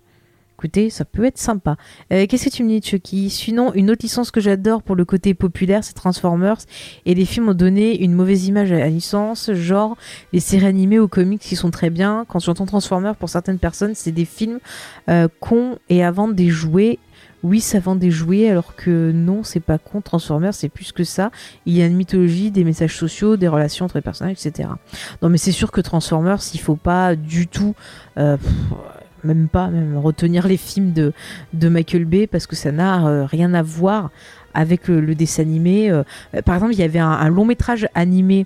Écoutez, 0.58 0.90
ça 0.90 1.04
peut 1.04 1.26
être 1.26 1.38
sympa. 1.38 1.76
Euh, 2.14 2.26
qu'est-ce 2.28 2.46
que 2.46 2.50
tu 2.50 2.64
me 2.64 2.70
dis, 2.70 2.82
Chucky? 2.82 3.30
Sinon, 3.30 3.74
une 3.74 3.92
autre 3.92 4.04
licence 4.04 4.32
que 4.32 4.40
j'adore 4.40 4.84
pour 4.84 4.96
le 4.96 5.04
côté 5.04 5.34
populaire, 5.34 5.84
c'est 5.84 5.94
Transformers. 5.94 6.60
Et 7.06 7.14
les 7.14 7.26
films 7.26 7.50
ont 7.50 7.54
donné 7.54 8.02
une 8.02 8.14
mauvaise 8.14 8.48
image 8.48 8.72
à 8.72 8.80
la 8.80 8.88
licence, 8.88 9.52
genre 9.52 9.98
les 10.32 10.40
séries 10.40 10.66
animées 10.66 10.98
ou 10.98 11.10
comics 11.10 11.42
qui 11.42 11.58
sont 11.58 11.72
très 11.72 11.90
bien. 11.90 12.26
Quand 12.30 12.40
j'entends 12.40 12.66
Transformers, 12.66 13.18
pour 13.18 13.28
certaines 13.28 13.60
personnes, 13.60 13.96
c'est 13.96 14.14
des 14.14 14.24
films 14.24 14.60
euh, 15.10 15.28
cons 15.42 15.78
et 15.90 16.06
avant 16.06 16.30
des 16.30 16.48
jouets. 16.48 17.00
Oui, 17.44 17.60
ça 17.60 17.80
vend 17.80 17.96
des 17.96 18.10
jouets, 18.10 18.50
alors 18.50 18.76
que 18.76 19.12
non, 19.12 19.44
c'est 19.44 19.60
pas 19.60 19.78
con. 19.78 20.00
Transformers, 20.00 20.54
c'est 20.54 20.70
plus 20.70 20.94
que 20.94 21.04
ça. 21.04 21.32
Il 21.66 21.76
y 21.76 21.82
a 21.82 21.86
une 21.86 21.96
mythologie, 21.96 22.50
des 22.50 22.64
messages 22.64 22.98
sociaux, 22.98 23.36
des 23.36 23.50
relations 23.50 23.86
entre 23.86 23.98
les 23.98 24.02
personnages, 24.02 24.38
etc. 24.44 24.70
Non, 25.22 25.30
mais 25.30 25.38
c'est 25.38 25.52
sûr 25.52 25.72
que 25.72 25.82
Transformers, 25.82 26.40
il 26.54 26.60
faut 26.60 26.78
pas 26.78 27.16
du 27.16 27.48
tout. 27.48 27.76
Euh, 28.18 28.38
même 29.26 29.48
pas 29.48 29.68
même 29.68 29.98
retenir 29.98 30.48
les 30.48 30.58
films 30.58 30.94
de, 30.94 31.14
de 31.54 31.70
Michael 31.70 32.06
Bay 32.06 32.28
parce 32.28 32.48
que 32.48 32.56
ça 32.56 32.72
n'a 32.72 33.06
euh, 33.06 33.26
rien 33.26 33.54
à 33.54 33.62
voir 33.62 34.12
avec 34.54 34.88
le, 34.88 35.16
dessin 35.16 35.44
animé. 35.44 35.92
Euh. 35.92 36.04
par 36.46 36.56
exemple, 36.56 36.74
il 36.74 36.80
y 36.80 36.84
avait 36.84 37.00
un, 37.00 37.28
long 37.30 37.46
métrage 37.46 37.88
animé 37.94 38.46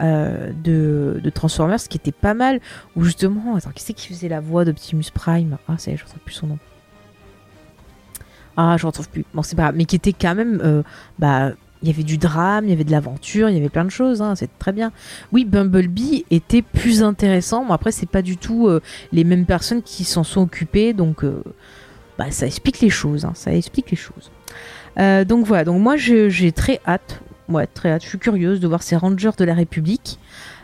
euh, 0.00 0.52
de, 0.62 1.20
de, 1.22 1.30
Transformers 1.30 1.80
qui 1.88 1.96
était 1.96 2.12
pas 2.12 2.34
mal, 2.34 2.60
où 2.94 3.02
justement, 3.02 3.56
attends, 3.56 3.70
qui 3.74 3.82
c'est 3.82 3.94
qui 3.94 4.08
faisait 4.08 4.28
la 4.28 4.40
voix 4.40 4.64
d'Optimus 4.64 5.10
Prime? 5.12 5.58
Ah, 5.66 5.76
ça 5.78 5.90
y 5.90 5.94
est, 5.94 5.96
je 5.96 6.04
retrouve 6.04 6.20
plus 6.20 6.34
son 6.34 6.46
nom. 6.46 6.58
Ah, 8.56 8.76
je 8.78 8.86
retrouve 8.86 9.08
plus. 9.08 9.24
Bon, 9.34 9.42
c'est 9.42 9.56
pas 9.56 9.62
grave, 9.62 9.74
mais 9.76 9.84
qui 9.84 9.96
était 9.96 10.12
quand 10.12 10.36
même 10.36 10.84
bah, 11.18 11.52
il 11.82 11.88
y 11.88 11.90
avait 11.92 12.02
du 12.02 12.18
drame, 12.18 12.64
il 12.64 12.70
y 12.70 12.72
avait 12.72 12.84
de 12.84 12.90
l'aventure, 12.90 13.48
il 13.48 13.54
y 13.54 13.58
avait 13.58 13.68
plein 13.68 13.84
de 13.84 13.90
choses, 13.90 14.20
hein, 14.20 14.34
c'est 14.34 14.50
très 14.58 14.72
bien. 14.72 14.92
Oui, 15.32 15.44
Bumblebee 15.44 16.24
était 16.30 16.62
plus 16.62 17.02
intéressant. 17.02 17.64
Bon, 17.64 17.72
après, 17.72 17.92
c'est 17.92 18.08
pas 18.08 18.22
du 18.22 18.36
tout 18.36 18.68
euh, 18.68 18.80
les 19.12 19.24
mêmes 19.24 19.46
personnes 19.46 19.82
qui 19.82 20.04
s'en 20.04 20.24
sont 20.24 20.42
occupées, 20.42 20.92
donc 20.92 21.24
euh, 21.24 21.42
bah, 22.18 22.30
ça 22.30 22.46
explique 22.46 22.80
les 22.80 22.90
choses. 22.90 23.24
Hein, 23.24 23.32
ça 23.34 23.54
explique 23.54 23.90
les 23.90 23.96
choses. 23.96 24.30
Euh, 24.98 25.24
donc 25.24 25.46
voilà, 25.46 25.64
donc 25.64 25.80
moi 25.80 25.96
j'ai 25.96 26.52
très 26.52 26.80
hâte, 26.86 27.20
ouais, 27.48 27.66
très 27.68 27.92
hâte. 27.92 28.02
Je 28.02 28.08
suis 28.08 28.18
curieuse 28.18 28.58
de 28.58 28.66
voir 28.66 28.82
ces 28.82 28.96
Rangers 28.96 29.30
de 29.38 29.44
la 29.44 29.54
République. 29.54 30.18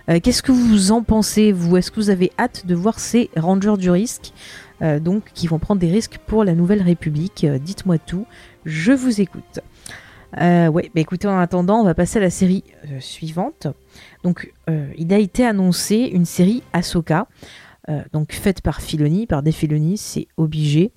Qu'est-ce 0.07 0.43
que 0.43 0.53
vous 0.53 0.93
en 0.93 1.03
pensez, 1.03 1.51
vous? 1.51 1.79
Est-ce 1.79 1.91
que 1.91 1.97
vous 1.97 2.11
avez 2.11 2.31
hâte 2.39 2.67
de 2.67 2.75
voir 2.75 2.99
ces 2.99 3.31
Rangers 3.37 3.77
du 3.79 3.89
risque? 3.89 4.35
Donc 4.83 5.23
qui 5.33 5.47
vont 5.47 5.59
prendre 5.59 5.81
des 5.81 5.91
risques 5.91 6.19
pour 6.27 6.45
la 6.45 6.55
Nouvelle 6.55 6.83
République? 6.83 7.47
Dites-moi 7.62 7.97
tout, 7.97 8.27
je 8.67 8.93
vous 8.93 9.23
écoute. 9.23 9.61
Euh, 10.41 10.68
ouais, 10.68 10.91
bah 10.95 11.01
écoutez, 11.01 11.28
en 11.28 11.39
attendant, 11.39 11.80
on 11.80 11.85
va 11.85 11.95
passer 11.95 12.18
à 12.18 12.22
la 12.22 12.30
série 12.30 12.64
euh, 12.87 13.01
suivante. 13.01 13.68
Donc, 14.22 14.53
euh, 14.68 14.87
il 14.97 15.12
a 15.12 15.18
été 15.18 15.45
annoncé 15.47 15.97
une 16.12 16.24
série 16.24 16.62
Ahsoka, 16.72 17.26
donc 18.14 18.32
faite 18.32 18.62
par 18.62 18.80
Filoni, 18.80 19.26
par 19.26 19.43
des 19.43 19.53
Filoni, 19.53 19.99
c'est 19.99 20.26
obligé. 20.39 20.91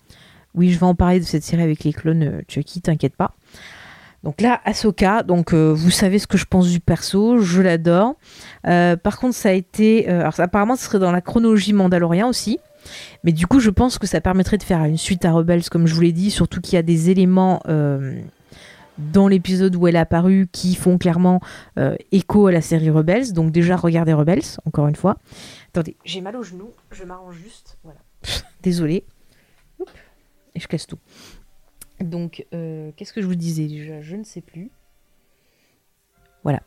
Oui, 0.55 0.71
je 0.71 0.79
vais 0.79 0.85
en 0.85 0.95
parler 0.95 1.19
de 1.19 1.25
cette 1.25 1.43
série 1.43 1.61
avec 1.61 1.83
les 1.83 1.91
clones 1.91 2.43
Chucky, 2.47 2.79
t'inquiète 2.79 3.17
pas. 3.17 3.35
Donc 4.23 4.39
là, 4.39 4.61
Ahsoka, 4.63 5.23
donc 5.23 5.53
vous 5.53 5.91
savez 5.91 6.17
ce 6.17 6.27
que 6.27 6.37
je 6.37 6.45
pense 6.45 6.69
du 6.69 6.79
perso, 6.79 7.39
je 7.39 7.61
l'adore. 7.61 8.15
par 8.63 9.19
contre, 9.19 9.35
ça 9.35 9.49
a 9.49 9.51
été, 9.51 10.07
alors 10.07 10.39
apparemment, 10.39 10.77
ce 10.77 10.85
serait 10.85 10.99
dans 10.99 11.11
la 11.11 11.19
chronologie 11.19 11.73
Mandalorian 11.73 12.29
aussi. 12.29 12.57
Mais 13.25 13.33
du 13.33 13.47
coup, 13.47 13.59
je 13.59 13.69
pense 13.69 13.97
que 13.97 14.07
ça 14.07 14.21
permettrait 14.21 14.57
de 14.57 14.63
faire 14.63 14.81
une 14.85 14.95
suite 14.95 15.25
à 15.25 15.33
Rebels, 15.33 15.67
comme 15.69 15.87
je 15.87 15.93
vous 15.93 15.99
l'ai 15.99 16.13
dit, 16.13 16.31
surtout 16.31 16.61
qu'il 16.61 16.75
y 16.75 16.79
a 16.79 16.83
des 16.83 17.09
éléments 17.09 17.61
dans 18.97 19.27
l'épisode 19.27 19.75
où 19.75 19.87
elle 19.87 19.95
est 19.95 19.99
apparue 19.99 20.47
qui 20.51 20.75
font 20.75 20.97
clairement 20.97 21.39
euh, 21.77 21.95
écho 22.11 22.47
à 22.47 22.51
la 22.51 22.61
série 22.61 22.89
Rebels. 22.89 23.33
Donc 23.33 23.51
déjà, 23.51 23.75
regardez 23.75 24.13
Rebels, 24.13 24.57
encore 24.65 24.87
une 24.87 24.95
fois. 24.95 25.17
Attendez, 25.69 25.95
j'ai 26.05 26.21
mal 26.21 26.35
au 26.35 26.43
genou, 26.43 26.71
je 26.91 27.03
m'arrange 27.03 27.35
juste. 27.35 27.77
Voilà. 27.83 27.99
Désolée. 28.63 29.05
Et 30.55 30.59
je 30.59 30.67
casse 30.67 30.87
tout. 30.87 30.97
Donc, 31.99 32.45
euh, 32.53 32.91
qu'est-ce 32.95 33.13
que 33.13 33.21
je 33.21 33.27
vous 33.27 33.35
disais 33.35 33.67
déjà? 33.67 34.01
Je 34.01 34.15
ne 34.15 34.23
sais 34.23 34.41
plus. 34.41 34.71
Voilà. 36.43 36.61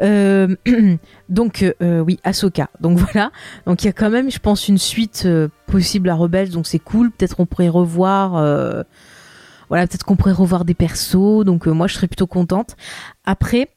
Euh, 0.00 0.54
donc 1.28 1.64
oui, 1.80 2.20
Ahsoka. 2.22 2.70
Donc 2.80 2.98
voilà. 2.98 3.32
Donc 3.66 3.82
il 3.82 3.86
y 3.86 3.90
a 3.90 3.92
quand 3.92 4.10
même, 4.10 4.30
je 4.30 4.38
pense, 4.38 4.68
une 4.68 4.78
suite 4.78 5.26
possible 5.66 6.08
à 6.08 6.14
Rebels. 6.14 6.50
Donc 6.50 6.66
c'est 6.66 6.78
cool. 6.78 7.10
Peut-être 7.10 7.40
on 7.40 7.46
pourrait 7.46 7.68
revoir 7.68 8.84
voilà, 9.68 9.86
peut-être 9.86 10.04
qu'on 10.04 10.16
pourrait 10.16 10.32
revoir 10.32 10.64
des 10.64 10.74
persos, 10.74 11.44
donc 11.44 11.66
euh, 11.66 11.72
moi 11.72 11.86
je 11.86 11.94
serais 11.94 12.06
plutôt 12.06 12.26
contente. 12.26 12.76
Après, 13.24 13.68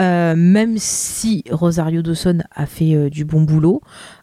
euh, 0.00 0.34
même 0.36 0.76
si 0.78 1.44
Rosario 1.50 2.02
Dawson 2.02 2.42
a 2.54 2.66
fait 2.66 2.94
euh, 2.94 3.10
du 3.10 3.24
bon 3.24 3.42
boulot, 3.42 3.80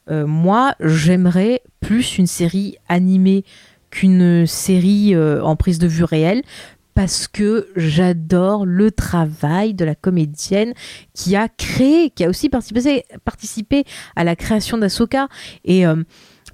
moi 0.09 0.75
j'aimerais 0.81 1.61
plus 1.79 2.17
une 2.17 2.27
série 2.27 2.75
animée 2.89 3.45
qu'une 3.89 4.45
série 4.45 5.15
en 5.15 5.55
prise 5.55 5.79
de 5.79 5.87
vue 5.87 6.03
réelle 6.03 6.41
parce 6.93 7.27
que 7.27 7.69
j'adore 7.77 8.65
le 8.65 8.91
travail 8.91 9.73
de 9.73 9.85
la 9.85 9.95
comédienne 9.95 10.73
qui 11.13 11.37
a 11.37 11.47
créé, 11.47 12.09
qui 12.09 12.25
a 12.25 12.29
aussi 12.29 12.49
participé, 12.49 13.05
participé 13.23 13.85
à 14.17 14.25
la 14.25 14.35
création 14.35 14.77
d'Asoka 14.77 15.29
et 15.63 15.85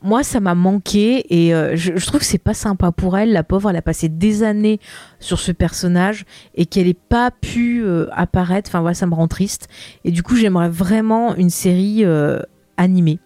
moi, 0.02 0.24
ça 0.24 0.40
m'a 0.40 0.56
manqué 0.56 1.26
et 1.30 1.54
euh, 1.54 1.76
je, 1.76 2.06
trouve 2.06 2.22
que 2.22 2.26
c'est 2.26 2.38
pas 2.38 2.54
sympa 2.54 2.92
pour 2.92 3.18
elle. 3.18 3.32
La 3.32 3.44
pauvre, 3.44 3.70
elle 3.70 3.76
a 3.76 3.82
passé 3.82 4.10
des 4.10 4.44
années 4.44 4.80
sur 5.20 5.40
ce 5.40 5.52
personnage 5.52 6.26
et 6.56 6.66
qu'elle 6.66 6.88
n'ait 6.88 6.94
pas 6.94 7.32
pu 7.32 7.84
euh, 7.84 8.08
apparaître. 8.12 8.70
Enfin, 8.70 8.82
voilà, 8.82 8.94
ça 8.94 9.08
me 9.08 9.14
rend 9.14 9.28
triste. 9.28 9.68
Et 10.06 10.12
du 10.12 10.24
coup, 10.24 10.36
j'aimerais 10.36 10.70
vraiment 10.70 11.36
une 11.36 11.50
série 11.50 12.06
euh, 12.06 12.40
animée. 12.78 13.20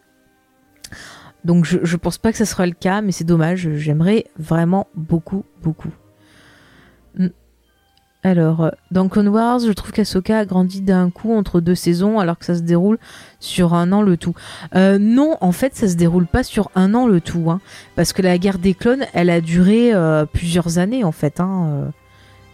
Donc, 1.45 1.65
je, 1.65 1.79
je 1.83 1.97
pense 1.97 2.17
pas 2.17 2.31
que 2.31 2.37
ça 2.37 2.45
sera 2.45 2.65
le 2.65 2.73
cas, 2.73 3.01
mais 3.01 3.11
c'est 3.11 3.25
dommage. 3.25 3.69
J'aimerais 3.75 4.25
vraiment 4.37 4.87
beaucoup, 4.95 5.43
beaucoup. 5.61 5.93
Alors, 8.23 8.63
euh, 8.63 8.69
dans 8.89 9.09
Clone 9.09 9.27
Wars, 9.27 9.59
je 9.59 9.71
trouve 9.73 9.91
qu'Asoka 9.91 10.39
a 10.39 10.45
grandi 10.45 10.81
d'un 10.81 11.09
coup 11.09 11.33
entre 11.33 11.59
deux 11.59 11.75
saisons, 11.75 12.19
alors 12.19 12.39
que 12.39 12.45
ça 12.45 12.55
se 12.55 12.61
déroule 12.61 12.97
sur 13.41 13.73
un 13.73 13.91
an 13.91 14.01
le 14.01 14.15
tout. 14.15 14.33
Euh, 14.75 14.97
non, 14.97 15.37
en 15.41 15.51
fait, 15.51 15.75
ça 15.75 15.89
se 15.89 15.95
déroule 15.95 16.25
pas 16.25 16.43
sur 16.43 16.71
un 16.75 16.93
an 16.93 17.05
le 17.05 17.19
tout, 17.19 17.51
hein, 17.51 17.59
parce 17.97 18.13
que 18.13 18.21
la 18.21 18.37
guerre 18.37 18.59
des 18.59 18.73
clones, 18.73 19.05
elle 19.13 19.29
a 19.29 19.41
duré 19.41 19.93
euh, 19.93 20.25
plusieurs 20.25 20.77
années 20.77 21.03
en 21.03 21.11
fait. 21.11 21.41
Hein, 21.41 21.91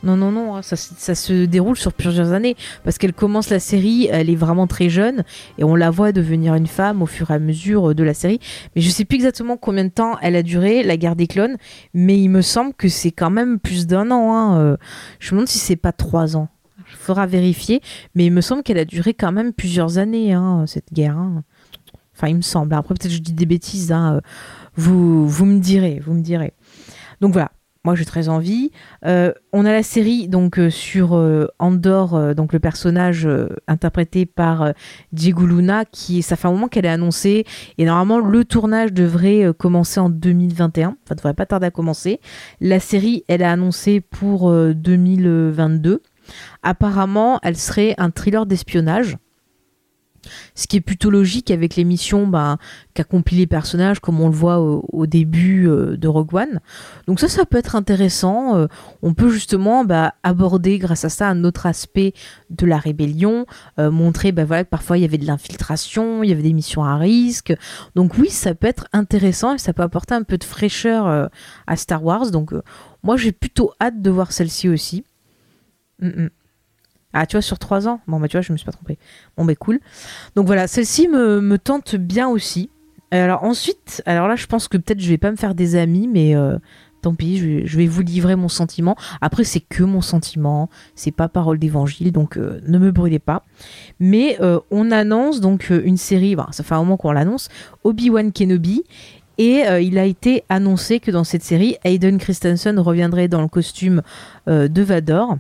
non, 0.02 0.16
non, 0.16 0.32
non, 0.32 0.56
hein, 0.56 0.62
ça, 0.62 0.76
se 0.78 1.46
déroule 1.46 1.76
sur 1.76 1.92
plusieurs 1.92 2.32
années 2.32 2.56
parce 2.84 2.98
qu'elle 2.98 3.14
commence 3.14 3.50
la 3.50 3.60
série, 3.60 4.08
elle 4.10 4.30
est 4.30 4.36
vraiment 4.36 4.66
très 4.66 4.90
jeune 4.90 5.24
et 5.58 5.64
on 5.64 5.76
la 5.76 5.90
voit 5.90 6.14
devenir 6.14 6.56
une 6.56 6.68
femme 6.68 7.02
au 7.02 7.06
fur 7.06 7.32
et 7.32 7.34
à 7.34 7.40
mesure 7.40 7.94
de 7.94 8.04
la 8.04 8.14
série. 8.14 8.40
Mais 8.76 8.82
je 8.82 8.90
sais 8.90 9.04
plus 9.04 9.16
exactement 9.16 9.58
combien 9.58 9.84
de 9.84 9.90
temps 9.90 10.18
elle 10.22 10.38
a 10.38 10.44
duré, 10.44 10.84
la 10.84 10.96
guerre 10.96 11.18
des 11.18 11.28
clones, 11.28 11.58
mais 11.94 12.18
il 12.18 12.30
me 12.30 12.42
semble 12.42 12.74
que 12.74 12.88
c'est 12.88 13.12
quand 13.12 13.30
même 13.30 13.60
plus 13.60 13.88
d'un 13.88 14.10
an. 14.12 14.34
Hein, 14.34 14.60
euh. 14.60 14.78
Je 15.20 15.32
me 15.32 15.40
demande 15.40 15.48
si 15.50 15.60
c'est 15.60 15.76
pas 15.76 15.92
trois 15.92 16.38
ans. 16.38 16.48
Il 16.78 16.96
faudra 16.96 17.28
vérifier, 17.28 17.82
mais 18.16 18.26
il 18.26 18.32
me 18.32 18.42
semble 18.42 18.64
qu'elle 18.64 18.80
a 18.80 18.86
duré 18.86 19.14
quand 19.14 19.32
même 19.32 19.54
plusieurs 19.54 19.98
années, 19.98 20.34
hein, 20.34 20.64
cette 20.66 20.92
guerre. 20.94 21.18
Enfin, 22.16 22.28
il 22.30 22.36
me 22.36 22.42
semble. 22.42 22.74
Après, 22.74 22.96
peut-être 22.96 23.12
je 23.12 23.20
dis 23.20 23.34
des 23.34 23.46
bêtises. 23.46 23.92
Euh. 23.92 24.22
Vous, 24.76 25.28
vous 25.28 25.46
me 25.46 25.60
direz, 25.60 26.02
vous 26.06 26.14
me 26.14 26.22
direz. 26.22 26.54
Donc 27.22 27.34
voilà, 27.34 27.52
moi 27.86 27.96
j'ai 27.96 28.06
très 28.06 28.30
envie. 28.30 28.72
Euh, 29.06 29.34
on 29.54 29.66
a 29.66 29.72
la 29.72 29.84
série 29.84 30.28
donc 30.28 30.60
euh, 30.60 30.70
sur 30.70 31.16
euh, 31.16 31.48
Andor, 31.60 32.36
donc 32.36 32.54
le 32.54 32.60
personnage 32.60 33.28
interprété 33.68 34.26
par 34.26 34.74
Diego 35.14 35.46
Luna, 35.46 35.86
qui 35.86 36.22
ça 36.22 36.36
fait 36.36 36.48
un 36.48 36.52
moment 36.52 36.68
qu'elle 36.68 36.86
est 36.86 36.90
annoncée 36.90 37.46
et 37.78 37.86
normalement 37.86 38.20
le 38.20 38.44
tournage 38.46 38.94
devrait 38.94 39.54
commencer 39.58 40.00
en 40.00 40.10
2021. 40.10 40.98
Ça 41.08 41.16
devrait 41.16 41.34
pas 41.34 41.46
tarder 41.46 41.68
à 41.68 41.72
commencer. 41.72 42.20
La 42.60 42.80
série 42.80 43.24
elle 43.28 43.42
est 43.42 43.46
annoncée 43.46 44.02
pour 44.02 44.52
2022. 44.52 46.02
Apparemment, 46.62 47.40
elle 47.42 47.58
serait 47.58 47.96
un 47.98 48.12
thriller 48.12 48.46
d'espionnage. 48.46 49.18
Ce 50.56 50.68
qui 50.68 50.78
est 50.78 50.82
plutôt 50.82 51.10
logique 51.10 51.52
avec 51.52 51.76
l'émission 51.76 52.28
bah, 52.28 52.58
qu'accomplissent 52.94 53.40
les 53.40 53.48
personnages, 53.48 54.00
comme 54.00 54.20
on 54.20 54.28
le 54.28 54.36
voit 54.36 54.60
au, 54.60 55.06
début 55.06 55.68
euh, 55.68 55.98
de 55.98 56.08
Rogue 56.08 56.34
One. 56.34 56.60
Donc 57.08 57.20
ça, 57.20 57.28
ça 57.28 57.46
peut 57.46 57.58
être 57.58 57.76
intéressant. 57.76 58.58
Euh, 58.58 58.68
on 59.02 59.14
peut 59.14 59.30
justement 59.30 59.86
bah, 59.86 60.14
aborder, 60.24 60.78
grâce 60.78 61.06
à 61.06 61.10
ça, 61.10 61.28
un 61.28 61.44
autre 61.44 61.66
aspect 61.66 62.14
de 62.50 62.66
la 62.66 62.78
rébellion, 62.78 63.46
euh, 63.80 63.92
montrer 63.92 64.32
bah, 64.32 64.46
que 64.46 64.70
parfois 64.70 64.98
il 64.98 65.02
y 65.02 65.06
avait 65.06 65.18
de 65.18 65.26
l'infiltration, 65.26 66.24
il 66.24 66.30
y 66.30 66.34
avait 66.34 66.44
des 66.44 66.54
missions 66.54 66.84
à 66.84 66.98
risque. 66.98 67.54
Donc 67.96 68.18
oui, 68.18 68.30
ça 68.30 68.54
peut 68.56 68.68
être 68.68 68.88
intéressant 68.94 69.54
et 69.54 69.58
ça 69.58 69.74
peut 69.74 69.84
apporter 69.84 70.14
un 70.14 70.24
peu 70.24 70.38
de 70.38 70.44
fraîcheur 70.44 71.30
à 71.68 71.76
Star 71.76 72.04
Wars. 72.04 72.32
Donc 72.32 72.54
moi, 73.04 73.18
j'ai 73.18 73.32
plutôt 73.32 73.72
hâte 73.82 74.02
de 74.02 74.10
voir 74.10 74.32
celle-ci 74.32 74.70
aussi. 74.70 75.04
Mm, 76.02 76.08
mm. 76.08 76.30
Ah, 77.14 77.26
tu 77.26 77.36
vois, 77.36 77.42
sur 77.42 77.58
trois 77.58 77.88
ans 77.88 78.02
Bon, 78.08 78.20
bah, 78.20 78.28
tu 78.28 78.38
vois, 78.38 78.42
je 78.42 78.52
me 78.52 78.58
suis 78.58 78.66
pas 78.66 78.72
trompée. 78.72 78.98
Bon, 79.36 79.46
bah, 79.46 79.56
cool. 79.56 79.80
Donc 80.36 80.46
voilà, 80.46 80.68
celle-ci 80.68 81.08
me, 81.08 81.58
tente 81.58 81.96
bien 81.96 82.28
aussi. 82.28 82.70
Alors 83.12 83.44
ensuite, 83.44 84.04
alors 84.06 84.28
là, 84.28 84.36
je 84.36 84.46
pense 84.46 84.68
que 84.68 84.78
peut-être 84.78 85.00
je 85.00 85.10
vais 85.10 85.18
pas 85.18 85.32
me 85.32 85.36
faire 85.36 85.56
des 85.56 85.76
amis, 85.76 86.08
mais 86.08 86.36
euh, 86.36 86.60
tant 87.02 87.16
pis, 87.16 87.40
je 87.66 87.78
vais, 87.78 87.88
vous 87.88 88.04
livrer 88.04 88.36
mon 88.36 88.50
sentiment. 88.50 88.96
Après, 89.20 89.44
c'est 89.44 89.62
que 89.62 89.84
mon 89.84 90.02
sentiment, 90.02 90.70
c'est 90.94 91.10
pas 91.10 91.28
parole 91.28 91.58
d'évangile, 91.58 92.12
donc 92.12 92.38
euh, 92.38 92.62
ne 92.68 92.78
me 92.78 92.92
brûlez 92.92 93.18
pas. 93.18 93.48
Mais 94.00 94.38
euh, 94.42 94.60
on 94.70 94.92
annonce 94.92 95.42
donc 95.42 95.72
une 95.72 95.98
série, 95.98 96.36
ça 96.52 96.64
fait 96.64 96.76
un 96.76 96.80
moment 96.80 96.98
qu'on 96.98 97.12
l'annonce, 97.12 97.50
Obi-Wan 97.84 98.32
Kenobi. 98.32 98.84
Et 99.40 99.64
il 99.82 99.98
a 99.98 100.04
été 100.04 100.44
annoncé 100.50 101.00
que 101.00 101.12
dans 101.12 101.24
cette 101.24 101.44
série, 101.44 101.78
Hayden 101.86 102.18
Christensen 102.18 102.78
reviendrait 102.78 103.30
dans 103.30 103.42
le 103.42 103.48
costume 103.48 104.02
de 104.48 104.82
Vador. 104.82 105.38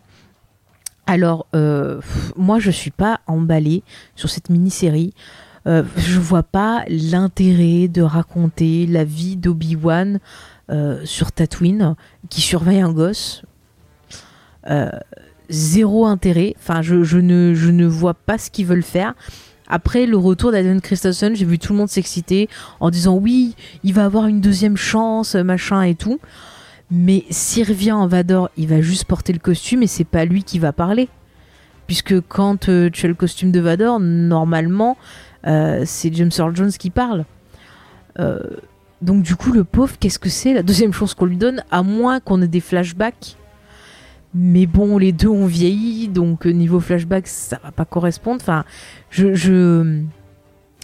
Alors, 1.09 1.47
euh, 1.55 2.01
moi, 2.37 2.59
je 2.59 2.69
suis 2.69 2.91
pas 2.91 3.21
emballée 3.25 3.81
sur 4.15 4.29
cette 4.29 4.51
mini-série. 4.51 5.11
Euh, 5.65 5.81
je 5.97 6.19
vois 6.19 6.43
pas 6.43 6.83
l'intérêt 6.87 7.87
de 7.87 8.03
raconter 8.03 8.85
la 8.85 9.05
vie 9.05 9.35
d'Obi-Wan 9.35 10.19
euh, 10.69 11.01
sur 11.05 11.31
Tatooine, 11.31 11.95
qui 12.29 12.41
surveille 12.41 12.81
un 12.81 12.93
gosse. 12.93 13.41
zéro 15.49 16.05
intérêt. 16.05 16.53
Enfin, 16.59 16.83
je, 16.83 17.17
ne, 17.17 17.55
je 17.55 17.71
ne 17.71 17.87
vois 17.87 18.13
pas 18.13 18.37
ce 18.37 18.51
qu'ils 18.51 18.67
veulent 18.67 18.83
faire. 18.83 19.15
Après 19.67 20.05
le 20.05 20.15
retour 20.15 20.51
d'Aiden 20.51 20.79
Christensen, 20.79 21.35
j'ai 21.35 21.45
vu 21.45 21.57
tout 21.57 21.73
le 21.73 21.79
monde 21.79 21.89
s'exciter 21.89 22.49
en 22.79 22.91
disant 22.91 23.15
oui, 23.15 23.55
il 23.83 23.95
va 23.95 24.05
avoir 24.05 24.27
une 24.27 24.41
deuxième 24.41 24.77
chance, 24.77 25.33
machin 25.33 25.81
et 25.81 25.95
tout. 25.95 26.19
Mais 26.91 27.25
s'il 27.29 27.67
revient 27.67 27.91
en 27.91 28.07
Vador, 28.07 28.49
il 28.57 28.67
va 28.67 28.81
juste 28.81 29.05
porter 29.05 29.33
le 29.33 29.39
costume 29.39 29.83
et 29.83 29.87
c'est 29.87 30.05
pas 30.05 30.25
lui 30.25 30.43
qui 30.43 30.59
va 30.59 30.73
parler. 30.73 31.07
Puisque 31.87 32.19
quand 32.21 32.69
euh, 32.69 32.89
tu 32.89 33.05
as 33.05 33.09
le 33.09 33.15
costume 33.15 33.51
de 33.51 33.59
Vador, 33.59 33.99
normalement, 33.99 34.97
euh, 35.47 35.83
c'est 35.85 36.13
James 36.13 36.31
Earl 36.37 36.55
Jones 36.55 36.71
qui 36.71 36.89
parle. 36.89 37.25
Euh, 38.19 38.39
donc 39.01 39.23
du 39.23 39.35
coup, 39.35 39.51
le 39.51 39.63
pauvre, 39.63 39.97
qu'est-ce 39.99 40.19
que 40.19 40.29
c'est 40.29 40.53
La 40.53 40.63
deuxième 40.63 40.93
chose 40.93 41.13
qu'on 41.13 41.25
lui 41.25 41.37
donne, 41.37 41.63
à 41.71 41.83
moins 41.83 42.19
qu'on 42.19 42.41
ait 42.41 42.47
des 42.47 42.59
flashbacks. 42.59 43.37
Mais 44.33 44.67
bon, 44.67 44.97
les 44.97 45.11
deux 45.11 45.27
ont 45.27 45.47
vieilli, 45.47 46.07
donc 46.07 46.45
niveau 46.45 46.79
flashback, 46.79 47.27
ça 47.27 47.59
va 47.63 47.71
pas 47.71 47.85
correspondre. 47.85 48.41
Enfin, 48.41 48.65
je... 49.09 49.33
je... 49.33 50.01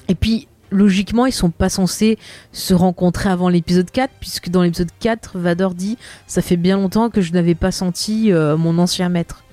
Et 0.07 0.15
puis, 0.15 0.47
logiquement, 0.75 1.25
ils 1.25 1.31
sont 1.31 1.49
pas 1.49 1.69
censés 1.69 2.17
se 2.51 2.73
rencontrer 2.73 3.29
avant 3.29 3.49
l'épisode 3.49 3.89
4, 3.89 4.11
puisque 4.19 4.49
dans 4.49 4.61
l'épisode 4.61 4.89
4, 4.99 5.39
Vador 5.39 5.73
dit 5.73 5.97
Ça 6.27 6.41
fait 6.41 6.57
bien 6.57 6.77
longtemps 6.77 7.09
que 7.09 7.21
je 7.21 7.33
n'avais 7.33 7.55
pas 7.55 7.71
senti 7.71 8.31
euh, 8.31 8.57
mon 8.57 8.77
ancien 8.77 9.09
maître. 9.09 9.43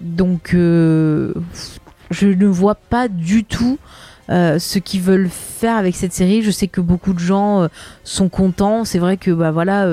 Donc, 0.00 0.54
euh, 0.54 1.32
je 2.10 2.28
ne 2.28 2.46
vois 2.46 2.74
pas 2.74 3.08
du 3.08 3.44
tout 3.44 3.78
euh, 4.30 4.58
ce 4.58 4.78
qu'ils 4.78 5.00
veulent 5.00 5.30
faire 5.30 5.76
avec 5.76 5.96
cette 5.96 6.12
série. 6.12 6.42
Je 6.42 6.50
sais 6.50 6.68
que 6.68 6.80
beaucoup 6.80 7.12
de 7.12 7.18
gens 7.18 7.68
sont 8.04 8.28
contents. 8.28 8.84
C'est 8.84 8.98
vrai 8.98 9.16
que, 9.16 9.30
bah 9.30 9.50
voilà. 9.50 9.88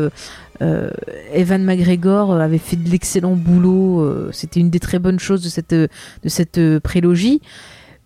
Evan 1.34 1.64
McGregor 1.66 2.34
avait 2.34 2.60
fait 2.60 2.78
de 2.78 2.90
l'excellent 2.90 3.36
boulot. 3.36 4.32
C'était 4.32 4.60
une 4.60 4.70
des 4.70 4.80
très 4.80 5.00
bonnes 5.00 5.20
choses 5.20 5.44
de 5.44 5.50
cette, 5.50 5.74
de 5.74 5.90
cette 6.28 6.60
prélogie 6.80 7.42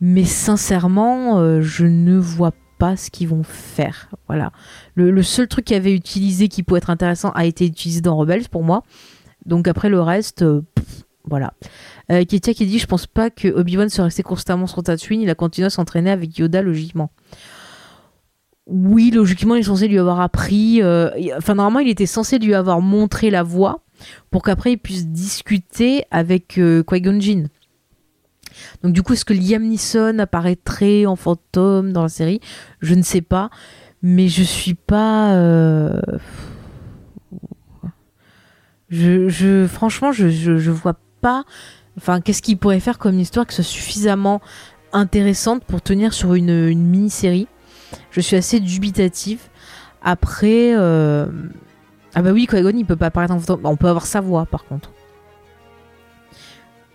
mais 0.02 0.26
sincèrement, 0.26 1.40
euh, 1.40 1.62
je 1.62 1.86
ne 1.86 2.18
vois 2.18 2.54
pas 2.80 2.96
ce 2.96 3.12
qu'ils 3.12 3.28
vont 3.28 3.44
faire. 3.44 4.10
Voilà. 4.28 4.52
Le, 4.96 5.22
seul 5.22 5.48
truc 5.48 5.66
qui 5.66 5.76
avait 5.76 5.94
utilisé 5.94 6.48
qui 6.48 6.64
pourrait 6.64 6.80
être 6.80 6.90
intéressant 6.90 7.30
a 7.32 7.46
été 7.46 7.66
utilisé 7.66 8.02
dans 8.02 8.18
Rebels 8.18 8.50
pour 8.50 8.64
moi. 8.64 8.84
Donc 9.46 9.68
après 9.68 9.90
le 9.90 10.02
reste, 10.02 10.42
euh, 10.42 10.62
voilà. 11.26 11.54
Euh, 12.12 12.24
Ketia 12.26 12.54
qui 12.54 12.66
dit 12.66 12.80
Je 12.80 12.88
pense 12.88 13.06
pas 13.06 13.30
que 13.30 13.50
Obi-Wan 13.50 13.90
soit 13.90 14.06
resté 14.06 14.24
constamment 14.24 14.66
sur 14.66 14.82
Tatooine, 14.82 15.22
il 15.22 15.30
a 15.30 15.36
continué 15.36 15.68
à 15.68 15.70
s'entraîner 15.70 16.10
avec 16.10 16.38
Yoda 16.38 16.62
logiquement. 16.62 17.12
Oui, 18.66 19.12
logiquement, 19.12 19.56
il 19.56 19.62
est 19.62 19.64
censé 19.64 19.88
lui 19.88 20.00
avoir 20.00 20.22
appris. 20.22 20.82
Euh, 20.82 21.10
enfin, 21.38 21.56
normalement, 21.56 21.80
il 21.80 21.90
était 21.90 22.06
censé 22.06 22.40
lui 22.40 22.54
avoir 22.54 22.82
montré 22.82 23.30
la 23.30 23.44
voie 23.44 23.84
pour 24.32 24.44
qu'après 24.44 24.74
il 24.74 24.78
puisse 24.78 25.08
discuter 25.08 26.04
avec 26.12 26.48
Qui-Gon 26.48 27.20
Jinn. 27.20 27.50
Donc 28.84 28.94
du 28.94 29.04
coup, 29.04 29.14
est-ce 29.14 29.26
que 29.26 29.34
Liam 29.34 29.64
Neeson 29.64 30.20
apparaîtrait 30.20 31.06
en 31.06 31.16
fantôme 31.16 31.92
dans 31.92 32.04
la 32.04 32.10
série? 32.10 32.40
Je 32.82 32.96
ne 32.96 33.02
sais 33.02 33.22
pas, 33.22 33.50
mais 34.02 34.28
je 34.28 34.44
suis 34.44 34.76
pas. 34.76 35.34
Euh, 35.36 36.00
je, 38.90 39.68
franchement, 39.68 40.12
je, 40.12 40.30
je, 40.30 40.72
vois 40.72 40.98
pas. 41.22 41.44
Enfin, 41.98 42.22
qu'est-ce 42.22 42.42
qu'il 42.42 42.58
pourrait 42.58 42.80
faire 42.80 42.98
comme 42.98 43.20
histoire 43.20 43.46
que 43.46 43.54
ce 43.54 43.62
soit 43.62 43.74
suffisamment 43.74 44.42
intéressante 44.94 45.64
pour 45.64 45.82
tenir 45.82 46.14
sur 46.14 46.34
une, 46.34 46.74
mini-série 46.74 47.48
Je 48.12 48.22
suis 48.22 48.36
assez 48.36 48.60
dubitative. 48.60 49.42
Après, 50.02 50.74
euh, 50.76 51.28
ah 52.16 52.22
bah 52.22 52.32
oui, 52.32 52.48
qui 52.48 52.56
il 52.56 52.86
peut 52.86 52.96
pas 52.96 53.08
apparaître 53.08 53.34
en 53.34 53.40
fantôme. 53.40 53.62
On 53.66 53.76
peut 53.76 53.90
avoir 53.90 54.06
sa 54.06 54.22
voix, 54.22 54.46
par 54.46 54.66
contre. 54.66 54.92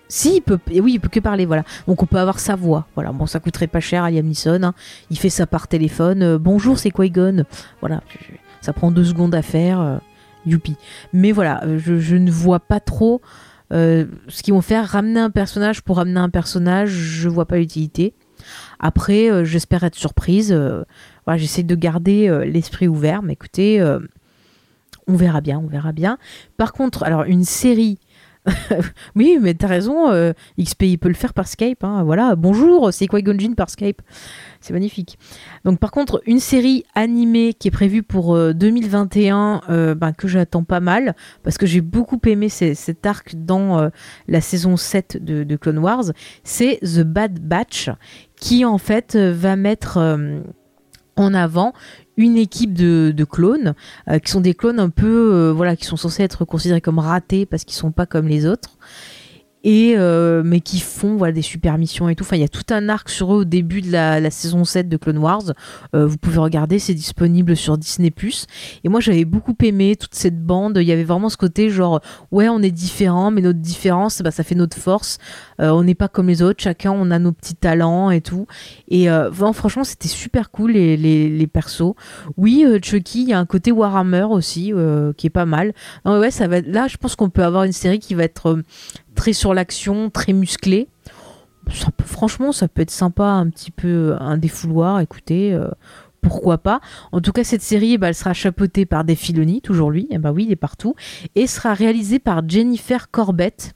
Si, 0.08 0.36
il 0.36 0.40
peut, 0.42 0.58
oui, 0.68 0.94
il 0.94 1.00
peut 1.00 1.08
que 1.08 1.20
parler, 1.20 1.46
voilà. 1.46 1.64
Donc 1.86 2.02
on 2.02 2.06
peut 2.06 2.18
avoir 2.18 2.38
sa 2.38 2.56
voix, 2.56 2.86
voilà. 2.94 3.12
Bon, 3.12 3.26
ça 3.26 3.40
coûterait 3.40 3.66
pas 3.66 3.80
cher 3.80 4.04
à 4.04 4.10
Liam 4.10 4.26
Neeson. 4.26 4.62
Hein. 4.62 4.74
Il 5.10 5.18
fait 5.18 5.30
ça 5.30 5.46
par 5.46 5.66
téléphone. 5.66 6.22
Euh, 6.22 6.38
bonjour, 6.38 6.78
c'est 6.78 6.90
Qui-Gon. 6.90 7.44
Voilà, 7.80 8.02
ça 8.60 8.72
prend 8.72 8.90
deux 8.90 9.04
secondes 9.04 9.34
à 9.34 9.42
faire. 9.42 9.80
Euh, 9.80 9.96
youpi. 10.46 10.76
Mais 11.14 11.32
voilà, 11.32 11.64
euh, 11.64 11.78
je, 11.78 12.16
ne 12.16 12.30
vois 12.30 12.60
pas 12.60 12.80
trop 12.80 13.22
ce 13.70 14.42
qu'ils 14.42 14.54
vont 14.54 14.60
faire. 14.60 14.86
Ramener 14.86 15.18
un 15.18 15.30
personnage 15.30 15.82
pour 15.82 15.96
ramener 15.96 16.20
un 16.20 16.30
personnage, 16.30 16.90
je 16.90 17.28
vois 17.28 17.46
pas 17.46 17.56
l'utilité. 17.56 18.14
Après, 18.78 19.44
j'espère 19.44 19.82
être 19.82 19.96
surprise. 19.96 20.52
voilà, 21.24 21.38
j'essaie 21.38 21.64
de 21.64 21.74
garder 21.74 22.28
l'esprit 22.46 22.86
ouvert. 22.86 23.22
Mais 23.22 23.32
écoutez, 23.32 23.82
on 25.08 25.16
verra 25.16 25.40
bien, 25.40 25.58
on 25.58 25.66
verra 25.66 25.90
bien. 25.90 26.18
Par 26.56 26.72
contre, 26.72 27.02
alors 27.02 27.24
une 27.24 27.42
série 27.42 27.98
oui, 29.16 29.38
mais 29.40 29.54
t'as 29.54 29.68
raison, 29.68 30.10
euh, 30.10 30.32
XP 30.60 30.82
il 30.82 30.98
peut 30.98 31.08
le 31.08 31.14
faire 31.14 31.32
par 31.32 31.48
Skype. 31.48 31.82
Hein, 31.82 32.02
voilà, 32.04 32.36
bonjour, 32.36 32.92
c'est 32.92 33.06
quoi 33.06 33.22
Gonjin 33.22 33.54
par 33.54 33.70
Skype? 33.70 34.02
C'est 34.60 34.72
magnifique. 34.72 35.18
Donc 35.64 35.78
par 35.78 35.90
contre, 35.90 36.22
une 36.26 36.40
série 36.40 36.84
animée 36.94 37.54
qui 37.54 37.68
est 37.68 37.70
prévue 37.70 38.02
pour 38.02 38.36
2021, 38.36 39.62
euh, 39.68 39.72
euh, 39.72 39.94
ben, 39.94 40.12
que 40.12 40.28
j'attends 40.28 40.64
pas 40.64 40.80
mal, 40.80 41.14
parce 41.42 41.56
que 41.56 41.66
j'ai 41.66 41.80
beaucoup 41.80 42.20
aimé 42.26 42.48
cet 42.48 43.06
arc 43.06 43.34
dans 43.34 43.90
la 44.28 44.40
saison 44.40 44.76
7 44.76 45.22
de, 45.22 45.44
de 45.44 45.56
Clone 45.56 45.78
Wars, 45.78 46.04
c'est 46.42 46.78
The 46.82 47.00
Bad 47.00 47.40
Batch, 47.40 47.90
qui 48.36 48.64
en 48.64 48.78
fait 48.78 49.16
va 49.16 49.56
mettre 49.56 49.98
en 51.16 51.34
avant 51.34 51.72
une 52.16 52.36
équipe 52.36 52.72
de, 52.74 53.24
clones 53.24 53.74
euh, 54.08 54.18
qui 54.18 54.30
sont 54.30 54.40
des 54.40 54.54
clones 54.54 54.78
un 54.78 54.90
peu 54.90 55.32
euh, 55.32 55.52
voilà 55.52 55.76
qui 55.76 55.84
sont 55.84 55.96
censés 55.96 56.22
être 56.22 56.44
considérés 56.44 56.80
comme 56.80 56.98
ratés 56.98 57.46
parce 57.46 57.64
qu'ils 57.64 57.76
sont 57.76 57.90
pas 57.90 58.06
comme 58.06 58.28
les 58.28 58.46
autres 58.46 58.76
et 59.64 59.94
euh, 59.96 60.42
mais 60.44 60.60
qui 60.60 60.78
font 60.78 61.16
voilà 61.16 61.32
des 61.32 61.42
super 61.42 61.78
missions 61.78 62.08
et 62.10 62.14
tout. 62.14 62.22
Enfin, 62.22 62.36
il 62.36 62.40
y 62.40 62.44
a 62.44 62.48
tout 62.48 62.66
un 62.70 62.88
arc 62.90 63.08
sur 63.08 63.32
eux 63.34 63.38
au 63.38 63.44
début 63.44 63.80
de 63.80 63.90
la, 63.90 64.30
saison 64.30 64.64
7 64.64 64.88
de 64.88 64.96
Clone 64.98 65.18
Wars. 65.18 65.42
Euh, 65.94 66.06
vous 66.06 66.18
pouvez 66.18 66.38
regarder, 66.38 66.78
c'est 66.78 66.94
disponible 66.94 67.56
sur 67.56 67.78
Disney+. 67.78 68.12
Et 68.84 68.88
moi, 68.88 69.00
j'avais 69.00 69.24
beaucoup 69.24 69.54
aimé 69.62 69.96
toute 69.96 70.14
cette 70.14 70.44
bande. 70.44 70.78
Il 70.80 70.86
y 70.86 70.92
avait 70.92 71.04
vraiment 71.04 71.30
ce 71.30 71.38
côté 71.38 71.70
genre 71.70 72.00
ouais, 72.30 72.48
on 72.48 72.60
est 72.60 72.70
différent, 72.70 73.30
mais 73.30 73.40
notre 73.40 73.58
différence, 73.58 74.20
bah, 74.20 74.30
ça 74.30 74.44
fait 74.44 74.54
notre 74.54 74.76
force. 74.76 75.18
Euh, 75.60 75.70
on 75.70 75.82
n'est 75.82 75.94
pas 75.94 76.08
comme 76.08 76.28
les 76.28 76.42
autres. 76.42 76.62
Chacun, 76.62 76.92
on 76.92 77.10
a 77.10 77.18
nos 77.18 77.32
petits 77.32 77.56
talents 77.56 78.10
et 78.10 78.20
tout. 78.20 78.46
Et 78.88 79.08
franchement, 79.54 79.84
c'était 79.84 80.08
super 80.08 80.50
cool 80.50 80.72
les, 80.72 80.96
les, 80.96 81.30
les 81.30 81.46
persos. 81.46 81.94
Oui, 82.36 82.66
Chucky, 82.82 83.22
il 83.22 83.28
y 83.28 83.32
a 83.32 83.38
un 83.38 83.46
côté 83.46 83.72
Warhammer 83.72 84.26
aussi 84.30 84.72
qui 85.16 85.26
est 85.26 85.30
pas 85.30 85.46
mal. 85.46 85.72
ouais, 86.04 86.30
ça 86.30 86.48
va. 86.48 86.60
Là, 86.60 86.86
je 86.86 86.98
pense 86.98 87.16
qu'on 87.16 87.30
peut 87.30 87.44
avoir 87.44 87.64
une 87.64 87.72
série 87.72 87.98
qui 87.98 88.14
va 88.14 88.24
être 88.24 88.62
très 89.14 89.32
sur 89.32 89.54
l'action, 89.54 90.10
très 90.10 90.32
musclé. 90.32 90.88
franchement, 92.04 92.52
ça 92.52 92.68
peut 92.68 92.82
être 92.82 92.90
sympa, 92.90 93.24
un 93.24 93.48
petit 93.48 93.70
peu 93.70 94.16
un 94.18 94.36
défouloir, 94.36 95.00
écoutez, 95.00 95.54
euh, 95.54 95.68
pourquoi 96.20 96.58
pas. 96.58 96.80
En 97.12 97.20
tout 97.20 97.32
cas, 97.32 97.44
cette 97.44 97.62
série, 97.62 97.98
bah, 97.98 98.08
elle 98.08 98.14
sera 98.14 98.32
chapeautée 98.32 98.86
par 98.86 99.04
Dave 99.04 99.16
Filoni, 99.16 99.60
toujours 99.60 99.90
lui, 99.90 100.02
et 100.04 100.14
eh 100.14 100.18
bah 100.18 100.32
oui, 100.32 100.44
il 100.44 100.52
est 100.52 100.56
partout, 100.56 100.94
et 101.34 101.46
sera 101.46 101.74
réalisée 101.74 102.18
par 102.18 102.46
Jennifer 102.48 103.10
Corbett. 103.10 103.74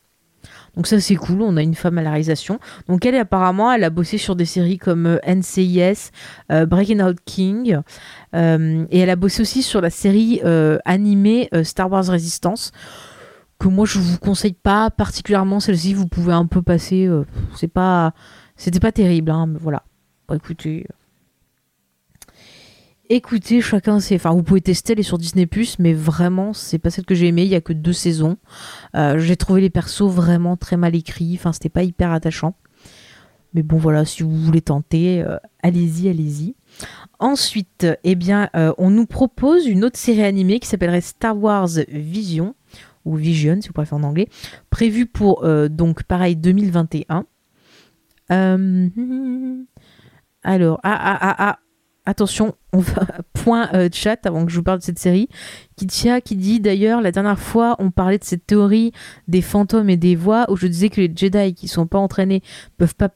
Donc 0.77 0.86
ça 0.86 1.01
c'est 1.01 1.16
cool, 1.16 1.43
on 1.43 1.56
a 1.56 1.62
une 1.62 1.74
femme 1.74 1.98
à 1.98 2.02
la 2.02 2.10
réalisation. 2.10 2.60
Donc 2.89 3.05
elle 3.05 3.16
apparemment, 3.16 3.73
elle 3.73 3.82
a 3.82 3.90
bossé 3.90 4.16
sur 4.16 4.36
des 4.36 4.44
séries 4.44 4.78
comme 4.78 5.06
euh, 5.06 5.19
NCIS, 5.27 6.10
euh, 6.52 6.66
Breaking 6.66 7.01
Out 7.05 7.19
King, 7.24 7.78
et 8.32 8.98
elle 8.98 9.10
a 9.10 9.16
bossé 9.16 9.43
aussi 9.43 9.62
sur 9.62 9.81
la 9.81 9.90
série 9.90 10.40
animée 10.85 11.48
Star 11.65 11.90
Wars 11.90 12.05
Resistance 12.06 12.73
que 13.59 13.68
moi 13.68 13.86
je 13.86 13.98
vous 13.98 14.18
conseille 14.18 14.55
pas 14.55 14.90
particulièrement 14.90 15.60
celle-ci. 15.60 15.94
Vous 15.94 16.06
pouvez 16.06 16.32
un 16.32 16.47
peu 16.47 16.62
passer. 16.62 17.06
Euh, 17.06 17.24
c'est 17.55 17.68
pas, 17.68 18.14
c'était 18.56 18.80
pas 18.80 18.93
terrible. 18.93 19.30
Hein, 19.30 19.47
mais 19.47 19.59
voilà. 19.60 19.82
écoutez, 20.32 20.86
écoutez, 23.09 23.60
chacun 23.60 24.01
c'est. 24.01 24.14
Enfin, 24.14 24.32
vous 24.32 24.43
pouvez 24.43 24.60
tester 24.60 24.94
les 24.94 25.02
sur 25.02 25.18
Disney 25.18 25.48
mais 25.78 25.93
vraiment 25.93 26.52
c'est 26.52 26.78
pas 26.78 26.90
celle 26.90 27.05
que 27.05 27.14
j'ai 27.14 27.28
aimée. 27.28 27.43
Il 27.43 27.48
y 27.48 27.56
a 27.56 27.60
que 27.60 27.72
deux 27.72 27.93
saisons. 27.93 28.36
Euh, 28.94 29.18
j'ai 29.18 29.36
trouvé 29.36 29.60
les 29.60 29.70
persos 29.70 30.09
vraiment 30.09 30.56
très 30.56 30.76
mal 30.76 30.94
écrits. 30.94 31.35
Enfin, 31.35 31.52
c'était 31.52 31.68
pas 31.68 31.82
hyper 31.82 32.12
attachant. 32.12 32.55
Mais 33.55 33.62
bon, 33.62 33.78
voilà, 33.78 34.05
si 34.05 34.22
vous 34.22 34.36
voulez 34.36 34.60
tenter, 34.60 35.22
euh, 35.22 35.39
allez-y, 35.62 36.10
allez-y. 36.10 36.55
Ensuite, 37.18 37.86
eh 38.05 38.14
bien, 38.14 38.51
on 38.76 38.90
nous 38.90 39.06
propose 39.06 39.66
une 39.66 39.85
autre 39.85 39.98
série 39.98 40.22
animée 40.22 40.60
qui 40.60 40.68
s'appellerait 40.68 41.01
Star 41.01 41.36
Wars 41.36 41.70
Vision 41.89 42.55
ou 43.09 43.16
Vision 43.16 43.60
si 43.60 43.68
vous 43.68 43.74
préférez 43.74 44.01
en 44.01 44.05
anglais, 44.05 44.28
prévu 44.70 45.06
pour 45.06 45.44
euh, 45.44 45.68
donc 45.68 46.05
pareil 46.05 46.36
2021. 46.36 47.24
Euh, 48.30 48.89
alors, 50.43 50.80
ah, 50.82 50.98
ah, 51.01 51.18
ah, 51.20 51.36
ah, 51.39 51.59
attention, 52.09 52.55
on 52.72 52.78
va 52.78 53.06
point 53.35 53.68
euh, 53.74 53.89
chat 53.93 54.24
avant 54.26 54.44
que 54.44 54.51
je 54.51 54.56
vous 54.56 54.62
parle 54.62 54.78
de 54.78 54.85
cette 54.85 54.98
série. 54.98 55.28
Kitia 55.76 56.20
qui 56.20 56.36
dit 56.36 56.59
d'ailleurs 56.59 57.01
la 57.01 57.12
dernière 57.12 57.39
fois 57.39 57.76
on 57.78 57.90
parlait 57.90 58.18
de 58.18 58.24
cette 58.24 58.47
théorie 58.47 58.93
des 59.28 59.43
fantômes 59.43 59.90
et 59.90 59.97
des 59.97 60.16
voix 60.16 60.51
où 60.51 60.56
je 60.56 60.66
disais 60.66 60.89
que 60.89 61.01
les 61.01 61.12
Jedi 61.14 61.55
qui 61.55 61.68
sont 61.68 61.86
pas 61.86 61.98
entraînés 61.98 62.43
peuvent 62.76 62.94
pas 62.94 63.10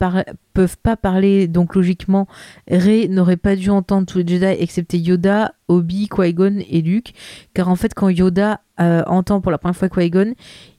peuvent 0.54 0.78
pas 0.78 0.96
parler 0.96 1.48
donc 1.48 1.74
logiquement 1.74 2.28
Rey 2.70 3.08
n'aurait 3.08 3.36
pas 3.36 3.56
dû 3.56 3.70
entendre 3.70 4.06
tous 4.06 4.18
les 4.18 4.26
Jedi 4.26 4.44
excepté 4.44 4.98
Yoda, 4.98 5.54
Obi, 5.68 6.08
Qui-Gon 6.08 6.62
et 6.68 6.82
Luke 6.82 7.14
car 7.52 7.68
en 7.68 7.76
fait 7.76 7.94
quand 7.94 8.08
Yoda 8.08 8.60
euh, 8.80 9.02
entend 9.06 9.40
pour 9.40 9.50
la 9.50 9.58
première 9.58 9.76
fois 9.76 9.88
Qui-Gon 9.88 10.34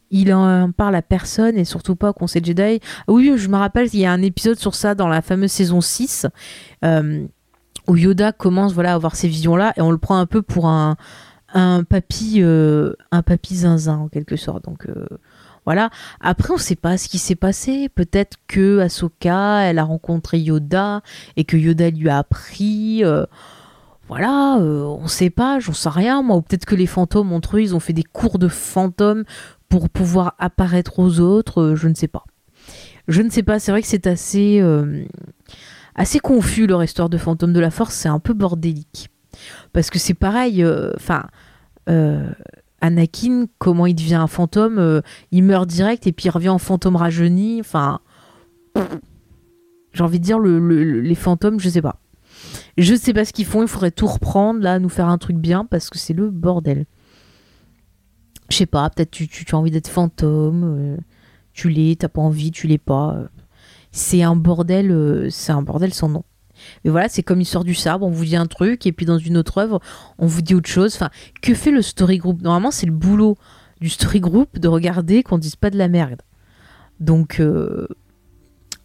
il 0.10 0.32
en 0.32 0.72
parle 0.72 0.96
à 0.96 1.02
personne 1.02 1.58
et 1.58 1.66
surtout 1.66 1.96
pas 1.96 2.12
au 2.12 2.14
Conseil 2.14 2.44
Jedi. 2.44 2.80
Oui, 3.08 3.34
je 3.36 3.50
me 3.50 3.58
rappelle, 3.58 3.90
il 3.94 4.00
y 4.00 4.06
a 4.06 4.12
un 4.12 4.22
épisode 4.22 4.60
sur 4.60 4.76
ça 4.76 4.94
dans 4.94 5.08
la 5.08 5.24
fameuse 5.24 5.52
saison 5.52 5.82
6. 5.82 6.28
Euh, 6.86 7.26
où 7.88 7.96
Yoda 7.96 8.32
commence 8.32 8.74
voilà 8.74 8.92
à 8.92 8.96
avoir 8.96 9.16
ces 9.16 9.28
visions 9.28 9.56
là 9.56 9.74
et 9.78 9.82
on 9.82 9.92
le 9.92 9.98
prend 9.98 10.18
un 10.18 10.26
peu 10.26 10.42
pour 10.42 10.68
un 10.68 10.96
un 11.54 11.84
papy 11.84 12.42
euh, 12.42 12.94
un 13.12 13.22
papy 13.22 13.58
zinzin 13.58 13.98
en 13.98 14.08
quelque 14.08 14.36
sorte. 14.36 14.66
Donc 14.66 14.88
euh, 14.88 15.06
voilà. 15.66 15.90
Après 16.20 16.54
on 16.54 16.58
sait 16.58 16.76
pas 16.76 16.98
ce 16.98 17.08
qui 17.08 17.20
s'est 17.20 17.36
passé. 17.36 17.90
Peut-être 17.90 18.38
que 18.48 18.80
Ahsoka 18.80 19.62
elle 19.62 19.80
a 19.80 19.84
rencontré 19.84 20.40
Yoda 20.40 21.02
et 21.38 21.44
que 21.44 21.58
Yoda 21.58 21.90
lui 21.90 22.10
a 22.10 22.18
appris 22.18 23.04
euh, 23.04 23.26
voilà 24.08 24.58
on 24.58 25.08
sait 25.08 25.30
pas 25.30 25.60
j'en 25.60 25.74
sais 25.74 25.90
rien 25.90 26.22
moi. 26.24 26.38
Ou 26.38 26.42
peut-être 26.42 26.66
que 26.66 26.76
les 26.76 26.88
fantômes 26.88 27.32
entre 27.34 27.58
eux 27.58 27.62
ils 27.62 27.76
ont 27.76 27.80
fait 27.80 27.94
des 27.94 28.04
cours 28.04 28.40
de 28.40 28.48
fantômes 28.48 29.24
pour 29.70 29.90
pouvoir 29.90 30.36
apparaître 30.40 31.00
aux 31.00 31.20
autres 31.20 31.76
je 31.76 31.88
ne 31.88 31.94
sais 31.94 32.08
pas. 32.08 32.24
Je 33.08 33.22
ne 33.22 33.30
sais 33.30 33.44
pas 33.44 33.60
c'est 33.60 33.72
vrai 33.72 33.82
que 33.82 33.88
c'est 33.88 34.08
assez 34.08 34.62
assez 35.96 36.20
confus 36.20 36.68
leur 36.68 36.84
histoire 36.84 37.10
de 37.10 37.18
fantôme 37.18 37.54
de 37.54 37.60
la 37.60 37.72
force, 37.72 37.94
c'est 37.94 38.10
un 38.10 38.20
peu 38.20 38.34
bordélique. 38.34 39.10
Parce 39.72 39.90
que 39.90 40.00
c'est 40.00 40.14
pareil, 40.14 40.64
euh, 40.64 40.92
enfin, 40.96 41.26
euh, 41.90 42.32
Anakin, 42.82 43.46
comment 43.58 43.86
il 43.86 43.96
devient 43.96 44.16
un 44.16 44.28
fantôme, 44.28 44.78
euh, 44.78 45.02
il 45.32 45.44
meurt 45.44 45.68
direct 45.68 46.08
et 46.08 46.12
puis 46.12 46.26
il 46.26 46.30
revient 46.30 46.50
en 46.50 46.60
fantôme 46.60 46.96
rajeuni, 46.96 47.60
enfin, 47.60 48.00
j'ai 49.94 50.04
envie 50.04 50.20
de 50.20 50.26
dire 50.26 50.40
les 50.40 51.16
fantômes, 51.16 51.60
je 51.60 51.70
sais 51.70 51.82
pas. 51.82 52.00
Je 52.78 52.96
sais 52.96 53.14
pas 53.14 53.26
ce 53.26 53.34
qu'ils 53.34 53.46
font, 53.46 53.62
il 53.62 53.68
faudrait 53.68 53.92
tout 53.92 54.08
reprendre 54.08 54.62
là, 54.62 54.80
nous 54.80 54.90
faire 54.90 55.08
un 55.08 55.18
truc 55.18 55.38
bien 55.38 55.66
parce 55.66 55.90
que 55.90 55.98
c'est 55.98 56.14
le 56.14 56.30
bordel. 56.30 56.86
Je 58.50 58.58
sais 58.58 58.66
pas, 58.66 58.90
peut-être 58.90 59.12
tu, 59.12 59.28
tu, 59.28 59.46
as 59.56 59.58
envie 59.58 59.72
d'être 59.72 59.88
fantôme, 59.88 60.98
tu 61.54 61.70
l'es, 61.70 61.96
t'as 61.96 62.10
pas 62.10 62.22
envie, 62.22 62.52
tu 62.52 62.68
l'es 62.68 62.78
pas 62.78 63.18
c'est 63.94 64.24
un 64.24 64.36
bordel, 64.36 64.92
euh, 64.92 65.30
c'est 65.30 65.54
un 65.54 65.62
bordel 65.62 65.94
sans 65.94 66.10
nom. 66.10 66.24
Mais 66.84 66.92
voilà, 66.92 67.08
c'est 67.10 67.24
comme 67.24 67.40
l'histoire 67.40 67.64
du 67.64 67.76
sabre, 67.76 68.06
on 68.06 68.10
vous 68.10 68.26
dit 68.26 68.36
un 68.36 68.48
truc 68.48 68.86
et 68.86 68.92
puis 68.92 69.06
dans 69.06 69.18
une 69.18 69.38
autre 69.38 69.60
œuvre, 69.60 69.80
on 70.18 70.26
vous 70.26 70.42
dit 70.42 70.56
autre 70.56 70.70
chose. 70.70 70.96
Enfin, 70.96 71.10
que 71.42 71.54
fait 71.54 71.72
le 71.72 71.82
story 71.82 72.18
group? 72.18 72.42
Normalement, 72.42 72.72
c'est 72.72 72.88
le 72.88 72.92
boulot 72.92 73.38
du 73.80 73.90
story 73.90 74.20
group 74.20 74.60
de 74.60 74.68
regarder 74.68 75.24
qu'on 75.24 75.38
dise 75.38 75.56
pas 75.56 75.70
de 75.70 75.78
la 75.78 75.88
merde. 75.88 76.22
Donc, 77.00 77.40
euh, 77.40 77.88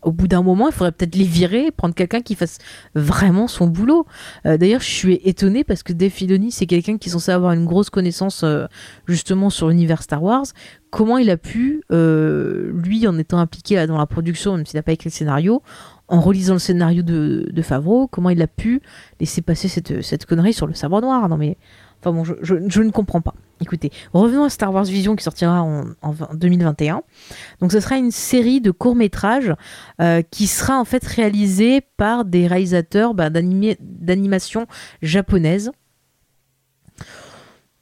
au 0.09 0.13
bout 0.13 0.29
d'un 0.29 0.43
moment, 0.43 0.69
il 0.69 0.73
faudrait 0.73 0.93
peut-être 0.93 1.17
les 1.17 1.25
virer, 1.25 1.71
prendre 1.71 1.95
quelqu'un 1.95 2.21
qui 2.21 2.35
fasse 2.35 2.59
vraiment 2.95 3.47
son 3.47 3.67
boulot. 3.67 4.07
Euh, 4.47 4.57
d'ailleurs, 4.57 4.81
je 4.81 4.91
suis 4.91 5.21
étonnée 5.25 5.65
parce 5.65 5.83
que 5.83 5.93
Dave 5.93 6.11
Filoni, 6.11 6.51
c'est 6.51 6.67
quelqu'un 6.67 6.99
qui 6.99 7.09
est 7.09 7.13
censé 7.13 7.31
avoir 7.31 7.53
une 7.53 7.65
grosse 7.65 7.91
connaissance 7.91 8.45
justement 9.07 9.51
sur 9.51 9.69
l'univers 9.69 10.03
Star 10.03 10.23
Wars 10.23 10.47
comment 10.91 11.19
il 11.19 11.31
a 11.31 11.37
pu, 11.37 11.83
euh, 11.93 12.73
lui, 12.73 13.07
en 13.07 13.19
étant 13.19 13.39
impliqué 13.39 13.87
dans 13.87 13.99
la 13.99 14.07
production, 14.07 14.57
même 14.57 14.67
s'il 14.67 14.79
n'a 14.79 14.83
pas 14.83 14.93
écrit 14.93 15.11
le 15.11 15.15
scénario, 15.15 15.63
en 16.09 16.21
relisant 16.21 16.55
le 16.55 16.59
scénario 16.59 17.03
de, 17.03 17.63
Favreau, 17.63 18.07
comment 18.07 18.31
il 18.31 18.41
a 18.41 18.47
pu 18.47 18.81
laisser 19.21 19.43
passer 19.43 19.69
cette, 19.69 20.27
connerie 20.27 20.53
sur 20.53 20.67
le 20.67 20.75
sabre 20.75 21.01
noir? 21.01 21.29
Non 21.29 21.37
mais, 21.37 21.59
enfin 22.01 22.13
bon, 22.13 22.25
je, 22.25 22.81
ne 22.81 22.91
comprends 22.91 23.21
pas. 23.21 23.35
Écoutez, 23.61 23.91
revenons 24.13 24.45
à 24.45 24.51
Star 24.51 24.73
Wars 24.73 24.85
Vision 24.85 25.17
qui 25.17 25.25
sortira 25.25 25.63
en, 25.63 25.85
2021. 26.35 27.03
Donc 27.61 27.73
ce 27.73 27.81
sera 27.81 27.97
une 27.97 28.13
série 28.13 28.61
de 28.61 28.71
courts-métrages 28.71 29.55
euh, 30.01 30.23
qui 30.31 30.47
sera 30.47 30.79
en 30.79 30.85
fait 30.85 31.05
réalisée 31.05 31.81
par 31.97 32.25
des 32.25 32.47
réalisateurs 32.47 33.15
bah, 33.15 33.31
d'animation 33.31 34.67
japonaise. 35.03 35.73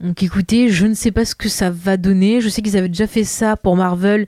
Donc 0.01 0.22
écoutez, 0.22 0.68
je 0.68 0.86
ne 0.86 0.94
sais 0.94 1.10
pas 1.10 1.24
ce 1.24 1.34
que 1.34 1.48
ça 1.48 1.70
va 1.70 1.97
donner. 1.97 2.40
Je 2.40 2.48
sais 2.48 2.60
qu'ils 2.60 2.76
avaient 2.76 2.88
déjà 2.88 3.06
fait 3.06 3.24
ça 3.24 3.56
pour 3.56 3.76
Marvel 3.76 4.26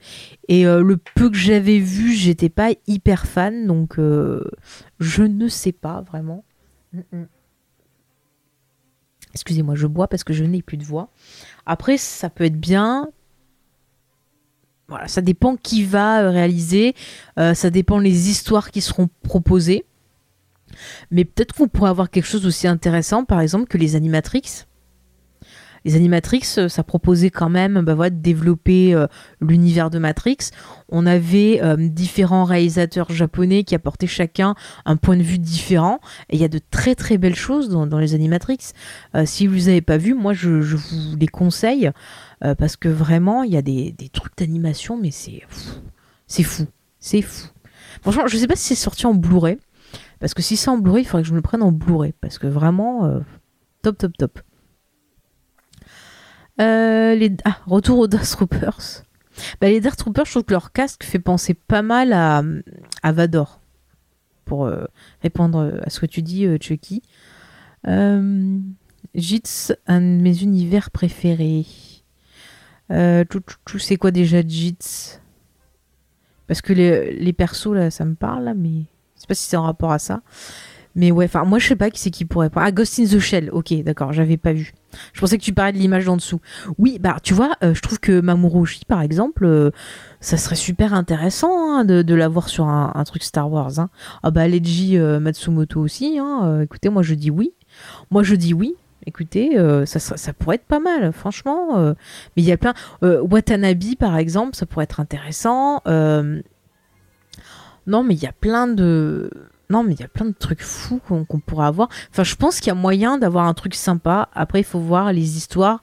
et 0.48 0.66
euh, 0.66 0.82
le 0.82 0.97
peu 0.97 1.28
que 1.28 1.36
j'avais 1.36 1.78
vu, 1.78 2.15
j'étais 2.15 2.48
pas 2.48 2.70
hyper 2.86 3.27
fan. 3.27 3.66
Donc 3.66 3.98
euh, 3.98 4.44
je 4.98 5.23
ne 5.23 5.48
sais 5.48 5.73
pas 5.73 6.01
vraiment. 6.02 6.44
Excusez-moi, 9.35 9.75
je 9.75 9.87
bois 9.87 10.09
parce 10.09 10.25
que 10.25 10.33
je 10.33 10.45
n'ai 10.45 10.63
plus 10.63 10.77
de 10.77 10.85
voix. 10.85 11.11
Après, 11.67 11.97
ça 11.97 12.31
peut 12.31 12.45
être 12.45 12.59
bien. 12.59 13.09
Voilà, 14.89 15.07
ça 15.07 15.21
dépend 15.21 15.57
qui 15.57 15.85
va 15.85 16.23
euh, 16.23 16.31
réaliser. 16.31 16.95
ça 17.37 17.71
dépend 17.71 17.99
les 17.99 18.31
histoires 18.31 18.71
qui 18.71 18.81
seront 18.81 19.09
proposées. 19.23 19.85
Mais 21.11 21.25
peut-être 21.25 21.55
qu'on 21.55 21.69
pourrait 21.69 21.91
avoir 21.91 22.11
quelque 22.11 22.27
chose 22.27 22.47
aussi 22.47 22.67
intéressant, 22.67 23.25
par 23.25 23.41
exemple, 23.41 23.67
que 23.67 23.79
les 23.79 23.97
animatrix 23.97 24.67
les 25.85 25.97
Animatrix, 25.97 26.43
euh, 26.59 26.69
ça 26.69 26.83
proposait 26.83 27.31
quand 27.31 27.49
même 27.49 27.81
bah, 27.83 27.95
voilà, 27.95 28.11
de 28.11 28.21
développer 28.21 28.95
euh, 28.95 29.07
l'univers 29.41 29.91
de 29.91 29.99
Matrix. 29.99 30.51
On 30.89 31.07
avait 31.07 31.61
euh, 31.63 31.77
différents 31.77 32.45
réalisateurs 32.45 33.11
japonais 33.11 33.65
qui 33.65 33.75
apportaient 33.75 34.07
chacun 34.07 34.55
un 34.85 34.97
point 34.97 35.17
de 35.17 35.23
vue 35.23 35.39
différent. 35.39 36.01
Et 36.31 36.37
il 36.37 36.41
y 36.41 36.45
a 36.45 36.49
de 36.49 36.61
très 36.71 36.95
très 36.95 37.19
belles 37.19 37.35
choses 37.35 37.69
dans, 37.69 37.99
les 37.99 38.15
Animatrix. 38.15 38.59
si 39.25 39.47
vous 39.47 39.55
les 39.55 39.69
avez 39.69 39.81
pas 39.81 39.97
vus, 39.97 40.15
moi 40.15 40.33
je, 40.33 40.49
vous 40.49 41.17
les 41.19 41.27
conseille 41.27 41.91
parce 42.41 42.77
que 42.77 42.89
vraiment 42.89 43.43
il 43.43 43.53
y 43.53 43.57
a 43.57 43.63
des, 43.63 43.95
trucs 44.13 44.37
d'animation, 44.37 44.97
mais 44.97 45.11
c'est 45.11 45.43
c'est 46.27 46.45
fou, 46.45 46.67
c'est 47.01 47.23
fou. 47.23 47.49
Franchement, 48.03 48.27
je 48.27 48.37
sais 48.37 48.47
pas 48.47 48.57
si 48.57 48.65
c'est 48.65 48.75
sorti 48.75 49.07
en 49.07 49.15
Blu-ray. 49.15 49.59
Parce 50.21 50.35
que 50.35 50.43
si 50.43 50.57
c'est 50.57 50.69
en 50.69 50.79
Blu-ray, 50.79 51.03
il 51.03 51.07
faudrait 51.07 51.23
que 51.23 51.29
je 51.29 51.33
me 51.33 51.39
le 51.39 51.43
prenne 51.43 51.63
en 51.63 51.73
Blu-ray. 51.73 52.13
Parce 52.21 52.39
que 52.39 52.47
vraiment, 52.47 53.21
top, 53.83 53.99
top, 53.99 54.17
top. 54.17 54.41
Euh, 56.60 57.14
les... 57.14 57.36
Ah, 57.44 57.59
retour 57.66 57.98
aux 57.98 58.06
Das 58.06 58.30
Troopers. 58.32 59.05
Bah, 59.60 59.68
les 59.68 59.80
Dark 59.80 59.97
Troopers, 59.97 60.24
je 60.26 60.32
trouve 60.32 60.44
que 60.44 60.52
leur 60.52 60.72
casque 60.72 61.05
fait 61.05 61.18
penser 61.20 61.55
pas 61.55 61.82
mal 61.82 62.12
à, 62.12 62.43
à 63.02 63.12
Vador. 63.12 63.60
Pour 64.44 64.66
euh, 64.66 64.85
répondre 65.22 65.80
à 65.85 65.90
ce 65.90 66.01
que 66.01 66.06
tu 66.06 66.22
dis, 66.22 66.47
euh, 66.47 66.56
Chucky. 66.60 67.02
Euh, 67.86 68.59
Jits, 69.14 69.72
un 69.86 70.01
de 70.01 70.20
mes 70.22 70.43
univers 70.43 70.90
préférés. 70.90 71.66
Euh, 72.90 73.24
tu- 73.30 73.39
tu 73.66 73.78
sais 73.78 73.97
quoi 73.97 74.10
déjà, 74.10 74.40
Jits? 74.47 75.18
Parce 76.47 76.62
que 76.62 76.72
les, 76.72 77.12
les 77.14 77.32
persos, 77.32 77.74
là, 77.74 77.90
ça 77.90 78.05
me 78.06 78.14
parle, 78.14 78.55
mais 78.56 78.80
je 79.16 79.20
sais 79.20 79.26
pas 79.28 79.35
si 79.35 79.47
c'est 79.47 79.56
en 79.56 79.64
rapport 79.64 79.93
à 79.93 79.98
ça. 79.98 80.22
Mais 80.94 81.12
ouais, 81.12 81.26
enfin, 81.26 81.44
moi, 81.44 81.59
je 81.59 81.68
sais 81.68 81.76
pas 81.76 81.90
qui 81.90 82.01
c'est 82.01 82.10
qui 82.10 82.24
pourrait. 82.24 82.48
Ah, 82.56 82.72
Ghost 82.72 82.98
in 82.98 83.05
the 83.05 83.18
Shell, 83.20 83.51
ok, 83.52 83.74
d'accord, 83.85 84.12
j'avais 84.14 84.39
pas 84.39 84.55
vu. 84.55 84.72
Je 85.12 85.20
pensais 85.20 85.39
que 85.39 85.43
tu 85.43 85.52
parlais 85.52 85.73
de 85.73 85.78
l'image 85.78 86.05
d'en 86.06 86.16
dessous. 86.16 86.40
Oui, 86.78 86.98
bah, 87.01 87.16
tu 87.23 87.35
vois, 87.35 87.56
euh, 87.62 87.74
je 87.74 87.81
trouve 87.82 88.01
que 88.01 88.20
Mamoru 88.20 88.69
par 88.86 89.02
exemple, 89.02 89.44
euh, 89.44 89.70
ça 90.20 90.36
serait 90.36 90.56
super 90.56 90.94
intéressant 90.94 91.78
hein, 91.78 91.85
de, 91.85 92.15
l'avoir 92.15 92.48
sur 92.48 92.66
un, 92.66 93.05
truc 93.05 93.23
Star 93.23 93.51
Wars. 93.51 93.78
Hein. 93.78 93.90
Ah, 94.23 94.31
bah, 94.31 94.48
Leiji 94.48 94.98
euh, 94.98 95.20
Matsumoto 95.20 95.81
aussi, 95.81 96.19
hein, 96.19 96.40
euh, 96.44 96.62
écoutez, 96.62 96.89
moi, 96.89 97.02
je 97.02 97.15
dis 97.15 97.31
oui. 97.31 97.52
Moi, 98.10 98.23
je 98.23 98.35
dis 98.35 98.55
oui. 98.55 98.74
Écoutez, 99.06 99.56
ça, 99.86 100.32
pourrait 100.35 100.56
être 100.56 100.66
pas 100.66 100.81
mal, 100.81 101.12
franchement. 101.12 101.78
mais 101.78 102.43
il 102.43 102.44
y 102.44 102.52
a 102.52 102.59
plein. 102.59 102.74
Watanabe, 103.01 103.94
par 103.98 104.19
exemple, 104.19 104.55
ça 104.55 104.66
pourrait 104.66 104.82
être 104.85 105.01
intéressant. 105.01 105.81
Non, 105.86 106.43
mais 108.05 108.15
il 108.15 108.23
y 108.23 108.27
a 108.27 108.32
plein 108.32 108.66
de. 108.66 109.31
Non, 109.70 109.82
mais 109.82 109.93
il 109.95 110.01
y 110.01 110.05
a 110.05 110.09
plein 110.09 110.24
de 110.24 110.35
trucs 110.39 110.62
fous 110.62 111.01
qu'on 111.07 111.24
pourrait 111.40 111.66
avoir. 111.66 111.89
Enfin, 112.11 112.24
je 112.24 112.35
pense 112.36 112.59
qu'il 112.59 112.69
y 112.69 112.70
a 112.70 112.74
moyen 112.74 113.19
d'avoir 113.19 113.47
un 113.47 113.55
truc 113.55 113.74
sympa. 113.74 114.28
Après, 114.35 114.61
il 114.61 114.65
faut 114.65 114.81
voir 114.81 115.12
les 115.12 115.36
histoires 115.36 115.82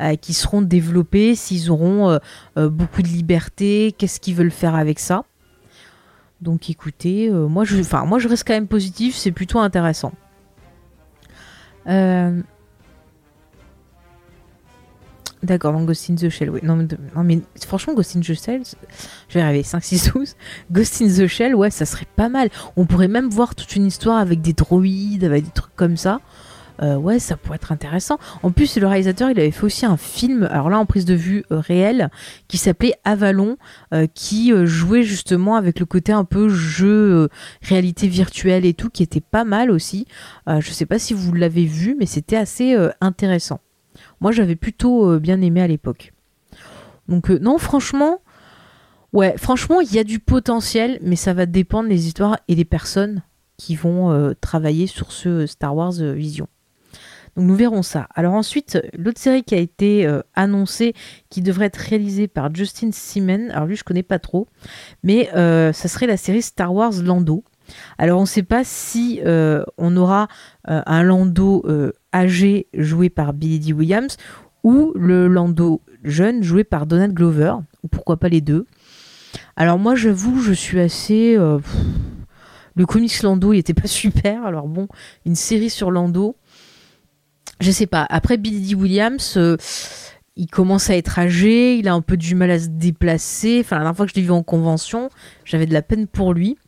euh, 0.00 0.16
qui 0.16 0.32
seront 0.32 0.62
développées, 0.62 1.34
s'ils 1.34 1.70
auront 1.70 2.08
euh, 2.08 2.18
euh, 2.56 2.70
beaucoup 2.70 3.02
de 3.02 3.08
liberté, 3.08 3.94
qu'est-ce 3.98 4.20
qu'ils 4.20 4.34
veulent 4.34 4.50
faire 4.50 4.74
avec 4.74 4.98
ça. 4.98 5.24
Donc, 6.40 6.70
écoutez, 6.70 7.30
moi, 7.30 7.64
je, 7.64 7.76
moi, 8.04 8.18
je 8.18 8.28
reste 8.28 8.46
quand 8.46 8.54
même 8.54 8.68
positif. 8.68 9.16
C'est 9.16 9.32
plutôt 9.32 9.58
intéressant. 9.58 10.12
Euh, 11.88 12.42
D'accord, 15.46 15.72
donc 15.72 15.86
Ghost 15.86 16.10
in 16.10 16.16
the 16.16 16.28
Shell, 16.28 16.50
oui. 16.50 16.60
Non, 16.64 16.74
mais, 16.74 16.88
non, 17.14 17.22
mais 17.22 17.40
franchement, 17.64 17.94
Ghost 17.94 18.16
in 18.16 18.20
the 18.20 18.34
Shell, 18.34 18.62
je 19.28 19.34
vais 19.34 19.40
arriver 19.40 19.62
5, 19.62 19.82
6, 19.82 20.12
12. 20.12 20.34
Ghost 20.72 21.00
in 21.00 21.06
the 21.06 21.28
Shell, 21.28 21.54
ouais, 21.54 21.70
ça 21.70 21.86
serait 21.86 22.08
pas 22.16 22.28
mal. 22.28 22.48
On 22.76 22.84
pourrait 22.84 23.06
même 23.06 23.28
voir 23.28 23.54
toute 23.54 23.76
une 23.76 23.86
histoire 23.86 24.18
avec 24.18 24.40
des 24.40 24.54
droïdes, 24.54 25.22
avec 25.22 25.44
des 25.44 25.50
trucs 25.52 25.76
comme 25.76 25.96
ça. 25.96 26.20
Euh, 26.82 26.96
ouais, 26.96 27.20
ça 27.20 27.36
pourrait 27.36 27.56
être 27.56 27.70
intéressant. 27.70 28.18
En 28.42 28.50
plus, 28.50 28.76
le 28.76 28.88
réalisateur, 28.88 29.30
il 29.30 29.38
avait 29.38 29.52
fait 29.52 29.64
aussi 29.64 29.86
un 29.86 29.96
film, 29.96 30.48
alors 30.50 30.68
là 30.68 30.78
en 30.78 30.84
prise 30.84 31.04
de 31.04 31.14
vue 31.14 31.44
euh, 31.52 31.60
réelle, 31.60 32.10
qui 32.48 32.58
s'appelait 32.58 32.94
Avalon, 33.04 33.56
euh, 33.94 34.08
qui 34.12 34.52
jouait 34.66 35.04
justement 35.04 35.54
avec 35.54 35.78
le 35.78 35.86
côté 35.86 36.12
un 36.12 36.24
peu 36.24 36.48
jeu, 36.48 37.28
réalité 37.62 38.08
virtuelle 38.08 38.66
et 38.66 38.74
tout, 38.74 38.90
qui 38.90 39.04
était 39.04 39.20
pas 39.20 39.44
mal 39.44 39.70
aussi. 39.70 40.06
Je 40.48 40.70
sais 40.72 40.86
pas 40.86 40.98
si 40.98 41.14
vous 41.14 41.32
l'avez 41.32 41.66
vu, 41.66 41.96
mais 41.98 42.06
c'était 42.06 42.36
assez 42.36 42.76
intéressant. 43.00 43.60
Moi, 44.20 44.32
j'avais 44.32 44.56
plutôt 44.56 45.10
euh, 45.10 45.18
bien 45.18 45.40
aimé 45.40 45.60
à 45.60 45.66
l'époque. 45.66 46.12
Donc, 47.08 47.30
euh, 47.30 47.38
non, 47.38 47.58
franchement, 47.58 48.20
ouais, 49.12 49.34
franchement, 49.36 49.80
il 49.80 49.92
y 49.92 49.98
a 49.98 50.04
du 50.04 50.18
potentiel, 50.18 50.98
mais 51.02 51.16
ça 51.16 51.34
va 51.34 51.46
dépendre 51.46 51.88
des 51.88 52.06
histoires 52.06 52.38
et 52.48 52.54
des 52.54 52.64
personnes 52.64 53.22
qui 53.56 53.74
vont 53.74 54.10
euh, 54.10 54.34
travailler 54.40 54.86
sur 54.86 55.12
ce 55.12 55.46
Star 55.46 55.74
Wars 55.74 55.92
Vision. 55.92 56.48
Donc 57.36 57.48
nous 57.48 57.54
verrons 57.54 57.82
ça. 57.82 58.08
Alors 58.14 58.32
ensuite, 58.32 58.78
l'autre 58.96 59.20
série 59.20 59.42
qui 59.42 59.54
a 59.54 59.58
été 59.58 60.10
annoncée, 60.34 60.94
qui 61.28 61.42
devrait 61.42 61.66
être 61.66 61.76
réalisée 61.76 62.28
par 62.28 62.54
Justin 62.54 62.92
Simon, 62.92 63.50
alors 63.50 63.66
lui 63.66 63.76
je 63.76 63.84
connais 63.84 64.02
pas 64.02 64.18
trop, 64.18 64.46
mais 65.02 65.28
ça 65.34 65.88
serait 65.88 66.06
la 66.06 66.16
série 66.16 66.40
Star 66.40 66.72
Wars 66.72 66.94
Lando. 67.02 67.44
Alors 67.98 68.18
on 68.18 68.22
ne 68.22 68.28
sait 68.28 68.42
pas 68.42 68.64
si 68.64 69.20
euh, 69.24 69.64
on 69.78 69.96
aura 69.96 70.28
euh, 70.68 70.82
un 70.86 71.02
Lando 71.02 71.62
euh, 71.66 71.92
âgé 72.14 72.68
joué 72.74 73.10
par 73.10 73.32
Billy 73.32 73.58
D. 73.58 73.72
Williams 73.72 74.16
ou 74.64 74.92
le 74.96 75.28
Lando 75.28 75.82
jeune 76.04 76.42
joué 76.42 76.64
par 76.64 76.86
Donald 76.86 77.12
Glover, 77.12 77.54
ou 77.82 77.88
pourquoi 77.88 78.16
pas 78.16 78.28
les 78.28 78.40
deux. 78.40 78.66
Alors 79.56 79.78
moi 79.78 79.94
j'avoue, 79.94 80.40
je 80.40 80.52
suis 80.52 80.80
assez... 80.80 81.36
le 81.36 82.86
comics 82.86 83.22
Lando, 83.22 83.52
il 83.52 83.58
était 83.58 83.74
pas 83.74 83.86
super, 83.86 84.44
alors 84.44 84.66
bon, 84.66 84.88
une 85.24 85.36
série 85.36 85.70
sur 85.70 85.90
Lando, 85.90 86.36
je 87.60 87.70
sais 87.70 87.86
pas. 87.86 88.06
Après 88.08 88.36
Billy 88.36 88.68
D. 88.68 88.74
Williams, 88.74 89.38
il 90.36 90.48
commence 90.48 90.90
à 90.90 90.96
être 90.96 91.18
âgé, 91.18 91.78
il 91.78 91.88
a 91.88 91.94
un 91.94 92.02
peu 92.02 92.16
du 92.16 92.34
mal 92.34 92.50
à 92.50 92.58
se 92.58 92.68
déplacer. 92.68 93.60
Enfin, 93.60 93.76
la 93.76 93.82
dernière 93.82 93.96
fois 93.96 94.06
que 94.06 94.12
je 94.12 94.16
l'ai 94.16 94.22
vu 94.22 94.30
en 94.30 94.42
convention, 94.42 95.08
j'avais 95.44 95.66
de 95.66 95.72
la 95.72 95.82
peine 95.82 96.06
pour 96.06 96.34
lui. 96.34 96.58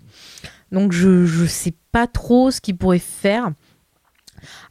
Donc 0.73 0.93
je, 0.93 1.25
je 1.27 1.47
sais 1.47 1.75
pas 1.93 2.07
trop 2.07 2.51
ce 2.51 2.61
qu'il 2.61 2.77
pourrait 2.77 2.99
faire. 2.99 3.53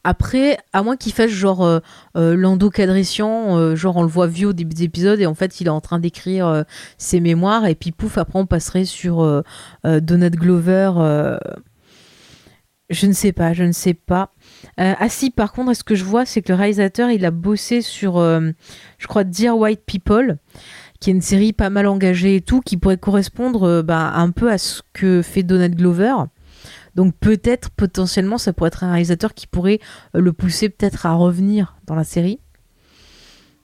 Après, 0.04 0.58
à 0.72 0.82
moins 0.82 0.96
qu'il 0.96 1.12
fasse 1.12 1.30
genre 1.30 1.64
euh, 1.64 1.80
euh, 2.16 2.34
Lando 2.36 2.70
Cadrician, 2.70 3.56
euh, 3.56 3.76
genre 3.76 3.96
on 3.96 4.02
le 4.02 4.08
voit 4.08 4.26
vieux 4.26 4.48
au 4.48 4.52
début 4.52 4.74
des 4.74 4.84
épisodes 4.84 5.20
et 5.20 5.26
en 5.26 5.34
fait 5.34 5.60
il 5.60 5.66
est 5.66 5.70
en 5.70 5.80
train 5.80 5.98
d'écrire 5.98 6.64
ses 6.96 7.20
mémoires 7.20 7.66
et 7.66 7.74
puis 7.74 7.92
pouf, 7.92 8.18
après 8.18 8.38
on 8.38 8.46
passerait 8.46 8.84
sur 8.84 9.44
Donald 9.84 10.36
Glover. 10.36 10.92
je 12.90 13.06
ne 13.06 13.12
sais 13.12 13.32
pas, 13.32 13.52
je 13.52 13.64
ne 13.64 13.72
sais 13.72 13.94
pas. 13.94 14.32
Ah 14.76 15.08
si, 15.08 15.30
par 15.30 15.52
contre, 15.52 15.74
ce 15.74 15.84
que 15.84 15.94
je 15.94 16.04
vois, 16.04 16.24
c'est 16.24 16.42
que 16.42 16.52
le 16.52 16.58
réalisateur, 16.58 17.10
il 17.10 17.24
a 17.24 17.30
bossé 17.30 17.82
sur, 17.82 18.18
je 18.18 19.06
crois, 19.06 19.24
Dear 19.24 19.56
White 19.58 19.82
People, 19.86 20.38
qui 21.00 21.10
est 21.10 21.12
une 21.12 21.22
série 21.22 21.52
pas 21.52 21.70
mal 21.70 21.86
engagée 21.86 22.36
et 22.36 22.40
tout, 22.40 22.60
qui 22.60 22.76
pourrait 22.76 22.98
correspondre 22.98 23.64
euh, 23.64 23.82
bah, 23.82 24.12
un 24.14 24.30
peu 24.30 24.50
à 24.50 24.58
ce 24.58 24.82
que 24.92 25.22
fait 25.22 25.42
Donald 25.42 25.76
Glover. 25.76 26.14
Donc 26.98 27.14
peut-être, 27.14 27.70
potentiellement, 27.70 28.38
ça 28.38 28.52
pourrait 28.52 28.68
être 28.68 28.82
un 28.82 28.90
réalisateur 28.90 29.32
qui 29.32 29.46
pourrait 29.46 29.78
euh, 30.16 30.20
le 30.20 30.32
pousser 30.32 30.68
peut-être 30.68 31.06
à 31.06 31.12
revenir 31.12 31.76
dans 31.86 31.94
la 31.94 32.02
série. 32.02 32.40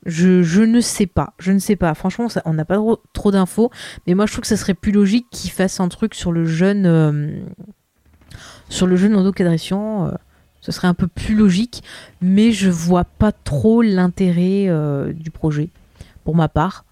Je, 0.06 0.62
ne 0.62 0.80
sais 0.80 1.06
pas, 1.06 1.34
je 1.40 1.50
ne 1.50 1.58
sais 1.58 1.74
pas. 1.74 1.92
Franchement, 1.94 2.28
on 2.44 2.54
n'a 2.54 2.64
pas 2.64 2.78
trop, 3.12 3.32
d'infos, 3.32 3.72
mais 4.06 4.14
moi 4.14 4.26
je 4.26 4.32
trouve 4.32 4.42
que 4.42 4.46
ça 4.46 4.56
serait 4.56 4.74
plus 4.74 4.92
logique 4.92 5.26
qu'il 5.32 5.50
fasse 5.50 5.80
un 5.80 5.88
truc 5.88 6.14
sur 6.14 6.30
le 6.30 6.44
jeune, 6.44 6.86
euh, 6.86 7.40
sur 8.68 8.86
le 8.86 8.94
jeune 8.94 9.16
euh, 9.16 10.10
ce 10.60 10.72
serait 10.72 10.86
un 10.86 10.94
peu 10.94 11.08
plus 11.08 11.34
logique, 11.34 11.82
mais 12.22 12.52
je 12.52 12.70
vois 12.70 13.04
pas 13.04 13.32
trop 13.32 13.82
l'intérêt 13.82 14.68
du 15.12 15.32
projet, 15.32 15.70
pour 16.22 16.36
ma 16.36 16.48
part. 16.48 16.84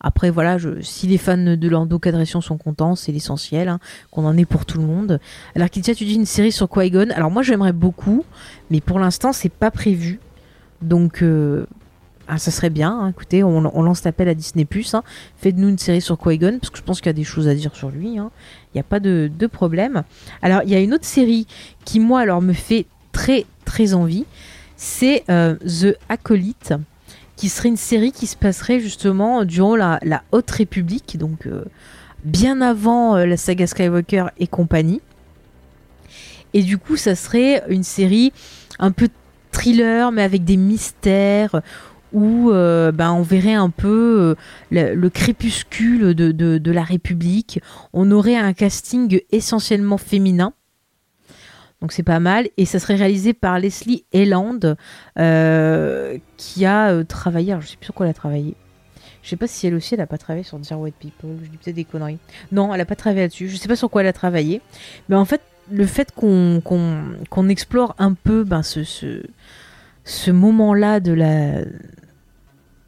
Après, 0.00 0.30
voilà, 0.30 0.56
si 0.80 1.06
les 1.06 1.18
fans 1.18 1.36
de 1.36 1.68
Lando 1.68 1.98
Cadrician 1.98 2.40
sont 2.40 2.56
contents, 2.56 2.96
c'est 2.96 3.12
l'essentiel, 3.12 3.68
hein, 3.68 3.80
qu'on 4.10 4.24
en 4.24 4.36
ait 4.36 4.46
pour 4.46 4.64
tout 4.64 4.78
le 4.78 4.86
monde. 4.86 5.20
Alors, 5.54 5.68
Kitia, 5.68 5.94
tu 5.94 6.04
dis 6.04 6.14
une 6.14 6.26
série 6.26 6.52
sur 6.52 6.70
Qui-Gon. 6.70 7.08
Alors, 7.14 7.30
moi, 7.30 7.42
j'aimerais 7.42 7.74
beaucoup, 7.74 8.24
mais 8.70 8.80
pour 8.80 8.98
l'instant, 8.98 9.32
c'est 9.32 9.52
pas 9.52 9.70
prévu. 9.70 10.18
Donc, 10.80 11.22
euh, 11.22 11.66
ah, 12.28 12.38
ça 12.38 12.50
serait 12.50 12.70
bien. 12.70 12.90
hein. 12.90 13.08
Écoutez, 13.08 13.44
on, 13.44 13.60
lance 13.82 14.02
l'appel 14.04 14.28
à 14.28 14.34
Disney 14.34 14.64
Plus. 14.64 14.94
Hein. 14.94 15.02
Faites-nous 15.36 15.68
une 15.68 15.78
série 15.78 16.00
sur 16.00 16.16
Qui-Gon, 16.18 16.58
parce 16.60 16.70
que 16.70 16.78
je 16.78 16.82
pense 16.82 17.00
qu'il 17.00 17.08
y 17.08 17.10
a 17.10 17.14
des 17.14 17.24
choses 17.24 17.46
à 17.48 17.54
dire 17.54 17.74
sur 17.76 17.90
lui. 17.90 18.12
Il 18.14 18.22
n'y 18.74 18.80
a 18.80 18.84
pas 18.84 19.00
de, 19.00 19.30
de 19.36 19.46
problème. 19.46 20.04
Alors, 20.40 20.62
il 20.64 20.70
y 20.70 20.74
a 20.74 20.80
une 20.80 20.94
autre 20.94 21.04
série 21.04 21.46
qui, 21.84 22.00
moi, 22.00 22.20
alors, 22.20 22.40
me 22.40 22.54
fait 22.54 22.86
très, 23.12 23.44
très 23.66 23.92
envie. 23.92 24.24
C'est 24.76 25.24
euh, 25.28 25.56
The 25.56 25.94
Acolyte, 26.08 26.72
qui 27.40 27.48
serait 27.48 27.70
une 27.70 27.78
série 27.78 28.12
qui 28.12 28.26
se 28.26 28.36
passerait 28.36 28.80
justement 28.80 29.46
durant 29.46 29.74
la, 29.74 29.98
Haute 30.30 30.50
République, 30.50 31.16
donc 31.16 31.46
euh, 31.46 31.64
bien 32.22 32.60
avant 32.60 33.16
euh, 33.16 33.24
la 33.24 33.38
saga 33.38 33.66
Skywalker 33.66 34.26
et 34.38 34.46
compagnie. 34.46 35.00
Et 36.52 36.60
du 36.62 36.76
coup, 36.76 36.98
ça 36.98 37.14
serait 37.14 37.62
une 37.70 37.82
série 37.82 38.34
un 38.78 38.90
peu 38.90 39.08
thriller, 39.52 40.12
mais 40.12 40.22
avec 40.22 40.44
des 40.44 40.58
mystères, 40.58 41.62
où 42.12 42.50
euh, 42.50 42.92
ben, 42.92 43.10
on 43.12 43.22
verrait 43.22 43.54
un 43.54 43.70
peu 43.70 44.36
le, 44.70 44.94
le 44.94 45.08
crépuscule 45.10 46.12
de 46.14 46.70
la 46.70 46.82
République. 46.82 47.62
On 47.94 48.10
aurait 48.10 48.36
un 48.36 48.52
casting 48.52 49.18
essentiellement 49.32 49.96
féminin. 49.96 50.52
Donc 51.80 51.92
c'est 51.92 52.02
pas 52.02 52.20
mal. 52.20 52.48
Et 52.56 52.64
ça 52.64 52.78
serait 52.78 52.96
réalisé 52.96 53.32
par 53.32 53.58
Leslie 53.58 54.04
Eland, 54.12 54.60
euh, 55.18 56.18
qui 56.36 56.64
a 56.66 56.90
euh, 56.90 57.04
travaillé. 57.04 57.52
Alors 57.52 57.62
je 57.62 57.68
sais 57.68 57.76
plus 57.76 57.86
sur 57.86 57.94
quoi 57.94 58.06
elle 58.06 58.10
a 58.10 58.14
travaillé. 58.14 58.54
Je 59.22 59.28
sais 59.28 59.36
pas 59.36 59.46
si 59.46 59.66
elle 59.66 59.74
aussi 59.74 59.94
elle 59.94 60.00
a 60.00 60.06
pas 60.06 60.18
travaillé 60.18 60.44
sur 60.44 60.58
Dear 60.58 60.80
White 60.80 60.94
People. 60.98 61.30
Je 61.42 61.48
dis 61.48 61.56
peut-être 61.56 61.76
des 61.76 61.84
conneries. 61.84 62.18
Non, 62.52 62.72
elle 62.74 62.80
a 62.80 62.86
pas 62.86 62.96
travaillé 62.96 63.22
là-dessus. 63.22 63.48
Je 63.48 63.56
sais 63.56 63.68
pas 63.68 63.76
sur 63.76 63.90
quoi 63.90 64.02
elle 64.02 64.08
a 64.08 64.12
travaillé. 64.12 64.60
Mais 65.08 65.16
en 65.16 65.24
fait, 65.24 65.42
le 65.70 65.86
fait 65.86 66.12
qu'on 66.12 67.48
explore 67.48 67.94
un 67.98 68.14
peu 68.14 68.44
ben, 68.44 68.62
ce, 68.62 68.82
ce, 68.82 69.22
ce 70.04 70.30
moment-là 70.30 71.00
de 71.00 71.12
la 71.12 71.62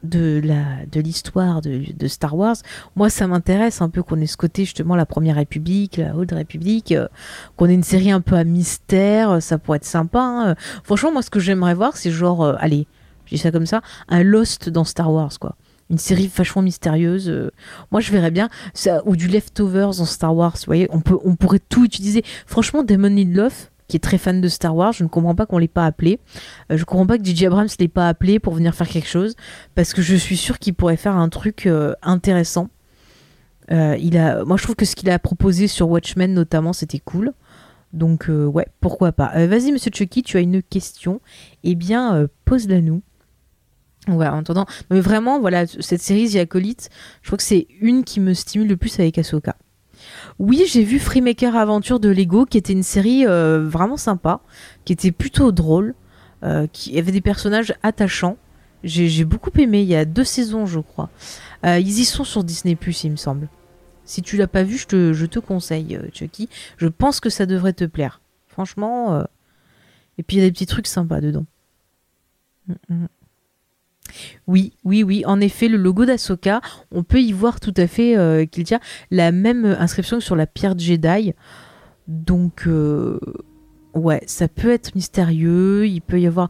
de 0.03 0.41
la 0.43 0.85
de 0.91 0.99
l'histoire 0.99 1.61
de, 1.61 1.81
de 1.97 2.07
Star 2.07 2.35
Wars 2.35 2.57
moi 2.95 3.09
ça 3.09 3.27
m'intéresse 3.27 3.81
un 3.81 3.89
peu 3.89 4.03
qu'on 4.03 4.19
ait 4.19 4.27
ce 4.27 4.37
côté 4.37 4.65
justement 4.65 4.95
la 4.95 5.05
première 5.05 5.35
république 5.35 5.97
la 5.97 6.15
haute 6.15 6.31
république 6.31 6.91
euh, 6.91 7.07
qu'on 7.55 7.67
ait 7.67 7.73
une 7.73 7.83
série 7.83 8.11
un 8.11 8.21
peu 8.21 8.35
à 8.35 8.43
mystère 8.43 9.31
euh, 9.31 9.39
ça 9.39 9.57
pourrait 9.57 9.77
être 9.77 9.85
sympa 9.85 10.19
hein. 10.19 10.55
franchement 10.83 11.13
moi 11.13 11.21
ce 11.21 11.29
que 11.29 11.39
j'aimerais 11.39 11.73
voir 11.73 11.95
c'est 11.95 12.11
genre 12.11 12.43
euh, 12.43 12.55
allez 12.59 12.85
je 13.25 13.35
dis 13.35 13.41
ça 13.41 13.51
comme 13.51 13.65
ça 13.65 13.81
un 14.09 14.23
Lost 14.23 14.69
dans 14.69 14.83
Star 14.83 15.11
Wars 15.11 15.31
quoi 15.39 15.55
une 15.89 15.97
série 15.97 16.31
vachement 16.33 16.61
mystérieuse. 16.61 17.51
moi, 17.91 17.99
je 17.99 18.11
verrais 18.11 18.31
bien 18.31 18.49
ça, 18.73 19.01
ou 19.05 19.15
du 19.15 19.27
Leftovers 19.27 19.99
en 19.99 20.05
Star 20.05 20.33
Wars. 20.35 20.53
Vous 20.55 20.65
voyez, 20.65 20.87
on, 20.91 21.01
peut, 21.01 21.19
on 21.23 21.35
pourrait 21.35 21.59
tout 21.59 21.83
utiliser. 21.83 22.23
Franchement, 22.47 22.83
Damon 22.83 23.09
Lindelof, 23.09 23.69
qui 23.87 23.97
est 23.97 23.99
très 23.99 24.17
fan 24.17 24.41
de 24.41 24.47
Star 24.47 24.75
Wars, 24.75 24.93
je 24.93 25.03
ne 25.03 25.09
comprends 25.09 25.35
pas 25.35 25.45
qu'on 25.45 25.57
l'ait 25.57 25.67
pas 25.67 25.85
appelé. 25.85 26.19
Euh, 26.71 26.77
je 26.77 26.85
comprends 26.85 27.05
pas 27.05 27.17
que 27.17 27.23
J.J. 27.23 27.47
Abrams 27.47 27.67
l'ait 27.79 27.87
pas 27.87 28.07
appelé 28.07 28.39
pour 28.39 28.53
venir 28.53 28.75
faire 28.75 28.87
quelque 28.87 29.07
chose, 29.07 29.35
parce 29.75 29.93
que 29.93 30.01
je 30.01 30.15
suis 30.15 30.37
sûre 30.37 30.59
qu'il 30.59 30.73
pourrait 30.73 30.97
faire 30.97 31.15
un 31.15 31.29
truc 31.29 31.65
euh, 31.65 31.93
intéressant. 32.01 32.69
Euh, 33.71 33.97
moi, 34.45 34.57
je 34.57 34.63
trouve 34.63 34.75
que 34.75 34.85
ce 34.85 34.95
qu'il 34.95 35.09
a 35.09 35.19
proposé 35.19 35.67
sur 35.67 35.89
Watchmen, 35.89 36.33
notamment, 36.33 36.73
c'était 36.73 36.99
cool. 36.99 37.31
Donc, 37.93 38.27
ouais, 38.27 38.65
pourquoi 38.81 39.11
pas. 39.11 39.45
Vas-y, 39.45 39.71
monsieur 39.71 39.91
Chucky, 39.93 40.23
tu 40.23 40.37
as 40.37 40.39
une 40.39 40.63
question. 40.63 41.21
Eh 41.63 41.75
bien, 41.75 42.27
pose-la 42.43 42.81
nous. 42.81 43.03
Ouais, 44.07 44.27
en 44.27 44.39
attendant. 44.39 44.65
Mais 44.89 44.99
vraiment, 44.99 45.39
voilà, 45.39 45.67
cette 45.67 46.01
série 46.01 46.29
The 46.29 46.37
Acolyte, 46.37 46.89
je 47.21 47.27
crois 47.27 47.37
que 47.37 47.43
c'est 47.43 47.67
une 47.79 48.03
qui 48.03 48.19
me 48.19 48.33
stimule 48.33 48.67
le 48.67 48.77
plus 48.77 48.99
avec 48.99 49.17
Ahsoka. 49.19 49.55
Oui, 50.39 50.63
j'ai 50.67 50.83
vu 50.83 50.99
Freemaker 50.99 51.55
Aventure 51.55 51.99
de 51.99 52.09
Lego, 52.09 52.45
qui 52.45 52.57
était 52.57 52.73
une 52.73 52.83
série 52.83 53.25
euh, 53.25 53.65
vraiment 53.67 53.97
sympa, 53.97 54.41
qui 54.85 54.93
était 54.93 55.11
plutôt 55.11 55.51
drôle, 55.51 55.95
euh, 56.43 56.67
qui 56.71 56.97
avait 56.97 57.11
des 57.11 57.21
personnages 57.21 57.73
attachants. 57.83 58.37
J'ai 58.83 59.23
beaucoup 59.23 59.51
aimé, 59.57 59.81
il 59.81 59.87
y 59.87 59.95
a 59.95 60.03
deux 60.03 60.25
saisons, 60.25 60.65
je 60.65 60.79
crois. 60.79 61.09
Euh, 61.65 61.79
ils 61.79 61.99
y 61.99 62.05
sont 62.05 62.25
sur 62.25 62.43
Disney+, 62.43 62.77
il 63.03 63.11
me 63.11 63.15
semble. 63.15 63.47
Si 64.03 64.21
tu 64.21 64.35
l'as 64.35 64.47
pas 64.47 64.63
vu, 64.63 64.77
je 64.77 64.87
te, 64.87 65.13
je 65.13 65.25
te 65.25 65.39
conseille, 65.39 65.97
Chucky. 66.11 66.49
Je 66.75 66.87
pense 66.87 67.21
que 67.21 67.29
ça 67.29 67.45
devrait 67.45 67.71
te 67.71 67.85
plaire. 67.85 68.19
Franchement. 68.47 69.23
Et 70.17 70.23
puis 70.23 70.35
il 70.35 70.39
y 70.41 70.43
a 70.43 70.45
des 70.45 70.51
petits 70.51 70.65
trucs 70.65 70.87
sympas 70.87 71.21
dedans. 71.21 71.45
Mm, 72.67 72.73
mm. 72.89 73.07
Oui, 74.47 74.73
oui, 74.83 75.03
oui. 75.03 75.23
En 75.25 75.39
effet, 75.39 75.67
le 75.67 75.77
logo 75.77 76.05
d'Asoka, 76.05 76.61
on 76.91 77.03
peut 77.03 77.21
y 77.21 77.31
voir 77.31 77.59
tout 77.59 77.73
à 77.77 77.87
fait 77.87 78.17
euh, 78.17 78.45
qu'il 78.45 78.63
tient 78.63 78.79
la 79.11 79.31
même 79.31 79.65
inscription 79.65 80.19
sur 80.19 80.35
la 80.35 80.47
pierre 80.47 80.77
Jedi. 80.77 81.33
Donc, 82.07 82.63
euh, 82.67 83.19
ouais, 83.93 84.21
ça 84.25 84.47
peut 84.47 84.71
être 84.71 84.95
mystérieux. 84.95 85.87
Il 85.87 86.01
peut 86.01 86.19
y 86.19 86.27
avoir 86.27 86.49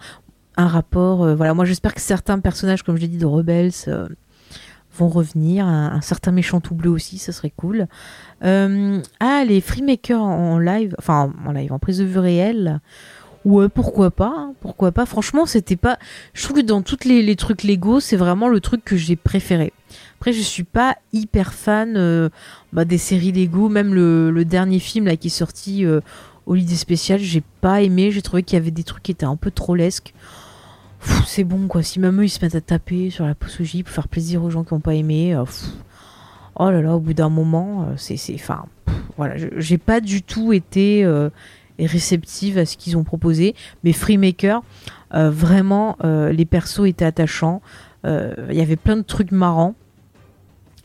un 0.57 0.68
rapport. 0.68 1.23
euh, 1.23 1.35
voilà, 1.35 1.53
moi 1.53 1.65
j'espère 1.65 1.94
que 1.94 2.02
certains 2.02 2.40
personnages, 2.40 2.84
comme 2.84 2.95
je 2.95 3.02
l'ai 3.02 3.07
dit, 3.07 3.18
de 3.18 3.26
Rebels 3.26 3.72
vont 4.95 5.10
revenir. 5.10 5.65
Un, 5.65 6.02
certain 6.02 6.31
méchant 6.31 6.61
tout 6.61 6.76
bleu 6.76 6.91
aussi, 6.91 7.18
ça 7.18 7.31
serait 7.31 7.53
cool. 7.56 7.88
Ah, 8.41 9.44
les 9.48 9.61
Freemakers 9.61 10.22
en 10.22 10.60
live, 10.60 10.95
enfin 10.99 11.34
en 11.45 11.52
live, 11.52 11.73
en 11.73 11.80
prise 11.80 11.98
de 11.98 12.03
vue 12.03 12.19
réelle. 12.19 12.80
Ouais, 13.45 13.68
pourquoi 13.68 14.10
pas, 14.10 14.34
hein, 14.36 14.53
pourquoi 14.61 14.91
pas. 14.91 15.06
Franchement, 15.06 15.45
c'était 15.45 15.76
pas. 15.76 15.99
Je 16.34 16.44
trouve 16.44 16.57
que 16.57 16.61
dans 16.61 16.82
tous 16.82 17.03
les, 17.03 17.36
trucs 17.36 17.64
Lego, 17.64 17.99
c'est 17.99 18.15
vraiment 18.15 18.48
le 18.48 18.61
truc 18.61 18.86
que 18.86 18.95
j'ai 18.95 19.18
préféré. 19.18 19.74
Après, 20.20 20.32
je 20.32 20.41
suis 20.41 20.64
pas 20.64 20.95
hyper 21.11 21.53
fan 21.53 21.95
euh, 21.98 22.30
bah, 22.72 22.86
des 22.86 22.98
séries 22.98 23.34
Lego, 23.34 23.68
même 23.68 23.94
le, 23.94 24.45
dernier 24.45 24.80
film 24.80 25.07
là 25.07 25.18
qui 25.18 25.28
est 25.28 25.30
sorti 25.30 25.86
euh, 25.86 25.99
des 26.48 26.76
spéciales, 26.76 27.20
j'ai 27.20 27.44
pas 27.60 27.82
aimé. 27.82 28.11
J'ai 28.11 28.22
trouvé 28.22 28.44
qu'il 28.44 28.57
y 28.57 28.61
avait 28.61 28.72
des 28.72 28.84
trucs 28.84 29.03
qui 29.03 29.11
étaient 29.11 29.26
un 29.26 29.36
peu 29.36 29.52
trollesques. 29.52 30.14
Pff, 31.02 31.24
C'est 31.28 31.44
bon 31.44 31.68
quoi. 31.68 31.84
Si 31.84 31.99
eux 31.99 32.24
ils 32.24 32.30
se 32.30 32.44
mettent 32.44 32.56
à 32.56 32.61
taper 32.61 33.10
sur 33.10 33.26
la 33.26 33.36
pousse 33.36 33.57
pour 33.57 33.90
faire 33.90 34.07
plaisir 34.07 34.41
aux 34.44 34.49
gens 34.49 34.64
qui 34.64 34.72
ont 34.72 34.80
pas 34.80 34.95
aimé, 34.95 35.36
euh, 35.36 35.44
oh 36.56 36.72
là 36.72 36.82
là, 36.82 36.95
au 36.95 36.99
bout 37.02 37.14
d'un 37.14 37.30
moment, 37.30 37.88
euh, 37.90 37.94
c'est, 37.98 38.15
c'est, 38.15 38.36
enfin, 38.36 38.65
voilà, 39.18 39.36
j'ai 39.57 39.78
pas 39.78 39.99
du 39.99 40.24
tout 40.24 40.53
été 40.53 41.03
euh, 41.80 41.86
réceptive 41.86 42.58
à 42.58 42.66
ce 42.66 42.78
qu'ils 42.78 42.98
ont 42.98 43.04
proposé. 43.04 43.56
Mais 43.84 43.94
Freemaker, 43.94 44.62
euh, 45.14 45.30
vraiment, 45.30 45.98
euh, 46.04 46.32
les 46.32 46.45
persos 46.45 46.88
étaient 46.88 47.06
attachants. 47.06 47.62
Euh, 48.06 48.34
Il 48.50 48.56
y 48.56 48.62
avait 48.62 48.76
plein 48.76 48.98
de 48.98 49.02
trucs 49.02 49.32
marrants. 49.32 49.76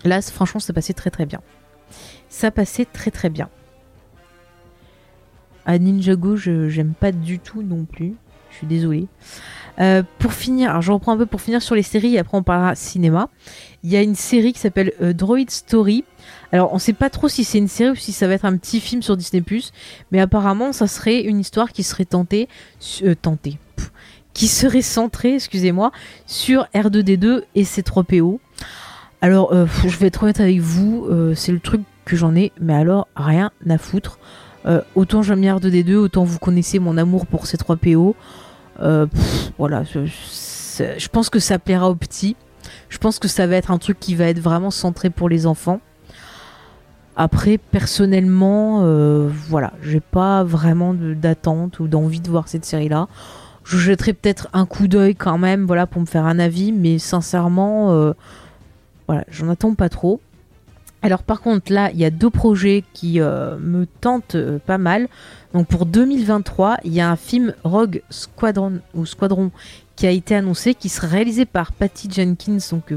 Là, 0.04 0.20
franchement, 0.22 0.60
ça 0.60 0.72
passait 0.72 0.92
très 0.92 1.10
très 1.10 1.26
bien. 1.26 1.40
Ça 2.28 2.50
passait 2.50 2.84
très 2.84 3.10
très 3.10 3.30
bien. 3.30 3.48
À 5.66 5.78
Ninjago, 5.78 6.36
je 6.36 6.68
j'aime 6.68 6.94
pas 6.94 7.12
du 7.12 7.38
tout 7.38 7.62
non 7.62 7.84
plus. 7.84 8.14
Je 8.50 8.56
suis 8.56 8.66
désolée. 8.66 9.06
Euh, 9.80 10.02
pour 10.18 10.32
finir, 10.32 10.70
alors 10.70 10.82
je 10.82 10.90
reprends 10.90 11.12
un 11.12 11.16
peu 11.16 11.26
pour 11.26 11.40
finir 11.40 11.62
sur 11.62 11.74
les 11.74 11.82
séries 11.82 12.14
et 12.14 12.18
après 12.18 12.36
on 12.36 12.42
parlera 12.42 12.74
cinéma. 12.74 13.28
Il 13.82 13.90
y 13.90 13.96
a 13.96 14.02
une 14.02 14.14
série 14.14 14.52
qui 14.52 14.58
s'appelle 14.58 14.92
Droid 15.14 15.50
Story. 15.50 16.04
Alors 16.52 16.72
on 16.72 16.78
sait 16.78 16.92
pas 16.92 17.10
trop 17.10 17.28
si 17.28 17.44
c'est 17.44 17.58
une 17.58 17.68
série 17.68 17.90
ou 17.90 17.94
si 17.94 18.12
ça 18.12 18.26
va 18.26 18.34
être 18.34 18.44
un 18.44 18.56
petit 18.56 18.80
film 18.80 19.02
sur 19.02 19.16
Disney+, 19.16 19.42
mais 20.12 20.20
apparemment 20.20 20.72
ça 20.72 20.86
serait 20.86 21.20
une 21.20 21.40
histoire 21.40 21.72
qui 21.72 21.82
serait 21.82 22.06
tentée, 22.06 22.48
euh, 23.02 23.14
tentée, 23.14 23.58
qui 24.32 24.48
serait 24.48 24.82
centrée, 24.82 25.34
excusez-moi, 25.34 25.92
sur 26.26 26.66
R2D2 26.74 27.42
et 27.54 27.64
C3PO. 27.64 28.38
Alors 29.20 29.52
euh, 29.52 29.66
je 29.86 29.96
vais 29.98 30.06
être 30.06 30.22
honnête 30.22 30.40
avec 30.40 30.60
vous, 30.60 31.06
euh, 31.10 31.34
c'est 31.34 31.52
le 31.52 31.60
truc 31.60 31.82
que 32.06 32.16
j'en 32.16 32.34
ai, 32.34 32.52
mais 32.60 32.74
alors 32.74 33.08
rien 33.14 33.50
à 33.68 33.78
foutre. 33.78 34.18
Euh, 34.66 34.80
autant 34.94 35.22
j'aime 35.22 35.42
bien 35.42 35.56
R2D2, 35.56 35.94
autant 35.96 36.24
vous 36.24 36.38
connaissez 36.38 36.78
mon 36.78 36.96
amour 36.96 37.26
pour 37.26 37.44
C3PO. 37.44 38.14
Euh, 38.80 39.06
pff, 39.06 39.52
voilà, 39.58 39.82
je 39.84 41.08
pense 41.08 41.30
que 41.30 41.40
ça 41.40 41.58
plaira 41.58 41.90
aux 41.90 41.94
petits. 41.94 42.36
Je 42.88 42.98
pense 42.98 43.18
que 43.18 43.28
ça 43.28 43.46
va 43.46 43.56
être 43.56 43.70
un 43.70 43.78
truc 43.78 43.98
qui 44.00 44.14
va 44.14 44.26
être 44.26 44.40
vraiment 44.40 44.70
centré 44.70 45.10
pour 45.10 45.28
les 45.28 45.46
enfants. 45.46 45.80
Après, 47.20 47.58
personnellement, 47.58 48.82
euh, 48.84 49.28
voilà, 49.48 49.72
j'ai 49.82 49.98
pas 49.98 50.44
vraiment 50.44 50.94
d'attente 50.94 51.80
ou 51.80 51.88
d'envie 51.88 52.20
de 52.20 52.30
voir 52.30 52.46
cette 52.46 52.64
série-là. 52.64 53.08
Je 53.64 53.76
jetterai 53.76 54.12
peut-être 54.12 54.46
un 54.52 54.66
coup 54.66 54.86
d'œil 54.86 55.16
quand 55.16 55.36
même, 55.36 55.66
voilà, 55.66 55.88
pour 55.88 56.00
me 56.00 56.06
faire 56.06 56.26
un 56.26 56.38
avis, 56.38 56.70
mais 56.70 57.00
sincèrement, 57.00 57.90
euh, 57.90 58.12
voilà, 59.08 59.24
j'en 59.32 59.48
attends 59.48 59.74
pas 59.74 59.88
trop. 59.88 60.20
Alors 61.02 61.24
par 61.24 61.40
contre, 61.40 61.72
là, 61.72 61.90
il 61.90 61.98
y 61.98 62.04
a 62.04 62.10
deux 62.10 62.30
projets 62.30 62.84
qui 62.92 63.20
euh, 63.20 63.58
me 63.58 63.86
tentent 63.86 64.36
pas 64.64 64.78
mal. 64.78 65.08
Donc 65.54 65.66
pour 65.66 65.86
2023, 65.86 66.76
il 66.84 66.94
y 66.94 67.00
a 67.00 67.10
un 67.10 67.16
film 67.16 67.52
Rogue 67.64 68.00
Squadron 68.10 68.78
ou 68.94 69.06
Squadron 69.06 69.50
qui 69.96 70.06
a 70.06 70.12
été 70.12 70.36
annoncé, 70.36 70.74
qui 70.74 70.88
sera 70.88 71.08
réalisé 71.08 71.46
par 71.46 71.72
Patty 71.72 72.08
Jenkins. 72.08 72.58
Donc 72.70 72.92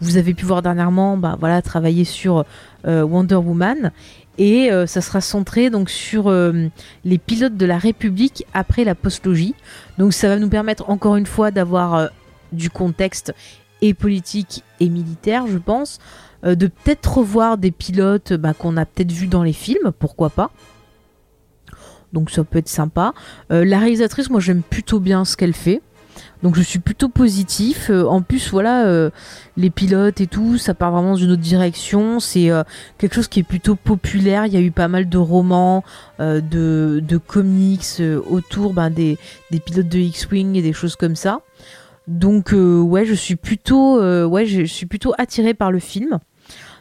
vous 0.00 0.16
avez 0.16 0.34
pu 0.34 0.44
voir 0.44 0.62
dernièrement, 0.62 1.16
bah 1.16 1.36
voilà, 1.38 1.62
travailler 1.62 2.04
sur 2.04 2.44
euh, 2.86 3.02
Wonder 3.02 3.36
Woman. 3.36 3.92
Et 4.38 4.72
euh, 4.72 4.86
ça 4.86 5.00
sera 5.00 5.20
centré 5.20 5.68
donc 5.68 5.90
sur 5.90 6.28
euh, 6.28 6.68
les 7.04 7.18
pilotes 7.18 7.56
de 7.56 7.66
la 7.66 7.78
République 7.78 8.46
après 8.54 8.84
la 8.84 8.94
postlogie. 8.94 9.54
Donc 9.98 10.14
ça 10.14 10.28
va 10.28 10.38
nous 10.38 10.48
permettre 10.48 10.88
encore 10.88 11.16
une 11.16 11.26
fois 11.26 11.50
d'avoir 11.50 12.08
du 12.52 12.70
contexte 12.70 13.34
et 13.82 13.94
politique 13.94 14.64
et 14.80 14.88
militaire, 14.88 15.46
je 15.46 15.58
pense. 15.58 15.98
De 16.42 16.68
peut-être 16.68 17.18
revoir 17.18 17.58
des 17.58 17.70
pilotes 17.70 18.32
bah, 18.32 18.54
qu'on 18.54 18.78
a 18.78 18.86
peut-être 18.86 19.12
vus 19.12 19.26
dans 19.26 19.42
les 19.42 19.52
films, 19.52 19.92
pourquoi 19.98 20.30
pas. 20.30 20.50
Donc 22.14 22.30
ça 22.30 22.42
peut 22.44 22.58
être 22.58 22.68
sympa. 22.68 23.12
La 23.50 23.78
réalisatrice, 23.78 24.30
moi 24.30 24.40
j'aime 24.40 24.62
plutôt 24.62 25.00
bien 25.00 25.26
ce 25.26 25.36
qu'elle 25.36 25.52
fait. 25.52 25.82
Donc 26.42 26.56
je 26.56 26.62
suis 26.62 26.78
plutôt 26.78 27.08
positif. 27.08 27.90
Euh, 27.90 28.04
en 28.04 28.22
plus, 28.22 28.50
voilà, 28.50 28.86
euh, 28.86 29.10
les 29.56 29.70
pilotes 29.70 30.20
et 30.20 30.26
tout, 30.26 30.56
ça 30.58 30.74
part 30.74 30.92
vraiment 30.92 31.14
d'une 31.14 31.32
autre 31.32 31.42
direction. 31.42 32.20
C'est 32.20 32.50
euh, 32.50 32.62
quelque 32.98 33.14
chose 33.14 33.28
qui 33.28 33.40
est 33.40 33.44
plutôt 33.44 33.74
populaire. 33.74 34.46
Il 34.46 34.52
y 34.52 34.56
a 34.56 34.60
eu 34.60 34.70
pas 34.70 34.88
mal 34.88 35.08
de 35.08 35.18
romans, 35.18 35.84
de, 36.18 37.20
comics 37.26 38.02
autour 38.28 38.72
ben, 38.72 38.90
des, 38.90 39.18
pilotes 39.50 39.88
de 39.88 39.98
X-Wing 39.98 40.56
et 40.56 40.62
des 40.62 40.72
choses 40.72 40.96
comme 40.96 41.16
ça. 41.16 41.40
Donc 42.08 42.52
ouais, 42.52 43.04
je 43.04 43.14
suis 43.14 43.36
plutôt, 43.36 44.00
ouais, 44.26 44.46
je 44.46 44.86
plutôt 44.86 45.12
attirée 45.18 45.54
par 45.54 45.70
le 45.70 45.78
film. 45.78 46.18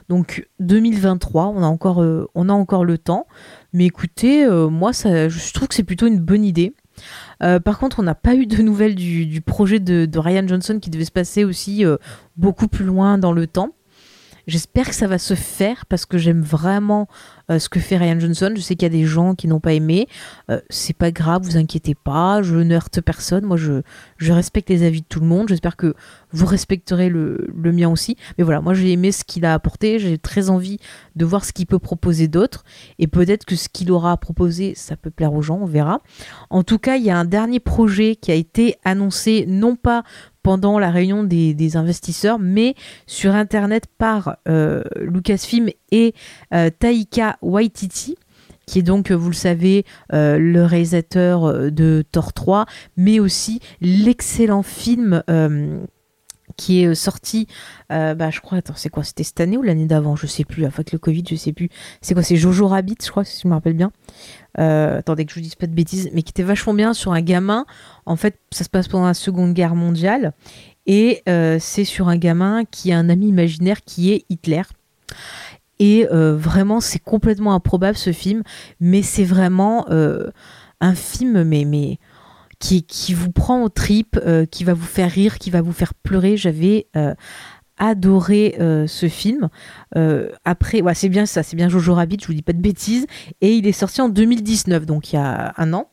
Donc 0.08 0.48
2023, 0.60 1.48
on 1.48 1.62
a 1.62 1.68
encore, 1.68 2.04
on 2.34 2.50
a 2.50 2.54
encore 2.54 2.86
le 2.86 2.98
temps. 2.98 3.28
Mais 3.74 3.86
écoutez, 3.86 4.48
moi, 4.70 4.94
ça, 4.94 5.30
je 5.30 5.54
trouve 5.54 5.68
que 5.68 5.76
c'est 5.76 5.84
plutôt 5.84 6.08
une 6.08 6.20
bonne 6.20 6.44
idée. 6.44 6.74
Euh, 7.42 7.60
par 7.60 7.80
contre, 7.80 8.00
on 8.00 8.04
n'a 8.04 8.16
pas 8.16 8.36
eu 8.36 8.46
de 8.46 8.62
nouvelles 8.62 8.96
du, 8.96 9.42
projet 9.42 9.80
de, 9.80 10.06
de 10.06 10.20
Ryan 10.20 10.48
Johnson 10.48 10.80
qui 10.82 10.90
devait 10.90 11.06
se 11.06 11.12
passer 11.12 11.44
aussi 11.44 11.86
euh, 11.86 11.98
beaucoup 12.38 12.68
plus 12.68 12.86
loin 12.86 13.18
dans 13.18 13.32
le 13.32 13.48
temps. 13.48 13.76
J'espère 14.50 14.90
que 14.90 14.96
ça 14.96 15.06
va 15.06 15.20
se 15.20 15.36
faire 15.36 15.86
parce 15.86 16.08
que 16.08 16.18
j'aime 16.18 16.42
vraiment 16.42 17.08
euh, 17.52 17.60
ce 17.60 17.70
que 17.70 17.80
fait 17.80 17.98
Ryan 17.98 18.20
Johnson. 18.20 18.52
Je 18.56 18.62
sais 18.62 18.76
qu'il 18.76 18.84
y 18.84 18.86
a 18.88 18.90
des 18.90 19.06
gens 19.06 19.36
qui 19.36 19.48
n'ont 19.48 19.60
pas 19.60 19.74
aimé. 19.74 20.08
Euh, 20.50 20.60
c'est 20.72 20.96
pas 20.96 21.12
grave, 21.12 21.44
vous 21.44 21.56
inquiétez 21.56 21.94
pas. 21.94 22.42
Je 22.42 22.56
ne 22.56 22.74
heurte 22.74 23.00
personne. 23.02 23.46
Moi, 23.46 23.58
je, 23.58 23.82
respecte 24.32 24.70
les 24.70 24.84
avis 24.84 25.02
de 25.02 25.06
tout 25.08 25.20
le 25.20 25.28
monde. 25.28 25.50
J'espère 25.50 25.78
que 25.78 25.94
vous 26.32 26.48
respecterez 26.48 27.10
le, 27.10 27.48
le 27.56 27.72
mien 27.72 27.90
aussi. 27.90 28.18
Mais 28.38 28.44
voilà, 28.44 28.62
moi 28.62 28.74
j'ai 28.74 28.92
aimé 28.92 29.12
ce 29.12 29.24
qu'il 29.24 29.46
a 29.46 29.54
apporté. 29.54 30.00
J'ai 30.00 30.18
très 30.18 30.50
envie 30.50 30.80
de 31.16 31.26
voir 31.26 31.46
ce 31.46 31.54
qu'il 31.54 31.68
peut 31.68 31.80
proposer 31.80 32.28
d'autre. 32.28 32.64
Et 32.98 33.08
peut-être 33.08 33.46
que 33.46 33.56
ce 33.56 33.70
qu'il 33.70 33.92
aura 33.92 34.18
proposé, 34.18 34.74
ça 34.76 34.98
peut 34.98 35.12
plaire 35.12 35.34
aux 35.34 35.42
gens, 35.42 35.60
on 35.62 35.66
verra. 35.66 36.02
En 36.50 36.64
tout 36.64 36.80
cas, 36.80 36.98
il 36.98 37.04
y 37.04 37.12
a 37.12 37.18
un 37.18 37.26
dernier 37.26 37.60
projet 37.60 38.16
qui 38.16 38.32
a 38.32 38.36
été 38.36 38.78
annoncé, 38.84 39.46
non 39.48 39.76
pas 39.76 40.04
pendant 40.50 40.80
la 40.80 40.90
réunion 40.90 41.24
des, 41.24 41.78
investisseurs, 41.78 42.40
mais 42.40 42.74
sur 43.06 43.36
Internet 43.36 43.84
par 44.00 44.38
euh, 44.48 44.82
Lucasfilm 45.00 45.70
et 45.92 46.16
euh, 46.56 46.72
Taika 46.72 47.38
Waititi 47.44 48.18
qui 48.66 48.80
est 48.80 48.84
donc, 48.84 49.12
vous 49.12 49.30
le 49.30 49.36
savez, 49.36 49.86
euh, 50.12 50.40
le 50.40 50.66
réalisateur 50.66 51.46
euh, 51.46 51.70
de 51.70 52.04
Thor 52.12 52.34
3, 52.34 52.66
mais 52.98 53.20
aussi 53.20 53.60
l'excellent 53.80 54.64
film 54.64 55.24
euh, 55.30 55.80
qui 56.60 56.84
est 56.84 56.94
sorti, 56.94 57.48
bah, 57.90 58.30
je 58.30 58.42
crois, 58.42 58.58
attends, 58.58 58.76
c'est 58.76 58.90
quoi? 58.90 59.04
C'était 59.04 59.24
cette 59.24 59.40
année 59.40 59.58
ou 59.58 59.62
l'année 59.62 59.88
d'avant? 59.88 60.16
Je 60.16 60.28
sais 60.28 60.44
plus, 60.44 60.66
avec 60.66 60.92
le 60.92 61.00
Covid, 61.00 61.24
je 61.30 61.36
sais 61.36 61.54
plus. 61.54 61.70
C'est 62.02 62.14
quoi? 62.14 62.22
C'est 62.22 62.36
Jojo 62.36 62.68
Rabbit, 62.68 62.98
je 63.02 63.10
crois, 63.10 63.24
si 63.24 63.42
je 63.42 63.48
me 63.48 63.54
rappelle 63.54 63.74
bien. 63.74 63.92
attendez 64.60 65.26
que 65.26 65.32
je 65.32 65.36
vous 65.36 65.42
dise 65.42 65.56
pas 65.56 65.68
de 65.68 65.74
bêtises, 65.74 66.10
mais 66.14 66.24
qui 66.24 66.32
était 66.32 66.44
vachement 66.44 66.74
bien 66.74 66.94
sur 66.94 67.14
un 67.14 67.22
gamin. 67.22 67.66
En 68.06 68.16
fait, 68.16 68.40
ça 68.52 68.64
se 68.64 68.70
passe 68.70 68.88
pendant 68.88 69.06
la 69.06 69.14
Seconde 69.14 69.54
Guerre 69.54 69.76
mondiale. 69.76 70.34
Et 70.86 71.24
c'est 71.60 71.84
sur 71.84 72.10
un 72.10 72.18
gamin 72.18 72.66
qui 72.66 72.92
a 72.92 72.98
un 72.98 73.10
ami 73.10 73.28
imaginaire 73.28 73.82
qui 73.82 74.12
est 74.12 74.26
Hitler. 74.30 74.64
Et 75.80 76.06
vraiment, 76.12 76.82
c'est 76.82 77.00
complètement 77.00 77.54
improbable 77.54 77.98
ce 77.98 78.12
film, 78.12 78.44
mais 78.80 79.02
c'est 79.02 79.24
vraiment 79.24 79.86
un 79.90 80.96
film, 80.96 81.44
mais 81.44 82.00
qui, 82.60 82.84
qui 82.84 83.14
vous 83.14 83.32
prend 83.32 83.64
aux 83.64 83.70
tripes, 83.70 84.20
euh, 84.26 84.46
qui 84.46 84.64
va 84.64 84.74
vous 84.74 84.86
faire 84.86 85.10
rire, 85.10 85.40
qui 85.40 85.50
va 85.50 85.62
vous 85.62 85.72
faire 85.72 85.94
pleurer. 85.94 86.38
J'avais 86.38 86.88
euh, 86.96 87.16
adoré 87.78 88.58
euh, 88.60 88.86
ce 88.86 89.08
film. 89.08 89.50
après, 90.44 90.82
ouais, 90.82 90.94
c'est 90.94 91.10
bien 91.10 91.26
ça, 91.26 91.44
c'est 91.44 91.56
bien 91.56 91.70
Jojo 91.70 91.94
Rabbit, 91.94 92.18
je 92.22 92.28
vous 92.28 92.34
dis 92.34 92.42
pas 92.42 92.54
de 92.54 92.62
bêtises. 92.62 93.08
Et 93.42 93.56
il 93.56 93.66
est 93.66 93.72
sorti 93.72 94.02
en 94.02 94.10
2019, 94.10 94.86
donc 94.86 95.14
il 95.14 95.16
y 95.16 95.20
a 95.20 95.54
un 95.58 95.74
an. 95.74 95.90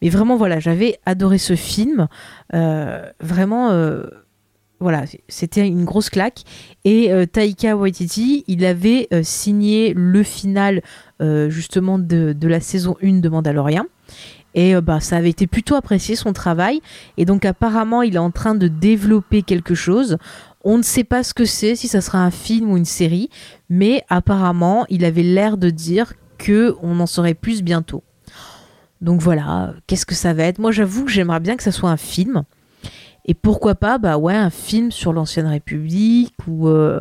Mais 0.00 0.08
vraiment, 0.08 0.36
voilà, 0.36 0.58
j'avais 0.58 0.98
adoré 1.06 1.38
ce 1.38 1.54
film. 1.54 2.08
vraiment 2.52 3.70
voilà, 4.80 5.04
c'était 5.28 5.64
une 5.64 5.84
grosse 5.84 6.10
claque. 6.10 6.42
Et 6.84 7.12
Taika 7.30 7.76
Waititi, 7.76 8.42
il 8.48 8.64
avait 8.64 9.08
signé 9.22 9.92
le 9.94 10.24
final 10.24 10.82
justement 11.20 12.00
de, 12.00 12.32
de, 12.32 12.48
la 12.48 12.60
saison 12.60 12.96
1 13.00 13.20
de 13.20 13.28
Mandalorian. 13.28 13.84
Et 14.54 14.74
euh, 14.74 14.80
bah, 14.80 15.00
ça 15.00 15.16
avait 15.16 15.30
été 15.30 15.46
plutôt 15.46 15.74
apprécié 15.74 16.16
son 16.16 16.32
travail. 16.32 16.80
Et 17.16 17.24
donc 17.24 17.44
apparemment, 17.44 18.02
il 18.02 18.16
est 18.16 18.18
en 18.18 18.30
train 18.30 18.54
de 18.54 18.68
développer 18.68 19.42
quelque 19.42 19.74
chose. 19.74 20.18
On 20.64 20.78
ne 20.78 20.82
sait 20.82 21.04
pas 21.04 21.22
ce 21.22 21.34
que 21.34 21.44
c'est, 21.44 21.74
si 21.74 21.88
ça 21.88 22.00
sera 22.00 22.18
un 22.18 22.30
film 22.30 22.70
ou 22.70 22.76
une 22.76 22.84
série, 22.84 23.30
mais 23.68 24.04
apparemment, 24.08 24.86
il 24.88 25.04
avait 25.04 25.22
l'air 25.22 25.56
de 25.56 25.70
dire 25.70 26.12
que 26.38 26.76
on 26.82 27.00
en 27.00 27.06
saurait 27.06 27.34
plus 27.34 27.62
bientôt. 27.62 28.02
Donc 29.00 29.20
voilà, 29.20 29.74
qu'est-ce 29.86 30.06
que 30.06 30.14
ça 30.14 30.32
va 30.32 30.44
être? 30.44 30.60
Moi, 30.60 30.70
j'avoue 30.70 31.04
que 31.04 31.10
j'aimerais 31.10 31.40
bien 31.40 31.56
que 31.56 31.62
ça 31.62 31.72
soit 31.72 31.90
un 31.90 31.96
film. 31.96 32.44
Et 33.24 33.34
pourquoi 33.34 33.74
pas, 33.74 33.98
bah 33.98 34.16
ouais, 34.16 34.34
un 34.34 34.50
film 34.50 34.90
sur 34.90 35.12
l'ancienne 35.12 35.46
République 35.46 36.34
ou 36.46 36.68
euh, 36.68 37.00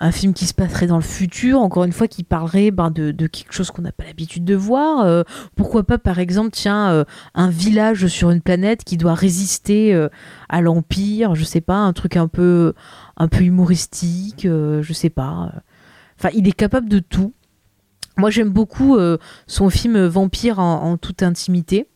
un 0.00 0.12
film 0.12 0.32
qui 0.32 0.46
se 0.46 0.54
passerait 0.54 0.86
dans 0.86 0.96
le 0.96 1.02
futur, 1.02 1.60
encore 1.60 1.84
une 1.84 1.92
fois, 1.92 2.06
qui 2.06 2.22
parlerait 2.22 2.70
ben, 2.70 2.90
de, 2.90 3.12
quelque 3.26 3.52
chose 3.52 3.70
qu'on 3.70 3.82
n'a 3.82 3.92
pas 3.92 4.04
l'habitude 4.04 4.44
de 4.44 4.54
voir. 4.54 5.04
Euh, 5.04 5.22
pourquoi 5.56 5.82
pas, 5.82 5.98
par 5.98 6.18
exemple, 6.18 6.50
tiens, 6.52 6.90
euh, 6.90 7.04
un 7.34 7.50
village 7.50 8.06
sur 8.06 8.30
une 8.30 8.40
planète 8.40 8.84
qui 8.84 8.96
doit 8.96 9.14
résister 9.14 9.94
euh, 9.94 10.08
à 10.48 10.60
l'Empire, 10.60 11.34
je 11.34 11.44
sais 11.44 11.60
pas, 11.60 11.76
un 11.76 11.92
truc 11.92 12.16
un 12.16 12.28
peu, 12.28 12.74
un 13.16 13.28
peu 13.28 13.42
humoristique, 13.42 14.44
je 14.44 14.92
sais 14.92 15.10
pas. 15.10 15.52
Enfin, 16.18 16.30
il 16.34 16.46
est 16.48 16.52
capable 16.52 16.88
de 16.88 17.00
tout. 17.00 17.34
Moi, 18.16 18.30
j'aime 18.30 18.50
beaucoup 18.50 18.96
son 19.46 19.70
film 19.70 20.06
Vampire 20.06 20.58
en, 20.58 20.96
toute 20.96 21.22
intimité. 21.22 21.86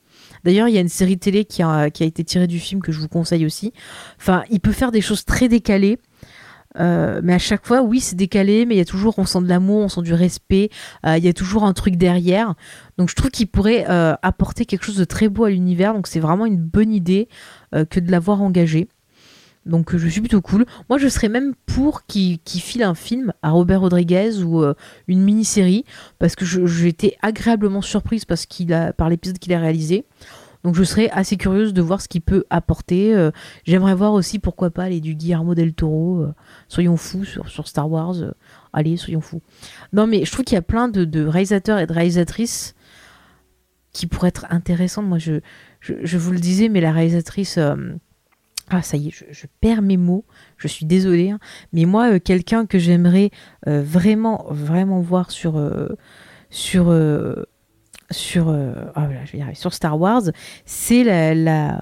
D'ailleurs, 0.44 0.68
il 0.68 0.74
y 0.74 0.78
a 0.78 0.80
une 0.80 0.88
série 0.88 1.18
télé 1.18 1.44
qui 1.44 1.62
a, 1.62 1.90
qui 1.90 2.02
a 2.02 2.06
été 2.06 2.24
tirée 2.24 2.46
du 2.46 2.58
film 2.58 2.80
que 2.80 2.90
je 2.92 3.00
vous 3.00 3.08
conseille 3.08 3.46
aussi. 3.46 3.72
Enfin, 4.18 4.42
il 4.50 4.60
peut 4.60 4.72
faire 4.72 4.90
des 4.90 5.00
choses 5.00 5.24
très 5.24 5.48
décalées 5.48 5.98
euh, 6.78 7.20
mais 7.22 7.34
à 7.34 7.38
chaque 7.38 7.66
fois, 7.66 7.82
oui, 7.82 8.00
c'est 8.00 8.16
décalé, 8.16 8.66
mais 8.66 8.74
il 8.74 8.78
y 8.78 8.82
a 8.82 8.84
toujours, 8.84 9.18
on 9.18 9.26
sent 9.26 9.42
de 9.42 9.48
l'amour, 9.48 9.80
on 9.80 9.88
sent 9.88 10.02
du 10.02 10.14
respect, 10.14 10.70
euh, 11.06 11.16
il 11.18 11.24
y 11.24 11.28
a 11.28 11.32
toujours 11.32 11.64
un 11.64 11.72
truc 11.72 11.96
derrière. 11.96 12.54
Donc 12.98 13.10
je 13.10 13.14
trouve 13.14 13.30
qu'il 13.30 13.48
pourrait 13.48 13.86
euh, 13.88 14.14
apporter 14.22 14.64
quelque 14.64 14.84
chose 14.84 14.96
de 14.96 15.04
très 15.04 15.28
beau 15.28 15.44
à 15.44 15.50
l'univers. 15.50 15.94
Donc 15.94 16.06
c'est 16.06 16.20
vraiment 16.20 16.46
une 16.46 16.58
bonne 16.58 16.92
idée 16.92 17.28
que 17.90 18.00
de 18.00 18.10
l'avoir 18.10 18.42
engagé. 18.42 18.88
Donc 19.64 19.96
je 19.96 20.08
suis 20.08 20.20
plutôt 20.20 20.42
cool. 20.42 20.66
Moi 20.90 20.98
je 20.98 21.08
serais 21.08 21.28
même 21.28 21.54
pour 21.66 22.04
qu'il 22.06 22.38
file 22.46 22.82
un 22.82 22.94
film 22.94 23.32
à 23.42 23.50
Robert 23.50 23.80
Rodriguez 23.80 24.42
ou 24.42 24.62
une 25.08 25.22
mini-série 25.22 25.84
parce 26.18 26.36
que 26.36 26.44
j'ai 26.44 26.88
été 26.88 27.16
agréablement 27.22 27.80
surprise 27.80 28.24
par 28.26 29.08
l'épisode 29.08 29.38
qu'il 29.38 29.54
a 29.54 29.58
réalisé. 29.58 30.04
Donc 30.64 30.76
je 30.76 30.84
serais 30.84 31.10
assez 31.10 31.36
curieuse 31.36 31.74
de 31.74 31.82
voir 31.82 32.00
ce 32.00 32.08
qu'il 32.08 32.22
peut 32.22 32.44
apporter. 32.50 33.14
Euh, 33.14 33.30
j'aimerais 33.64 33.94
voir 33.94 34.12
aussi 34.12 34.38
pourquoi 34.38 34.70
pas 34.70 34.88
les 34.88 35.00
du 35.00 35.14
Guillermo 35.14 35.54
del 35.54 35.74
Toro. 35.74 36.22
Euh, 36.22 36.34
soyons 36.68 36.96
fous 36.96 37.24
sur, 37.24 37.66
Star 37.66 37.90
Wars. 37.90 38.22
Euh, 38.22 38.32
allez, 38.72 38.96
soyons 38.96 39.20
fous. 39.20 39.42
Non 39.92 40.06
mais 40.06 40.24
je 40.24 40.30
trouve 40.30 40.44
qu'il 40.44 40.54
y 40.54 40.58
a 40.58 40.62
plein 40.62 40.88
de, 40.88 41.24
réalisateurs 41.24 41.78
et 41.78 41.86
de 41.86 41.92
réalisatrices 41.92 42.74
qui 43.92 44.06
pourraient 44.06 44.28
être 44.28 44.46
intéressantes. 44.50 45.06
Moi 45.06 45.18
je, 45.18 45.40
vous 46.16 46.32
le 46.32 46.40
disais, 46.40 46.68
mais 46.68 46.80
la 46.80 46.92
réalisatrice... 46.92 47.58
Ah, 48.68 48.80
ça 48.80 48.96
y 48.96 49.08
est, 49.08 49.10
je, 49.10 49.46
perds 49.60 49.82
mes 49.82 49.98
mots, 49.98 50.24
je 50.56 50.68
suis 50.68 50.86
désolée. 50.86 51.30
Hein. 51.30 51.40
Mais 51.74 51.84
moi, 51.84 52.20
quelqu'un 52.20 52.64
que 52.64 52.78
j'aimerais 52.78 53.30
vraiment, 53.66 54.46
vraiment 54.48 55.00
voir 55.00 55.30
sur 55.30 55.60
sur, 58.12 58.48
euh, 58.48 58.72
ah, 58.94 59.08
sur 59.54 59.72
Star 59.74 59.98
Wars, 59.98 60.22
c'est 60.64 61.04
la, 61.04 61.34
la, 61.34 61.78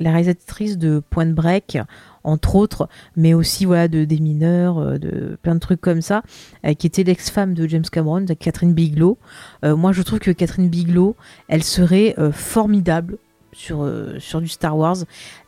réalisatrice 0.00 0.78
de 0.78 1.02
Point 1.10 1.32
Break, 1.32 1.78
entre 2.24 2.56
autres, 2.56 2.88
mais 3.16 3.34
aussi 3.34 3.64
voilà, 3.64 3.88
de 3.88 4.04
Des 4.04 4.18
mineurs, 4.18 4.78
euh, 4.78 4.98
de 4.98 5.38
plein 5.42 5.54
de 5.54 5.60
trucs 5.60 5.80
comme 5.80 6.02
ça, 6.02 6.22
euh, 6.66 6.74
qui 6.74 6.86
était 6.86 7.02
l'ex-femme 7.02 7.54
de 7.54 7.66
James 7.66 7.84
Cameron, 7.90 8.22
de 8.22 8.34
Catherine 8.34 8.74
Bigelow. 8.74 9.18
moi, 9.62 9.92
je 9.92 10.02
trouve 10.02 10.18
que 10.18 10.30
Catherine 10.30 10.68
Bigelow, 10.68 11.16
elle 11.48 11.64
serait 11.64 12.14
formidable 12.32 13.18
sur, 13.52 13.90
sur 14.18 14.40
du 14.40 14.48
Star 14.48 14.76
Wars. 14.76 14.98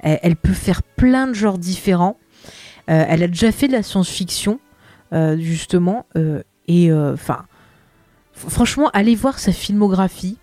Elle, 0.01 0.36
peut 0.36 0.52
faire 0.52 0.82
plein 0.82 1.26
de 1.26 1.34
genres 1.34 1.59
différents. 1.59 2.16
elle 2.86 3.22
a 3.22 3.28
déjà 3.28 3.52
fait 3.52 3.68
de 3.68 3.72
la 3.72 3.82
science-fiction, 3.82 4.59
justement, 5.12 6.06
et 6.66 6.92
enfin 6.92 7.44
franchement, 8.49 8.91
allez 8.93 9.15
voir 9.15 9.39
sa 9.39 9.53
filmographie 9.53 10.39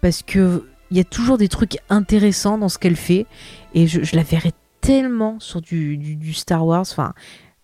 parce 0.00 0.22
que 0.22 0.64
il 0.90 0.98
y 0.98 1.00
a 1.00 1.04
toujours 1.04 1.38
des 1.38 1.48
trucs 1.48 1.78
intéressants 1.88 2.58
dans 2.58 2.68
ce 2.68 2.78
qu'elle 2.78 2.96
fait 2.96 3.26
et 3.72 3.86
je, 3.86 4.14
la 4.14 4.22
verrais 4.22 4.52
tellement 4.82 5.40
sur 5.40 5.62
du, 5.62 6.34
Star 6.34 6.66
Wars. 6.66 6.82
Enfin, 6.82 7.14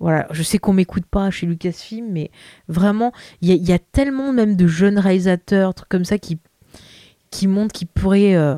voilà, 0.00 0.26
je 0.30 0.42
sais 0.42 0.56
qu'on 0.56 0.72
m'écoute 0.72 1.04
pas 1.04 1.30
chez 1.30 1.44
Lucasfilm, 1.44 2.06
mais 2.10 2.30
vraiment, 2.68 3.12
il 3.42 3.52
y, 3.52 3.72
a 3.72 3.78
tellement 3.78 4.32
même 4.32 4.56
de 4.56 4.66
jeunes 4.66 4.98
réalisateurs, 4.98 5.74
trucs 5.74 5.90
comme 5.90 6.06
ça 6.06 6.18
qui 6.18 6.38
qui 7.30 7.46
montrent 7.46 7.74
qu'ils 7.74 7.88
pourraient 7.88 8.34
euh, 8.34 8.56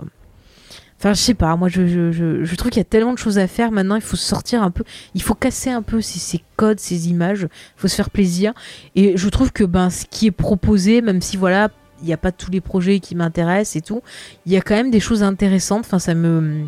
Enfin, 1.00 1.14
je 1.14 1.20
sais 1.20 1.32
pas, 1.32 1.56
moi 1.56 1.68
je, 1.70 2.54
trouve 2.56 2.70
qu'il 2.70 2.78
y 2.78 2.82
a 2.82 2.84
tellement 2.84 3.14
de 3.14 3.18
choses 3.18 3.38
à 3.38 3.46
faire 3.46 3.72
maintenant, 3.72 3.96
il 3.96 4.02
faut 4.02 4.18
sortir 4.18 4.62
un 4.62 4.70
peu, 4.70 4.84
il 5.14 5.22
faut 5.22 5.32
casser 5.32 5.70
un 5.70 5.80
peu 5.80 6.02
ces, 6.02 6.44
codes, 6.56 6.78
ces 6.78 7.08
images, 7.08 7.48
il 7.48 7.80
faut 7.80 7.88
se 7.88 7.94
faire 7.94 8.10
plaisir. 8.10 8.52
Et 8.96 9.16
je 9.16 9.28
trouve 9.30 9.50
que 9.50 9.64
ben, 9.64 9.88
ce 9.88 10.04
qui 10.04 10.26
est 10.26 10.30
proposé, 10.30 11.00
même 11.00 11.22
si 11.22 11.38
voilà, 11.38 11.70
il 12.02 12.04
n'y 12.04 12.12
a 12.12 12.18
pas 12.18 12.32
tous 12.32 12.50
les 12.50 12.60
projets 12.60 13.00
qui 13.00 13.14
m'intéressent 13.14 13.76
et 13.76 13.80
tout, 13.80 14.02
il 14.44 14.52
y 14.52 14.58
a 14.58 14.60
quand 14.60 14.74
même 14.74 14.90
des 14.90 15.00
choses 15.00 15.22
intéressantes. 15.22 15.86
Enfin, 15.86 15.98
ça 15.98 16.14
me. 16.14 16.66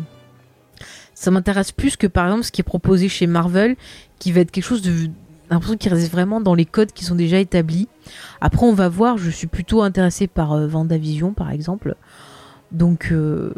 Ça 1.13 1.29
m'intéresse 1.29 1.71
plus 1.71 1.95
que 1.95 2.07
par 2.07 2.25
exemple 2.25 2.43
ce 2.43 2.51
qui 2.51 2.61
est 2.61 2.63
proposé 2.63 3.09
chez 3.09 3.27
Marvel, 3.27 3.75
qui 4.17 4.31
va 4.31 4.41
être 4.41 4.49
quelque 4.49 4.65
chose 4.65 4.81
de 4.81 5.11
l'impression 5.51 5.77
qu'il 5.77 5.93
reste 5.93 6.11
vraiment 6.11 6.41
dans 6.41 6.55
les 6.55 6.65
codes 6.65 6.91
qui 6.91 7.05
sont 7.05 7.13
déjà 7.13 7.37
établis. 7.37 7.87
Après, 8.41 8.65
on 8.65 8.73
va 8.73 8.89
voir, 8.89 9.19
je 9.19 9.29
suis 9.29 9.45
plutôt 9.45 9.83
intéressée 9.83 10.25
par 10.25 10.53
euh, 10.53 10.65
Vendavision 10.65 11.33
par 11.33 11.51
exemple. 11.51 11.95
Donc, 12.71 13.09
euh, 13.11 13.53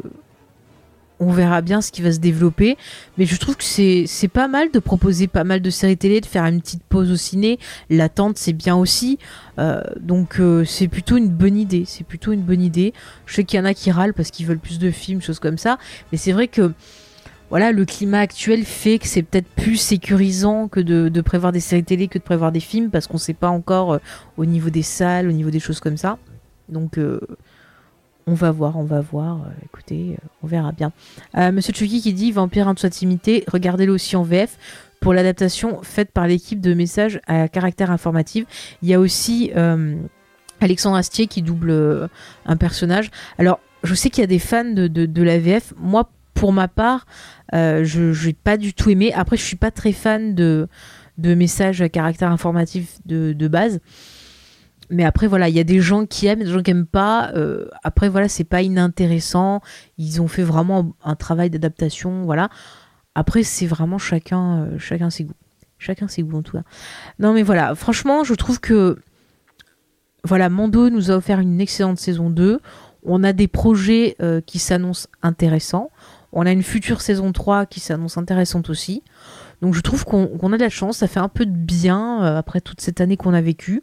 on 1.25 1.31
verra 1.31 1.61
bien 1.61 1.81
ce 1.81 1.91
qui 1.91 2.01
va 2.01 2.11
se 2.11 2.19
développer. 2.19 2.77
Mais 3.17 3.25
je 3.25 3.37
trouve 3.37 3.57
que 3.57 3.63
c'est, 3.63 4.27
pas 4.27 4.47
mal 4.47 4.71
de 4.71 4.79
proposer 4.79 5.27
pas 5.27 5.43
mal 5.43 5.61
de 5.61 5.69
séries 5.69 5.97
télé, 5.97 6.21
de 6.21 6.25
faire 6.25 6.45
une 6.45 6.61
petite 6.61 6.83
pause 6.83 7.11
au 7.11 7.15
ciné. 7.15 7.59
L'attente, 7.89 8.37
c'est 8.37 8.53
bien 8.53 8.75
aussi. 8.75 9.17
Euh, 9.57 9.81
donc 9.99 10.39
euh, 10.39 10.65
c'est 10.65 10.87
plutôt 10.87 11.17
une 11.17 11.29
bonne 11.29 11.57
idée. 11.57 11.83
C'est 11.87 12.03
plutôt 12.05 12.31
une 12.31 12.41
bonne 12.41 12.61
idée. 12.61 12.93
Je 13.25 13.35
sais 13.35 13.43
qu'il 13.43 13.59
y 13.59 13.61
en 13.61 13.65
a 13.65 13.73
qui 13.73 13.91
râlent 13.91 14.13
parce 14.13 14.31
qu'ils 14.31 14.45
veulent 14.45 14.59
plus 14.59 14.79
de 14.79 14.91
films, 14.91 15.21
choses 15.21 15.39
comme 15.39 15.57
ça. 15.57 15.77
Mais 16.11 16.17
c'est 16.17 16.31
vrai 16.31 16.47
que 16.47 16.71
voilà, 17.49 17.71
le 17.71 17.85
climat 17.85 18.19
actuel 18.19 18.65
fait 18.65 18.99
que 18.99 19.07
c'est 19.07 19.21
peut-être 19.21 19.47
plus 19.47 19.77
sécurisant 19.77 20.67
que 20.67 20.79
de, 20.79 21.21
prévoir 21.21 21.51
des 21.51 21.59
séries 21.59 21.83
télé 21.83 22.07
que 22.07 22.17
de 22.17 22.23
prévoir 22.23 22.51
des 22.51 22.59
films 22.59 22.89
parce 22.89 23.07
qu'on 23.07 23.17
sait 23.17 23.33
pas 23.33 23.49
encore 23.49 23.93
euh, 23.93 23.99
au 24.37 24.45
niveau 24.45 24.69
des 24.69 24.83
salles, 24.83 25.27
au 25.27 25.31
niveau 25.31 25.49
des 25.49 25.59
choses 25.59 25.79
comme 25.79 25.97
ça. 25.97 26.17
Donc 26.69 26.97
on 28.27 28.33
va 28.33 28.51
voir, 28.51 28.77
on 28.77 28.83
va 28.83 29.01
voir. 29.01 29.41
Euh, 29.41 29.65
écoutez, 29.65 30.13
euh, 30.13 30.27
on 30.43 30.47
verra 30.47 30.71
bien. 30.71 30.91
Euh, 31.37 31.51
Monsieur 31.51 31.73
Chucky 31.73 32.01
qui 32.01 32.13
dit 32.13 32.31
Vampire 32.31 32.67
en 32.67 32.71
intimité, 32.71 33.43
regardez-le 33.47 33.91
aussi 33.91 34.15
en 34.15 34.23
VF 34.23 34.57
pour 34.99 35.13
l'adaptation 35.13 35.81
faite 35.83 36.11
par 36.11 36.27
l'équipe 36.27 36.59
de 36.59 36.73
messages 36.73 37.19
à 37.27 37.47
caractère 37.47 37.91
informatif. 37.91 38.77
Il 38.81 38.89
y 38.89 38.93
a 38.93 38.99
aussi 38.99 39.51
Alexandre 40.61 40.95
Astier 40.95 41.27
qui 41.27 41.43
double 41.43 42.09
un 42.47 42.57
personnage. 42.57 43.11
Alors, 43.37 43.59
je 43.83 43.93
sais 43.93 44.09
qu'il 44.09 44.21
y 44.21 44.23
a 44.23 44.27
des 44.27 44.39
fans 44.39 44.63
de, 44.63 45.21
la 45.21 45.37
VF. 45.37 45.73
Moi, 45.77 46.09
pour 46.33 46.53
ma 46.53 46.67
part, 46.67 47.05
je 47.53 48.25
n'ai 48.25 48.33
pas 48.33 48.57
du 48.57 48.73
tout 48.73 48.89
aimé. 48.89 49.13
Après, 49.13 49.37
je 49.37 49.43
suis 49.43 49.57
pas 49.57 49.69
très 49.69 49.91
fan 49.91 50.33
de, 50.33 50.67
de 51.19 51.35
messages 51.35 51.81
à 51.83 51.89
caractère 51.89 52.31
informatif 52.31 52.97
de, 53.05 53.33
de 53.33 53.47
base 53.47 53.81
mais 54.89 55.03
après 55.03 55.27
voilà 55.27 55.49
il 55.49 55.55
y 55.55 55.59
a 55.59 55.63
des 55.63 55.81
gens 55.81 56.05
qui 56.05 56.27
aiment 56.27 56.43
des 56.43 56.51
gens 56.51 56.61
qui 56.61 56.71
aiment 56.71 56.85
pas 56.85 57.31
euh, 57.35 57.67
après 57.83 58.09
voilà 58.09 58.27
c'est 58.29 58.43
pas 58.43 58.61
inintéressant 58.61 59.61
ils 59.97 60.21
ont 60.21 60.27
fait 60.27 60.43
vraiment 60.43 60.93
un 61.03 61.15
travail 61.15 61.49
d'adaptation 61.49 62.23
voilà 62.23 62.49
Après, 63.15 63.43
c'est 63.43 63.65
vraiment 63.65 63.97
chacun, 63.97 64.67
chacun 64.77 65.09
ses 65.09 65.23
goûts. 65.23 65.33
Chacun 65.79 66.07
ses 66.09 66.21
goûts 66.21 66.37
en 66.37 66.41
tout 66.41 66.57
cas. 66.57 66.63
Non 67.17 67.33
mais 67.33 67.43
voilà, 67.43 67.73
franchement, 67.73 68.25
je 68.25 68.33
trouve 68.33 68.59
que 68.59 68.97
voilà, 70.23 70.49
Mando 70.49 70.89
nous 70.89 71.11
a 71.11 71.15
offert 71.15 71.39
une 71.39 71.61
excellente 71.61 71.97
saison 71.97 72.29
2. 72.29 72.59
On 73.03 73.23
a 73.23 73.31
des 73.31 73.47
projets 73.47 74.17
qui 74.45 74.59
s'annoncent 74.59 75.07
intéressants. 75.21 75.91
On 76.33 76.45
a 76.45 76.51
une 76.51 76.63
future 76.63 76.99
saison 77.01 77.31
3 77.31 77.65
qui 77.67 77.79
s'annonce 77.79 78.17
intéressante 78.17 78.69
aussi. 78.69 79.01
Donc 79.61 79.73
je 79.73 79.81
trouve 79.81 80.03
qu'on 80.03 80.51
a 80.51 80.57
de 80.57 80.63
la 80.63 80.69
chance, 80.69 80.97
ça 80.97 81.07
fait 81.07 81.21
un 81.21 81.29
peu 81.29 81.45
de 81.45 81.55
bien 81.55 82.21
après 82.35 82.59
toute 82.59 82.81
cette 82.81 82.99
année 82.99 83.15
qu'on 83.15 83.33
a 83.33 83.41
vécue 83.41 83.81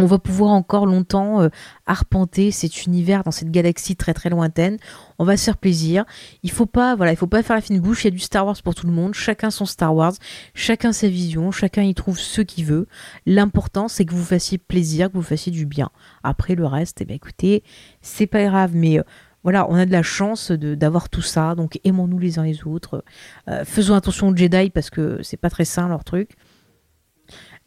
on 0.00 0.06
va 0.06 0.18
pouvoir 0.18 0.52
encore 0.52 0.86
longtemps 0.86 1.42
euh, 1.42 1.48
arpenter 1.86 2.50
cet 2.50 2.86
univers 2.86 3.24
dans 3.24 3.30
cette 3.30 3.50
galaxie 3.50 3.96
très 3.96 4.14
très 4.14 4.30
lointaine. 4.30 4.78
On 5.18 5.24
va 5.24 5.36
se 5.36 5.44
faire 5.44 5.56
plaisir. 5.56 6.04
Il 6.42 6.50
faut 6.50 6.66
pas, 6.66 6.96
voilà, 6.96 7.12
il 7.12 7.16
faut 7.16 7.26
pas 7.26 7.42
faire 7.42 7.56
la 7.56 7.62
fine 7.62 7.80
bouche. 7.80 8.04
Il 8.04 8.08
y 8.08 8.08
a 8.08 8.10
du 8.12 8.18
Star 8.18 8.46
Wars 8.46 8.60
pour 8.62 8.74
tout 8.74 8.86
le 8.86 8.92
monde. 8.92 9.14
Chacun 9.14 9.50
son 9.50 9.66
Star 9.66 9.94
Wars, 9.94 10.14
chacun 10.54 10.92
sa 10.92 11.08
vision, 11.08 11.50
chacun 11.50 11.82
y 11.82 11.94
trouve 11.94 12.18
ce 12.18 12.40
qu'il 12.40 12.64
veut. 12.64 12.86
L'important 13.26 13.88
c'est 13.88 14.04
que 14.04 14.14
vous 14.14 14.24
fassiez 14.24 14.58
plaisir, 14.58 15.10
que 15.10 15.16
vous 15.16 15.22
fassiez 15.22 15.52
du 15.52 15.66
bien. 15.66 15.90
Après 16.22 16.54
le 16.54 16.66
reste, 16.66 17.00
eh 17.00 17.04
bien, 17.04 17.16
écoutez, 17.16 17.62
c'est 18.02 18.26
pas 18.26 18.44
grave, 18.44 18.72
mais 18.74 18.98
euh, 18.98 19.02
voilà, 19.42 19.70
on 19.70 19.74
a 19.74 19.86
de 19.86 19.92
la 19.92 20.02
chance 20.02 20.52
d'avoir 20.52 21.08
tout 21.08 21.22
ça, 21.22 21.54
donc 21.54 21.80
aimons-nous 21.84 22.18
les 22.18 22.38
uns 22.38 22.44
les 22.44 22.66
autres. 22.66 23.04
Euh, 23.48 23.64
faisons 23.64 23.94
attention 23.94 24.28
aux 24.28 24.36
Jedi 24.36 24.70
parce 24.70 24.90
que 24.90 25.22
c'est 25.22 25.38
pas 25.38 25.50
très 25.50 25.64
sain 25.64 25.88
leur 25.88 26.04
truc 26.04 26.36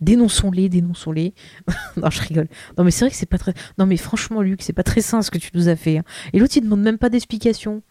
dénonçons-les, 0.04 0.70
dénonçons-les. 0.70 1.34
non, 1.98 2.10
je 2.10 2.22
rigole. 2.22 2.48
Non, 2.78 2.84
mais 2.84 2.92
c'est 2.92 3.06
vrai 3.06 3.12
que 3.12 3.18
c'est 3.18 3.26
pas 3.26 3.38
très. 3.38 3.54
Non, 3.78 3.86
mais 3.86 3.98
franchement, 3.98 4.42
Luc, 4.42 4.62
c'est 4.62 4.74
pas 4.74 4.84
très 4.84 5.02
sain 5.02 5.22
ce 5.22 5.32
que 5.32 5.38
tu 5.38 5.52
nous 5.54 5.70
as 5.70 5.76
fait. 5.76 6.00
Hein. 6.00 6.04
Et 6.34 6.40
l'autre, 6.40 6.54
il 6.58 6.62
demande 6.62 6.82
même 6.82 6.98
pas 6.98 7.10
d'explication. 7.10 7.82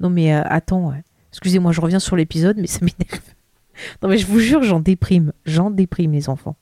Non, 0.00 0.10
mais 0.10 0.34
euh, 0.34 0.42
attends, 0.44 0.92
excusez-moi, 1.30 1.72
je 1.72 1.80
reviens 1.80 2.00
sur 2.00 2.16
l'épisode, 2.16 2.56
mais 2.58 2.66
ça 2.66 2.80
m'énerve. 2.80 3.22
non, 4.02 4.08
mais 4.08 4.18
je 4.18 4.26
vous 4.26 4.40
jure, 4.40 4.62
j'en 4.62 4.80
déprime. 4.80 5.32
J'en 5.44 5.70
déprime, 5.70 6.12
les 6.12 6.28
enfants. 6.28 6.56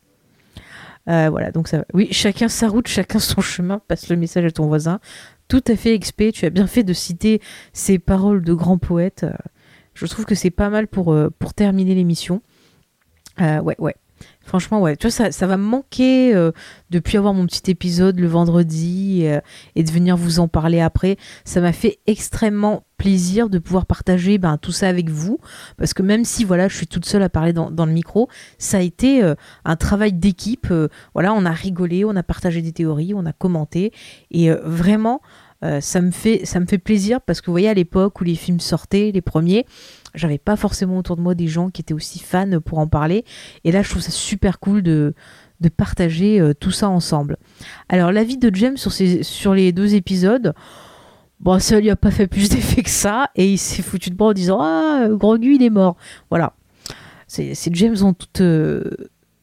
Euh, 1.09 1.30
voilà, 1.30 1.52
donc 1.52 1.68
ça 1.68 1.78
va. 1.78 1.85
Oui, 1.94 2.09
chacun 2.10 2.48
sa 2.48 2.68
route, 2.68 2.89
chacun 2.89 3.18
son 3.18 3.40
chemin. 3.40 3.80
Passe 3.89 4.09
le 4.09 4.16
message 4.16 4.44
à 4.44 4.51
ton 4.51 4.66
voisin. 4.66 5.01
Tout 5.47 5.62
à 5.68 5.76
fait 5.76 5.98
XP. 5.98 6.32
Tu 6.32 6.44
as 6.44 6.51
bien 6.51 6.66
fait 6.66 6.82
de 6.82 6.93
citer 6.93 7.40
ces 7.72 7.98
paroles 7.98 8.43
de 8.43 8.52
grands 8.52 8.76
poètes. 8.76 9.24
Je 9.94 10.06
trouve 10.06 10.26
que 10.26 10.35
c'est 10.35 10.51
pas 10.51 10.68
mal 10.68 10.86
pour, 10.86 11.12
euh, 11.12 11.30
pour 11.39 11.55
terminer 11.55 11.94
l'émission. 11.94 12.43
ouais, 13.40 13.76
ouais. 13.78 13.94
Franchement, 14.49 14.81
ouais. 14.81 14.97
Tu 14.97 15.07
vois, 15.07 15.31
ça, 15.31 15.47
va 15.47 15.59
me 15.59 15.62
manquer 15.62 16.35
euh, 16.35 16.53
depuis 16.89 17.19
avoir 17.19 17.35
mon 17.35 17.45
petit 17.45 17.70
épisode 17.70 18.19
le 18.19 18.27
vendredi 18.27 19.25
euh, 19.25 19.41
et 19.77 19.83
de 19.83 19.91
venir 19.91 20.16
vous 20.16 20.41
en 20.41 20.49
parler 20.49 20.81
après. 20.81 21.19
Ça 21.45 21.61
m'a 21.61 21.73
fait 21.73 21.99
extrêmement 22.07 22.85
plaisir 22.97 23.51
de 23.51 23.59
pouvoir 23.59 23.85
partager 23.85 24.39
ben, 24.39 24.57
tout 24.57 24.73
ça 24.73 24.89
avec 24.89 25.11
vous. 25.11 25.39
Parce 25.77 25.93
que 25.93 26.03
même 26.03 26.25
si 26.25 26.45
voilà, 26.45 26.66
je 26.69 26.77
suis 26.79 26.87
toute 26.87 27.05
seule 27.05 27.23
à 27.23 27.29
parler 27.29 27.53
dans, 27.53 27.69
le 27.69 27.93
micro, 27.93 28.31
ça 28.57 28.79
a 28.79 28.81
été 28.81 29.23
euh, 29.23 29.35
un 29.66 29.77
travail 29.77 30.15
d'équipe. 30.15 30.73
voilà, 31.12 31.35
on 31.35 31.45
a 31.45 31.53
rigolé, 31.53 32.07
on 32.07 32.16
a 32.16 32.23
partagé 32.23 32.62
des 32.62 32.73
théories, 32.73 33.12
on 33.12 33.27
a 33.27 33.35
commenté. 33.35 33.93
Et 34.31 34.51
vraiment, 34.51 35.20
ça, 35.81 36.01
me 36.01 36.11
fait, 36.11 36.47
ça 36.47 36.59
me 36.59 36.65
fait 36.65 36.79
plaisir 36.79 37.20
parce 37.20 37.43
que 37.43 37.47
vous 37.47 37.53
voyez, 37.53 37.69
à 37.69 37.75
l'époque 37.75 38.19
où 38.23 38.25
les 38.25 38.35
films 38.35 38.61
sortaient, 38.61 39.11
les 39.12 39.20
premiers, 39.20 39.66
j'avais 40.14 40.39
pas 40.39 40.56
forcément 40.56 40.98
autour 40.98 41.16
de 41.16 41.22
moi 41.22 41.35
des 41.35 41.48
gens 41.48 41.70
qui 41.70 41.80
étaient 41.80 41.94
aussi 41.94 42.18
fans 42.18 42.60
pour 42.64 42.78
en 42.78 42.86
parler. 42.86 43.24
Et 43.64 43.72
là, 43.72 43.82
je 43.82 43.90
trouve 43.90 44.02
ça 44.02 44.10
super 44.10 44.60
cool 44.60 44.82
de, 44.82 45.14
de 45.60 45.68
partager 45.68 46.40
euh, 46.40 46.55
tout 46.55 46.70
ça 46.70 46.89
ensemble. 46.89 47.36
Alors, 47.89 48.12
l'avis 48.12 48.39
de 48.39 48.55
James 48.55 48.76
sur, 48.76 48.93
sur 48.93 49.55
les 49.55 49.72
deux 49.72 49.94
épisodes, 49.94 50.55
bon, 51.40 51.59
ça 51.59 51.80
lui 51.80 51.90
a 51.90 51.97
pas 51.97 52.10
fait 52.10 52.26
plus 52.26 52.48
d'effet 52.51 52.82
que 52.82 52.90
ça. 52.90 53.30
Et 53.35 53.52
il 53.52 53.59
s'est 53.59 53.82
foutu 53.82 54.10
de 54.10 54.16
moi 54.18 54.28
en 54.28 54.32
disant 54.32 54.59
Ah, 54.60 55.09
Grogu, 55.10 55.55
il 55.56 55.62
est 55.62 55.70
mort. 55.70 55.97
Voilà. 56.30 56.55
C'est 57.26 57.74
James 57.74 57.97
en 58.01 58.14
toute, 58.14 58.40
euh, 58.40 58.90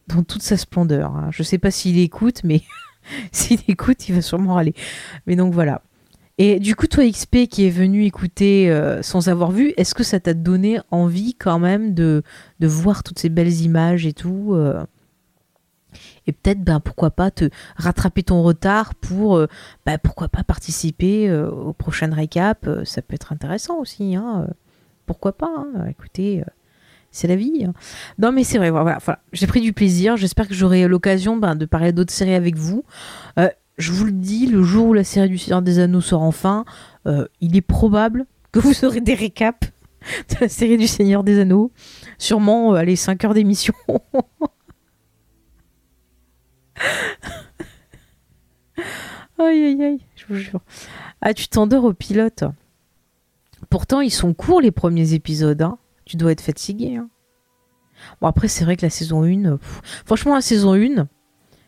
dans 0.08 0.24
toute 0.24 0.42
sa 0.42 0.58
splendeur. 0.58 1.12
Hein. 1.16 1.30
Je 1.32 1.44
sais 1.44 1.60
pas 1.60 1.70
s'il 1.70 2.00
écoute, 2.00 2.42
mais 2.44 2.62
s'il 3.32 3.60
écoute, 3.68 4.10
il 4.10 4.16
va 4.16 4.22
sûrement 4.22 4.56
râler. 4.56 4.74
Mais 5.28 5.36
donc 5.36 5.54
voilà. 5.54 5.82
Et 6.38 6.60
du 6.60 6.76
coup, 6.76 6.88
toi, 6.88 7.10
XP, 7.10 7.48
qui 7.50 7.66
est 7.66 7.70
venu 7.70 8.04
écouter 8.04 8.70
euh, 8.70 9.02
sans 9.02 9.30
avoir 9.30 9.52
vu, 9.52 9.74
est-ce 9.78 9.96
que 9.96 10.04
ça 10.04 10.20
t'a 10.20 10.34
donné 10.34 10.80
envie 10.92 11.34
quand 11.34 11.60
même 11.60 11.94
de, 11.94 12.24
voir 12.62 13.04
toutes 13.04 13.20
ces 13.20 13.30
belles 13.30 13.62
images 13.62 14.06
et 14.06 14.14
tout 14.14 14.50
euh? 14.54 14.84
Et 16.28 16.34
peut-être, 16.34 16.62
ben, 16.62 16.82
pourquoi 16.82 17.12
pas 17.12 17.32
te 17.32 17.50
rattraper 17.78 18.24
ton 18.24 18.44
retard 18.44 18.96
pour, 18.96 19.38
euh, 19.38 19.48
ben, 19.86 19.98
pourquoi 19.98 20.28
pas 20.28 20.44
participer 20.44 21.32
aux 21.32 21.72
prochaines 21.72 22.14
récaps 22.14 22.68
Ça 22.84 23.02
peut 23.02 23.14
être 23.14 23.32
intéressant 23.32 23.80
aussi. 23.80 24.16
Hein 24.16 24.48
pourquoi 25.06 25.38
pas 25.38 25.54
hein 25.56 25.86
Écoutez 25.90 26.44
c'est 27.12 27.28
la 27.28 27.38
vie. 27.38 27.64
Hein. 27.66 27.74
Non, 28.20 28.34
mais 28.34 28.44
c'est 28.44 28.58
vrai, 28.58 28.72
voilà, 28.72 28.98
voilà. 28.98 29.20
j'ai 29.32 29.48
pris 29.48 29.62
du 29.62 29.72
plaisir. 29.72 30.18
J'espère 30.18 30.50
que 30.50 30.54
j'aurai 30.54 30.86
l'occasion 30.86 31.38
ben, 31.38 31.56
de 31.56 31.66
parler 31.66 31.94
d'autres 31.94 32.12
séries 32.12 32.34
avec 32.34 32.58
vous 32.58 32.84
je 33.78 33.92
vous 33.92 34.06
le 34.06 34.12
dis, 34.12 34.48
le 34.48 34.64
jour 34.64 34.88
où 34.88 34.94
la 34.94 35.04
série 35.04 35.30
du 35.30 35.38
Seigneur 35.38 35.62
des 35.62 35.80
Anneaux 35.80 36.02
sort 36.02 36.22
enfin, 36.22 36.66
euh, 37.08 37.28
il 37.42 37.56
est 37.58 37.62
probable 37.62 38.26
que 38.52 38.60
vous 38.60 38.86
aurez 38.86 39.02
des 39.02 39.14
récaps 39.14 39.72
de 40.30 40.36
la 40.42 40.50
série 40.50 40.78
du 40.78 40.88
Seigneur 40.88 41.24
des 41.24 41.40
Anneaux. 41.40 41.72
Sûrement, 42.18 42.74
euh, 42.74 42.78
allez, 42.78 42.96
5 42.96 43.24
heures 43.26 43.34
d'émission. 43.34 43.74
aïe, 49.38 49.66
aïe, 49.66 49.84
aïe, 49.84 50.00
je 50.16 50.26
vous 50.30 50.36
jure. 50.36 50.62
Ah, 51.22 51.34
tu 51.34 51.48
t'endors 51.48 51.84
au 51.84 51.94
pilote. 51.94 52.46
Pourtant, 53.70 54.00
ils 54.02 54.12
sont 54.12 54.34
courts, 54.34 54.62
les 54.62 54.72
premiers 54.72 55.14
épisodes. 55.14 55.62
Hein. 55.62 55.78
Tu 56.06 56.16
dois 56.18 56.32
être 56.32 56.42
fatigué. 56.42 56.96
Hein. 56.96 57.10
Bon, 58.22 58.28
après, 58.28 58.48
c'est 58.48 58.64
vrai 58.64 58.78
que 58.78 58.86
la 58.86 58.90
saison 58.90 59.24
1... 59.24 59.58
franchement, 60.06 60.36
la 60.36 60.42
saison 60.42 60.76
1, 60.76 61.08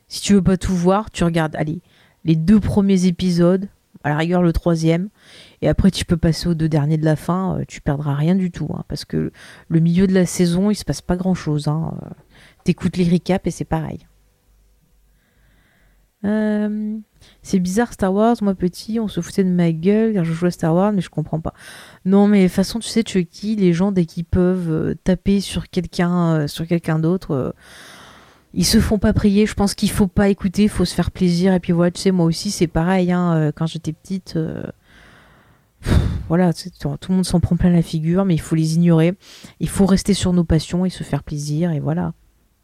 si 0.07 0.21
tu 0.21 0.33
veux 0.35 0.43
pas 0.43 0.57
tout 0.57 0.75
voir, 0.75 1.11
tu 1.11 1.23
regardes, 1.23 1.55
allez, 1.55 1.81
les 2.27 2.35
deux 2.35 2.59
premiers 2.59 3.05
épisodes, 3.05 3.69
à 4.03 4.09
la 4.09 4.17
rigueur 4.17 4.41
le 4.43 4.51
troisième, 4.53 5.09
et 5.61 5.69
après 5.69 5.89
tu 5.91 6.03
peux 6.05 6.17
passer 6.17 6.47
aux 6.49 6.53
deux 6.53 6.67
derniers 6.67 6.97
de 6.97 7.05
la 7.05 7.15
fin, 7.15 7.57
euh, 7.57 7.63
tu 7.67 7.81
perdras 7.81 8.13
rien 8.13 8.35
du 8.35 8.51
tout, 8.51 8.67
hein, 8.73 8.83
parce 8.89 9.05
que 9.05 9.31
le 9.69 9.79
milieu 9.79 10.07
de 10.07 10.13
la 10.13 10.25
saison, 10.25 10.69
il 10.69 10.75
se 10.75 10.85
passe 10.85 11.01
pas 11.01 11.15
grand 11.15 11.33
chose. 11.33 11.67
Hein, 11.67 11.97
euh, 12.03 12.09
T'écoutes 12.65 12.97
les 12.97 13.09
recaps 13.09 13.47
et 13.47 13.51
c'est 13.51 13.65
pareil. 13.65 14.05
Euh, 16.25 16.97
c'est 17.41 17.59
bizarre 17.59 17.93
Star 17.93 18.13
Wars, 18.13 18.35
moi 18.41 18.55
petit, 18.55 18.99
on 18.99 19.07
se 19.07 19.21
foutait 19.21 19.45
de 19.45 19.49
ma 19.49 19.71
gueule 19.71 20.13
car 20.13 20.25
je 20.25 20.33
jouais 20.33 20.49
à 20.49 20.51
Star 20.51 20.75
Wars, 20.75 20.91
mais 20.91 21.01
je 21.01 21.09
comprends 21.09 21.39
pas. 21.39 21.53
Non, 22.03 22.27
mais 22.27 22.43
de 22.43 22.47
façon, 22.49 22.79
tu 22.79 22.89
sais, 22.89 23.03
Chucky, 23.07 23.55
les 23.55 23.71
gens 23.71 23.93
dès 23.93 24.05
qu'ils 24.05 24.25
peuvent 24.25 24.95
taper 25.05 25.39
sur 25.39 25.69
quelqu'un, 25.69 26.47
sur 26.47 26.67
quelqu'un 26.67 26.99
d'autre 26.99 27.55
ils 28.53 28.65
se 28.65 28.79
font 28.79 28.97
pas 28.97 29.13
prier. 29.13 29.45
Je 29.45 29.53
pense 29.53 29.73
qu'il 29.73 29.89
faut 29.89 30.07
pas 30.07 30.29
écouter, 30.29 30.63
il 30.63 30.69
faut 30.69 30.85
se 30.85 30.93
faire 30.93 31.11
plaisir. 31.11 31.53
Et 31.53 31.59
puis 31.59 31.73
voilà, 31.73 31.91
tu 31.91 32.01
sais, 32.01 32.11
moi 32.11 32.25
aussi, 32.25 32.51
c'est 32.51 32.67
pareil. 32.67 33.11
Hein, 33.11 33.35
euh, 33.35 33.51
quand 33.53 33.67
j'étais 33.67 33.93
petite, 33.93 34.35
euh, 34.35 34.63
voilà, 36.27 36.53
tout 36.53 36.69
le 37.09 37.15
monde 37.15 37.25
s'en 37.25 37.39
prend 37.39 37.55
plein 37.55 37.69
la 37.69 37.81
figure, 37.81 38.25
mais 38.25 38.35
il 38.35 38.41
faut 38.41 38.55
les 38.55 38.75
ignorer. 38.75 39.13
Il 39.59 39.69
faut 39.69 39.85
rester 39.85 40.13
sur 40.13 40.33
nos 40.33 40.43
passions 40.43 40.85
et 40.85 40.89
se 40.89 41.03
faire 41.03 41.23
plaisir. 41.23 41.71
Et 41.71 41.79
voilà. 41.79 42.13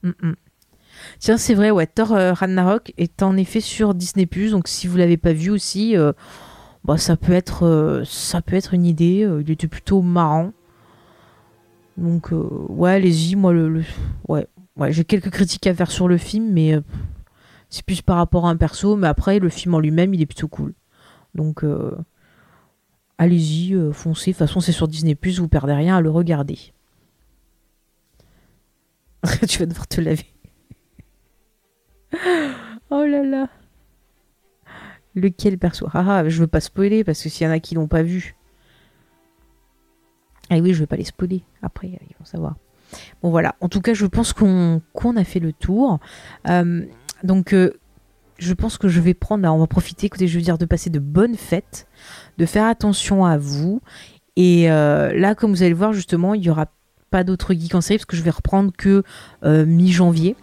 Mm, 0.03 0.11
mm. 0.21 0.35
Tiens, 1.19 1.37
c'est 1.37 1.53
vrai, 1.53 1.71
ouais, 1.71 1.87
Thor 1.87 2.13
euh, 2.13 2.33
est 2.97 3.23
en 3.23 3.35
effet 3.35 3.61
sur 3.61 3.93
Disney+. 3.93 4.27
Donc 4.51 4.67
si 4.67 4.87
vous 4.87 4.97
l'avez 4.97 5.17
pas 5.17 5.33
vu 5.33 5.49
aussi, 5.49 5.95
bah, 6.85 6.97
ça 6.97 7.17
peut 7.17 7.33
être, 7.33 8.03
ça 8.05 8.41
peut 8.41 8.55
être 8.55 8.73
une 8.73 8.85
idée. 8.85 9.27
il 9.41 9.51
était 9.51 9.67
plutôt 9.67 10.01
marrant. 10.01 10.53
Donc 11.97 12.29
ouais, 12.31 12.91
allez-y, 12.91 13.35
moi 13.35 13.53
le, 13.53 13.83
ouais, 14.27 14.47
ouais, 14.77 14.91
j'ai 14.91 15.05
quelques 15.05 15.29
critiques 15.29 15.67
à 15.67 15.73
faire 15.73 15.91
sur 15.91 16.07
le 16.07 16.17
film, 16.17 16.51
mais 16.51 16.75
euh, 16.75 16.81
c'est 17.69 17.85
plus 17.85 18.01
par 18.01 18.17
rapport 18.17 18.45
à 18.45 18.49
un 18.49 18.57
perso. 18.57 18.95
Mais 18.95 19.07
après, 19.07 19.39
le 19.39 19.49
film 19.49 19.75
en 19.75 19.79
lui-même, 19.79 20.13
il 20.13 20.21
est 20.21 20.25
plutôt 20.25 20.47
cool. 20.47 20.73
Donc, 21.35 21.63
euh, 21.63 21.95
allez-y, 23.17 23.73
euh, 23.73 23.91
foncez. 23.91 24.31
De 24.31 24.37
toute 24.37 24.47
façon, 24.47 24.59
c'est 24.59 24.71
sur 24.71 24.87
Disney, 24.87 25.17
vous 25.37 25.47
perdez 25.47 25.73
rien 25.73 25.97
à 25.97 26.01
le 26.01 26.09
regarder. 26.09 26.57
tu 29.47 29.59
vas 29.59 29.65
devoir 29.65 29.87
te 29.87 30.01
laver. 30.01 30.33
oh 32.89 33.05
là 33.05 33.23
là. 33.23 33.49
Lequel 35.15 35.57
perso? 35.57 35.87
Ah, 35.93 36.19
ah, 36.19 36.29
je 36.29 36.39
veux 36.39 36.47
pas 36.47 36.59
spoiler 36.59 37.03
parce 37.03 37.21
que 37.21 37.29
s'il 37.29 37.45
y 37.45 37.49
en 37.49 37.53
a 37.53 37.59
qui 37.59 37.75
l'ont 37.75 37.87
pas 37.87 38.03
vu. 38.03 38.35
Ah 40.49 40.57
oui, 40.57 40.73
je 40.73 40.79
veux 40.79 40.87
pas 40.87 40.95
les 40.95 41.05
spoiler. 41.05 41.43
Après, 41.61 41.87
ils 41.87 42.15
vont 42.19 42.25
savoir. 42.25 42.55
Bon 43.21 43.29
voilà, 43.29 43.55
en 43.61 43.69
tout 43.69 43.81
cas 43.81 43.93
je 43.93 44.05
pense 44.05 44.33
qu'on 44.33 44.81
a 45.15 45.23
fait 45.23 45.39
le 45.39 45.53
tour. 45.53 45.99
Euh, 46.49 46.81
donc 47.23 47.53
euh, 47.53 47.71
je 48.37 48.53
pense 48.53 48.77
que 48.77 48.87
je 48.87 48.99
vais 48.99 49.13
prendre, 49.13 49.47
on 49.51 49.59
va 49.59 49.67
profiter, 49.67 50.07
écoutez, 50.07 50.27
je 50.27 50.37
veux 50.37 50.43
dire 50.43 50.57
de 50.57 50.65
passer 50.65 50.89
de 50.89 50.99
bonnes 50.99 51.35
fêtes, 51.35 51.87
de 52.37 52.45
faire 52.45 52.65
attention 52.65 53.25
à 53.25 53.37
vous. 53.37 53.81
Et 54.35 54.71
euh, 54.71 55.13
là, 55.13 55.35
comme 55.35 55.51
vous 55.51 55.61
allez 55.61 55.69
le 55.69 55.77
voir, 55.77 55.93
justement, 55.93 56.33
il 56.33 56.41
n'y 56.41 56.49
aura 56.49 56.65
pas 57.11 57.23
d'autres 57.23 57.53
geeks 57.53 57.75
en 57.75 57.81
série 57.81 57.99
parce 57.99 58.05
que 58.05 58.17
je 58.17 58.23
vais 58.23 58.31
reprendre 58.31 58.71
que 58.75 59.03
mi-janvier. 59.43 60.35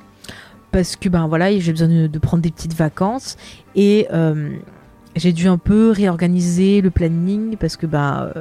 Parce 0.70 0.94
que 0.94 1.09
ben 1.09 1.27
voilà, 1.27 1.59
j'ai 1.59 1.72
besoin 1.72 1.89
de, 1.89 2.18
prendre 2.20 2.43
des 2.43 2.52
petites 2.52 2.74
vacances. 2.74 3.36
Et 3.74 4.06
j'ai 5.16 5.32
dû 5.32 5.48
un 5.48 5.59
peu 5.59 5.90
réorganiser 5.90 6.81
le 6.81 6.90
planning 6.90 7.56
parce 7.56 7.77
que 7.77 7.86
ben 7.86 8.32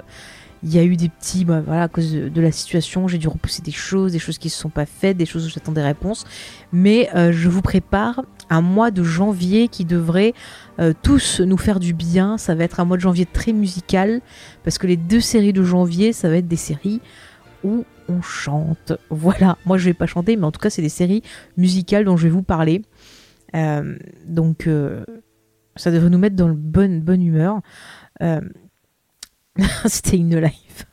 il 0.64 0.74
y 0.74 0.80
a 0.80 0.84
eu 0.84 0.98
des 0.98 1.10
petits, 1.10 1.46
bah, 1.46 1.62
voilà, 1.62 1.84
à 1.84 1.88
cause 1.88 2.12
de, 2.12 2.42
la 2.42 2.52
situation, 2.52 3.08
j'ai 3.08 3.18
dû 3.18 3.28
repousser 3.28 3.62
des 3.62 3.72
choses, 3.72 4.12
des 4.12 4.20
choses 4.20 4.38
qui 4.38 4.48
ne 4.48 4.52
se 4.52 4.60
sont 4.60 4.70
pas 4.70 4.86
faites, 4.86 5.16
des 5.16 5.26
choses 5.26 5.46
où 5.46 5.50
j'attends 5.50 5.72
des 5.72 5.82
réponses. 5.82 6.26
Mais 6.74 7.10
euh, 7.16 7.32
je 7.32 7.48
vous 7.48 7.62
prépare 7.62 8.24
un 8.50 8.62
mois 8.62 8.92
de 8.92 9.04
janvier 9.04 9.70
qui 9.70 9.86
devrait 9.86 10.34
euh, 10.80 10.94
tous 11.02 11.40
nous 11.40 11.58
faire 11.58 11.80
du 11.80 11.94
bien. 11.94 12.38
Ça 12.38 12.56
va 12.56 12.66
être 12.66 12.80
un 12.80 12.86
mois 12.86 12.98
de 12.98 13.02
janvier 13.02 13.26
très 13.26 13.54
musical, 13.54 14.22
parce 14.64 14.78
que 14.78 14.88
les 14.88 14.98
deux 14.98 15.22
séries 15.22 15.54
de 15.54 15.64
janvier, 15.64 16.12
ça 16.12 16.30
va 16.30 16.38
être 16.38 16.48
des 16.48 16.58
séries 16.58 17.02
où 17.64 17.86
on 18.10 18.22
chante. 18.22 18.94
Voilà, 19.10 19.58
moi 19.66 19.78
je 19.78 19.86
vais 19.86 19.94
pas 19.94 20.08
chanter, 20.08 20.36
mais 20.36 20.46
en 20.46 20.52
tout 20.52 20.60
cas 20.60 20.70
c'est 20.70 20.82
des 20.82 20.90
séries 20.90 21.22
musicales 21.58 22.06
dont 22.06 22.18
je 22.18 22.24
vais 22.24 22.30
vous 22.30 22.44
parler. 22.44 22.82
Euh, 23.56 23.98
donc 24.26 24.68
ça 25.76 25.92
devrait 25.92 26.10
nous 26.10 26.18
mettre 26.18 26.36
dans 26.36 26.48
le 26.48 26.56
bonne, 26.56 27.02
bonne 27.02 27.22
humeur. 27.22 27.62
Stay 29.86 30.20
in 30.20 30.40
Life. 30.40 30.86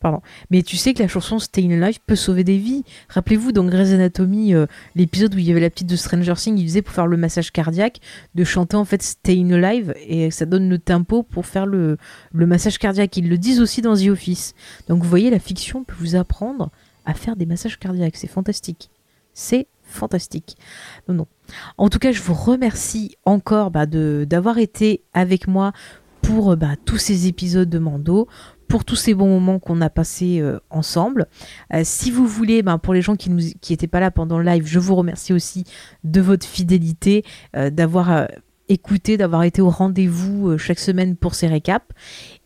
Pardon. 0.00 0.20
Mais 0.50 0.62
tu 0.62 0.76
sais 0.76 0.92
que 0.92 1.02
la 1.02 1.08
chanson 1.08 1.38
Stay 1.38 1.64
in 1.64 1.80
Life 1.80 1.98
peut 2.06 2.16
sauver 2.16 2.44
des 2.44 2.58
vies. 2.58 2.84
Rappelez-vous 3.08 3.52
dans 3.52 3.64
Grey's 3.64 3.92
Anatomy, 3.92 4.54
euh, 4.54 4.66
l'épisode 4.94 5.34
où 5.34 5.38
il 5.38 5.44
y 5.44 5.50
avait 5.50 5.60
la 5.60 5.70
petite 5.70 5.86
de 5.88 5.96
Stranger 5.96 6.34
Things, 6.34 6.58
il 6.58 6.66
faisait 6.66 6.82
pour 6.82 6.94
faire 6.94 7.06
le 7.06 7.16
massage 7.16 7.52
cardiaque, 7.52 8.00
de 8.34 8.44
chanter 8.44 8.76
en 8.76 8.84
fait 8.84 9.02
Stay 9.02 9.40
in 9.40 9.58
Life 9.58 9.90
et 10.06 10.30
ça 10.30 10.44
donne 10.44 10.68
le 10.68 10.78
tempo 10.78 11.22
pour 11.22 11.46
faire 11.46 11.66
le, 11.66 11.96
le 12.32 12.46
massage 12.46 12.78
cardiaque. 12.78 13.16
Ils 13.16 13.28
le 13.28 13.38
disent 13.38 13.60
aussi 13.60 13.80
dans 13.80 13.96
The 13.96 14.08
Office. 14.08 14.54
Donc 14.88 15.02
vous 15.02 15.08
voyez, 15.08 15.30
la 15.30 15.38
fiction 15.38 15.84
peut 15.84 15.96
vous 15.98 16.16
apprendre 16.16 16.70
à 17.06 17.14
faire 17.14 17.36
des 17.36 17.46
massages 17.46 17.78
cardiaques. 17.78 18.16
C'est 18.16 18.28
fantastique. 18.28 18.90
C'est 19.32 19.66
fantastique. 19.84 20.56
Non, 21.08 21.14
non. 21.14 21.26
En 21.78 21.88
tout 21.88 21.98
cas, 21.98 22.12
je 22.12 22.22
vous 22.22 22.34
remercie 22.34 23.16
encore 23.24 23.70
bah, 23.70 23.86
d'avoir 23.86 24.58
été 24.58 25.02
avec 25.12 25.46
moi 25.46 25.72
pour 26.24 26.52
euh, 26.52 26.56
bah, 26.56 26.74
tous 26.84 26.98
ces 26.98 27.26
épisodes 27.26 27.68
de 27.68 27.78
Mando, 27.78 28.28
pour 28.68 28.84
tous 28.84 28.96
ces 28.96 29.14
bons 29.14 29.28
moments 29.28 29.58
qu'on 29.58 29.80
a 29.80 29.90
passés 29.90 30.40
euh, 30.40 30.58
ensemble. 30.70 31.26
Euh, 31.72 31.82
si 31.84 32.10
vous 32.10 32.26
voulez, 32.26 32.62
bah, 32.62 32.78
pour 32.78 32.94
les 32.94 33.02
gens 33.02 33.14
qui 33.16 33.30
n'étaient 33.30 33.86
pas 33.86 34.00
là 34.00 34.10
pendant 34.10 34.38
le 34.38 34.44
live, 34.44 34.66
je 34.66 34.78
vous 34.78 34.94
remercie 34.94 35.32
aussi 35.32 35.64
de 36.02 36.20
votre 36.20 36.46
fidélité, 36.46 37.24
d'avoir 37.54 38.28
écouté, 38.68 39.16
d'avoir 39.16 39.42
été 39.44 39.60
au 39.60 39.68
rendez-vous 39.68 40.56
chaque 40.58 40.78
semaine 40.78 41.16
pour 41.16 41.34
ces 41.34 41.46
récaps. 41.46 41.88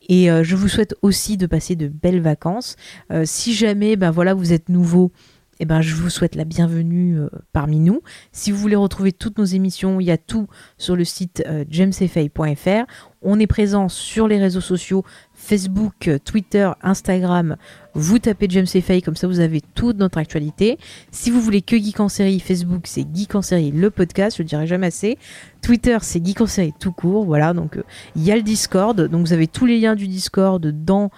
Et 0.08 0.28
je 0.42 0.56
vous 0.56 0.68
souhaite 0.68 0.94
aussi 1.02 1.36
de 1.36 1.46
passer 1.46 1.76
de 1.76 1.88
belles 1.88 2.20
vacances. 2.20 2.76
si 3.24 3.54
jamais, 3.54 3.96
ben 3.96 4.10
voilà, 4.10 4.34
vous 4.34 4.52
êtes 4.52 4.68
nouveau 4.68 5.12
eh 5.60 5.64
ben, 5.64 5.80
je 5.80 5.94
vous 5.94 6.10
souhaite 6.10 6.34
la 6.34 6.44
bienvenue 6.44 7.18
euh, 7.18 7.28
parmi 7.52 7.80
nous. 7.80 8.02
Si 8.32 8.52
vous 8.52 8.58
voulez 8.58 8.76
retrouver 8.76 9.12
toutes 9.12 9.38
nos 9.38 9.44
émissions, 9.44 10.00
il 10.00 10.04
y 10.04 10.10
a 10.10 10.18
tout 10.18 10.46
sur 10.76 10.94
le 10.94 11.04
site 11.04 11.42
euh, 11.46 11.64
jamesfay.fr. 11.68 12.86
On 13.22 13.40
est 13.40 13.48
présent 13.48 13.88
sur 13.88 14.28
les 14.28 14.38
réseaux 14.38 14.60
sociaux 14.60 15.04
Facebook, 15.34 16.08
Twitter, 16.24 16.70
Instagram. 16.82 17.56
Vous 17.94 18.20
tapez 18.20 18.46
James 18.50 18.66
comme 19.04 19.16
ça 19.16 19.26
vous 19.26 19.40
avez 19.40 19.60
toute 19.60 19.98
notre 19.98 20.18
actualité. 20.18 20.78
Si 21.10 21.30
vous 21.30 21.40
voulez 21.40 21.62
que 21.62 21.76
Geek 21.76 21.98
en 21.98 22.08
série, 22.08 22.38
Facebook 22.38 22.82
c'est 22.86 23.04
Geek 23.12 23.34
en 23.34 23.42
série, 23.42 23.72
le 23.72 23.90
podcast, 23.90 24.36
je 24.36 24.42
le 24.44 24.48
dirai 24.48 24.66
jamais 24.68 24.86
assez. 24.86 25.18
Twitter 25.62 25.98
c'est 26.02 26.24
Geek 26.24 26.40
en 26.40 26.46
série 26.46 26.72
tout 26.78 26.92
court, 26.92 27.24
voilà. 27.24 27.54
Donc 27.54 27.76
euh, 27.76 27.82
il 28.14 28.22
y 28.22 28.30
a 28.30 28.36
le 28.36 28.42
Discord, 28.42 29.00
donc 29.00 29.26
vous 29.26 29.32
avez 29.32 29.48
tous 29.48 29.66
les 29.66 29.80
liens 29.80 29.96
du 29.96 30.06
Discord 30.06 30.64
dans 30.64 31.10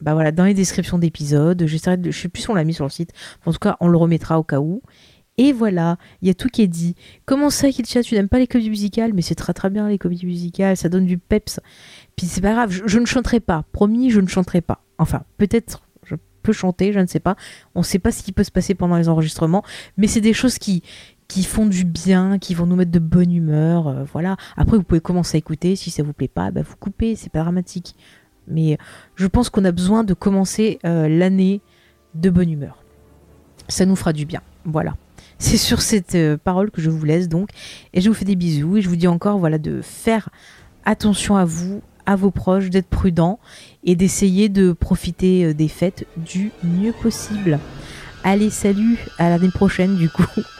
bah 0.00 0.14
voilà, 0.14 0.32
dans 0.32 0.44
les 0.44 0.54
descriptions 0.54 0.98
d'épisodes. 0.98 1.64
J'essaierai 1.66 1.96
de, 1.96 2.10
je 2.10 2.18
sais 2.18 2.28
plus 2.28 2.42
si 2.42 2.50
on 2.50 2.54
l'a 2.54 2.64
mis 2.64 2.74
sur 2.74 2.84
le 2.84 2.90
site. 2.90 3.12
En 3.44 3.52
tout 3.52 3.58
cas, 3.58 3.76
on 3.80 3.88
le 3.88 3.96
remettra 3.96 4.38
au 4.38 4.42
cas 4.42 4.60
où. 4.60 4.82
Et 5.38 5.52
voilà, 5.52 5.98
il 6.22 6.28
y 6.28 6.30
a 6.30 6.34
tout 6.34 6.48
qui 6.48 6.62
est 6.62 6.68
dit. 6.68 6.94
Comment 7.26 7.50
ça, 7.50 7.70
Kilcha, 7.70 8.02
tu 8.02 8.14
n'aimes 8.14 8.28
pas 8.28 8.38
les 8.38 8.46
comédies 8.46 8.70
musicales? 8.70 9.12
Mais 9.12 9.22
c'est 9.22 9.34
très 9.34 9.52
très 9.52 9.68
bien 9.68 9.88
les 9.88 9.98
comédies 9.98 10.26
musicales, 10.26 10.76
ça 10.76 10.88
donne 10.88 11.04
du 11.04 11.18
peps. 11.18 11.60
Puis 12.16 12.26
c'est 12.26 12.40
pas 12.40 12.52
grave, 12.52 12.70
je, 12.70 12.98
ne 12.98 13.06
chanterai 13.06 13.40
pas. 13.40 13.64
Promis, 13.72 14.10
je 14.10 14.20
ne 14.20 14.26
chanterai 14.26 14.62
pas. 14.62 14.82
Enfin, 14.98 15.24
peut-être 15.36 15.82
je 16.04 16.14
peux 16.42 16.52
chanter, 16.52 16.92
je 16.92 17.00
ne 17.00 17.06
sais 17.06 17.20
pas. 17.20 17.36
On 17.74 17.80
ne 17.80 17.84
sait 17.84 17.98
pas 17.98 18.12
ce 18.12 18.22
qui 18.22 18.32
peut 18.32 18.44
se 18.44 18.50
passer 18.50 18.74
pendant 18.74 18.96
les 18.96 19.10
enregistrements, 19.10 19.62
mais 19.98 20.06
c'est 20.06 20.22
des 20.22 20.32
choses 20.32 20.58
qui 20.58 20.82
qui 21.28 21.42
font 21.42 21.66
du 21.66 21.84
bien, 21.84 22.38
qui 22.38 22.54
vont 22.54 22.66
nous 22.66 22.76
mettre 22.76 22.92
de 22.92 23.00
bonne 23.00 23.32
humeur, 23.32 23.88
euh, 23.88 24.04
voilà. 24.04 24.36
Après, 24.56 24.76
vous 24.76 24.84
pouvez 24.84 25.00
commencer 25.00 25.36
à 25.36 25.38
écouter. 25.38 25.74
Si 25.74 25.90
ça 25.90 26.04
vous 26.04 26.12
plaît 26.12 26.28
pas, 26.28 26.52
bah, 26.52 26.62
vous 26.62 26.76
coupez, 26.76 27.16
c'est 27.16 27.30
pas 27.30 27.40
dramatique. 27.40 27.96
Mais 28.48 28.78
je 29.14 29.26
pense 29.26 29.50
qu'on 29.50 29.64
a 29.64 29.72
besoin 29.72 30.04
de 30.04 30.14
commencer 30.14 30.78
euh, 30.84 31.08
l'année 31.08 31.60
de 32.14 32.30
bonne 32.30 32.50
humeur. 32.50 32.82
Ça 33.68 33.86
nous 33.86 33.96
fera 33.96 34.12
du 34.12 34.26
bien. 34.26 34.42
Voilà. 34.64 34.96
C'est 35.38 35.56
sur 35.56 35.82
cette 35.82 36.14
euh, 36.14 36.36
parole 36.42 36.70
que 36.70 36.80
je 36.80 36.90
vous 36.90 37.04
laisse 37.04 37.28
donc. 37.28 37.50
Et 37.92 38.00
je 38.00 38.08
vous 38.08 38.14
fais 38.14 38.24
des 38.24 38.36
bisous. 38.36 38.76
Et 38.76 38.82
je 38.82 38.88
vous 38.88 38.96
dis 38.96 39.08
encore 39.08 39.38
voilà, 39.38 39.58
de 39.58 39.80
faire 39.82 40.28
attention 40.84 41.36
à 41.36 41.44
vous, 41.44 41.82
à 42.06 42.16
vos 42.16 42.30
proches, 42.30 42.70
d'être 42.70 42.88
prudent 42.88 43.38
et 43.84 43.96
d'essayer 43.96 44.48
de 44.48 44.72
profiter 44.72 45.44
euh, 45.44 45.54
des 45.54 45.68
fêtes 45.68 46.06
du 46.16 46.50
mieux 46.62 46.92
possible. 46.92 47.58
Allez, 48.24 48.50
salut, 48.50 48.98
à 49.18 49.28
l'année 49.28 49.50
prochaine 49.50 49.96
du 49.96 50.08
coup. 50.08 50.24